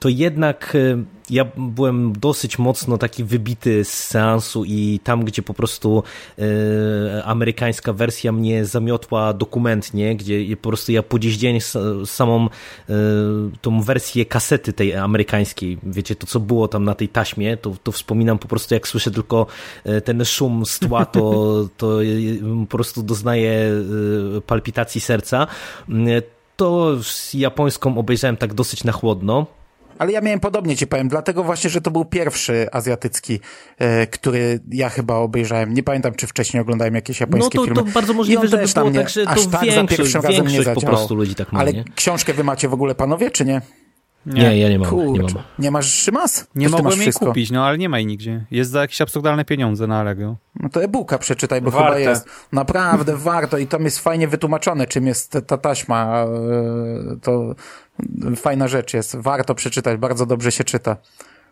to 0.00 0.08
jednak 0.08 0.74
y, 0.74 1.04
ja 1.30 1.44
byłem 1.56 2.12
dosyć 2.12 2.58
mocno 2.58 2.98
taki 2.98 3.24
wybity 3.24 3.84
z 3.84 3.88
seansu 3.88 4.64
i 4.64 5.00
tam, 5.04 5.24
gdzie 5.24 5.42
po 5.42 5.54
prostu 5.54 6.02
y, 6.38 7.24
amerykańska 7.24 7.92
wersja 7.92 8.32
mnie 8.32 8.64
zamiotła 8.64 9.32
dokumentnie, 9.32 10.16
gdzie 10.16 10.56
po 10.56 10.68
prostu 10.68 10.92
ja 10.92 11.02
po 11.02 11.18
dziś 11.18 11.36
dzień 11.36 11.58
samą 12.04 12.46
y, 12.46 12.92
tą 13.60 13.82
wersję 13.82 14.26
kasety 14.26 14.72
tej 14.72 14.94
amerykańskiej, 14.94 15.78
wiecie, 15.82 16.16
to 16.16 16.26
co 16.26 16.40
było 16.40 16.68
tam 16.68 16.84
na 16.84 16.94
tej 16.94 17.08
taśmie, 17.08 17.56
to, 17.56 17.72
to 17.82 17.92
wspominam 17.92 18.38
po 18.38 18.48
prostu 18.48 18.74
jak 18.74 18.88
słyszę 18.88 19.10
tylko 19.10 19.46
ten 20.04 20.24
szum 20.24 20.66
z 20.66 20.78
tła, 20.78 21.04
to, 21.04 21.20
to 21.76 21.98
po 22.68 22.76
prostu 22.76 23.02
doznaję 23.02 23.70
palpitacji 24.46 25.00
serca. 25.00 25.46
To 26.56 26.96
z 27.02 27.34
japońską 27.34 27.98
obejrzałem 27.98 28.36
tak 28.36 28.54
dosyć 28.54 28.84
na 28.84 28.92
chłodno. 28.92 29.46
Ale 29.98 30.12
ja 30.12 30.20
miałem 30.20 30.40
podobnie 30.40 30.76
ci 30.76 30.86
powiem, 30.86 31.08
dlatego 31.08 31.44
właśnie, 31.44 31.70
że 31.70 31.80
to 31.80 31.90
był 31.90 32.04
pierwszy 32.04 32.66
azjatycki, 32.72 33.40
e, 33.78 34.06
który 34.06 34.60
ja 34.70 34.88
chyba 34.88 35.14
obejrzałem. 35.14 35.74
Nie 35.74 35.82
pamiętam, 35.82 36.14
czy 36.14 36.26
wcześniej 36.26 36.60
oglądałem 36.60 36.94
jakieś 36.94 37.20
japońskie 37.20 37.58
No 37.58 37.64
to- 37.64 37.70
to 37.70 37.74
filmy. 37.76 37.92
bardzo 37.92 38.12
możliwe, 38.12 38.40
I 38.42 38.44
on 38.44 38.50
żeby 38.50 38.62
też 38.62 38.72
tam 38.72 38.82
było 38.84 38.92
nie- 38.94 39.00
tak, 39.00 39.08
że 39.08 39.24
to 39.24 39.30
aż 39.30 39.46
tak 39.46 39.70
za 39.72 39.84
pierwszym 39.84 40.22
razem 40.22 40.46
nie 40.46 40.52
większość 40.52 40.80
po 40.80 40.86
prostu 40.86 41.14
ludzi 41.14 41.34
tak 41.34 41.52
ma, 41.52 41.60
Ale 41.60 41.72
nie? 41.72 41.84
książkę 41.94 42.32
wy 42.34 42.44
macie 42.44 42.68
w 42.68 42.74
ogóle 42.74 42.94
panowie, 42.94 43.30
czy 43.30 43.44
nie? 43.44 43.60
Nie, 44.26 44.58
ja 44.58 44.68
nie 44.68 44.78
mam. 44.78 45.12
Nie 45.12 45.20
mam. 45.22 45.30
Nie 45.58 45.70
masz 45.70 45.86
Szymas? 45.94 46.46
Nie 46.54 46.68
masz 46.68 46.72
mogłem 46.72 46.92
jej 46.98 47.02
wszystko? 47.02 47.26
kupić, 47.26 47.50
no 47.50 47.64
ale 47.66 47.78
nie 47.78 47.88
ma 47.88 47.98
jej 47.98 48.06
nigdzie. 48.06 48.46
Jest 48.50 48.70
za 48.70 48.80
jakieś 48.80 49.00
absurdalne 49.00 49.44
pieniądze 49.44 49.86
na 49.86 50.00
Allegro. 50.00 50.36
No 50.60 50.68
to 50.68 50.82
e-booka 50.82 51.18
przeczytaj, 51.18 51.62
bo 51.62 51.70
Warte. 51.70 51.98
chyba 51.98 52.10
jest. 52.10 52.26
Naprawdę 52.52 53.16
warto 53.32 53.58
i 53.58 53.66
tam 53.66 53.84
jest 53.84 53.98
fajnie 53.98 54.28
wytłumaczone, 54.28 54.86
czym 54.86 55.06
jest 55.06 55.38
ta 55.46 55.58
taśma. 55.58 56.24
e, 56.24 57.16
To 57.22 57.54
fajna 58.36 58.68
rzecz 58.68 58.94
jest. 58.94 59.16
Warto 59.16 59.54
przeczytać, 59.54 59.98
bardzo 60.00 60.26
dobrze 60.26 60.52
się 60.52 60.64
czyta. 60.64 60.96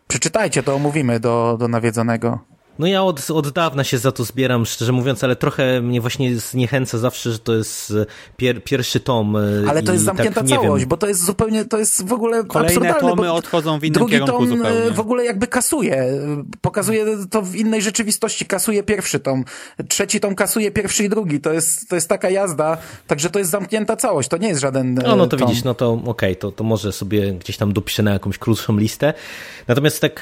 Przeczytajcie, 0.07 0.63
to 0.63 0.75
omówimy 0.75 1.19
do, 1.19 1.57
do 1.59 1.67
nawiedzonego. 1.67 2.39
No 2.79 2.87
ja 2.87 3.03
od, 3.03 3.31
od 3.31 3.49
dawna 3.49 3.83
się 3.83 3.97
za 3.97 4.11
to 4.11 4.23
zbieram, 4.23 4.65
szczerze 4.65 4.91
mówiąc, 4.91 5.23
ale 5.23 5.35
trochę 5.35 5.81
mnie 5.81 6.01
właśnie 6.01 6.35
zniechęca 6.37 6.97
zawsze, 6.97 7.31
że 7.31 7.39
to 7.39 7.55
jest 7.55 7.91
e, 7.91 8.05
pier, 8.37 8.63
pierwszy 8.63 8.99
tom. 8.99 9.35
e, 9.35 9.39
Ale 9.69 9.83
to 9.83 9.93
jest 9.93 10.05
zamknięta 10.05 10.39
tak, 10.41 10.49
całość, 10.49 10.81
wiem. 10.81 10.89
bo 10.89 10.97
to 10.97 11.07
jest 11.07 11.25
zupełnie, 11.25 11.65
to 11.65 11.77
jest 11.77 12.07
w 12.07 12.13
ogóle 12.13 12.43
Kolejne 12.43 12.75
absurdalne. 12.75 13.09
tomy 13.15 13.31
odchodzą 13.31 13.79
w 13.79 13.83
innym 13.83 13.93
drugi 13.93 14.11
kierunku 14.11 14.37
tom 14.37 14.47
zupełnie. 14.47 14.69
e, 14.83 14.91
w 14.91 14.99
ogóle 14.99 15.25
jakby 15.25 15.47
kasuje. 15.47 16.05
Pokazuje 16.61 17.05
to 17.31 17.41
w 17.41 17.55
innej 17.55 17.81
rzeczywistości. 17.81 18.45
Kasuje 18.45 18.83
pierwszy 18.83 19.19
tom. 19.19 19.45
Trzeci 19.89 20.19
tom 20.19 20.35
kasuje 20.35 20.71
pierwszy 20.71 21.03
i 21.03 21.09
drugi. 21.09 21.41
To 21.41 21.53
jest, 21.53 21.89
to 21.89 21.95
jest 21.95 22.09
taka 22.09 22.29
jazda, 22.29 22.77
także 23.07 23.29
to 23.29 23.39
jest 23.39 23.51
zamknięta 23.51 23.95
całość. 23.95 24.29
To 24.29 24.37
nie 24.37 24.47
jest 24.47 24.61
żaden 24.61 24.93
No, 24.93 25.15
no 25.15 25.27
to 25.27 25.37
tom. 25.37 25.47
widzisz, 25.47 25.63
no 25.63 25.73
to 25.73 26.01
okej, 26.05 26.35
to, 26.35 26.51
to 26.51 26.63
może 26.63 26.91
sobie 26.91 27.33
gdzieś 27.33 27.57
tam 27.57 27.73
dopiszę 27.73 28.03
na 28.03 28.11
jakąś 28.13 28.37
krótszą 28.37 28.77
listę. 28.77 29.13
Natomiast 29.67 30.01
tak 30.01 30.21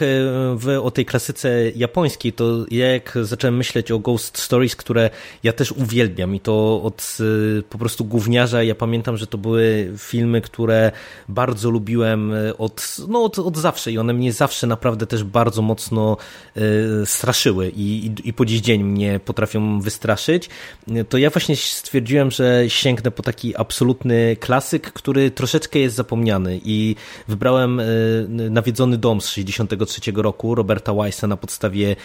w, 0.55 0.79
o 0.83 0.91
tej 0.91 1.05
klasyce 1.05 1.69
japońskiej, 1.75 2.33
to 2.33 2.42
to 2.43 2.65
ja 2.71 2.91
jak 2.91 3.17
zacząłem 3.21 3.57
myśleć 3.57 3.91
o 3.91 3.99
Ghost 3.99 4.37
Stories, 4.37 4.75
które 4.75 5.09
ja 5.43 5.53
też 5.53 5.71
uwielbiam 5.71 6.35
i 6.35 6.39
to 6.39 6.81
od 6.83 7.17
y, 7.19 7.63
po 7.69 7.77
prostu 7.77 8.05
gówniarza, 8.05 8.63
ja 8.63 8.75
pamiętam, 8.75 9.17
że 9.17 9.27
to 9.27 9.37
były 9.37 9.91
filmy, 9.97 10.41
które 10.41 10.91
bardzo 11.29 11.69
lubiłem 11.69 12.33
y, 12.33 12.57
od, 12.57 12.97
no 13.07 13.23
od, 13.23 13.39
od 13.39 13.57
zawsze 13.57 13.91
i 13.91 13.97
one 13.97 14.13
mnie 14.13 14.33
zawsze 14.33 14.67
naprawdę 14.67 15.07
też 15.07 15.23
bardzo 15.23 15.61
mocno 15.61 16.17
y, 16.57 16.61
straszyły 17.05 17.69
i, 17.69 18.05
i, 18.05 18.29
i 18.29 18.33
po 18.33 18.45
dziś 18.45 18.61
dzień 18.61 18.83
mnie 18.83 19.19
potrafią 19.19 19.79
wystraszyć, 19.79 20.49
to 21.09 21.17
ja 21.17 21.29
właśnie 21.29 21.55
stwierdziłem, 21.55 22.31
że 22.31 22.63
sięgnę 22.67 23.11
po 23.11 23.23
taki 23.23 23.57
absolutny 23.57 24.35
klasyk, 24.39 24.93
który 24.93 25.31
troszeczkę 25.31 25.79
jest 25.79 25.95
zapomniany 25.95 26.59
i 26.65 26.95
wybrałem 27.27 27.81
Nawiedzony 28.27 28.97
dom 28.97 29.21
z 29.21 29.27
63 29.27 30.11
roku 30.15 30.55
Roberta 30.55 30.93
Weissa 30.93 31.27
na 31.27 31.37
podstawie 31.37 31.95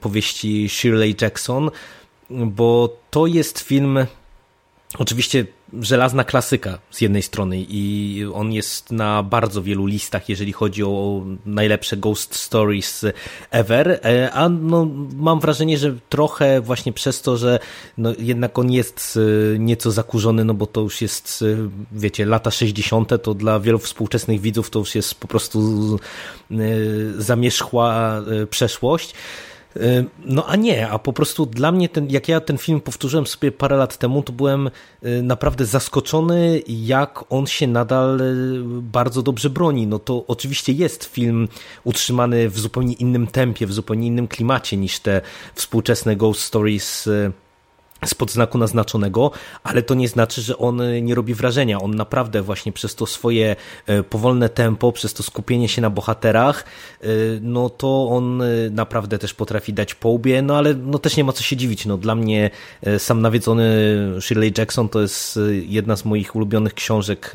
powieści 0.00 0.68
Shirley 0.68 1.16
Jackson, 1.20 1.70
bo 2.30 2.96
to 3.10 3.26
jest 3.26 3.58
film 3.58 3.98
oczywiście 4.98 5.46
żelazna 5.80 6.24
klasyka 6.24 6.78
z 6.90 7.00
jednej 7.00 7.22
strony 7.22 7.56
i 7.68 8.24
on 8.34 8.52
jest 8.52 8.92
na 8.92 9.22
bardzo 9.22 9.62
wielu 9.62 9.86
listach, 9.86 10.28
jeżeli 10.28 10.52
chodzi 10.52 10.84
o 10.84 11.22
najlepsze 11.46 11.96
ghost 11.96 12.34
stories 12.34 13.04
ever, 13.50 14.00
e, 14.04 14.30
a 14.32 14.48
no, 14.48 14.88
mam 15.16 15.40
wrażenie, 15.40 15.78
że 15.78 15.94
trochę 16.08 16.60
właśnie 16.60 16.92
przez 16.92 17.22
to, 17.22 17.36
że 17.36 17.58
no, 17.98 18.12
jednak 18.18 18.58
on 18.58 18.72
jest 18.72 19.18
e, 19.54 19.58
nieco 19.58 19.90
zakurzony, 19.90 20.44
no 20.44 20.54
bo 20.54 20.66
to 20.66 20.80
już 20.80 21.02
jest, 21.02 21.44
e, 21.66 21.68
wiecie, 21.92 22.26
lata 22.26 22.50
60., 22.50 23.22
to 23.22 23.34
dla 23.34 23.60
wielu 23.60 23.78
współczesnych 23.78 24.40
widzów 24.40 24.70
to 24.70 24.78
już 24.78 24.94
jest 24.94 25.14
po 25.14 25.28
prostu 25.28 25.98
zamierzchła 27.18 28.22
przeszłość. 28.50 29.14
Y, 29.76 30.04
no 30.24 30.46
a 30.46 30.56
nie, 30.56 30.88
a 30.88 30.98
po 30.98 31.12
prostu 31.12 31.46
dla 31.46 31.72
mnie, 31.72 31.88
ten, 31.88 32.10
jak 32.10 32.28
ja 32.28 32.40
ten 32.40 32.58
film 32.58 32.80
powtórzyłem 32.80 33.26
sobie 33.26 33.52
parę 33.52 33.76
lat 33.76 33.98
temu, 33.98 34.22
to 34.22 34.32
byłem 34.32 34.70
y, 35.04 35.22
naprawdę 35.22 35.66
zaskoczony, 35.66 36.62
jak 36.68 37.24
on 37.30 37.46
się 37.46 37.66
nadal 37.66 38.20
y, 38.20 38.62
bardzo 38.82 39.22
dobrze 39.22 39.50
broni. 39.50 39.86
No 39.86 39.98
to 39.98 40.24
oczywiście 40.26 40.72
jest 40.72 41.04
film 41.04 41.48
utrzymany 41.84 42.48
w 42.48 42.58
zupełnie 42.58 42.92
innym 42.92 43.26
tempie, 43.26 43.66
w 43.66 43.72
zupełnie 43.72 44.06
innym 44.06 44.28
klimacie 44.28 44.76
niż 44.76 45.00
te 45.00 45.20
współczesne 45.54 46.16
Ghost 46.16 46.40
Stories 46.40 47.08
spod 48.06 48.30
znaku 48.30 48.58
naznaczonego, 48.58 49.30
ale 49.62 49.82
to 49.82 49.94
nie 49.94 50.08
znaczy, 50.08 50.42
że 50.42 50.58
on 50.58 50.80
nie 51.02 51.14
robi 51.14 51.34
wrażenia. 51.34 51.80
On 51.80 51.94
naprawdę 51.94 52.42
właśnie 52.42 52.72
przez 52.72 52.94
to 52.94 53.06
swoje 53.06 53.56
e, 53.86 54.02
powolne 54.02 54.48
tempo, 54.48 54.92
przez 54.92 55.14
to 55.14 55.22
skupienie 55.22 55.68
się 55.68 55.82
na 55.82 55.90
bohaterach, 55.90 56.64
e, 57.00 57.06
no 57.40 57.70
to 57.70 58.08
on 58.10 58.42
e, 58.42 58.46
naprawdę 58.70 59.18
też 59.18 59.34
potrafi 59.34 59.72
dać 59.72 59.94
po 59.94 60.08
łbie, 60.08 60.42
no 60.42 60.56
ale 60.56 60.74
no 60.74 60.98
też 60.98 61.16
nie 61.16 61.24
ma 61.24 61.32
co 61.32 61.42
się 61.42 61.56
dziwić. 61.56 61.86
No 61.86 61.98
dla 61.98 62.14
mnie 62.14 62.50
sam 62.98 63.20
nawiedzony 63.20 63.64
Shirley 64.20 64.52
Jackson 64.58 64.88
to 64.88 65.00
jest 65.00 65.38
jedna 65.66 65.96
z 65.96 66.04
moich 66.04 66.36
ulubionych 66.36 66.74
książek 66.74 67.30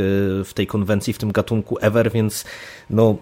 w 0.45 0.51
tej 0.55 0.67
konwencji, 0.67 1.13
w 1.13 1.17
tym 1.17 1.31
gatunku 1.31 1.77
ever, 1.81 2.11
więc 2.11 2.45
no 2.89 3.17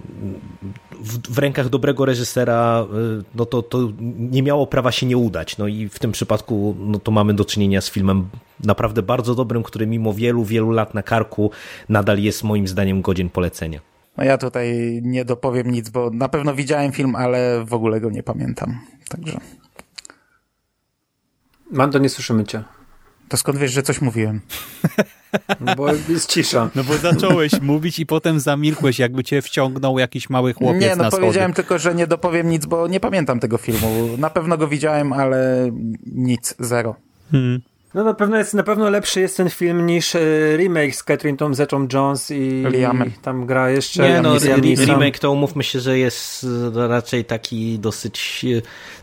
w, 0.91 1.33
w 1.33 1.37
rękach 1.37 1.69
dobrego 1.69 2.05
reżysera 2.05 2.87
no 3.35 3.45
to, 3.45 3.61
to 3.61 3.89
nie 4.19 4.43
miało 4.43 4.67
prawa 4.67 4.91
się 4.91 5.05
nie 5.05 5.17
udać. 5.17 5.57
No 5.57 5.67
i 5.67 5.89
w 5.89 5.99
tym 5.99 6.11
przypadku 6.11 6.75
no 6.79 6.99
to 6.99 7.11
mamy 7.11 7.30
mamy 7.31 7.37
do 7.37 7.45
czynienia 7.45 7.81
z 7.81 7.89
filmem 7.89 8.29
naprawdę 8.63 9.01
bardzo 9.01 9.35
dobrym, 9.35 9.63
który 9.63 9.87
mimo 9.87 10.13
wielu, 10.13 10.43
wielu 10.43 10.71
lat 10.71 10.93
na 10.93 11.03
karku 11.03 11.51
nadal 11.89 12.19
jest 12.19 12.43
moim 12.43 12.67
zdaniem 12.67 13.01
godzien 13.01 13.29
polecenia. 13.29 13.79
No 14.17 14.23
ja 14.23 14.37
tutaj 14.37 14.99
nie 15.03 15.25
dopowiem 15.25 15.71
nic, 15.71 15.89
bo 15.89 16.09
na 16.09 16.29
pewno 16.29 16.55
widziałem 16.55 16.91
film, 16.91 17.15
ale 17.15 17.65
w 17.65 17.73
ogóle 17.73 18.01
go 18.01 18.09
nie 18.09 18.23
pamiętam. 18.23 18.79
Także. 19.09 19.39
Mando, 21.71 21.99
nie 21.99 22.09
słyszymy 22.09 22.43
cię. 22.43 22.63
To 23.29 23.37
skąd 23.37 23.57
wiesz, 23.57 23.71
że 23.71 23.83
coś 23.83 24.01
mówiłem? 24.01 24.41
No 25.59 25.75
bo 25.75 25.87
jest 26.09 26.29
cisza. 26.29 26.69
No 26.75 26.83
bo 26.83 26.97
zacząłeś 26.97 27.61
mówić 27.71 27.99
i 27.99 28.05
potem 28.05 28.39
zamilkłeś, 28.39 28.99
jakby 28.99 29.23
cię 29.23 29.41
wciągnął 29.41 29.99
jakiś 29.99 30.29
mały 30.29 30.53
chłopiec 30.53 30.81
Nie, 30.81 30.95
no 30.95 31.03
na 31.03 31.11
powiedziałem 31.11 31.53
tylko, 31.53 31.79
że 31.79 31.95
nie 31.95 32.07
dopowiem 32.07 32.49
nic, 32.49 32.65
bo 32.65 32.87
nie 32.87 32.99
pamiętam 32.99 33.39
tego 33.39 33.57
filmu. 33.57 34.17
Na 34.17 34.29
pewno 34.29 34.57
go 34.57 34.67
widziałem, 34.67 35.13
ale 35.13 35.71
nic, 36.05 36.55
zero. 36.59 36.95
Hmm. 37.31 37.61
No 37.93 38.03
na 38.03 38.13
pewno 38.13 38.37
jest 38.37 38.53
na 38.53 38.63
pewno 38.63 38.89
lepszy 38.89 39.21
jest 39.21 39.37
ten 39.37 39.49
film 39.49 39.85
niż 39.85 40.15
e, 40.15 40.19
remake 40.57 40.95
z 40.95 41.03
Catherine 41.03 41.37
Tom 41.37 41.55
Zetą 41.55 41.87
Jones 41.93 42.31
i 42.31 42.63
Liamem. 42.69 43.11
tam 43.21 43.45
gra 43.45 43.69
jeszcze 43.69 44.09
Nie 44.09 44.21
no, 44.21 44.37
remake 44.85 45.19
to 45.19 45.31
umówmy 45.31 45.63
się, 45.63 45.79
że 45.79 45.97
jest 45.99 46.45
e, 46.75 46.87
raczej 46.87 47.25
taki 47.25 47.79
dosyć 47.79 48.45
e, 48.57 48.61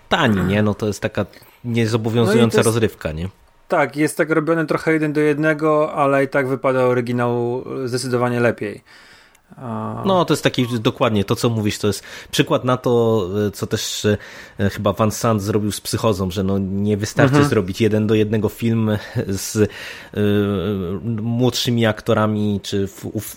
tani, 0.08 0.40
nie? 0.40 0.62
No 0.62 0.74
to 0.74 0.86
jest 0.86 1.00
taka 1.00 1.26
niezobowiązująca 1.64 2.56
no 2.56 2.58
jest... 2.58 2.66
rozrywka, 2.66 3.12
nie? 3.12 3.28
Tak, 3.68 3.96
jest 3.96 4.16
tak 4.16 4.30
robione 4.30 4.66
trochę 4.66 4.92
jeden 4.92 5.12
do 5.12 5.20
jednego, 5.20 5.92
ale 5.92 6.24
i 6.24 6.28
tak 6.28 6.48
wypada 6.48 6.84
oryginał 6.84 7.64
zdecydowanie 7.84 8.40
lepiej. 8.40 8.82
No, 10.04 10.24
to 10.24 10.32
jest 10.32 10.44
taki 10.44 10.66
dokładnie 10.80 11.24
to, 11.24 11.36
co 11.36 11.50
mówisz, 11.50 11.78
to 11.78 11.86
jest 11.86 12.02
przykład 12.30 12.64
na 12.64 12.76
to, 12.76 13.24
e, 13.46 13.50
co 13.50 13.66
też 13.66 14.04
e, 14.60 14.70
chyba 14.70 14.92
Van 14.92 15.10
Sant 15.10 15.42
zrobił 15.42 15.72
z 15.72 15.80
psychozą, 15.80 16.30
że 16.30 16.44
no 16.44 16.58
nie 16.58 16.96
wystarczy 16.96 17.34
mhm. 17.34 17.48
zrobić 17.48 17.80
jeden 17.80 18.06
do 18.06 18.14
jednego 18.14 18.48
film 18.48 18.90
z 19.28 19.56
y, 19.56 19.68
młodszymi 21.22 21.86
aktorami, 21.86 22.60
czy 22.62 22.88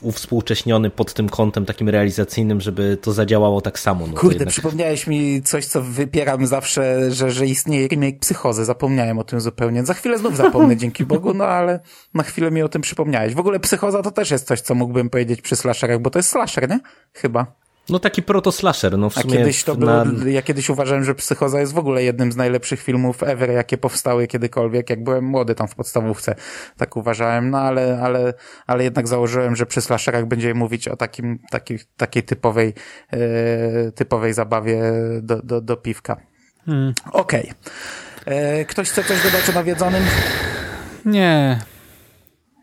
uwspółcześniony 0.02 0.90
pod 0.90 1.14
tym 1.14 1.30
kątem 1.30 1.66
takim 1.66 1.90
realizacyjnym, 1.90 2.62
żeby 2.62 2.98
to 3.02 3.14
zadziałało 3.14 3.62
tak 3.62 3.80
samo. 3.80 4.08
No, 4.08 4.14
Kurde, 4.14 4.36
jednak... 4.36 4.50
przypomniałeś 4.50 5.08
mi 5.08 5.42
coś, 5.44 5.66
co 5.66 5.82
wypieram 5.82 6.48
zawsze, 6.48 7.12
że, 7.12 7.32
że 7.32 7.46
istnieje 7.46 7.88
remake 7.88 8.20
psychozy. 8.20 8.66
Zapomniałem 8.66 9.20
o 9.20 9.24
tym 9.24 9.42
zupełnie. 9.42 9.86
Za 9.86 9.94
chwilę 9.94 10.18
znów 10.18 10.38
zapomnę, 10.38 10.78
dzięki 10.78 11.06
Bogu, 11.06 11.34
no 11.34 11.46
ale 11.46 11.80
na 12.14 12.24
chwilę 12.24 12.52
mi 12.52 12.62
o 12.62 12.70
tym 12.70 12.82
przypomniałeś. 12.82 13.34
W 13.34 13.40
ogóle 13.40 13.60
psychoza 13.60 14.02
to 14.02 14.12
też 14.12 14.32
jest 14.32 14.48
coś, 14.48 14.62
co 14.62 14.76
mógłbym 14.76 15.10
powiedzieć 15.10 15.42
przy 15.42 15.56
slasherach, 15.56 16.01
bo 16.02 16.10
to 16.10 16.20
jest 16.20 16.30
slasher, 16.30 16.70
nie? 16.70 16.80
Chyba. 17.14 17.62
No 17.90 18.00
taki 18.00 18.24
proto-slasher, 18.24 18.98
no 18.98 19.10
w 19.10 19.18
A 19.18 19.22
sumie. 19.22 19.38
kiedyś 19.38 19.64
to 19.64 19.76
było, 19.76 19.92
ja 20.26 20.42
kiedyś 20.42 20.70
uważałem, 20.70 21.04
że 21.04 21.16
Psychoza 21.16 21.60
jest 21.60 21.74
w 21.74 21.78
ogóle 21.78 22.04
jednym 22.04 22.32
z 22.32 22.36
najlepszych 22.36 22.82
filmów 22.82 23.24
ever, 23.24 23.52
jakie 23.52 23.78
powstały 23.78 24.28
kiedykolwiek, 24.28 24.90
jak 24.90 25.04
byłem 25.04 25.26
młody 25.26 25.56
tam 25.56 25.68
w 25.68 25.76
podstawówce. 25.76 26.36
Tak 26.78 26.98
uważałem, 26.98 27.50
no 27.50 27.60
ale, 27.60 28.00
ale, 28.04 28.34
ale 28.68 28.84
jednak 28.84 29.08
założyłem, 29.08 29.56
że 29.56 29.66
przy 29.66 29.82
slasherach 29.82 30.26
będziemy 30.26 30.54
mówić 30.54 30.88
o 30.88 30.96
takim, 30.96 31.40
takiej, 31.50 31.80
takiej 31.98 32.24
typowej, 32.24 32.74
e, 33.14 33.92
typowej 33.92 34.34
zabawie 34.34 34.82
do, 35.22 35.42
do, 35.42 35.62
do 35.62 35.78
piwka. 35.78 36.18
Hmm. 36.66 36.94
Okej. 37.12 37.54
Okay. 38.22 38.36
E, 38.36 38.66
ktoś 38.66 38.90
chce 38.90 39.04
coś 39.04 39.24
dodać 39.24 39.50
o 39.50 39.54
nawiedzonym? 39.54 40.04
Nie, 41.06 41.60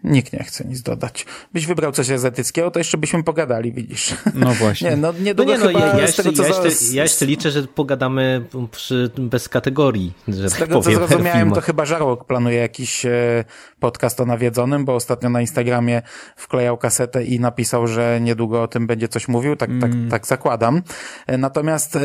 Nikt 0.04 0.32
nie 0.32 0.44
chce 0.44 0.64
nic 0.64 0.82
dodać. 0.82 1.26
Byś 1.52 1.66
wybrał 1.66 1.92
coś 1.92 2.10
azjatyckiego, 2.10 2.70
to 2.70 2.80
jeszcze 2.80 2.98
byśmy 2.98 3.24
pogadali, 3.24 3.72
widzisz. 3.72 4.14
No 4.34 4.54
właśnie. 4.60 4.90
nie, 4.90 4.96
no 4.96 5.12
niedługo 5.12 5.58
no 5.58 5.66
nie, 5.66 5.72
no, 5.72 5.78
ja, 5.80 5.86
ja, 5.86 6.00
jeszcze, 6.00 6.22
tego, 6.22 6.42
ja, 6.42 6.48
jeszcze, 6.48 6.94
ja 6.94 7.02
jeszcze 7.02 7.26
liczę, 7.26 7.50
że 7.50 7.62
pogadamy 7.62 8.44
przy, 8.70 9.10
bez 9.18 9.48
kategorii, 9.48 10.12
że 10.28 10.48
Z 10.48 10.52
tak 10.52 10.60
tego, 10.60 10.80
powiem, 10.80 10.98
co 11.00 11.06
zrozumiałem, 11.06 11.52
to 11.52 11.60
chyba 11.60 11.84
Żarłok 11.84 12.24
planuje 12.24 12.56
jakiś 12.56 13.06
e, 13.06 13.44
podcast 13.80 14.20
o 14.20 14.26
nawiedzonym, 14.26 14.84
bo 14.84 14.94
ostatnio 14.94 15.30
na 15.30 15.40
Instagramie 15.40 16.02
wklejał 16.36 16.78
kasetę 16.78 17.24
i 17.24 17.40
napisał, 17.40 17.86
że 17.86 18.20
niedługo 18.20 18.62
o 18.62 18.68
tym 18.68 18.86
będzie 18.86 19.08
coś 19.08 19.28
mówił, 19.28 19.56
tak, 19.56 19.70
tak 19.80 19.90
mm. 19.90 20.10
tak, 20.10 20.10
tak 20.10 20.26
zakładam. 20.26 20.82
E, 21.26 21.38
natomiast 21.38 21.96
e, 21.96 22.00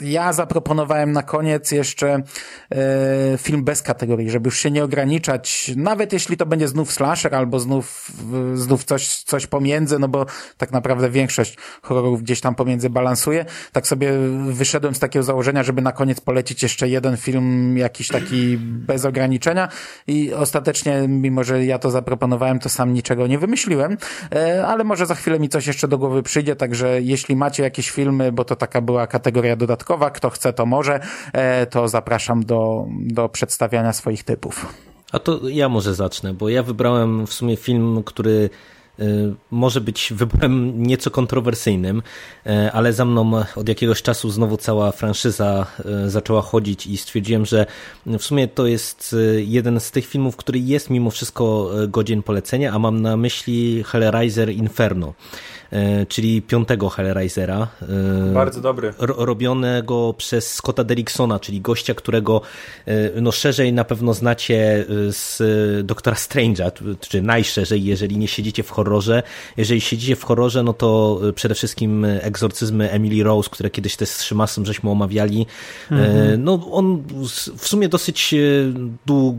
ja 0.00 0.32
zaproponowałem 0.32 1.12
na 1.12 1.22
koniec 1.22 1.70
jeszcze 1.70 2.22
e, 2.70 3.38
film 3.38 3.64
bez 3.64 3.82
kategorii, 3.82 4.30
żeby 4.30 4.48
już 4.48 4.58
się 4.58 4.70
nie 4.70 4.84
ograniczać, 4.84 5.72
nawet 5.76 6.12
jeśli 6.12 6.36
to 6.36 6.46
będzie 6.46 6.68
znów 6.68 6.92
slasher 6.92 7.34
albo 7.34 7.60
znów, 7.60 8.12
znów 8.54 8.84
coś, 8.84 9.08
coś 9.08 9.46
pomiędzy, 9.46 9.98
no 9.98 10.08
bo 10.08 10.26
tak 10.56 10.72
naprawdę 10.72 11.10
większość 11.10 11.56
horrorów 11.82 12.22
gdzieś 12.22 12.40
tam 12.40 12.54
pomiędzy 12.54 12.90
balansuje. 12.90 13.44
Tak 13.72 13.86
sobie 13.86 14.12
wyszedłem 14.50 14.94
z 14.94 14.98
takiego 14.98 15.22
założenia, 15.22 15.62
żeby 15.62 15.82
na 15.82 15.92
koniec 15.92 16.20
polecić 16.20 16.62
jeszcze 16.62 16.88
jeden 16.88 17.16
film 17.16 17.78
jakiś 17.78 18.08
taki 18.08 18.58
bez 18.58 19.04
ograniczenia. 19.04 19.68
I 20.06 20.32
ostatecznie, 20.32 21.08
mimo 21.08 21.44
że 21.44 21.64
ja 21.64 21.78
to 21.78 21.90
zaproponowałem, 21.90 22.58
to 22.58 22.68
sam 22.68 22.94
niczego 22.94 23.26
nie 23.26 23.38
wymyśliłem, 23.38 23.96
e, 24.32 24.66
ale 24.66 24.84
może 24.84 25.06
za 25.06 25.14
chwilę 25.14 25.40
mi 25.40 25.48
coś 25.48 25.66
jeszcze 25.66 25.88
do 25.88 25.98
głowy 25.98 26.22
przyjdzie, 26.22 26.56
także 26.56 27.02
jeśli 27.02 27.36
macie 27.36 27.62
jakieś 27.62 27.90
filmy, 27.90 28.32
bo 28.32 28.44
to 28.44 28.56
taka 28.56 28.80
była 28.80 29.06
kategoria 29.06 29.56
dodatkowa, 29.56 29.85
dodatkowa. 29.86 30.10
Kto 30.10 30.30
chce, 30.30 30.52
to 30.52 30.66
może. 30.66 31.00
E, 31.32 31.66
to 31.66 31.88
zapraszam 31.88 32.44
do, 32.44 32.86
do 33.00 33.28
przedstawiania 33.28 33.92
swoich 33.92 34.24
typów. 34.24 34.66
A 35.12 35.18
to 35.18 35.48
ja 35.48 35.68
może 35.68 35.94
zacznę, 35.94 36.34
bo 36.34 36.48
ja 36.48 36.62
wybrałem 36.62 37.26
w 37.26 37.32
sumie 37.32 37.56
film, 37.56 38.02
który 38.04 38.50
e, 38.98 39.04
może 39.50 39.80
być 39.80 40.12
wyborem 40.16 40.82
nieco 40.82 41.10
kontrowersyjnym, 41.10 42.02
e, 42.46 42.72
ale 42.72 42.92
za 42.92 43.04
mną 43.04 43.42
od 43.56 43.68
jakiegoś 43.68 44.02
czasu 44.02 44.30
znowu 44.30 44.56
cała 44.56 44.92
franszyza 44.92 45.66
zaczęła 46.06 46.42
chodzić 46.42 46.86
i 46.86 46.96
stwierdziłem, 46.96 47.46
że 47.46 47.66
w 48.06 48.22
sumie 48.22 48.48
to 48.48 48.66
jest 48.66 49.16
jeden 49.36 49.80
z 49.80 49.90
tych 49.90 50.06
filmów, 50.06 50.36
który 50.36 50.58
jest 50.58 50.90
mimo 50.90 51.10
wszystko 51.10 51.70
godzien 51.88 52.22
polecenia, 52.22 52.72
a 52.72 52.78
mam 52.78 53.02
na 53.02 53.16
myśli 53.16 53.84
Hellraiser 53.84 54.50
Inferno. 54.50 55.14
Czyli 56.08 56.42
piątego 56.42 56.88
Hellraisera. 56.88 57.68
Bardzo 58.34 58.60
dobry. 58.60 58.94
Robionego 58.98 60.14
przez 60.18 60.54
Scotta 60.54 60.84
Derricksona, 60.84 61.40
czyli 61.40 61.60
gościa, 61.60 61.94
którego 61.94 62.40
no 63.20 63.32
szerzej 63.32 63.72
na 63.72 63.84
pewno 63.84 64.14
znacie 64.14 64.84
z 65.10 65.42
Doktora 65.86 66.16
Strange'a, 66.16 66.96
czy 67.00 67.22
najszerzej, 67.22 67.84
jeżeli 67.84 68.18
nie 68.18 68.28
siedzicie 68.28 68.62
w 68.62 68.70
horrorze. 68.70 69.22
Jeżeli 69.56 69.80
siedzicie 69.80 70.16
w 70.16 70.24
horrorze, 70.24 70.62
no 70.62 70.72
to 70.72 71.20
przede 71.34 71.54
wszystkim 71.54 72.04
egzorcyzmy 72.04 72.90
Emily 72.90 73.24
Rose, 73.24 73.50
które 73.50 73.70
kiedyś 73.70 73.96
też 73.96 74.08
z 74.08 74.22
Szymasem 74.22 74.66
żeśmy 74.66 74.90
omawiali. 74.90 75.46
Mhm. 75.90 76.44
No 76.44 76.60
on 76.70 77.02
w 77.56 77.68
sumie 77.68 77.88
dosyć 77.88 78.34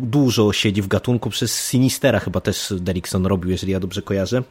dużo 0.01 0.53
siedzi 0.53 0.81
w 0.81 0.87
gatunku, 0.87 1.29
przez 1.29 1.69
Sinistera 1.69 2.19
chyba 2.19 2.39
też 2.39 2.73
Derrickson 2.77 3.25
robił, 3.25 3.51
jeżeli 3.51 3.71
ja 3.71 3.79
dobrze 3.79 4.01
kojarzę. 4.01 4.43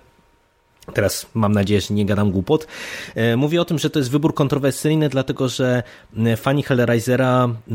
Teraz 0.95 1.27
mam 1.35 1.53
nadzieję, 1.53 1.81
że 1.81 1.95
nie 1.95 2.07
gadam 2.07 2.31
głupot. 2.31 2.67
E, 3.15 3.37
mówię 3.37 3.61
o 3.61 3.65
tym, 3.65 3.79
że 3.79 3.91
to 3.91 3.99
jest 3.99 4.11
wybór 4.11 4.35
kontrowersyjny, 4.35 5.09
dlatego 5.09 5.49
że 5.49 5.83
e, 6.17 6.37
fani 6.37 6.63
Hellraisera, 6.63 7.49
e, 7.49 7.75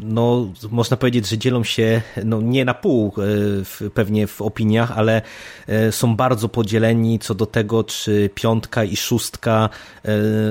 no, 0.00 0.52
można 0.70 0.96
powiedzieć, 0.96 1.28
że 1.28 1.38
dzielą 1.38 1.64
się 1.64 2.02
no, 2.24 2.40
nie 2.40 2.64
na 2.64 2.74
pół 2.74 3.12
pewnie 3.94 4.26
w 4.26 4.42
opiniach, 4.42 4.98
ale 4.98 5.22
są 5.90 6.16
bardzo 6.16 6.48
podzieleni 6.48 7.18
co 7.18 7.34
do 7.34 7.46
tego, 7.46 7.84
czy 7.84 8.30
piątka 8.34 8.84
i 8.84 8.96
szóstka 8.96 9.68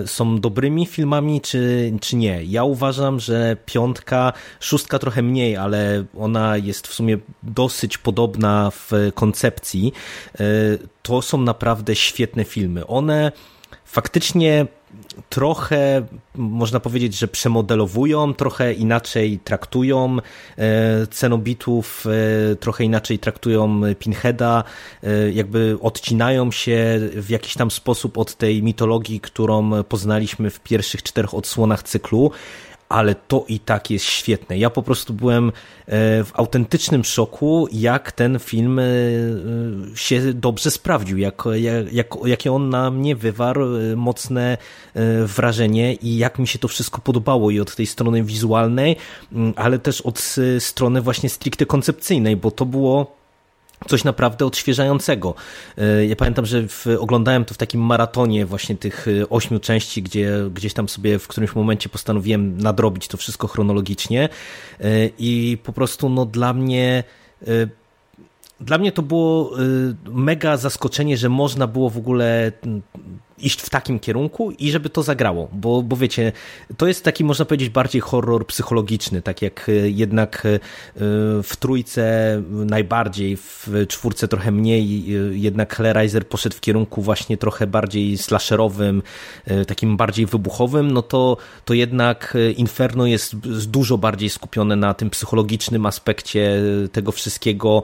są 0.06 0.39
dobrymi 0.39 0.85
filmami, 0.85 1.41
czy, 1.41 1.93
czy 2.01 2.15
nie. 2.15 2.43
Ja 2.43 2.64
uważam, 2.64 3.19
że 3.19 3.57
piątka, 3.65 4.34
szóstka 4.60 4.99
trochę 4.99 5.22
mniej, 5.22 5.57
ale 5.57 6.03
ona 6.19 6.57
jest 6.57 6.88
w 6.88 6.93
sumie 6.93 7.18
dosyć 7.43 7.97
podobna 7.97 8.72
w 8.72 8.91
koncepcji 9.15 9.93
to 11.02 11.22
są 11.22 11.42
naprawdę 11.42 11.96
świetne 11.96 12.44
filmy. 12.44 12.88
One 12.88 13.32
faktycznie 13.86 14.68
trochę, 15.30 16.06
można 16.36 16.80
powiedzieć, 16.80 17.18
że 17.18 17.28
przemodelowują, 17.28 18.34
trochę 18.34 18.74
inaczej 18.74 19.40
traktują 19.44 20.18
e, 20.58 21.08
cenobitów, 21.08 22.06
e, 22.52 22.56
trochę 22.56 22.84
inaczej 22.84 23.20
traktują 23.20 23.82
Pinheada, 24.00 24.64
e, 25.04 25.32
jakby 25.32 25.78
odcinają 25.82 26.52
się 26.52 27.00
w 27.16 27.30
jakiś 27.30 27.54
tam 27.54 27.72
sposób 27.72 28.18
od 28.18 28.36
tej 28.36 28.64
mitologii, 28.64 29.20
którą 29.20 29.84
poznaliśmy 29.84 30.50
w 30.50 30.60
pierwszych 30.60 31.04
czterech 31.04 31.34
odsłonach 31.34 31.84
cyklu 31.84 32.32
ale 32.90 33.16
to 33.16 33.45
i 33.48 33.60
tak 33.60 33.91
jest 33.91 34.06
świetne. 34.06 34.57
Ja 34.57 34.70
po 34.70 34.84
prostu 34.84 35.14
byłem 35.14 35.48
e, 35.49 35.52
w 36.24 36.32
autentycznym 36.34 37.03
szoku, 37.03 37.68
jak 37.72 38.11
ten 38.11 38.40
film 38.40 38.80
e, 38.80 38.84
się 39.95 40.34
dobrze 40.34 40.72
sprawdził, 40.72 41.18
jak, 41.18 41.44
jak, 41.91 42.07
jakie 42.26 42.52
on 42.52 42.70
na 42.70 42.91
mnie 42.91 43.16
wywarł 43.16 43.76
e, 43.76 43.95
mocne 43.95 44.57
wrażenie 45.26 45.94
i 45.94 46.18
jak 46.18 46.40
mi 46.40 46.48
się 46.48 46.60
to 46.60 46.68
wszystko 46.68 47.02
podobało 47.02 47.52
i 47.52 47.60
od 47.60 47.76
tej 47.76 47.86
strony 47.86 48.24
wizualnej, 48.24 48.95
ale 49.56 49.80
też 49.80 50.02
od 50.02 50.36
strony 50.60 51.02
właśnie 51.02 51.30
stricte 51.30 51.66
koncepcyjnej, 51.66 52.36
bo 52.36 52.52
to 52.52 52.66
było 52.66 53.19
coś 53.88 54.03
naprawdę 54.03 54.45
odświeżającego. 54.45 55.35
E, 55.77 56.06
ja 56.06 56.15
pamiętam, 56.15 56.45
że 56.45 56.68
w, 56.68 56.88
oglądałem 56.99 57.45
to 57.45 57.53
w 57.53 57.57
takim 57.57 57.81
maratonie 57.81 58.45
właśnie 58.45 58.76
tych 58.76 59.07
e, 59.07 59.30
ośmiu 59.30 59.60
części, 59.60 60.03
gdzie 60.03 60.31
gdzieś 60.53 60.73
tam 60.73 60.89
sobie 60.89 61.19
w 61.19 61.27
którymś 61.27 61.56
momencie 61.56 61.89
postanowiłem 61.89 62.57
nadrobić 62.57 63.07
to 63.07 63.18
wszystko 63.18 63.47
chronologicznie 63.47 64.30
e, 64.80 65.10
i 65.19 65.57
po 65.64 65.73
prostu 65.73 66.10
no 66.10 66.26
dla 66.26 66.53
mnie 66.53 67.03
dla 68.61 68.77
mnie 68.77 68.91
to 68.91 69.02
było 69.02 69.52
mega 70.06 70.57
zaskoczenie, 70.57 71.18
że 71.18 71.30
można 71.30 71.68
było 71.68 71.90
w 71.90 71.98
ogóle 71.98 72.52
iść 73.41 73.61
w 73.61 73.69
takim 73.69 73.99
kierunku 73.99 74.52
i 74.52 74.72
żeby 74.72 74.90
to 74.90 75.03
zagrało, 75.03 75.49
bo, 75.53 75.81
bo 75.81 75.95
wiecie, 75.95 76.31
to 76.77 76.88
jest 76.88 77.03
taki, 77.03 77.23
można 77.23 77.45
powiedzieć, 77.45 77.69
bardziej 77.69 78.02
horror 78.02 78.48
psychologiczny, 78.48 79.22
tak 79.22 79.41
jak 79.41 79.69
e, 79.69 79.72
jednak 79.90 80.45
e, 80.45 80.60
w 81.44 81.52
trójce 81.60 82.03
najbardziej, 82.49 83.38
w 83.38 83.68
czwórce 83.88 84.27
trochę 84.27 84.52
mniej, 84.52 85.06
jednak 85.41 85.76
Hellraiser 85.76 86.27
poszedł 86.27 86.56
w 86.56 86.61
kierunku 86.61 87.02
właśnie 87.02 87.38
trochę 87.38 87.68
bardziej 87.68 88.18
slasherowym, 88.18 89.03
takim 89.68 89.98
bardziej 89.98 90.26
wybuchowym, 90.26 90.91
no 90.91 91.02
to, 91.02 91.38
to 91.65 91.73
jednak 91.73 92.38
Inferno 92.57 93.06
jest 93.06 93.36
dużo 93.68 93.98
bardziej 93.98 94.30
skupione 94.30 94.76
na 94.76 94.94
tym 94.94 95.10
psychologicznym 95.10 95.86
aspekcie 95.86 96.61
tego 96.91 97.11
wszystkiego, 97.11 97.84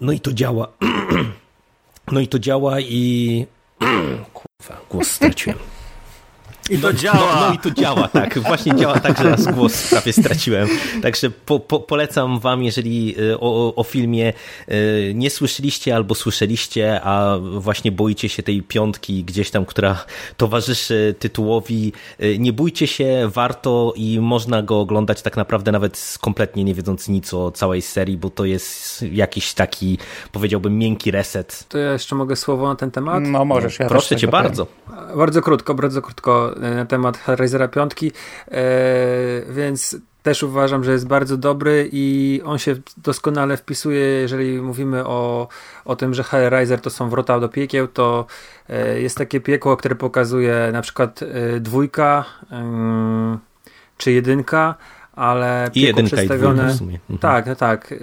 no 0.00 0.12
i 0.12 0.20
to 0.20 0.32
działa. 0.32 0.68
No 2.12 2.20
i 2.20 2.28
to 2.28 2.38
działa 2.38 2.80
i 2.80 3.46
głos 4.90 5.10
straciłem. 5.10 5.58
I 6.70 6.78
to 6.78 6.86
no, 6.86 6.92
działa. 6.92 7.34
No, 7.34 7.48
no, 7.48 7.54
i 7.54 7.58
to 7.58 7.70
działa, 7.70 8.08
tak. 8.08 8.38
Właśnie 8.38 8.76
działa 8.76 9.00
tak, 9.00 9.18
że 9.18 9.30
raz 9.30 9.46
głos 9.46 9.90
prawie 9.90 10.12
straciłem. 10.12 10.68
Także 11.02 11.30
po, 11.30 11.60
po, 11.60 11.80
polecam 11.80 12.38
wam, 12.38 12.62
jeżeli 12.62 13.16
e, 13.32 13.40
o, 13.40 13.74
o, 13.74 13.82
filmie 13.82 14.32
e, 14.68 14.74
nie 15.14 15.30
słyszeliście 15.30 15.96
albo 15.96 16.14
słyszeliście, 16.14 17.00
a 17.04 17.38
właśnie 17.38 17.92
boicie 17.92 18.28
się 18.28 18.42
tej 18.42 18.62
piątki 18.62 19.24
gdzieś 19.24 19.50
tam, 19.50 19.64
która 19.64 20.04
towarzyszy 20.36 21.14
tytułowi, 21.18 21.92
e, 22.18 22.38
nie 22.38 22.52
bójcie 22.52 22.86
się, 22.86 23.30
warto 23.34 23.92
i 23.96 24.20
można 24.20 24.62
go 24.62 24.80
oglądać 24.80 25.22
tak 25.22 25.36
naprawdę 25.36 25.72
nawet 25.72 26.18
kompletnie 26.20 26.64
nie 26.64 26.74
wiedząc 26.74 27.08
nic 27.08 27.34
o 27.34 27.50
całej 27.50 27.82
serii, 27.82 28.16
bo 28.16 28.30
to 28.30 28.44
jest 28.44 29.04
jakiś 29.12 29.54
taki, 29.54 29.98
powiedziałbym, 30.32 30.78
miękki 30.78 31.10
reset. 31.10 31.64
To 31.68 31.78
ja 31.78 31.92
jeszcze 31.92 32.14
mogę 32.14 32.36
słowo 32.36 32.68
na 32.68 32.76
ten 32.76 32.90
temat? 32.90 33.22
No 33.26 33.44
możesz. 33.44 33.78
Ja 33.78 33.88
Proszę 33.88 34.16
cię 34.16 34.28
bardzo. 34.28 34.66
Bardzo 35.16 35.42
krótko, 35.42 35.74
bardzo 35.74 36.02
krótko 36.02 36.54
na 36.60 36.86
temat 36.86 37.18
Hellraisera 37.18 37.68
5, 37.68 37.92
e, 38.02 38.12
więc 39.50 39.96
też 40.22 40.42
uważam, 40.42 40.84
że 40.84 40.92
jest 40.92 41.06
bardzo 41.06 41.36
dobry 41.36 41.88
i 41.92 42.40
on 42.44 42.58
się 42.58 42.76
doskonale 42.96 43.56
wpisuje, 43.56 44.00
jeżeli 44.00 44.62
mówimy 44.62 45.06
o, 45.06 45.48
o 45.84 45.96
tym, 45.96 46.14
że 46.14 46.22
Hellraiser 46.22 46.80
to 46.80 46.90
są 46.90 47.10
wrota 47.10 47.40
do 47.40 47.48
piekieł, 47.48 47.88
to 47.88 48.26
e, 48.68 49.00
jest 49.00 49.16
takie 49.16 49.40
piekło, 49.40 49.76
które 49.76 49.94
pokazuje 49.94 50.70
na 50.72 50.82
przykład 50.82 51.20
e, 51.22 51.60
dwójka 51.60 52.24
czy 53.96 54.12
jedynka, 54.12 54.74
ale 55.12 55.70
I 55.74 55.80
jedynka 55.80 56.16
przedstawione. 56.16 56.70
I 56.70 56.74
w 56.74 56.78
sumie. 56.78 56.98
Mhm. 57.10 57.18
Tak, 57.18 57.58
tak. 57.58 57.94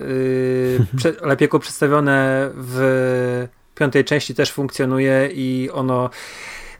ale 1.23 1.37
piekło 1.37 1.59
przedstawione 1.59 2.49
w 2.55 3.47
piątej 3.75 4.05
części 4.05 4.35
też 4.35 4.51
funkcjonuje 4.51 5.29
i 5.33 5.69
ono 5.73 6.09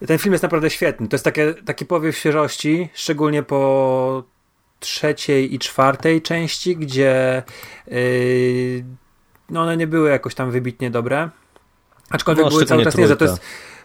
ten 0.07 0.17
film 0.17 0.33
jest 0.33 0.43
naprawdę 0.43 0.69
świetny. 0.69 1.07
To 1.07 1.15
jest 1.15 1.25
takie, 1.25 1.53
taki 1.53 1.85
powiew 1.85 2.17
świeżości, 2.17 2.89
szczególnie 2.93 3.43
po 3.43 4.23
trzeciej 4.79 5.53
i 5.55 5.59
czwartej 5.59 6.21
części, 6.21 6.77
gdzie 6.77 7.43
yy, 7.87 8.83
no 9.49 9.61
one 9.61 9.77
nie 9.77 9.87
były 9.87 10.09
jakoś 10.09 10.35
tam 10.35 10.51
wybitnie 10.51 10.91
dobre. 10.91 11.29
Aczkolwiek 12.09 12.45
no, 12.45 12.49
były 12.49 12.65
cały 12.65 12.83
czas 12.83 12.97
nie, 12.97 13.15
to 13.15 13.25
jest 13.25 13.41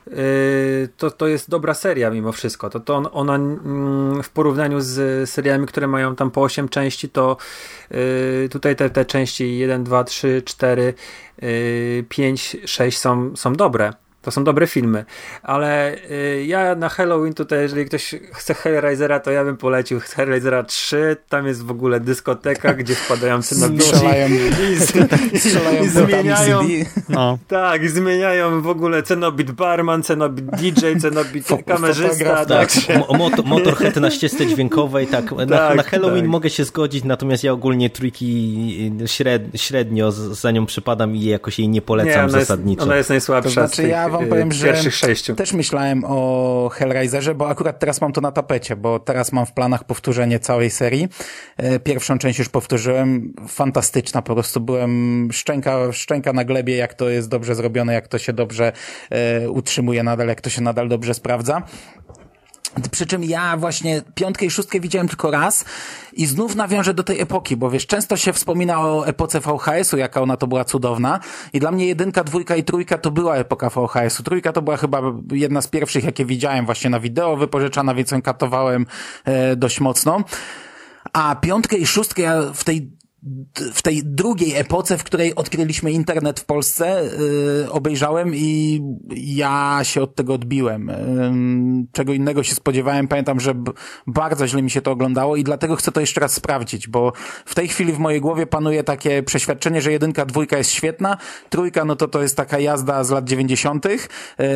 yy, 0.07 0.89
to, 0.97 1.11
to 1.11 1.27
jest 1.27 1.51
dobra 1.51 1.75
seria 1.75 2.11
mimo 2.11 2.33
wszystko. 2.33 2.71
To, 2.71 2.81
to 2.81 2.97
on, 2.97 3.09
ona 3.13 3.35
mm, 3.35 4.23
w 4.23 4.31
porównaniu 4.31 4.81
z 4.81 5.31
seriami, 5.31 5.67
które 5.67 5.87
mają 5.87 6.17
tam 6.17 6.31
po 6.31 6.43
8 6.43 6.69
części, 6.69 7.09
to 7.09 7.37
yy, 7.91 8.49
tutaj 8.51 8.77
te, 8.77 8.91
te 8.91 9.05
części 9.05 9.59
1, 9.59 9.85
2, 9.85 10.05
3, 10.05 10.43
4, 10.45 10.95
5, 12.09 12.57
6 12.65 12.99
są, 12.99 13.37
są 13.37 13.53
dobre. 13.53 13.93
To 14.23 14.31
są 14.31 14.45
dobre 14.45 14.67
filmy, 14.67 15.05
ale 15.43 15.97
y, 16.11 16.45
ja 16.47 16.75
na 16.75 16.89
Halloween 16.89 17.35
tutaj, 17.35 17.63
jeżeli 17.63 17.85
ktoś 17.85 18.15
chce 18.33 18.55
Hellraisera, 18.55 19.21
to 19.21 19.31
ja 19.31 19.45
bym 19.45 19.57
polecił 19.57 20.01
Hellraisera 20.01 20.63
3, 20.63 21.17
tam 21.29 21.47
jest 21.47 21.65
w 21.65 21.71
ogóle 21.71 22.01
dyskoteka, 22.01 22.75
gdzie 22.81 22.95
wpadają 22.95 23.43
cynobici 23.43 23.93
i, 23.95 24.35
i, 24.65 25.85
i 25.85 25.89
zmieniają 25.89 26.61
no. 27.09 27.39
tak, 27.49 27.83
i 27.83 27.89
zmieniają 27.89 28.63
w 28.63 28.69
ogóle 28.69 29.03
cenobit 29.03 29.51
barman, 29.51 30.03
cenobit 30.03 30.47
DJ, 30.47 30.99
cenobit 31.01 31.49
kamerzysta. 31.67 32.47
Tak, 32.47 32.69
tak. 32.87 33.45
motorhead 33.45 33.97
na 33.97 34.11
ścieżce 34.11 34.47
dźwiękowej, 34.47 35.07
tak, 35.07 35.33
na, 35.33 35.47
tak, 35.47 35.77
na 35.77 35.83
Halloween 35.83 36.21
tak. 36.21 36.31
mogę 36.31 36.51
się 36.51 36.65
zgodzić, 36.65 37.05
natomiast 37.05 37.45
ja 37.45 37.53
ogólnie 37.53 37.91
trójki 37.91 38.93
śred, 39.07 39.43
średnio 39.55 40.13
za 40.13 40.51
nią 40.51 40.67
przypadam 40.67 41.17
i 41.17 41.25
jakoś 41.25 41.59
jej 41.59 41.69
nie 41.69 41.83
polecam 41.83 42.13
nie, 42.13 42.21
ona 42.21 42.29
zasadniczo. 42.29 42.81
Jest, 42.81 42.89
ona 42.89 42.97
jest 42.97 43.11
najsłabsza 43.11 43.61
to 43.61 43.75
znaczy, 43.75 43.89
ja 43.89 44.10
wam 44.11 44.27
powiem, 44.27 44.53
że 44.53 44.91
sześciu. 44.91 45.35
też 45.35 45.53
myślałem 45.53 46.05
o 46.07 46.71
Hellraiserze, 46.73 47.35
bo 47.35 47.49
akurat 47.49 47.79
teraz 47.79 48.01
mam 48.01 48.13
to 48.13 48.21
na 48.21 48.33
tapecie, 48.33 48.77
bo 48.77 48.99
teraz 48.99 49.33
mam 49.33 49.47
w 49.47 49.53
planach 49.53 49.85
powtórzenie 49.85 50.39
całej 50.39 50.71
serii. 50.71 51.09
E, 51.57 51.79
pierwszą 51.79 52.19
część 52.19 52.39
już 52.39 52.49
powtórzyłem, 52.49 53.35
fantastyczna, 53.49 54.23
po 54.23 54.35
prostu 54.35 54.61
byłem 54.61 55.29
szczęka, 55.33 55.93
szczęka 55.93 56.33
na 56.33 56.45
glebie, 56.45 56.77
jak 56.77 56.95
to 56.95 57.09
jest 57.09 57.29
dobrze 57.29 57.55
zrobione, 57.55 57.95
jak 57.95 58.09
to 58.09 58.19
się 58.19 58.33
dobrze 58.33 58.73
e, 59.11 59.51
utrzymuje 59.51 60.03
nadal, 60.03 60.29
jak 60.29 60.41
to 60.41 60.51
się 60.51 60.63
nadal 60.63 60.89
dobrze 60.89 61.15
sprawdza. 61.15 61.63
Przy 62.91 63.07
czym 63.07 63.25
ja 63.25 63.57
właśnie 63.57 64.03
piątkę 64.15 64.47
i 64.47 64.51
szóstkę 64.51 64.81
widziałem 64.81 65.09
tylko 65.09 65.31
raz 65.31 65.65
i 66.13 66.27
znów 66.27 66.55
nawiążę 66.55 66.95
do 66.95 67.05
tej 67.05 67.21
epoki, 67.21 67.57
bo 67.57 67.71
wiesz, 67.71 67.87
często 67.87 68.17
się 68.17 68.33
wspomina 68.33 68.81
o 68.81 69.07
epoce 69.07 69.41
VHS-u, 69.41 69.97
jaka 69.97 70.21
ona 70.21 70.37
to 70.37 70.47
była 70.47 70.65
cudowna 70.65 71.21
i 71.53 71.61
dla 71.61 71.71
mnie 71.71 71.87
jedynka, 71.87 72.25
dwójka 72.25 72.57
i 72.57 72.65
trójka 72.65 72.99
to 72.99 73.11
była 73.11 73.37
epoka 73.37 73.71
VHS-u. 73.71 74.23
Trójka 74.23 74.53
to 74.53 74.63
była 74.63 74.77
chyba 74.77 75.03
jedna 75.33 75.63
z 75.63 75.67
pierwszych, 75.67 76.05
jakie 76.05 76.25
widziałem 76.25 76.67
właśnie 76.67 76.91
na 76.91 77.01
wideo, 77.01 77.37
wypożyczana, 77.37 77.95
więc 77.95 78.11
ją 78.11 78.23
katowałem 78.23 78.87
e, 79.25 79.57
dość 79.57 79.81
mocno. 79.81 80.25
A 81.13 81.37
piątkę 81.37 81.77
i 81.77 81.87
szóstkę 81.87 82.23
ja 82.23 82.43
w 82.55 82.65
tej 82.65 83.00
w 83.73 83.83
tej 83.83 84.03
drugiej 84.05 84.57
epoce, 84.57 84.99
w 84.99 85.05
której 85.05 85.35
odkryliśmy 85.35 85.93
internet 85.93 86.41
w 86.41 86.45
Polsce, 86.45 87.03
yy, 87.63 87.73
obejrzałem 87.73 88.35
i 88.35 88.81
ja 89.17 89.81
się 89.83 90.03
od 90.03 90.15
tego 90.15 90.35
odbiłem. 90.35 90.87
Yy, 90.87 91.87
czego 91.93 92.13
innego 92.13 92.43
się 92.43 92.55
spodziewałem. 92.55 93.09
Pamiętam, 93.09 93.41
że 93.41 93.55
bardzo 94.07 94.49
źle 94.49 94.63
mi 94.63 94.71
się 94.71 94.83
to 94.83 94.91
oglądało 94.91 95.37
i 95.37 95.45
dlatego 95.45 95.77
chcę 95.77 95.93
to 95.93 96.01
jeszcze 96.01 96.21
raz 96.21 96.33
sprawdzić, 96.33 96.89
bo 96.89 97.13
w 97.45 97.55
tej 97.55 97.69
chwili 97.69 97.93
w 97.93 97.99
mojej 97.99 98.21
głowie 98.21 98.47
panuje 98.47 98.85
takie 98.85 99.23
przeświadczenie, 99.23 99.83
że 99.83 99.93
jedynka, 99.93 100.27
dwójka 100.27 100.59
jest 100.59 100.71
świetna, 100.71 101.17
trójka 101.51 101.85
no 101.85 101.97
to 101.97 102.09
to 102.09 102.23
jest 102.23 102.37
taka 102.37 102.59
jazda 102.59 103.05
z 103.05 103.11
lat 103.11 103.25
dziewięćdziesiątych, 103.25 104.09
yy, 104.39 104.47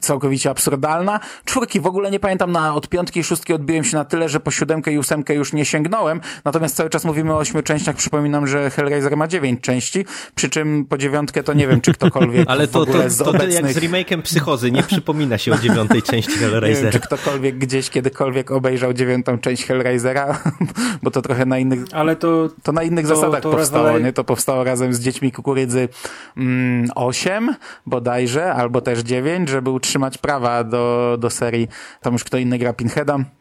całkowicie 0.00 0.50
absurdalna. 0.50 1.20
Czwórki 1.44 1.80
w 1.80 1.86
ogóle 1.86 2.10
nie 2.10 2.20
pamiętam, 2.20 2.52
na 2.52 2.74
od 2.74 2.88
piątki 2.88 3.20
i 3.20 3.24
szóstki 3.24 3.52
odbiłem 3.52 3.84
się 3.84 3.96
na 3.96 4.04
tyle, 4.04 4.28
że 4.28 4.40
po 4.40 4.50
siódemkę 4.50 4.92
i 4.92 4.98
ósemkę 4.98 5.34
już 5.34 5.52
nie 5.52 5.64
sięgnąłem, 5.64 6.20
natomiast 6.44 6.76
cały 6.76 6.90
czas 6.90 7.04
mówimy 7.04 7.32
o 7.32 7.36
ośmiu 7.38 7.62
częściach, 7.62 7.96
przypominam, 7.96 8.46
że 8.46 8.70
Hellraiser 8.70 9.16
ma 9.16 9.28
dziewięć 9.28 9.60
części, 9.60 10.04
przy 10.34 10.50
czym 10.50 10.84
po 10.84 10.98
dziewiątkę 10.98 11.42
to 11.42 11.52
nie 11.52 11.68
wiem, 11.68 11.80
czy 11.80 11.92
ktokolwiek 11.92 12.48
Ale 12.50 12.68
to, 12.68 12.78
w 12.78 12.82
ogóle 12.82 13.10
to, 13.10 13.16
to, 13.18 13.24
to 13.24 13.30
obecnych... 13.30 13.54
jak 13.54 13.72
z 13.72 13.76
remake'em 13.76 14.22
Psychozy, 14.22 14.70
nie 14.72 14.82
przypomina 14.82 15.38
się 15.38 15.52
o 15.52 15.58
dziewiątej 15.68 16.02
części 16.02 16.32
Nie 16.32 16.38
wiem, 16.38 16.50
Hellraisera. 16.50 16.90
czy 16.92 17.00
ktokolwiek 17.00 17.58
gdzieś 17.58 17.90
kiedykolwiek 17.90 18.50
obejrzał 18.50 18.92
dziewiątą 18.92 19.38
część 19.38 19.64
Hellraisera, 19.66 20.38
bo 21.02 21.10
to 21.10 21.22
trochę 21.22 21.46
na 21.46 21.58
innych 21.58 21.80
Ale 21.92 22.16
to 22.16 22.48
to 22.62 22.72
na 22.72 22.82
innych 22.82 23.08
To- 23.08 23.16
zasadach 23.16 23.42
to 23.42 23.50
powstało, 23.50 23.88
rewelaj- 23.88 24.02
nie? 24.04 24.12
To 24.12 24.24
powstało 24.24 24.64
razem 24.64 24.94
z 24.94 25.00
dziećmi 25.00 25.32
kukurydzy 25.32 25.88
mm, 26.36 26.88
8 26.94 27.54
bodajże, 27.86 28.52
albo 28.54 28.80
też 28.80 28.98
9, 29.00 29.48
żeby 29.48 29.70
utrzymać 29.78 30.18
prawa 30.18 30.64
do, 30.64 31.16
do 31.20 31.30
serii. 31.30 31.68
Tam 32.00 32.12
już 32.12 32.24
kto 32.24 32.38
inny 32.38 32.58
gra 32.58 32.72
Pinheada. 32.72 33.37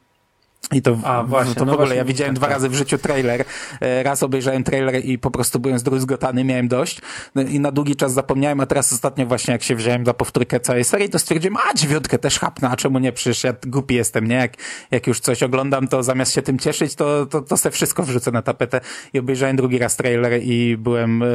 I 0.71 0.81
to, 0.81 0.95
w- 0.95 1.05
A, 1.05 1.23
właśnie, 1.23 1.55
to 1.55 1.63
w 1.63 1.67
no 1.67 1.73
ogóle, 1.73 1.77
właśnie, 1.77 1.95
ja 1.97 2.05
widziałem 2.05 2.33
tak, 2.33 2.39
dwa 2.39 2.47
tak. 2.47 2.53
razy 2.55 2.69
w 2.69 2.73
życiu 2.75 2.97
trailer. 2.97 3.45
E, 3.81 4.03
Raz 4.03 4.23
obejrzałem 4.23 4.63
trailer 4.63 5.05
i 5.05 5.17
po 5.19 5.31
prostu 5.31 5.59
byłem 5.59 5.79
zdruzgotany, 5.79 6.43
miałem 6.43 6.67
dość. 6.67 7.01
No 7.35 7.41
I 7.41 7.59
na 7.59 7.71
długi 7.71 7.95
czas 7.95 8.13
zapomniałem, 8.13 8.59
a 8.59 8.65
teraz 8.65 8.93
ostatnio 8.93 9.25
właśnie 9.25 9.51
jak 9.51 9.63
się 9.63 9.75
wziąłem 9.75 10.05
za 10.05 10.13
powtórkę 10.13 10.59
całej 10.59 10.83
serii, 10.83 11.09
to 11.09 11.19
stwierdziłem, 11.19 11.57
a 11.71 11.73
dziewiątkę 11.73 12.17
też 12.19 12.39
chapnę, 12.39 12.69
a 12.69 12.75
czemu 12.75 12.99
nie? 12.99 13.11
Przecież 13.11 13.43
ja 13.43 13.53
głupi 13.67 13.95
jestem, 13.95 14.27
nie? 14.27 14.35
Jak, 14.35 14.53
jak 14.91 15.07
już 15.07 15.19
coś 15.19 15.43
oglądam, 15.43 15.87
to 15.87 16.03
zamiast 16.03 16.33
się 16.33 16.41
tym 16.41 16.59
cieszyć, 16.59 16.95
to, 16.95 17.25
to, 17.25 17.41
to 17.41 17.57
se 17.57 17.71
wszystko 17.71 18.03
wrzucę 18.03 18.31
na 18.31 18.41
tapetę. 18.41 18.81
I 19.13 19.19
obejrzałem 19.19 19.55
drugi 19.55 19.77
raz 19.77 19.95
trailer 19.95 20.39
i 20.43 20.77
byłem 20.77 21.23
e, 21.23 21.25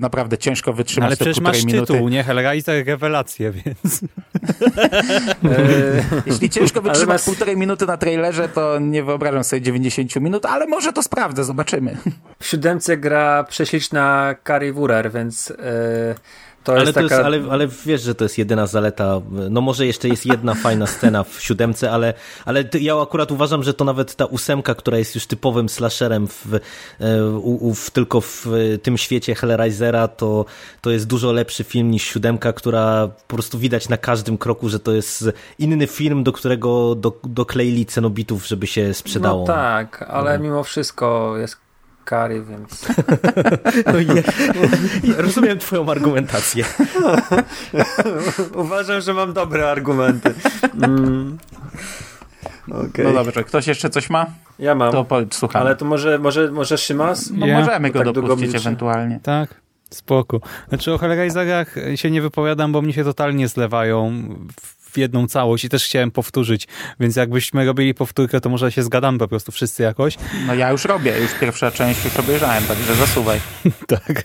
naprawdę 0.00 0.38
ciężko 0.38 0.72
wytrzymać 0.72 1.06
Ale 1.06 1.16
te 1.16 1.24
przecież 1.24 1.36
półtorej 1.36 1.62
masz 1.62 1.72
minuty. 1.72 1.92
tytuł, 1.92 2.08
nie? 2.08 2.24
Hellraiser 2.24 2.86
rewelacje, 2.86 3.52
więc... 3.52 4.00
e, 5.44 6.22
Jeśli 6.26 6.50
ciężko 6.50 6.80
Ale 6.80 6.88
wytrzymać 6.90 7.14
nas- 7.14 7.24
półtorej 7.24 7.56
minuty 7.56 7.86
na 7.86 7.96
trailerze, 7.96 8.48
to 8.56 8.78
nie 8.78 9.02
wyobrażam 9.02 9.44
sobie 9.44 9.62
90 9.62 10.16
minut, 10.16 10.46
ale 10.46 10.66
może 10.66 10.92
to 10.92 11.02
sprawdzę, 11.02 11.44
zobaczymy. 11.44 11.96
w 12.38 12.46
siódemce 12.46 12.96
gra 12.96 13.44
prześliczna 13.44 14.34
Kari 14.42 14.72
Wurer, 14.72 15.12
więc 15.12 15.50
e, 15.50 15.54
to 16.66 16.72
Ale, 16.72 16.92
to 16.92 17.00
jest, 17.00 17.14
ale, 17.14 17.42
ale 17.50 17.68
wiesz, 17.86 18.02
że 18.02 18.14
to 18.14 18.24
jest 18.24 18.38
jedyna 18.38 18.66
zaleta. 18.66 19.20
No 19.50 19.60
może 19.60 19.86
jeszcze 19.86 20.08
jest 20.08 20.26
jedna 20.26 20.54
fajna 20.64 20.86
scena 20.86 21.24
w 21.24 21.40
siódemce, 21.40 21.90
ale, 21.90 22.14
ale 22.44 22.64
ja 22.80 23.00
akurat 23.00 23.32
uważam, 23.32 23.62
że 23.62 23.74
to 23.74 23.84
nawet 23.84 24.14
ta 24.14 24.24
ósemka, 24.24 24.74
która 24.74 24.98
jest 24.98 25.14
już 25.14 25.26
typowym 25.26 25.68
slasherem 25.68 26.28
w, 26.28 26.54
e, 27.00 27.24
u, 27.24 27.68
u, 27.68 27.74
w, 27.74 27.90
tylko 27.90 28.20
w 28.20 28.46
e, 28.46 28.78
tym 28.78 28.98
świecie 28.98 29.34
Hellraisera, 29.34 30.08
to, 30.08 30.44
to 30.80 30.90
jest 30.90 31.06
dużo 31.06 31.32
lepszy 31.32 31.64
film 31.64 31.90
niż 31.90 32.02
siódemka, 32.02 32.52
która 32.52 33.08
po 33.28 33.36
prostu 33.36 33.58
widać 33.58 33.88
na 33.88 33.96
każdym 33.96 34.38
kroku, 34.38 34.68
że 34.68 34.80
to 34.80 34.92
jest 34.92 35.24
inny 35.58 35.86
film, 35.86 36.24
do 36.24 36.32
którego 36.32 36.94
do, 36.94 37.12
dokleili 37.24 37.86
cenobitów, 37.86 38.46
żeby 38.46 38.66
się 38.66 38.94
sprzedało. 38.94 39.40
No 39.40 39.46
tak, 39.46 40.02
ale 40.08 40.30
Mhm. 40.30 40.42
mimo 40.42 40.64
wszystko 40.64 41.36
jest 41.36 41.65
Kari, 42.06 42.42
więc... 42.42 42.86
No, 43.86 43.92
rozumiem 45.22 45.58
twoją 45.58 45.90
argumentację. 45.90 46.64
Uważam, 48.64 49.00
że 49.00 49.14
mam 49.14 49.32
dobre 49.32 49.70
argumenty. 49.70 50.34
Mm. 50.82 51.38
Okej. 52.70 53.04
No 53.04 53.12
dobrze, 53.12 53.44
ktoś 53.44 53.66
jeszcze 53.66 53.90
coś 53.90 54.10
ma? 54.10 54.26
Ja 54.58 54.74
mam. 54.74 54.92
To 54.92 55.04
po, 55.04 55.16
słucham. 55.30 55.62
Ale 55.62 55.76
to 55.76 55.84
może, 55.84 56.18
może, 56.18 56.50
może 56.50 56.78
Szymas? 56.78 57.30
no 57.30 57.46
Ja? 57.46 57.60
możemy 57.60 57.90
go 57.90 58.04
Tak 58.04 58.14
dopuścić 58.14 58.54
ewentualnie. 58.54 59.20
Tak, 59.22 59.60
spoko. 59.90 60.40
Znaczy 60.68 60.92
o 60.92 60.98
Hellraiserach 60.98 61.74
się 61.94 62.10
nie 62.10 62.22
wypowiadam, 62.22 62.72
bo 62.72 62.82
mnie 62.82 62.92
się 62.92 63.04
totalnie 63.04 63.48
zlewają 63.48 64.12
w 64.60 64.75
jedną 64.96 65.26
całość 65.28 65.64
i 65.64 65.68
też 65.68 65.84
chciałem 65.84 66.10
powtórzyć, 66.10 66.68
więc 67.00 67.16
jakbyśmy 67.16 67.66
robili 67.66 67.94
powtórkę, 67.94 68.40
to 68.40 68.48
może 68.48 68.72
się 68.72 68.82
zgadamy 68.82 69.18
po 69.18 69.28
prostu 69.28 69.52
wszyscy 69.52 69.82
jakoś. 69.82 70.16
No 70.46 70.54
ja 70.54 70.70
już 70.70 70.84
robię, 70.84 71.18
już 71.20 71.34
pierwsza 71.40 71.70
część 71.70 72.04
już 72.04 72.16
obejrzałem, 72.16 72.64
także 72.64 72.94
zasuwaj. 72.94 73.40
Tak. 73.86 74.24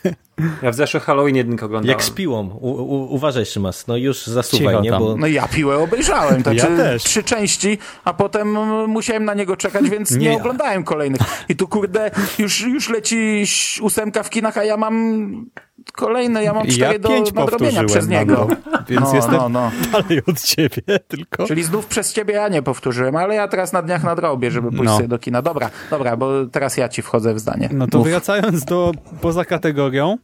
Ja 0.63 0.71
w 0.71 0.75
zeszły 0.75 0.99
Halloween 0.99 1.35
jedynkę 1.35 1.65
oglądałem. 1.65 1.89
Jak 1.99 2.03
z 2.03 2.09
piłą. 2.09 2.49
U, 2.61 2.69
u, 2.71 3.13
uważaj, 3.15 3.45
Szymas, 3.45 3.87
no 3.87 3.97
już 3.97 4.27
zasuwaj, 4.27 4.67
Cicho 4.67 4.81
nie? 4.81 4.89
tam. 4.89 4.99
Bo 4.99 5.17
No 5.17 5.27
ja 5.27 5.47
piłę 5.47 5.77
obejrzałem, 5.77 6.43
także 6.43 6.69
Ja 6.69 6.77
też. 6.77 7.03
trzy 7.03 7.23
części, 7.23 7.77
a 8.03 8.13
potem 8.13 8.47
musiałem 8.87 9.25
na 9.25 9.33
niego 9.33 9.57
czekać, 9.57 9.89
więc 9.89 10.11
nie, 10.11 10.17
Nie. 10.29 10.37
oglądałem 10.37 10.83
kolejnych. 10.83 11.21
I 11.49 11.55
tu 11.55 11.67
kurde, 11.67 12.11
już, 12.39 12.61
już 12.61 12.89
leci 12.89 13.43
ósemka 13.81 14.23
w 14.23 14.29
kinach, 14.29 14.57
a 14.57 14.63
ja 14.63 14.77
mam 14.77 15.45
kolejne, 15.93 16.43
ja 16.43 16.53
mam 16.53 16.65
Ja 16.65 16.71
cztery 16.73 16.99
do 16.99 17.09
pięć 17.09 17.33
nadrobienia 17.33 17.83
przez 17.83 18.07
niego. 18.07 18.47
nadal, 18.47 18.83
więc 18.89 19.01
no, 19.01 19.15
jestem 19.15 19.35
no, 19.35 19.49
no. 19.49 19.71
dalej 19.91 20.21
od 20.27 20.41
ciebie 20.41 20.99
tylko. 21.07 21.45
Czyli 21.47 21.63
znów 21.63 21.85
przez 21.85 22.13
ciebie 22.13 22.33
ja 22.33 22.47
nie 22.47 22.61
powtórzyłem, 22.61 23.15
ale 23.15 23.35
ja 23.35 23.47
teraz 23.47 23.73
na 23.73 23.81
dniach 23.81 24.03
nadrobię, 24.03 24.51
żeby 24.51 24.67
pójść 24.69 24.83
No. 24.83 24.95
sobie 24.95 25.07
do 25.07 25.19
kina. 25.19 25.41
Dobra, 25.41 25.69
dobra, 25.89 26.17
bo 26.17 26.45
teraz 26.45 26.77
ja 26.77 26.89
ci 26.89 27.01
wchodzę 27.01 27.33
w 27.33 27.39
zdanie. 27.39 27.69
No 27.73 27.87
to 27.87 27.97
Mów. 27.97 28.07
wracając 28.07 28.65
do 28.65 28.91
poza 29.21 29.45
kategorią, 29.45 30.17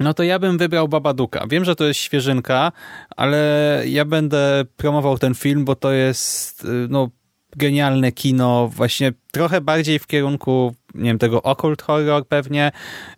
no 0.00 0.14
to 0.14 0.22
ja 0.22 0.38
bym 0.38 0.58
wybrał 0.58 0.88
Babaduka. 0.88 1.46
Wiem, 1.50 1.64
że 1.64 1.76
to 1.76 1.84
jest 1.84 2.00
świeżynka, 2.00 2.72
ale 3.16 3.82
ja 3.86 4.04
będę 4.04 4.64
promował 4.76 5.18
ten 5.18 5.34
film, 5.34 5.64
bo 5.64 5.76
to 5.76 5.92
jest 5.92 6.64
y, 6.64 6.68
no, 6.90 7.08
genialne 7.56 8.12
kino, 8.12 8.68
właśnie 8.68 9.12
trochę 9.32 9.60
bardziej 9.60 9.98
w 9.98 10.06
kierunku, 10.06 10.74
nie 10.94 11.04
wiem, 11.04 11.18
tego 11.18 11.42
occult 11.42 11.82
horror 11.82 12.26
pewnie, 12.26 12.72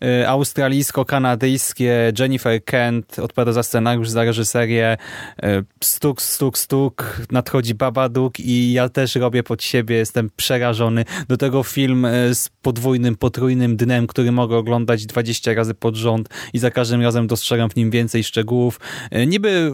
y, 0.05 0.29
australijsko-kanadyjskie, 0.29 2.13
Jennifer 2.19 2.65
Kent 2.65 3.19
odpowiada 3.19 3.53
za 3.53 3.63
scenariusz, 3.63 4.09
za 4.09 4.25
reżyserię, 4.25 4.97
y, 5.45 5.65
stuk, 5.85 6.23
stuk, 6.23 6.59
stuk, 6.59 7.21
nadchodzi 7.31 7.75
Babaduk 7.75 8.41
i 8.41 8.73
ja 8.73 8.89
też 8.89 9.15
robię 9.15 9.43
pod 9.43 9.63
siebie, 9.63 9.97
jestem 9.97 10.31
przerażony. 10.37 11.05
Do 11.29 11.37
tego 11.37 11.63
film 11.63 12.05
y, 12.05 12.35
z 12.35 12.49
podwójnym, 12.63 13.17
potrójnym 13.17 13.77
dnem, 13.77 14.07
który 14.07 14.33
mogę 14.33 14.57
oglądać 14.57 15.07
20 15.07 15.55
razy 15.55 15.75
pod 15.75 15.97
rząd 15.97 16.29
i 16.53 16.59
za 16.59 16.71
każdym 16.71 17.03
razem 17.03 17.27
dostrzegam 17.27 17.71
w 17.71 17.77
nim 17.77 17.91
więcej 17.91 18.25
szczegółów. 18.25 18.81
Y, 19.13 19.27
Niby, 19.27 19.73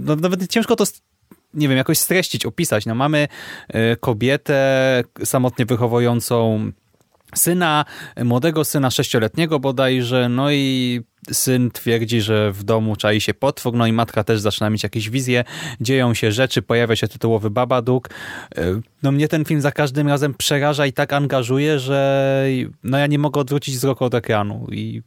no, 0.00 0.16
nawet 0.16 0.48
ciężko 0.48 0.76
to 0.76 0.84
nie 1.54 1.68
wiem, 1.68 1.76
jakoś 1.76 1.98
streścić, 1.98 2.46
opisać. 2.46 2.86
No, 2.86 2.94
mamy 2.94 3.28
y, 3.74 3.96
kobietę 4.00 5.04
samotnie 5.24 5.66
wychowującą 5.66 6.72
syna, 7.34 7.84
młodego 8.24 8.64
syna, 8.64 8.90
sześcioletniego 8.90 9.60
bodajże, 9.60 10.28
no 10.28 10.52
i 10.52 11.00
syn 11.32 11.70
twierdzi, 11.70 12.20
że 12.20 12.52
w 12.52 12.64
domu 12.64 12.96
czai 12.96 13.20
się 13.20 13.34
potwór, 13.34 13.74
no 13.74 13.86
i 13.86 13.92
matka 13.92 14.24
też 14.24 14.40
zaczyna 14.40 14.70
mieć 14.70 14.82
jakieś 14.82 15.10
wizje, 15.10 15.44
dzieją 15.80 16.14
się 16.14 16.32
rzeczy, 16.32 16.62
pojawia 16.62 16.96
się 16.96 17.08
tytułowy 17.08 17.50
Babaduk. 17.50 18.08
Y, 18.58 18.82
No 19.02 19.12
mnie 19.12 19.28
ten 19.28 19.44
film 19.44 19.60
za 19.60 19.72
każdym 19.72 20.08
razem 20.08 20.34
przeraża 20.34 20.86
i 20.86 20.92
tak 20.92 21.12
angażuje, 21.12 21.78
że 21.78 22.46
no 22.84 22.98
ja 22.98 23.06
nie 23.06 23.18
mogę 23.18 23.40
odwrócić 23.40 23.76
wzroku 23.76 24.04
od 24.04 24.14
ekranu 24.14 24.66
i 24.72 25.02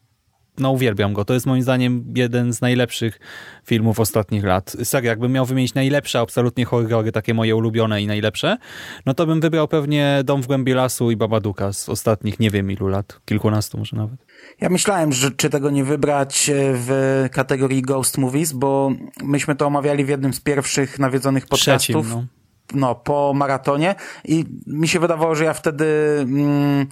no 0.59 0.71
uwielbiam 0.71 1.13
go. 1.13 1.25
To 1.25 1.33
jest 1.33 1.45
moim 1.45 1.61
zdaniem 1.61 2.13
jeden 2.15 2.53
z 2.53 2.61
najlepszych 2.61 3.19
filmów 3.65 3.99
ostatnich 3.99 4.43
lat. 4.43 4.75
Serio, 4.83 5.09
jakbym 5.09 5.31
miał 5.31 5.45
wymienić 5.45 5.73
najlepsze 5.73 6.19
absolutnie 6.19 6.65
horrory, 6.65 7.11
takie 7.11 7.33
moje 7.33 7.55
ulubione 7.55 8.01
i 8.01 8.07
najlepsze, 8.07 8.57
no 9.05 9.13
to 9.13 9.25
bym 9.25 9.41
wybrał 9.41 9.67
pewnie 9.67 10.21
Dom 10.23 10.41
w 10.41 10.47
głębi 10.47 10.73
lasu 10.73 11.11
i 11.11 11.15
Babaduka 11.15 11.73
z 11.73 11.89
ostatnich 11.89 12.39
nie 12.39 12.49
wiem 12.51 12.71
ilu 12.71 12.87
lat, 12.87 13.19
kilkunastu 13.25 13.77
może 13.77 13.97
nawet. 13.97 14.25
Ja 14.61 14.69
myślałem, 14.69 15.13
że 15.13 15.31
czy 15.31 15.49
tego 15.49 15.69
nie 15.69 15.83
wybrać 15.83 16.49
e, 16.49 16.53
w 16.57 17.25
kategorii 17.31 17.81
Ghost 17.81 18.17
Movies, 18.17 18.53
bo 18.53 18.91
myśmy 19.23 19.55
to 19.55 19.67
omawiali 19.67 20.05
w 20.05 20.09
jednym 20.09 20.33
z 20.33 20.41
pierwszych 20.41 20.99
nawiedzonych 20.99 21.47
podcastów. 21.47 22.05
Trzecim, 22.05 22.09
no. 22.09 22.25
no, 22.73 22.95
po 22.95 23.33
maratonie 23.35 23.95
i 24.25 24.45
mi 24.67 24.87
się 24.87 24.99
wydawało, 24.99 25.35
że 25.35 25.43
ja 25.43 25.53
wtedy 25.53 25.85
mm, 26.19 26.87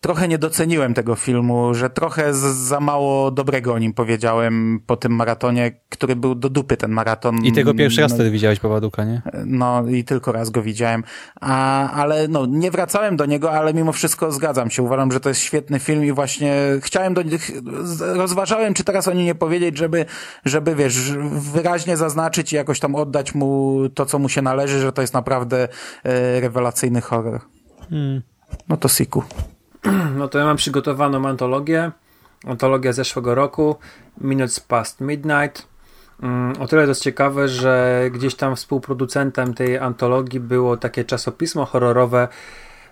trochę 0.00 0.28
nie 0.28 0.38
doceniłem 0.38 0.94
tego 0.94 1.14
filmu, 1.14 1.74
że 1.74 1.90
trochę 1.90 2.34
za 2.34 2.80
mało 2.80 3.30
dobrego 3.30 3.74
o 3.74 3.78
nim 3.78 3.92
powiedziałem 3.92 4.80
po 4.86 4.96
tym 4.96 5.12
maratonie, 5.12 5.80
który 5.88 6.16
był 6.16 6.34
do 6.34 6.48
dupy 6.48 6.76
ten 6.76 6.90
maraton. 6.90 7.44
I 7.44 7.52
tego 7.52 7.74
pierwszy 7.74 8.00
raz 8.00 8.10
no, 8.10 8.16
wtedy 8.16 8.30
widziałeś 8.30 8.60
Babaduka, 8.60 9.04
nie? 9.04 9.22
No 9.46 9.86
i 9.88 10.04
tylko 10.04 10.32
raz 10.32 10.50
go 10.50 10.62
widziałem, 10.62 11.04
A, 11.40 11.90
ale 11.90 12.28
no 12.28 12.46
nie 12.46 12.70
wracałem 12.70 13.16
do 13.16 13.26
niego, 13.26 13.52
ale 13.52 13.74
mimo 13.74 13.92
wszystko 13.92 14.32
zgadzam 14.32 14.70
się. 14.70 14.82
Uważam, 14.82 15.12
że 15.12 15.20
to 15.20 15.28
jest 15.28 15.40
świetny 15.40 15.78
film 15.78 16.04
i 16.04 16.12
właśnie 16.12 16.54
chciałem 16.80 17.14
do 17.14 17.22
nich, 17.22 17.50
rozważałem, 17.98 18.74
czy 18.74 18.84
teraz 18.84 19.08
o 19.08 19.12
nim 19.12 19.24
nie 19.24 19.34
powiedzieć, 19.34 19.78
żeby, 19.78 20.04
żeby 20.44 20.74
wiesz, 20.74 21.12
wyraźnie 21.52 21.96
zaznaczyć 21.96 22.52
i 22.52 22.56
jakoś 22.56 22.80
tam 22.80 22.94
oddać 22.94 23.34
mu 23.34 23.78
to, 23.94 24.06
co 24.06 24.18
mu 24.18 24.28
się 24.28 24.42
należy, 24.42 24.80
że 24.80 24.92
to 24.92 25.00
jest 25.00 25.14
naprawdę 25.14 25.68
e, 26.04 26.40
rewelacyjny 26.40 27.00
horror. 27.00 27.40
Hmm. 27.90 28.22
No 28.68 28.76
to 28.76 28.88
Siku. 28.88 29.22
No 30.18 30.28
to 30.28 30.38
ja 30.38 30.44
mam 30.44 30.56
przygotowaną 30.56 31.28
antologię. 31.28 31.90
Antologia 32.46 32.92
zeszłego 32.92 33.34
roku. 33.34 33.76
Minutes 34.20 34.60
Past 34.60 35.00
Midnight. 35.00 35.66
Mm, 36.22 36.52
o 36.60 36.66
tyle 36.66 36.86
jest 36.86 37.02
ciekawe, 37.02 37.48
że 37.48 38.02
gdzieś 38.12 38.34
tam 38.34 38.56
współproducentem 38.56 39.54
tej 39.54 39.78
antologii 39.78 40.40
było 40.40 40.76
takie 40.76 41.04
czasopismo 41.04 41.64
horrorowe 41.64 42.28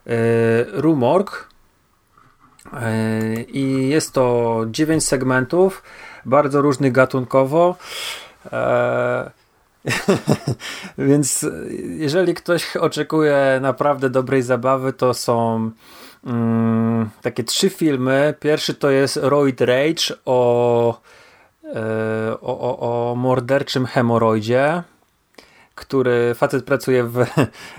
yy, 0.06 0.14
Rumorg. 0.72 1.48
Yy, 2.72 3.42
I 3.42 3.88
jest 3.88 4.12
to 4.12 4.64
9 4.70 5.04
segmentów, 5.04 5.82
bardzo 6.24 6.62
różnych 6.62 6.92
gatunkowo. 6.92 7.76
Yy, 8.44 8.50
więc 11.08 11.46
jeżeli 11.98 12.34
ktoś 12.34 12.76
oczekuje 12.76 13.58
naprawdę 13.62 14.10
dobrej 14.10 14.42
zabawy, 14.42 14.92
to 14.92 15.14
są 15.14 15.70
mm, 16.26 17.10
takie 17.22 17.44
trzy 17.44 17.70
filmy. 17.70 18.34
Pierwszy 18.40 18.74
to 18.74 18.90
jest 18.90 19.18
Roid 19.22 19.60
Rage 19.60 20.14
o, 20.24 21.00
e, 21.64 22.40
o, 22.40 22.60
o, 22.60 23.10
o 23.10 23.14
morderczym 23.14 23.86
hemoroidzie 23.86 24.82
który 25.76 26.34
facet 26.34 26.64
pracuje 26.64 27.04
w, 27.04 27.26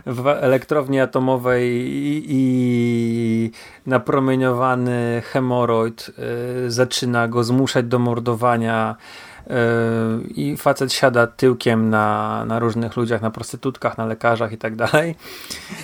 w 0.05 0.27
elektrowni 0.27 0.99
atomowej 0.99 1.67
i, 1.69 2.25
i 2.27 3.51
napromieniowany 3.85 5.21
hemoroid 5.25 6.11
y, 6.67 6.71
zaczyna 6.71 7.27
go 7.27 7.43
zmuszać 7.43 7.85
do 7.85 7.99
mordowania 7.99 8.95
i 10.35 10.57
facet 10.57 10.93
siada 10.93 11.27
tyłkiem 11.27 11.89
na, 11.89 12.45
na 12.45 12.59
różnych 12.59 12.95
ludziach, 12.95 13.21
na 13.21 13.31
prostytutkach, 13.31 13.97
na 13.97 14.05
lekarzach 14.05 14.51
i 14.51 14.57
tak 14.57 14.75
dalej. 14.75 15.15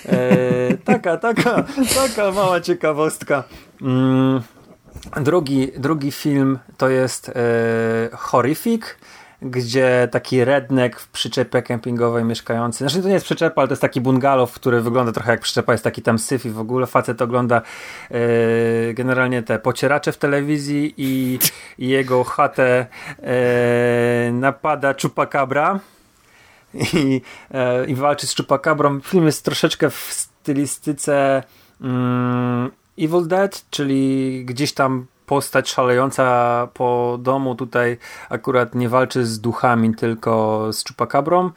E, 0.05 0.77
taka, 0.77 1.17
taka, 1.17 1.63
taka 1.95 2.31
mała 2.31 2.61
ciekawostka. 2.61 3.43
Mm, 3.81 4.41
drugi, 5.21 5.71
drugi 5.77 6.11
film 6.11 6.59
to 6.77 6.89
jest 6.89 7.29
e, 7.29 7.33
Horrific 8.13 8.83
gdzie 9.43 10.07
taki 10.11 10.45
redneck 10.45 10.99
w 10.99 11.07
przyczepie 11.07 11.61
kempingowej 11.61 12.23
mieszkający, 12.23 12.77
znaczy 12.77 13.01
to 13.01 13.07
nie 13.07 13.13
jest 13.13 13.25
przyczepa, 13.25 13.61
ale 13.61 13.67
to 13.67 13.71
jest 13.71 13.81
taki 13.81 14.01
bungalow, 14.01 14.53
który 14.53 14.81
wygląda 14.81 15.11
trochę 15.11 15.31
jak 15.31 15.41
przyczepa, 15.41 15.71
jest 15.71 15.83
taki 15.83 16.01
tam 16.01 16.19
syf 16.19 16.45
i 16.45 16.49
w 16.49 16.59
ogóle 16.59 16.87
facet 16.87 17.21
ogląda 17.21 17.61
yy, 18.09 18.93
generalnie 18.93 19.43
te 19.43 19.59
pocieracze 19.59 20.11
w 20.11 20.17
telewizji 20.17 20.93
i, 20.97 21.39
jego 21.77 22.23
chatę 22.23 22.85
yy, 23.19 23.25
napada 24.31 24.93
czupakabra 24.93 25.79
i, 26.73 27.21
yy, 27.51 27.85
i 27.87 27.95
walczy 27.95 28.27
z 28.27 28.35
czupakabrą. 28.35 29.01
Film 29.01 29.25
jest 29.25 29.45
troszeczkę 29.45 29.89
w 29.89 29.95
stylistyce 29.95 31.43
mm, 31.81 32.71
Evil 32.99 33.27
Dead, 33.27 33.65
czyli 33.69 34.45
gdzieś 34.45 34.73
tam 34.73 35.05
postać 35.25 35.69
szalejąca 35.69 36.67
po 36.73 37.17
domu 37.21 37.55
tutaj 37.55 37.97
akurat 38.29 38.75
nie 38.75 38.89
walczy 38.89 39.25
z 39.25 39.41
duchami, 39.41 39.95
tylko 39.95 40.67
z 40.73 40.83
czupakabrą. 40.83 41.51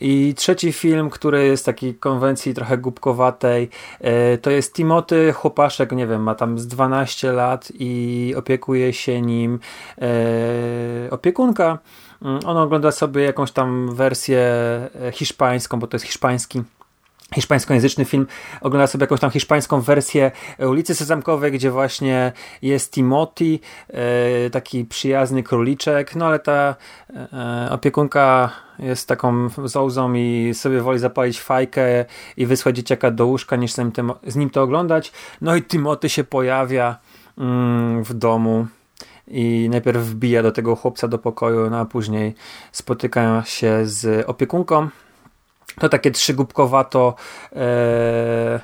I 0.00 0.34
trzeci 0.36 0.72
film, 0.72 1.10
który 1.10 1.46
jest 1.46 1.66
takiej 1.66 1.94
konwencji 1.94 2.54
trochę 2.54 2.78
głupkowatej, 2.78 3.70
e, 4.00 4.38
to 4.38 4.50
jest 4.50 4.74
Timoty, 4.74 5.32
chłopaszek, 5.32 5.92
nie 5.92 6.06
wiem, 6.06 6.22
ma 6.22 6.34
tam 6.34 6.58
z 6.58 6.66
12 6.66 7.32
lat 7.32 7.72
i 7.74 8.34
opiekuje 8.36 8.92
się 8.92 9.22
nim 9.22 9.58
e, 10.02 11.10
opiekunka. 11.10 11.78
Mm, 12.22 12.40
on 12.46 12.56
ogląda 12.56 12.92
sobie 12.92 13.22
jakąś 13.22 13.52
tam 13.52 13.94
wersję 13.94 14.40
e, 14.40 15.12
hiszpańską, 15.12 15.78
bo 15.78 15.86
to 15.86 15.94
jest 15.94 16.06
hiszpański 16.06 16.62
hiszpańskojęzyczny 17.34 18.04
film, 18.04 18.26
ogląda 18.60 18.86
sobie 18.86 19.02
jakąś 19.02 19.20
tam 19.20 19.30
hiszpańską 19.30 19.80
wersję 19.80 20.30
ulicy 20.58 20.94
Sezamkowej, 20.94 21.52
gdzie 21.52 21.70
właśnie 21.70 22.32
jest 22.62 22.92
Timothy, 22.92 23.58
e, 23.88 24.50
taki 24.50 24.84
przyjazny 24.84 25.42
króliczek, 25.42 26.16
no 26.16 26.26
ale 26.26 26.38
ta 26.38 26.74
e, 27.32 27.68
opiekunka 27.70 28.50
jest 28.78 29.08
taką 29.08 29.48
zołzą 29.64 30.14
i 30.14 30.50
sobie 30.54 30.80
woli 30.80 30.98
zapalić 30.98 31.40
fajkę 31.40 32.04
i 32.36 32.46
wysłać 32.46 32.76
dzieciaka 32.76 33.10
do 33.10 33.26
łóżka, 33.26 33.56
niż 33.56 33.72
z 33.72 33.78
nim, 33.78 33.92
z 34.26 34.36
nim 34.36 34.50
to 34.50 34.62
oglądać. 34.62 35.12
No 35.40 35.56
i 35.56 35.62
Timothy 35.62 36.08
się 36.08 36.24
pojawia 36.24 36.96
mm, 37.38 38.04
w 38.04 38.14
domu 38.14 38.66
i 39.26 39.68
najpierw 39.70 40.02
wbija 40.02 40.42
do 40.42 40.52
tego 40.52 40.76
chłopca 40.76 41.08
do 41.08 41.18
pokoju, 41.18 41.70
no 41.70 41.78
a 41.78 41.84
później 41.84 42.34
spotykają 42.72 43.42
się 43.42 43.80
z 43.86 44.28
opiekunką 44.28 44.88
to 45.78 45.88
takie 45.88 46.10
trzy 46.10 46.34
głupkowato 46.34 47.14
e, 47.56 48.60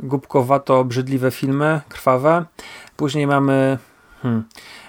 głupkowato 0.00 0.78
obrzydliwe 0.78 1.30
filmy, 1.30 1.80
krwawe. 1.88 2.44
Później 2.96 3.26
mamy 3.26 3.78
hmm, 4.22 4.44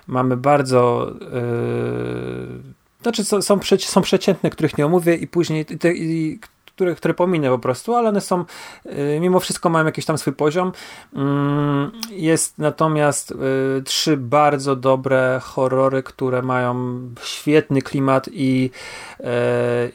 mamy 0.07 0.37
bardzo 0.37 1.11
e, 1.11 2.79
znaczy 3.01 3.23
są, 3.23 3.41
są, 3.41 3.59
są 3.79 4.01
przeciętne, 4.01 4.49
których 4.49 4.77
nie 4.77 4.85
omówię 4.85 5.15
i 5.15 5.27
później 5.27 5.65
te, 5.65 5.93
i, 5.93 6.39
które, 6.79 6.95
które 6.95 7.13
pominę 7.13 7.49
po 7.49 7.59
prostu, 7.59 7.95
ale 7.95 8.09
one 8.09 8.21
są, 8.21 8.45
y, 8.85 9.19
mimo 9.21 9.39
wszystko 9.39 9.69
mają 9.69 9.85
jakiś 9.85 10.05
tam 10.05 10.17
swój 10.17 10.33
poziom. 10.33 10.71
Mm, 11.13 11.91
jest 12.09 12.57
natomiast 12.57 13.31
y, 13.31 13.35
trzy 13.83 14.17
bardzo 14.17 14.75
dobre 14.75 15.39
horrory, 15.43 16.03
które 16.03 16.41
mają 16.41 17.01
świetny 17.23 17.81
klimat 17.81 18.29
i, 18.31 18.71
y, 19.19 19.23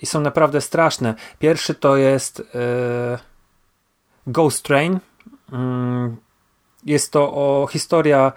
i 0.02 0.06
są 0.06 0.20
naprawdę 0.20 0.60
straszne. 0.60 1.14
Pierwszy 1.38 1.74
to 1.74 1.96
jest 1.96 2.42
Ghost 4.26 4.64
Train. 4.64 4.98
Mm, 5.52 6.16
jest 6.86 7.12
to 7.12 7.32
o 7.32 7.66
historia 7.70 8.32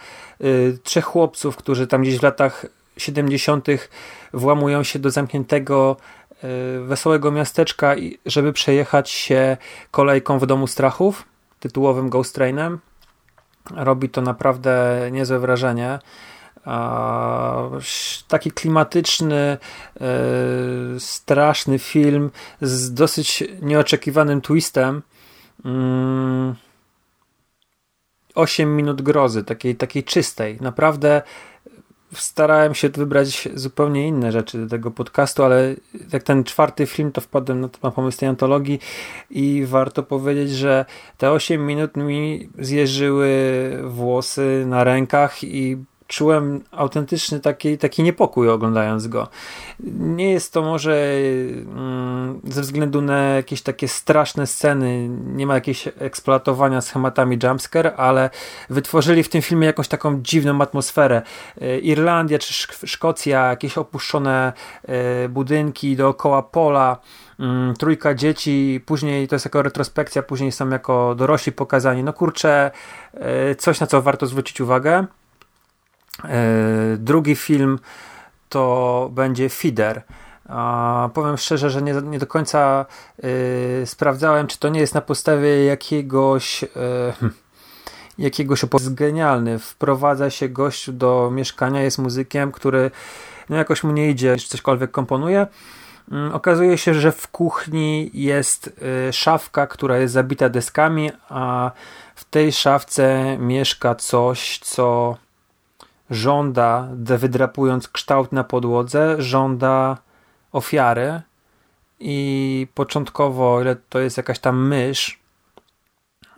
trzech 0.83 1.05
chłopców, 1.05 1.57
którzy 1.57 1.87
tam 1.87 2.01
gdzieś 2.01 2.19
w 2.19 2.23
latach 2.23 2.65
70. 2.97 3.67
włamują 4.33 4.83
się 4.83 4.99
do 4.99 5.09
zamkniętego 5.11 5.97
wesołego 6.85 7.31
miasteczka, 7.31 7.95
żeby 8.25 8.53
przejechać 8.53 9.09
się 9.09 9.57
kolejką 9.91 10.39
w 10.39 10.45
Domu 10.45 10.67
Strachów, 10.67 11.25
tytułowym 11.59 12.09
Ghost 12.09 12.35
Trainem. 12.35 12.79
Robi 13.75 14.09
to 14.09 14.21
naprawdę 14.21 14.99
niezłe 15.11 15.39
wrażenie. 15.39 15.99
Taki 18.27 18.51
klimatyczny, 18.51 19.57
y, 20.95 20.99
straszny 20.99 21.79
film 21.79 22.31
z 22.61 22.93
dosyć 22.93 23.43
nieoczekiwanym 23.61 24.41
twistem. 24.41 25.01
8 28.35 28.67
mm, 28.67 28.77
minut 28.77 29.01
grozy, 29.01 29.43
takiej, 29.43 29.75
takiej 29.75 30.03
czystej. 30.03 30.57
Naprawdę 30.61 31.21
starałem 32.13 32.75
się 32.75 32.89
wybrać 32.89 33.49
zupełnie 33.53 34.07
inne 34.07 34.31
rzeczy 34.31 34.57
do 34.57 34.67
tego 34.67 34.91
podcastu, 34.91 35.43
ale 35.43 35.75
jak 36.13 36.23
ten 36.23 36.43
czwarty 36.43 36.85
film, 36.85 37.11
to 37.11 37.21
wpadłem 37.21 37.61
na, 37.61 37.69
na 37.83 37.91
pomysł 37.91 38.19
tej 38.19 38.29
antologii 38.29 38.79
i 39.29 39.63
warto 39.65 40.03
powiedzieć, 40.03 40.51
że 40.51 40.85
te 41.17 41.31
8 41.31 41.65
minut 41.65 41.97
mi 41.97 42.49
zjeżyły 42.59 43.29
włosy 43.83 44.63
na 44.67 44.83
rękach 44.83 45.43
i 45.43 45.77
czułem 46.07 46.63
autentyczny 46.71 47.39
taki, 47.39 47.77
taki 47.77 48.03
niepokój 48.03 48.49
oglądając 48.49 49.07
go. 49.07 49.27
Nie 49.99 50.31
jest 50.31 50.53
to 50.53 50.61
może 50.61 51.11
mm, 51.65 52.41
ze 52.43 52.61
względu 52.61 53.01
na 53.01 53.17
jakieś 53.17 53.61
takie 53.61 53.87
straszne 53.87 54.47
sceny, 54.47 55.09
nie 55.09 55.47
ma 55.47 55.53
jakiegoś 55.53 55.87
eksploatowania 55.99 56.81
schematami 56.81 57.39
jumpscare, 57.43 57.93
ale 57.97 58.29
wytworzyli 58.69 59.23
w 59.23 59.29
tym 59.29 59.41
filmie 59.41 59.67
jakąś 59.67 59.87
taką 59.87 60.21
dziwną 60.21 60.61
atmosferę. 60.61 61.21
E, 61.61 61.79
Irlandia 61.79 62.39
czy 62.39 62.53
Szkocja, 62.87 63.49
jakieś 63.49 63.77
opuszczone 63.77 64.53
e, 64.83 65.29
budynki 65.29 65.95
dookoła 65.95 66.43
pola, 66.43 66.97
mm, 67.39 67.73
trójka 67.75 68.13
dzieci, 68.13 68.81
później 68.85 69.27
to 69.27 69.35
jest 69.35 69.45
jako 69.45 69.61
retrospekcja, 69.61 70.23
później 70.23 70.51
są 70.51 70.69
jako 70.69 71.15
dorośli 71.15 71.51
pokazani. 71.51 72.03
No 72.03 72.13
kurczę, 72.13 72.71
e, 73.13 73.55
coś 73.55 73.79
na 73.79 73.87
co 73.87 74.01
warto 74.01 74.25
zwrócić 74.25 74.61
uwagę. 74.61 75.07
E, 76.23 76.97
drugi 76.97 77.35
film 77.35 77.79
to 78.49 79.09
będzie 79.13 79.49
Feeder. 79.49 80.01
powiem 81.13 81.37
szczerze, 81.37 81.69
że 81.69 81.81
nie, 81.81 81.93
nie 81.93 82.19
do 82.19 82.27
końca 82.27 82.85
y, 83.23 83.83
sprawdzałem, 83.85 84.47
czy 84.47 84.59
to 84.59 84.69
nie 84.69 84.79
jest 84.79 84.93
na 84.93 85.01
podstawie 85.01 85.65
jakiegoś 85.65 86.63
y, 86.63 86.67
jakiegoś. 88.17 88.63
Jest 88.73 88.93
genialny. 88.93 89.59
Wprowadza 89.59 90.29
się 90.29 90.49
gościu 90.49 90.93
do 90.93 91.31
mieszkania, 91.33 91.81
jest 91.81 91.97
muzykiem, 91.97 92.51
który 92.51 92.91
no 93.49 93.55
jakoś 93.55 93.83
mu 93.83 93.91
nie 93.91 94.09
idzie, 94.09 94.35
cośkolwiek 94.47 94.91
komponuje. 94.91 95.47
Mm, 96.11 96.33
okazuje 96.33 96.77
się, 96.77 96.93
że 96.93 97.11
w 97.11 97.27
kuchni 97.27 98.11
jest 98.13 98.79
szafka, 99.11 99.67
która 99.67 99.97
jest 99.97 100.13
zabita 100.13 100.49
deskami, 100.49 101.11
a 101.29 101.71
w 102.15 102.25
tej 102.25 102.51
szafce 102.51 103.37
mieszka 103.39 103.95
coś, 103.95 104.59
co 104.59 105.17
żąda, 106.09 106.87
wydrapując 106.93 107.87
kształt 107.87 108.31
na 108.31 108.43
podłodze, 108.43 109.21
żąda 109.21 109.97
ofiary 110.51 111.21
i 111.99 112.67
początkowo, 112.73 113.61
ile 113.61 113.75
to 113.75 113.99
jest 113.99 114.17
jakaś 114.17 114.39
tam 114.39 114.67
mysz 114.67 115.19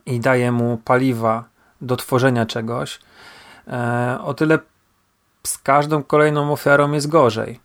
i 0.05 0.19
daje 0.19 0.51
mu 0.51 0.77
paliwa 0.77 1.43
do 1.81 1.95
tworzenia 1.95 2.45
czegoś, 2.45 2.99
e, 3.67 4.17
o 4.23 4.33
tyle 4.33 4.59
z 5.47 5.57
każdą 5.57 6.03
kolejną 6.03 6.51
ofiarą 6.51 6.91
jest 6.91 7.07
gorzej. 7.07 7.59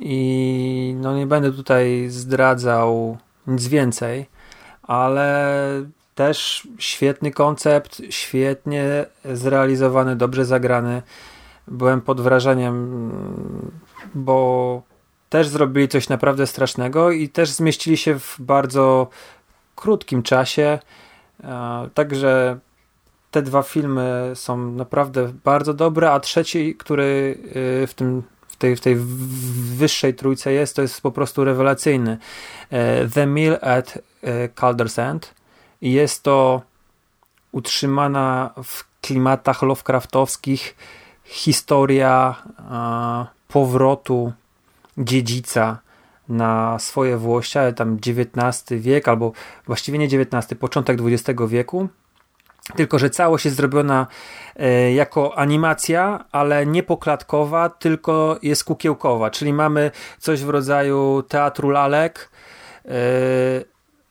I 0.00 0.94
no 1.00 1.16
nie 1.16 1.26
będę 1.26 1.52
tutaj 1.52 2.08
zdradzał 2.08 3.18
nic 3.46 3.66
więcej, 3.66 4.26
ale 4.82 5.56
też 6.14 6.68
świetny 6.78 7.30
koncept, 7.30 8.02
świetnie 8.10 9.06
zrealizowany, 9.24 10.16
dobrze 10.16 10.44
zagrany. 10.44 11.02
Byłem 11.70 12.00
pod 12.00 12.20
wrażeniem, 12.20 13.10
bo 14.14 14.82
też 15.28 15.48
zrobili 15.48 15.88
coś 15.88 16.08
naprawdę 16.08 16.46
strasznego 16.46 17.10
i 17.10 17.28
też 17.28 17.50
zmieścili 17.50 17.96
się 17.96 18.18
w 18.18 18.36
bardzo 18.38 19.08
krótkim 19.76 20.22
czasie. 20.22 20.78
E, 21.44 21.88
także 21.94 22.58
te 23.30 23.42
dwa 23.42 23.62
filmy 23.62 24.32
są 24.34 24.70
naprawdę 24.70 25.32
bardzo 25.44 25.74
dobre, 25.74 26.12
a 26.12 26.20
trzeci, 26.20 26.74
który 26.74 27.38
y, 27.82 27.86
w 27.86 27.94
tym 27.94 28.22
w 28.48 28.56
tej, 28.56 28.76
w 28.76 28.80
tej 28.80 28.96
wyższej 29.76 30.14
trójce 30.14 30.52
jest, 30.52 30.76
to 30.76 30.82
jest 30.82 31.00
po 31.00 31.12
prostu 31.12 31.44
rewelacyjny. 31.44 32.18
E, 32.70 33.08
The 33.08 33.26
Mill 33.26 33.56
at 33.60 33.98
e, 34.22 34.48
Calder's 34.48 35.02
End. 35.02 35.34
Jest 35.82 36.22
to 36.22 36.62
utrzymana 37.52 38.50
w 38.64 38.84
klimatach 39.00 39.62
Lovecraftowskich 39.62 40.76
historia 41.30 42.34
powrotu 43.48 44.32
dziedzica 44.98 45.78
na 46.28 46.78
swoje 46.78 47.16
włości, 47.16 47.58
ale 47.58 47.72
tam 47.72 47.98
XIX 48.06 48.80
wiek, 48.82 49.08
albo 49.08 49.32
właściwie 49.66 49.98
nie 49.98 50.06
XIX, 50.06 50.60
początek 50.60 50.98
XX 51.00 51.40
wieku. 51.48 51.88
Tylko, 52.76 52.98
że 52.98 53.10
całość 53.10 53.44
jest 53.44 53.56
zrobiona 53.56 54.06
e, 54.56 54.92
jako 54.92 55.38
animacja, 55.38 56.24
ale 56.32 56.66
nie 56.66 56.82
poklatkowa, 56.82 57.68
tylko 57.68 58.38
jest 58.42 58.64
kukiełkowa, 58.64 59.30
czyli 59.30 59.52
mamy 59.52 59.90
coś 60.18 60.44
w 60.44 60.48
rodzaju 60.48 61.22
teatru 61.22 61.70
lalek. 61.70 62.30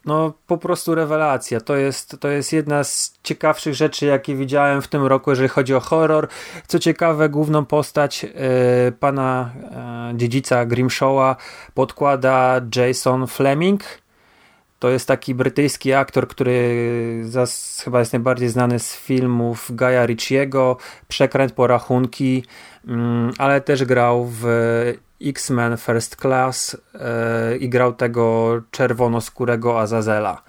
No, 0.05 0.33
po 0.47 0.57
prostu 0.57 0.95
rewelacja. 0.95 1.61
To 1.61 1.75
jest, 1.75 2.17
to 2.19 2.27
jest 2.27 2.53
jedna 2.53 2.83
z 2.83 3.19
ciekawszych 3.23 3.73
rzeczy, 3.73 4.05
jakie 4.05 4.35
widziałem 4.35 4.81
w 4.81 4.87
tym 4.87 5.05
roku, 5.05 5.29
jeżeli 5.29 5.49
chodzi 5.49 5.75
o 5.75 5.79
horror. 5.79 6.27
Co 6.67 6.79
ciekawe, 6.79 7.29
główną 7.29 7.65
postać 7.65 8.25
e, 8.25 8.29
pana 8.91 9.51
dziedzica 10.15 10.65
Grimshawa 10.65 11.35
podkłada 11.73 12.61
Jason 12.75 13.27
Fleming 13.27 13.83
to 14.79 14.89
jest 14.89 15.07
taki 15.07 15.35
brytyjski 15.35 15.93
aktor, 15.93 16.27
który 16.27 17.21
zas, 17.23 17.81
chyba 17.83 17.99
jest 17.99 18.13
najbardziej 18.13 18.49
znany 18.49 18.79
z 18.79 18.95
filmów 18.95 19.71
Gaja 19.75 20.05
Ritchiego, 20.05 20.77
Przekręt 21.07 21.51
porachunki, 21.51 22.43
mm, 22.87 23.31
ale 23.37 23.61
też 23.61 23.85
grał 23.85 24.29
w 24.31 24.43
X-Men 25.21 25.77
First 25.77 26.15
Class 26.15 26.77
yy, 26.93 27.57
i 27.57 27.69
grał 27.69 27.93
tego 27.93 28.51
czerwonoskórego 28.71 29.79
Azazela. 29.79 30.41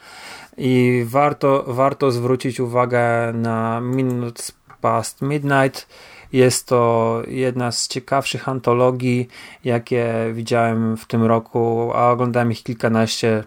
I 0.56 1.04
warto, 1.06 1.64
warto 1.66 2.10
zwrócić 2.10 2.60
uwagę 2.60 3.32
na 3.32 3.80
Minutes 3.80 4.52
Past 4.80 5.22
Midnight. 5.22 5.86
Jest 6.32 6.66
to 6.66 7.22
jedna 7.26 7.72
z 7.72 7.88
ciekawszych 7.88 8.48
antologii, 8.48 9.28
jakie 9.64 10.14
widziałem 10.32 10.96
w 10.96 11.06
tym 11.06 11.24
roku, 11.24 11.90
a 11.94 12.10
oglądałem 12.10 12.52
ich 12.52 12.62
kilkanaście 12.62 13.44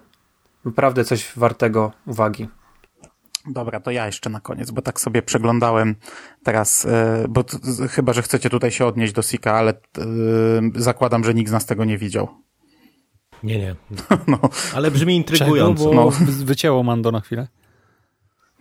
naprawdę 0.66 1.04
coś 1.06 1.32
wartego 1.36 1.92
uwagi. 2.06 2.48
Dobra, 3.48 3.80
to 3.80 3.92
ja 3.92 4.06
jeszcze 4.06 4.30
na 4.30 4.40
koniec, 4.40 4.72
bo 4.72 4.82
tak 4.82 5.00
sobie 5.00 5.22
przeglądałem 5.22 5.96
teraz, 6.44 6.86
e, 6.86 7.26
bo 7.30 7.44
chyba, 7.90 8.14
że 8.14 8.22
chcecie 8.22 8.50
tutaj 8.50 8.72
się 8.72 8.86
odnieść 8.86 9.14
do 9.14 9.22
Sika, 9.22 9.54
ale 9.54 9.72
e, 9.72 9.76
zakładam, 10.76 11.24
że 11.24 11.34
nikt 11.34 11.50
z 11.50 11.54
nas 11.54 11.66
tego 11.66 11.86
nie 11.86 11.98
widział. 11.98 12.28
Nie, 13.44 13.60
nie. 13.60 13.76
No. 14.28 14.40
Ale 14.76 14.92
brzmi 14.92 15.16
intrygująco. 15.16 15.84
Czego, 15.84 15.96
bo 15.96 16.04
no. 16.06 16.12
wycięło 16.46 16.84
Mando 16.84 17.12
na 17.12 17.22
chwilę. 17.22 17.48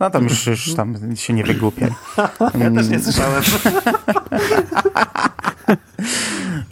No 0.01 0.11
tam 0.11 0.25
już, 0.25 0.47
już 0.47 0.75
tam 0.75 1.17
się 1.17 1.33
nie 1.33 1.45
wygłupię. 1.45 1.89
Ja 2.61 2.71
też 2.71 2.89
nie 2.89 3.01
słyszałem. 3.01 3.43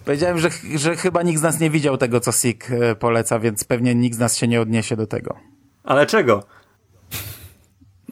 Powiedziałem, 0.05 0.39
że, 0.39 0.51
że 0.75 0.97
chyba 0.97 1.23
nikt 1.23 1.41
z 1.41 1.43
nas 1.43 1.61
nie 1.61 1.71
widział 1.71 1.97
tego, 1.97 2.21
co 2.21 2.33
Sik 2.33 2.71
e, 2.71 2.95
poleca, 2.95 3.39
więc 3.39 3.65
pewnie 3.65 3.95
nikt 3.95 4.17
z 4.17 4.19
nas 4.19 4.37
się 4.37 4.49
nie 4.49 4.61
odniesie 4.61 4.97
do 4.97 5.07
tego. 5.07 5.37
Ale 5.85 6.07
czego? 6.07 6.45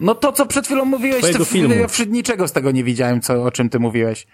No 0.00 0.14
to, 0.14 0.32
co 0.32 0.46
przed 0.46 0.66
chwilą 0.66 0.84
mówiłeś, 0.84 1.18
Twojego 1.18 1.38
to 1.38 1.44
filmu. 1.44 1.74
ja 1.74 1.86
niczego 2.08 2.48
z 2.48 2.52
tego 2.52 2.70
nie 2.70 2.84
widziałem, 2.84 3.20
co, 3.20 3.42
o 3.42 3.50
czym 3.50 3.70
ty 3.70 3.78
mówiłeś. 3.78 4.26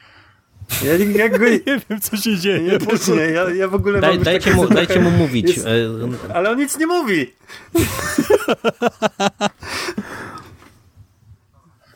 Ja, 0.84 0.92
ja 1.24 1.28
go... 1.28 1.44
nie 1.44 1.80
wiem, 1.90 2.00
co 2.00 2.16
się 2.16 2.36
dzieje. 2.36 2.60
Nie, 2.60 2.78
nie, 3.16 3.22
ja, 3.22 3.50
ja 3.50 3.68
w 3.68 3.74
ogóle 3.74 4.00
Daj, 4.00 4.18
dajcie, 4.18 4.54
mu, 4.54 4.68
dajcie 4.68 5.00
mu 5.00 5.10
mówić. 5.10 5.56
Jest... 5.56 5.66
Ale 6.34 6.50
on 6.50 6.58
nic 6.58 6.78
nie 6.78 6.86
mówi. 6.86 7.34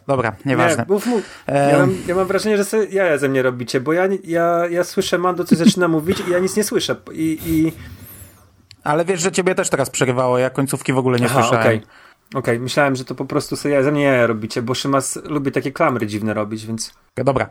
Dobra, 0.07 0.37
nieważne. 0.45 0.85
Nie, 0.89 0.95
mów, 0.95 1.07
mów. 1.07 1.23
Ja, 1.49 1.79
mam, 1.79 1.95
ja 2.07 2.15
mam 2.15 2.27
wrażenie, 2.27 2.57
że 2.57 2.65
sobie 2.65 2.85
jaja 2.85 3.19
ze 3.19 3.29
mnie 3.29 3.43
robicie, 3.43 3.81
bo 3.81 3.93
ja, 3.93 4.09
ja, 4.25 4.67
ja 4.71 4.85
słyszę 4.85 5.19
Mando, 5.19 5.45
co 5.45 5.57
zaczyna 5.57 5.89
mówić 5.99 6.23
i 6.29 6.31
ja 6.31 6.39
nic 6.39 6.57
nie 6.57 6.65
słyszę. 6.65 6.97
I, 7.13 7.39
i... 7.47 7.73
Ale 8.85 9.05
wiesz, 9.05 9.21
że 9.21 9.33
ciebie 9.33 9.55
też 9.55 9.71
teraz 9.71 9.91
przerywało, 9.91 10.39
ja 10.39 10.51
końcówki 10.51 10.93
w 10.93 10.99
ogóle 10.99 11.19
nie 11.19 11.27
Aha, 11.27 11.43
słyszałem. 11.43 11.67
Okay. 11.67 11.81
Okej, 12.29 12.41
okay, 12.41 12.59
myślałem, 12.59 12.97
że 12.97 13.05
to 13.05 13.15
po 13.15 13.25
prostu 13.25 13.57
sobie 13.57 13.85
ze 13.85 13.93
mnie 13.93 14.27
robicie, 14.27 14.63
bo 14.63 14.75
Szymas 14.75 15.19
lubi 15.25 15.53
takie 15.53 15.73
klamry 15.73 16.07
dziwne 16.07 16.35
robić, 16.35 16.67
więc... 16.67 16.93
Dobra. 17.17 17.49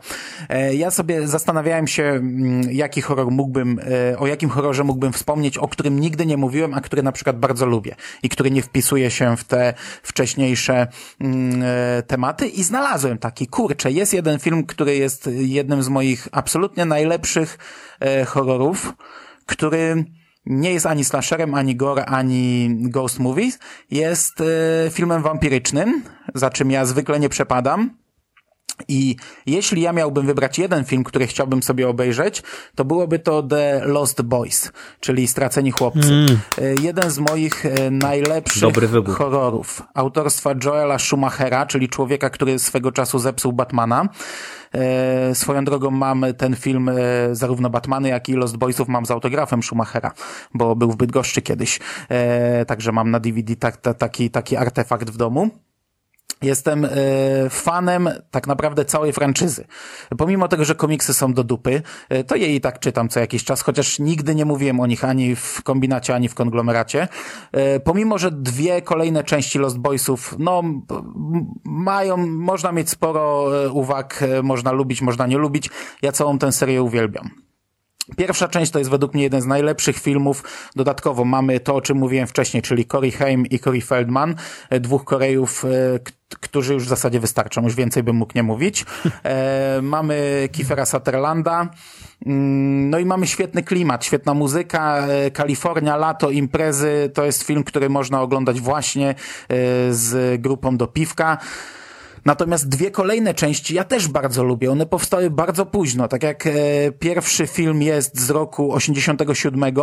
E, 0.48 0.74
ja 0.74 0.90
sobie 0.90 1.28
zastanawiałem 1.28 1.86
się, 1.86 2.02
mm, 2.02 2.62
jaki 2.72 3.02
horror 3.02 3.30
mógłbym, 3.30 3.80
e, 4.12 4.18
o 4.18 4.26
jakim 4.26 4.50
horrorze 4.50 4.84
mógłbym 4.84 5.12
wspomnieć, 5.12 5.58
o 5.58 5.68
którym 5.68 6.00
nigdy 6.00 6.26
nie 6.26 6.36
mówiłem, 6.36 6.74
a 6.74 6.80
który 6.80 7.02
na 7.02 7.12
przykład 7.12 7.38
bardzo 7.38 7.66
lubię 7.66 7.94
i 8.22 8.28
który 8.28 8.50
nie 8.50 8.62
wpisuje 8.62 9.10
się 9.10 9.36
w 9.36 9.44
te 9.44 9.74
wcześniejsze 10.02 10.86
mm, 11.20 11.62
e, 11.62 12.02
tematy 12.02 12.48
i 12.48 12.62
znalazłem 12.62 13.18
taki, 13.18 13.46
kurczę, 13.46 13.90
jest 13.90 14.14
jeden 14.14 14.38
film, 14.38 14.66
który 14.66 14.96
jest 14.96 15.30
jednym 15.32 15.82
z 15.82 15.88
moich 15.88 16.28
absolutnie 16.32 16.84
najlepszych 16.84 17.58
horrorów, 18.26 18.92
który 19.46 20.04
nie 20.48 20.72
jest 20.72 20.86
ani 20.86 21.04
slasherem, 21.04 21.54
ani 21.54 21.76
gore, 21.76 22.04
ani 22.04 22.76
ghost 22.80 23.18
movies. 23.18 23.58
Jest 23.90 24.40
y, 24.40 24.44
filmem 24.90 25.22
wampirycznym, 25.22 26.02
za 26.34 26.50
czym 26.50 26.70
ja 26.70 26.84
zwykle 26.84 27.20
nie 27.20 27.28
przepadam. 27.28 27.90
I 28.88 29.16
jeśli 29.46 29.82
ja 29.82 29.92
miałbym 29.92 30.26
wybrać 30.26 30.58
jeden 30.58 30.84
film, 30.84 31.04
który 31.04 31.26
chciałbym 31.26 31.62
sobie 31.62 31.88
obejrzeć, 31.88 32.42
to 32.74 32.84
byłoby 32.84 33.18
to 33.18 33.42
The 33.42 33.80
Lost 33.84 34.22
Boys, 34.22 34.72
czyli 35.00 35.28
Straceni 35.28 35.70
Chłopcy. 35.70 36.12
Mm. 36.12 36.38
Jeden 36.82 37.10
z 37.10 37.18
moich 37.18 37.66
e, 37.66 37.90
najlepszych 37.90 38.74
horrorów. 39.16 39.82
Autorstwa 39.94 40.54
Joela 40.64 40.98
Schumachera, 40.98 41.66
czyli 41.66 41.88
człowieka, 41.88 42.30
który 42.30 42.58
swego 42.58 42.92
czasu 42.92 43.18
zepsuł 43.18 43.52
Batmana. 43.52 44.08
E, 44.74 45.34
swoją 45.34 45.64
drogą 45.64 45.90
mam 45.90 46.24
ten 46.38 46.56
film, 46.56 46.88
e, 46.88 46.94
zarówno 47.32 47.70
Batmany, 47.70 48.08
jak 48.08 48.28
i 48.28 48.32
Lost 48.32 48.56
Boysów 48.56 48.88
mam 48.88 49.06
z 49.06 49.10
autografem 49.10 49.62
Schumachera, 49.62 50.12
bo 50.54 50.76
był 50.76 50.90
w 50.90 50.96
Bydgoszczy 50.96 51.42
kiedyś. 51.42 51.80
E, 52.08 52.64
także 52.64 52.92
mam 52.92 53.10
na 53.10 53.20
DVD 53.20 53.56
tak, 53.56 53.76
taki, 53.76 54.30
taki 54.30 54.56
artefakt 54.56 55.10
w 55.10 55.16
domu. 55.16 55.50
Jestem 56.42 56.84
y, 56.84 56.90
fanem 57.50 58.10
tak 58.30 58.46
naprawdę 58.46 58.84
całej 58.84 59.12
franczyzy. 59.12 59.64
Pomimo 60.18 60.48
tego, 60.48 60.64
że 60.64 60.74
komiksy 60.74 61.14
są 61.14 61.32
do 61.32 61.44
dupy, 61.44 61.82
y, 62.12 62.24
to 62.24 62.36
je 62.36 62.54
i 62.54 62.60
tak 62.60 62.78
czytam 62.78 63.08
co 63.08 63.20
jakiś 63.20 63.44
czas, 63.44 63.62
chociaż 63.62 63.98
nigdy 63.98 64.34
nie 64.34 64.44
mówiłem 64.44 64.80
o 64.80 64.86
nich 64.86 65.04
ani 65.04 65.36
w 65.36 65.62
kombinacie, 65.62 66.14
ani 66.14 66.28
w 66.28 66.34
konglomeracie. 66.34 67.08
Y, 67.76 67.80
pomimo, 67.80 68.18
że 68.18 68.30
dwie 68.30 68.82
kolejne 68.82 69.24
części 69.24 69.58
Lost 69.58 69.78
Boysów, 69.78 70.34
no, 70.38 70.62
mają, 71.64 72.16
można 72.26 72.72
mieć 72.72 72.90
sporo 72.90 73.50
uwag, 73.72 74.24
można 74.42 74.72
lubić, 74.72 75.02
można 75.02 75.26
nie 75.26 75.38
lubić. 75.38 75.70
Ja 76.02 76.12
całą 76.12 76.38
tę 76.38 76.52
serię 76.52 76.82
uwielbiam. 76.82 77.47
Pierwsza 78.16 78.48
część 78.48 78.72
to 78.72 78.78
jest 78.78 78.90
według 78.90 79.14
mnie 79.14 79.22
jeden 79.22 79.40
z 79.40 79.46
najlepszych 79.46 79.98
filmów. 79.98 80.44
Dodatkowo 80.76 81.24
mamy 81.24 81.60
to, 81.60 81.74
o 81.74 81.80
czym 81.80 81.98
mówiłem 81.98 82.26
wcześniej, 82.26 82.62
czyli 82.62 82.86
Corey 82.86 83.10
Haim 83.10 83.46
i 83.46 83.58
Corey 83.58 83.80
Feldman, 83.80 84.34
e, 84.70 84.80
dwóch 84.80 85.04
Korejów, 85.04 85.64
e, 85.64 85.68
którzy 86.40 86.74
już 86.74 86.84
w 86.84 86.88
zasadzie 86.88 87.20
wystarczą, 87.20 87.62
już 87.62 87.74
więcej 87.74 88.02
bym 88.02 88.16
mógł 88.16 88.32
nie 88.34 88.42
mówić. 88.42 88.84
E, 89.24 89.80
mamy 89.82 90.48
Kiefera 90.52 90.86
Sutherlanda, 90.86 91.68
mm, 92.26 92.90
no 92.90 92.98
i 92.98 93.04
mamy 93.04 93.26
świetny 93.26 93.62
klimat, 93.62 94.04
świetna 94.04 94.34
muzyka, 94.34 95.06
Kalifornia, 95.32 95.96
lato, 95.96 96.30
imprezy. 96.30 97.10
To 97.14 97.24
jest 97.24 97.42
film, 97.42 97.64
który 97.64 97.88
można 97.88 98.22
oglądać 98.22 98.60
właśnie 98.60 99.14
z 99.90 100.40
grupą 100.40 100.76
do 100.76 100.86
piwka. 100.86 101.38
Natomiast 102.24 102.68
dwie 102.68 102.90
kolejne 102.90 103.34
części 103.34 103.74
ja 103.74 103.84
też 103.84 104.08
bardzo 104.08 104.44
lubię. 104.44 104.70
One 104.70 104.86
powstały 104.86 105.30
bardzo 105.30 105.66
późno. 105.66 106.08
Tak 106.08 106.22
jak 106.22 106.46
e, 106.46 106.50
pierwszy 106.98 107.46
film 107.46 107.82
jest 107.82 108.20
z 108.20 108.30
roku 108.30 108.72
87, 108.72 109.74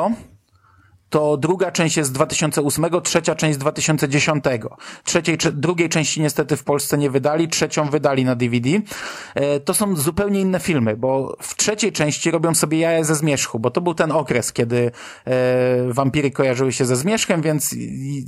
to 1.15 1.37
druga 1.37 1.71
część 1.71 1.97
jest 1.97 2.09
z 2.09 2.13
2008, 2.13 2.85
trzecia 3.03 3.35
część 3.35 3.55
z 3.55 3.57
2010. 3.57 4.43
Trzeciej, 5.03 5.37
drugiej 5.53 5.89
części 5.89 6.21
niestety 6.21 6.57
w 6.57 6.63
Polsce 6.63 6.97
nie 6.97 7.09
wydali, 7.09 7.47
trzecią 7.47 7.89
wydali 7.89 8.25
na 8.25 8.35
DVD. 8.35 8.69
E, 9.35 9.59
to 9.59 9.73
są 9.73 9.95
zupełnie 9.95 10.41
inne 10.41 10.59
filmy, 10.59 10.97
bo 10.97 11.37
w 11.41 11.55
trzeciej 11.55 11.91
części 11.91 12.31
robią 12.31 12.55
sobie 12.55 12.79
jaja 12.79 13.03
ze 13.03 13.15
zmierzchu, 13.15 13.59
bo 13.59 13.71
to 13.71 13.81
był 13.81 13.93
ten 13.93 14.11
okres, 14.11 14.53
kiedy 14.53 14.91
e, 15.25 15.93
wampiry 15.93 16.31
kojarzyły 16.31 16.73
się 16.73 16.85
ze 16.85 16.95
zmierzchem, 16.95 17.41
więc 17.41 17.75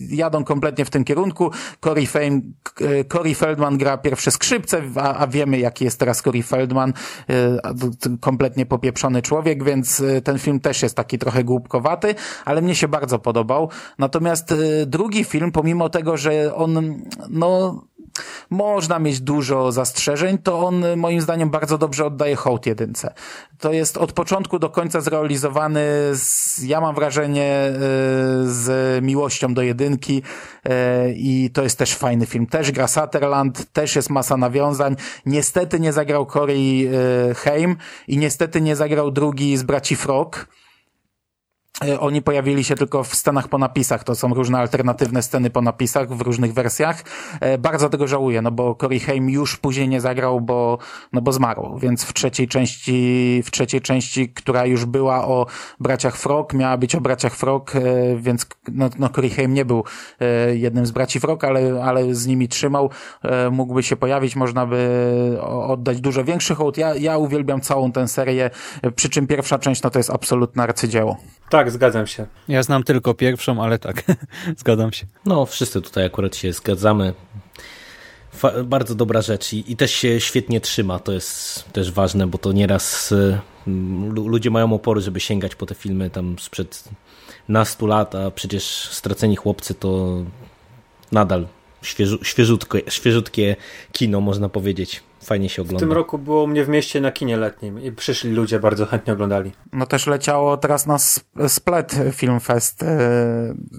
jadą 0.10 0.44
kompletnie 0.44 0.86
w 0.86 0.90
tym 0.90 1.04
kierunku. 1.04 1.52
Corey, 1.82 2.08
Fame, 2.08 2.42
e, 2.82 3.04
Corey 3.06 3.36
Feldman 3.36 3.78
gra 3.78 3.98
pierwsze 3.98 4.32
skrzypce, 4.32 4.82
a, 4.96 5.16
a 5.16 5.28
wiemy 5.28 5.60
jaki 5.60 5.86
jest 5.86 6.00
teraz 6.00 6.22
Corey 6.22 6.44
Feldman, 6.44 6.94
kompletnie 8.20 8.66
popieprzony 8.66 9.22
człowiek, 9.22 9.64
więc 9.64 10.04
ten 10.24 10.40
film 10.40 10.60
też 10.60 10.84
jest 10.84 10.96
taki 10.96 11.18
trochę 11.18 11.44
głupkowaty, 11.44 12.16
ale 12.46 12.62
mnie 12.62 12.77
się 12.78 12.88
bardzo 12.88 13.20
podobał. 13.20 13.70
Natomiast 13.98 14.52
y, 14.52 14.86
drugi 14.86 15.24
film, 15.24 15.52
pomimo 15.52 15.90
tego, 15.90 16.18
że 16.18 16.56
on, 16.56 17.02
no, 17.30 17.82
można 18.50 19.00
mieć 19.00 19.20
dużo 19.20 19.72
zastrzeżeń, 19.72 20.38
to 20.38 20.60
on 20.60 20.86
moim 20.98 21.22
zdaniem 21.22 21.50
bardzo 21.50 21.78
dobrze 21.78 22.06
oddaje 22.06 22.36
hołd 22.36 22.66
jedynce. 22.66 23.14
To 23.60 23.74
jest 23.74 23.98
od 23.98 24.12
początku 24.12 24.60
do 24.60 24.70
końca 24.70 25.02
zrealizowany, 25.02 25.86
z, 26.14 26.64
ja 26.64 26.82
mam 26.82 26.96
wrażenie, 26.96 27.68
y, 27.70 27.74
z 28.54 29.04
miłością 29.04 29.54
do 29.54 29.62
jedynki 29.62 30.22
y, 30.66 30.72
i 31.16 31.50
to 31.54 31.64
jest 31.64 31.78
też 31.78 31.96
fajny 31.96 32.26
film. 32.26 32.48
Też 32.48 32.72
gra 32.72 32.88
Sutherland, 32.88 33.74
też 33.74 33.96
jest 33.96 34.10
masa 34.10 34.38
nawiązań. 34.38 34.96
Niestety 35.26 35.80
nie 35.80 35.94
zagrał 35.94 36.26
Corey 36.26 36.90
Haim 37.36 37.76
i 38.08 38.18
niestety 38.18 38.62
nie 38.62 38.76
zagrał 38.76 39.12
drugi 39.12 39.58
z 39.58 39.64
braci 39.64 39.96
Frog 39.96 40.48
oni 42.00 42.22
pojawili 42.22 42.64
się 42.64 42.76
tylko 42.76 43.04
w 43.04 43.16
scenach 43.16 43.48
po 43.48 43.58
napisach. 43.58 44.04
To 44.04 44.16
są 44.16 44.34
różne 44.34 44.58
alternatywne 44.58 45.24
sceny 45.24 45.50
po 45.50 45.62
napisach 45.62 46.10
w 46.10 46.22
różnych 46.22 46.54
wersjach. 46.54 47.04
E, 47.40 47.58
bardzo 47.58 47.90
tego 47.90 48.08
żałuję, 48.08 48.42
no 48.42 48.52
bo 48.52 48.76
Corey 48.76 49.00
Haim 49.00 49.30
już 49.30 49.58
później 49.58 49.90
nie 49.90 50.02
zagrał, 50.02 50.42
bo, 50.42 50.78
no 51.14 51.22
bo 51.22 51.32
zmarł. 51.32 51.78
Więc 51.80 52.04
w 52.04 52.14
trzeciej 52.14 52.48
części, 52.48 53.42
w 53.46 53.52
trzeciej 53.52 53.82
części, 53.82 54.30
która 54.30 54.66
już 54.66 54.86
była 54.86 55.28
o 55.28 55.46
braciach 55.80 56.18
Frog, 56.18 56.54
miała 56.54 56.78
być 56.78 56.96
o 56.96 57.02
braciach 57.02 57.36
Frog, 57.36 57.76
e, 57.76 57.82
więc 58.16 58.48
no, 58.72 58.90
no 59.00 59.10
Corey 59.10 59.30
Haim 59.30 59.54
nie 59.54 59.66
był 59.66 59.84
jednym 60.54 60.86
z 60.86 60.92
braci 60.92 61.20
Frog, 61.20 61.44
ale, 61.44 61.84
ale 61.84 62.16
z 62.16 62.28
nimi 62.28 62.48
trzymał. 62.48 62.90
Mógłby 63.52 63.84
się 63.84 63.96
pojawić, 63.96 64.36
można 64.36 64.66
by 64.66 65.38
oddać 65.42 66.02
dużo 66.02 66.24
większy 66.24 66.56
hołd. 66.56 66.78
Ja, 66.78 66.96
ja 66.96 67.18
uwielbiam 67.18 67.62
całą 67.62 67.92
tę 67.92 68.08
serię, 68.08 68.50
przy 68.96 69.10
czym 69.10 69.28
pierwsza 69.28 69.60
część, 69.60 69.84
no 69.84 69.90
to 69.90 70.00
jest 70.00 70.10
absolutne 70.10 70.64
arcydzieło. 70.64 71.18
Tak, 71.50 71.67
zgadzam 71.72 72.08
się. 72.08 72.26
Ja 72.48 72.64
znam 72.64 72.84
tylko 72.84 73.14
pierwszą, 73.14 73.64
ale 73.64 73.80
tak, 73.80 74.04
zgadzam 74.58 74.94
się. 74.94 75.06
No, 75.26 75.46
wszyscy 75.46 75.82
tutaj 75.82 76.06
akurat 76.06 76.36
się 76.36 76.54
zgadzamy. 76.54 77.14
Fa 78.32 78.64
bardzo 78.64 78.96
dobra 78.96 79.22
rzecz 79.22 79.54
I, 79.54 79.72
i 79.72 79.76
też 79.76 79.92
się 79.92 80.20
świetnie 80.20 80.62
trzyma, 80.62 81.00
to 81.00 81.12
jest 81.12 81.66
też 81.74 81.92
ważne, 81.92 82.28
bo 82.28 82.38
to 82.38 82.52
nieraz 82.52 83.12
y, 83.12 83.40
ludzie 84.16 84.50
mają 84.50 84.74
opory, 84.74 85.02
żeby 85.02 85.20
sięgać 85.20 85.56
po 85.56 85.66
te 85.66 85.76
filmy 85.76 86.10
tam 86.10 86.36
sprzed 86.40 86.84
nastu 87.48 87.88
lat, 87.88 88.16
a 88.16 88.32
przecież 88.32 88.64
Straceni 88.92 89.36
Chłopcy 89.36 89.74
to 89.74 90.18
nadal 91.12 91.48
świeżu, 91.82 92.20
świeżutkie, 92.24 92.82
świeżutkie 92.90 93.56
kino, 93.92 94.22
można 94.22 94.50
powiedzieć 94.50 95.04
fajnie 95.28 95.50
się 95.50 95.62
ogląda. 95.62 95.78
W 95.78 95.80
tym 95.80 95.92
roku 95.92 96.18
było 96.18 96.44
u 96.44 96.48
mnie 96.48 96.64
w 96.64 96.70
mieście 96.70 97.02
na 97.02 97.12
kinie 97.12 97.38
letnim 97.38 97.84
i 97.84 97.92
przyszli 97.92 98.32
ludzie, 98.32 98.60
bardzo 98.60 98.86
chętnie 98.86 99.14
oglądali. 99.14 99.52
No 99.74 99.86
też 99.86 100.08
leciało 100.08 100.58
teraz 100.58 100.86
na 100.86 100.98
Splet 101.48 101.96
Film 102.12 102.40
Fest, 102.40 102.84
e, 102.84 102.98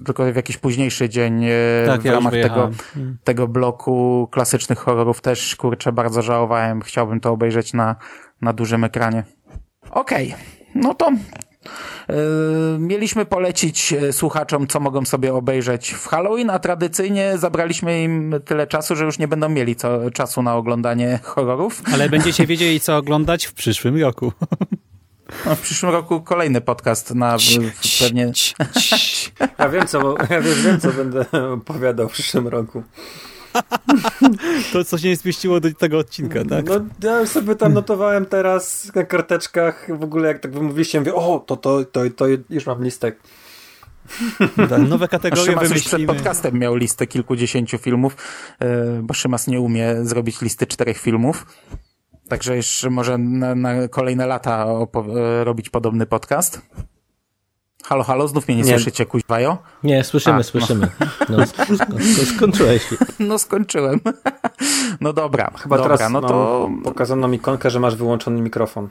tylko 0.05 0.33
w 0.33 0.35
jakiś 0.35 0.57
późniejszy 0.57 1.09
dzień 1.09 1.45
e, 1.45 1.51
tak, 1.85 2.01
w 2.01 2.05
ja 2.05 2.11
ramach 2.11 2.33
tego, 2.33 2.71
hmm. 2.93 3.17
tego 3.23 3.47
bloku 3.47 4.27
klasycznych 4.31 4.79
horrorów 4.79 5.21
też, 5.21 5.55
kurczę, 5.55 5.91
bardzo 5.91 6.21
żałowałem. 6.21 6.81
Chciałbym 6.81 7.19
to 7.19 7.31
obejrzeć 7.31 7.73
na, 7.73 7.95
na 8.41 8.53
dużym 8.53 8.83
ekranie. 8.83 9.23
Okej, 9.91 10.27
okay. 10.27 10.39
no 10.75 10.93
to 10.93 11.11
mieliśmy 12.79 13.25
polecić 13.25 13.93
e, 13.93 14.13
słuchaczom, 14.13 14.67
co 14.67 14.79
mogą 14.79 15.05
sobie 15.05 15.33
obejrzeć 15.33 15.91
w 15.91 16.07
Halloween, 16.07 16.49
a 16.49 16.59
tradycyjnie 16.59 17.37
zabraliśmy 17.37 18.03
im 18.03 18.35
tyle 18.45 18.67
czasu, 18.67 18.95
że 18.95 19.05
już 19.05 19.19
nie 19.19 19.27
będą 19.27 19.49
mieli 19.49 19.75
co, 19.75 20.11
czasu 20.11 20.41
na 20.41 20.55
oglądanie 20.55 21.19
horrorów. 21.23 21.81
Ale 21.93 22.09
będziecie 22.09 22.47
wiedzieli, 22.47 22.79
co 22.79 22.97
oglądać 22.97 23.45
w 23.45 23.53
przyszłym 23.53 24.01
roku. 24.01 24.33
No, 25.45 25.55
w 25.55 25.61
przyszłym 25.61 25.91
roku 25.91 26.21
kolejny 26.21 26.61
podcast 26.61 27.15
na 27.15 27.37
pewnie. 27.99 28.31
Ja 29.59 29.69
wiem, 29.69 29.87
co, 29.87 30.15
ja 30.29 30.41
wiem, 30.41 30.79
co 30.79 30.91
będę 30.91 31.25
opowiadał 31.53 32.09
w 32.09 32.11
przyszłym 32.11 32.47
roku. 32.47 32.83
to, 34.73 34.83
co 34.83 34.97
się 34.97 35.07
nie 35.07 35.15
zmieściło 35.15 35.59
do 35.59 35.73
tego 35.73 35.97
odcinka, 35.97 36.45
tak? 36.45 36.65
No, 36.65 37.09
ja 37.09 37.25
sobie 37.25 37.55
tam 37.55 37.73
notowałem 37.73 38.25
teraz 38.25 38.91
na 38.95 39.03
karteczkach, 39.03 39.97
w 39.97 40.03
ogóle 40.03 40.27
jak 40.27 40.39
tak 40.39 40.51
wymówiliście, 40.51 40.99
mówię, 40.99 41.15
o, 41.15 41.39
to, 41.39 41.57
to, 41.57 41.85
to, 41.85 42.01
to 42.15 42.25
już 42.49 42.65
mam 42.65 42.83
listek. 42.83 43.19
Tak, 44.69 44.81
nowe 44.89 45.07
kategorie 45.07 45.45
Szymas 45.45 45.71
już 45.71 45.83
przed 45.83 46.05
podcastem 46.05 46.59
miał 46.59 46.75
listę 46.75 47.07
kilkudziesięciu 47.07 47.77
filmów, 47.77 48.17
e, 48.59 49.01
bo 49.03 49.13
Szymas 49.13 49.47
nie 49.47 49.59
umie 49.59 49.95
zrobić 50.05 50.41
listy 50.41 50.67
czterech 50.67 50.97
filmów. 50.97 51.45
Także 52.27 52.55
jeszcze 52.55 52.89
może 52.89 53.17
na, 53.17 53.55
na 53.55 53.87
kolejne 53.87 54.27
lata 54.27 54.65
e, 54.65 55.43
robić 55.43 55.69
podobny 55.69 56.05
podcast. 56.05 56.61
Halo, 57.83 58.03
halo, 58.03 58.27
znów 58.27 58.47
mnie 58.47 58.57
nie, 58.57 58.63
nie. 58.63 58.69
słyszycie, 58.69 59.05
kuźwajo? 59.05 59.57
Nie, 59.83 60.03
słyszymy, 60.03 60.39
A, 60.39 60.43
słyszymy. 60.43 60.87
No, 61.29 61.37
no 61.37 61.45
skończyłeś. 62.35 62.87
No 63.19 63.39
skończyłem. 63.39 63.99
No 65.01 65.13
dobra, 65.13 65.51
chyba 65.57 65.77
dobra, 65.77 65.97
teraz 65.97 66.11
no 66.11 66.21
to... 66.21 66.69
pokazano 66.83 67.27
mi 67.27 67.37
ikonkę, 67.37 67.69
że 67.69 67.79
masz 67.79 67.95
wyłączony 67.95 68.41
mikrofon. 68.41 68.89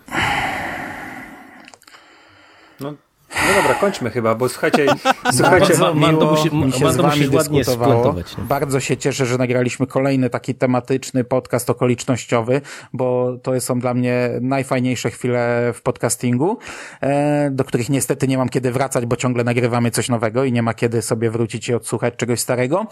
No, 2.81 2.95
no 3.35 3.55
dobra, 3.63 3.75
kończmy 3.75 4.11
chyba, 4.11 4.35
bo 4.35 4.49
słuchajcie, 4.49 4.87
słuchajcie, 5.37 5.67
bardzo 5.79 5.95
miło 5.95 6.31
musi, 6.31 6.57
mi 6.57 6.73
się 6.73 6.93
z 6.93 6.97
wami 6.97 7.29
dyskutowało. 7.29 8.13
No. 8.13 8.45
Bardzo 8.45 8.81
się 8.81 8.97
cieszę, 8.97 9.27
że 9.27 9.39
nagraliśmy 9.39 9.87
kolejny 9.87 10.31
taki 10.31 10.55
tematyczny 10.55 11.25
podcast 11.25 11.71
okolicznościowy, 11.71 12.61
bo 12.93 13.37
to 13.43 13.61
są 13.61 13.81
dla 13.81 13.95
mnie 13.95 14.31
najfajniejsze 14.41 15.11
chwile 15.11 15.73
w 15.75 15.83
podcastingu, 15.83 16.59
e, 17.01 17.51
do 17.51 17.65
których 17.65 17.89
niestety 17.89 18.29
nie 18.29 18.39
mam 18.39 18.49
kiedy 18.49 18.73
wracać, 18.73 19.07
bo 19.07 19.17
ciągle 19.17 19.45
nagrywamy 19.45 19.91
coś 19.91 20.09
nowego 20.09 20.45
i 20.45 20.53
nie 20.53 20.63
ma 20.63 20.75
kiedy 20.75 21.03
sobie 21.03 21.31
wrócić 21.31 21.69
i 21.69 21.75
odsłuchać 21.75 22.15
czegoś 22.17 22.41
starego. 22.41 22.87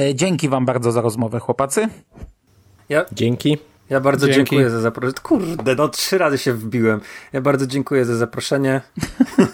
E, 0.00 0.14
dzięki 0.14 0.48
wam 0.48 0.66
bardzo 0.66 0.92
za 0.92 1.00
rozmowę, 1.00 1.38
chłopacy. 1.40 1.88
Ja, 2.88 3.04
Dzięki. 3.12 3.58
Ja 3.90 4.00
bardzo 4.00 4.26
Dzięki. 4.26 4.38
dziękuję 4.38 4.70
za 4.70 4.80
zaproszenie. 4.80 5.14
Kurde, 5.22 5.74
no 5.74 5.88
trzy 5.88 6.18
razy 6.18 6.38
się 6.38 6.52
wbiłem. 6.52 7.00
Ja 7.32 7.40
bardzo 7.40 7.66
dziękuję 7.66 8.04
za 8.04 8.16
zaproszenie. 8.16 8.80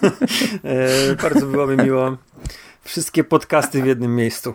e, 0.65 1.15
bardzo 1.23 1.47
było 1.47 1.67
mi 1.67 1.77
miło. 1.77 2.17
Wszystkie 2.83 3.25
podcasty 3.25 3.83
w 3.83 3.87
jednym 3.87 4.17
miejscu. 4.17 4.55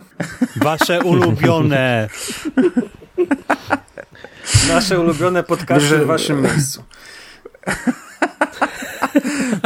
Wasze 0.56 1.02
ulubione. 1.02 2.08
Nasze 4.68 5.00
ulubione 5.00 5.42
podcasty 5.42 5.98
w 5.98 6.06
waszym 6.06 6.42
miejscu. 6.42 6.82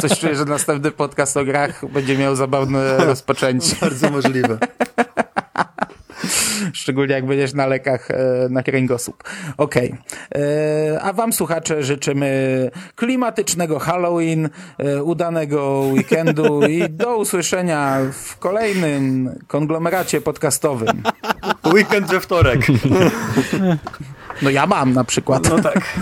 Coś 0.01 0.21
czuję, 0.21 0.37
że 0.37 0.45
następny 0.45 0.91
podcast 0.91 1.37
o 1.37 1.45
grach 1.45 1.87
będzie 1.93 2.19
miał 2.19 2.37
zabawne 2.37 2.97
rozpoczęcie. 2.97 3.77
Bardzo 3.81 4.11
możliwe. 4.11 4.59
Szczególnie 6.73 7.15
jak 7.15 7.27
będziesz 7.27 7.55
na 7.55 7.67
lekach 7.67 8.11
e, 8.11 8.17
na 8.51 8.63
kręgosłup. 8.63 9.25
Okej. 9.57 9.89
Okay. 9.89 10.43
E, 10.43 11.03
a 11.03 11.13
wam 11.13 11.33
słuchacze 11.33 11.83
życzymy 11.83 12.71
klimatycznego 12.97 13.79
Halloween, 13.79 14.49
e, 14.79 15.03
udanego 15.03 15.81
weekendu 15.81 16.63
i 16.67 16.91
do 16.91 17.17
usłyszenia 17.17 17.99
w 18.13 18.39
kolejnym 18.39 19.31
konglomeracie 19.47 20.21
podcastowym. 20.21 21.03
Weekend 21.73 22.07
we 22.07 22.21
wtorek. 22.21 22.61
No 24.43 24.51
ja 24.51 24.67
mam 24.67 24.93
na 24.93 25.05
przykład. 25.05 25.51
No 25.51 25.61
tak. 25.61 25.99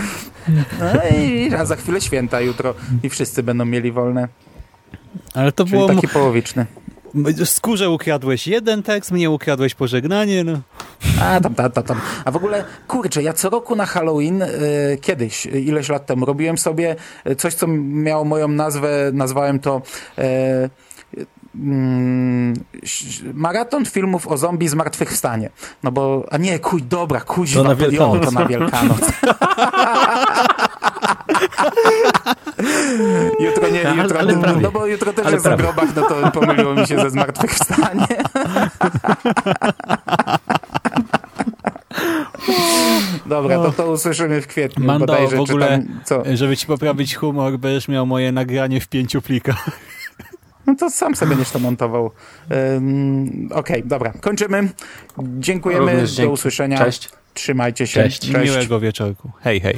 No 0.79 1.17
i 1.19 1.53
a 1.53 1.65
za 1.65 1.75
chwilę 1.75 2.01
święta 2.01 2.41
jutro 2.41 2.73
i 3.03 3.09
wszyscy 3.09 3.43
będą 3.43 3.65
mieli 3.65 3.91
wolne. 3.91 4.27
Ale 5.33 5.51
to 5.51 5.65
Czyli 5.65 5.77
było... 5.77 5.87
taki 5.87 6.07
połowiczny. 6.07 6.65
Skórze 7.45 7.89
ukradłeś 7.89 8.47
jeden 8.47 8.83
tekst, 8.83 9.11
mnie 9.11 9.29
ukradłeś 9.29 9.75
pożegnanie, 9.75 10.43
no. 10.43 10.59
A 11.21 11.39
tam, 11.41 11.55
tam, 11.55 11.71
tam, 11.71 11.83
tam. 11.83 12.01
A 12.25 12.31
w 12.31 12.35
ogóle, 12.35 12.63
kurczę, 12.87 13.23
ja 13.23 13.33
co 13.33 13.49
roku 13.49 13.75
na 13.75 13.85
Halloween, 13.85 14.41
y, 14.41 14.97
kiedyś, 15.01 15.45
y, 15.45 15.49
ileś 15.61 15.89
lat 15.89 16.05
temu, 16.05 16.25
robiłem 16.25 16.57
sobie 16.57 16.95
y, 17.29 17.35
coś, 17.35 17.53
co 17.53 17.67
miało 17.67 18.23
moją 18.23 18.47
nazwę, 18.47 18.89
nazwałem 19.13 19.59
to 19.59 19.81
y, 20.19 20.69
maraton 23.33 23.85
filmów 23.85 24.27
o 24.27 24.37
zombie 24.37 24.67
zmartwychwstanie. 24.67 25.49
No 25.83 25.91
bo, 25.91 26.25
a 26.31 26.37
nie, 26.37 26.59
kuj, 26.59 26.83
dobra, 26.83 27.21
kuźwa, 27.21 27.63
To 27.63 27.69
na 27.69 27.75
Wielkanoc. 27.75 28.25
to 28.25 28.31
na 28.31 28.45
Wielkanoc. 28.45 28.99
jutro 33.45 33.69
nie, 33.69 33.89
Ale- 33.89 34.03
jutro, 34.03 34.19
ale 34.19 34.37
prawie. 34.37 34.61
no 34.61 34.71
bo 34.71 34.85
jutro 34.85 35.13
też 35.13 35.25
Ale 35.25 35.35
jest 35.35 35.45
o 35.45 35.49
prawie. 35.49 35.63
grobach, 35.63 35.95
no 35.95 36.01
to 36.01 36.31
pomyliło 36.31 36.73
mi 36.75 36.87
się 36.87 36.99
ze 37.01 37.09
zmartwychwstanie. 37.09 38.07
Dobra, 43.25 43.55
to 43.55 43.71
to 43.71 43.91
usłyszymy 43.91 44.41
w 44.41 44.47
kwietniu. 44.47 44.85
Mando, 44.85 45.05
bodajże, 45.05 45.37
w 45.37 45.39
ogóle, 45.39 45.67
tam, 45.67 45.99
co? 46.05 46.23
żeby 46.33 46.57
ci 46.57 46.67
poprawić 46.67 47.15
humor, 47.15 47.57
będziesz 47.57 47.87
miał 47.87 48.05
moje 48.05 48.31
nagranie 48.31 48.81
w 48.81 48.87
pięciu 48.87 49.21
plikach. 49.21 49.69
No 50.67 50.75
to 50.75 50.89
sam 50.89 51.15
sobie 51.15 51.29
będziesz 51.29 51.49
to 51.51 51.59
montował. 51.59 52.11
Um, 52.51 53.49
Okej, 53.53 53.83
dobra, 53.85 54.13
kończymy. 54.21 54.69
Dziękujemy, 55.19 55.91
Również 55.91 56.11
do 56.11 56.17
dzięki. 56.17 56.33
usłyszenia. 56.33 56.77
Cześć. 56.77 57.09
Trzymajcie 57.33 57.87
się. 57.87 58.03
Cześć. 58.03 58.31
Cześć. 58.31 58.51
Miłego 58.51 58.79
wieczorku. 58.79 59.31
Hej, 59.41 59.59
hej. 59.61 59.77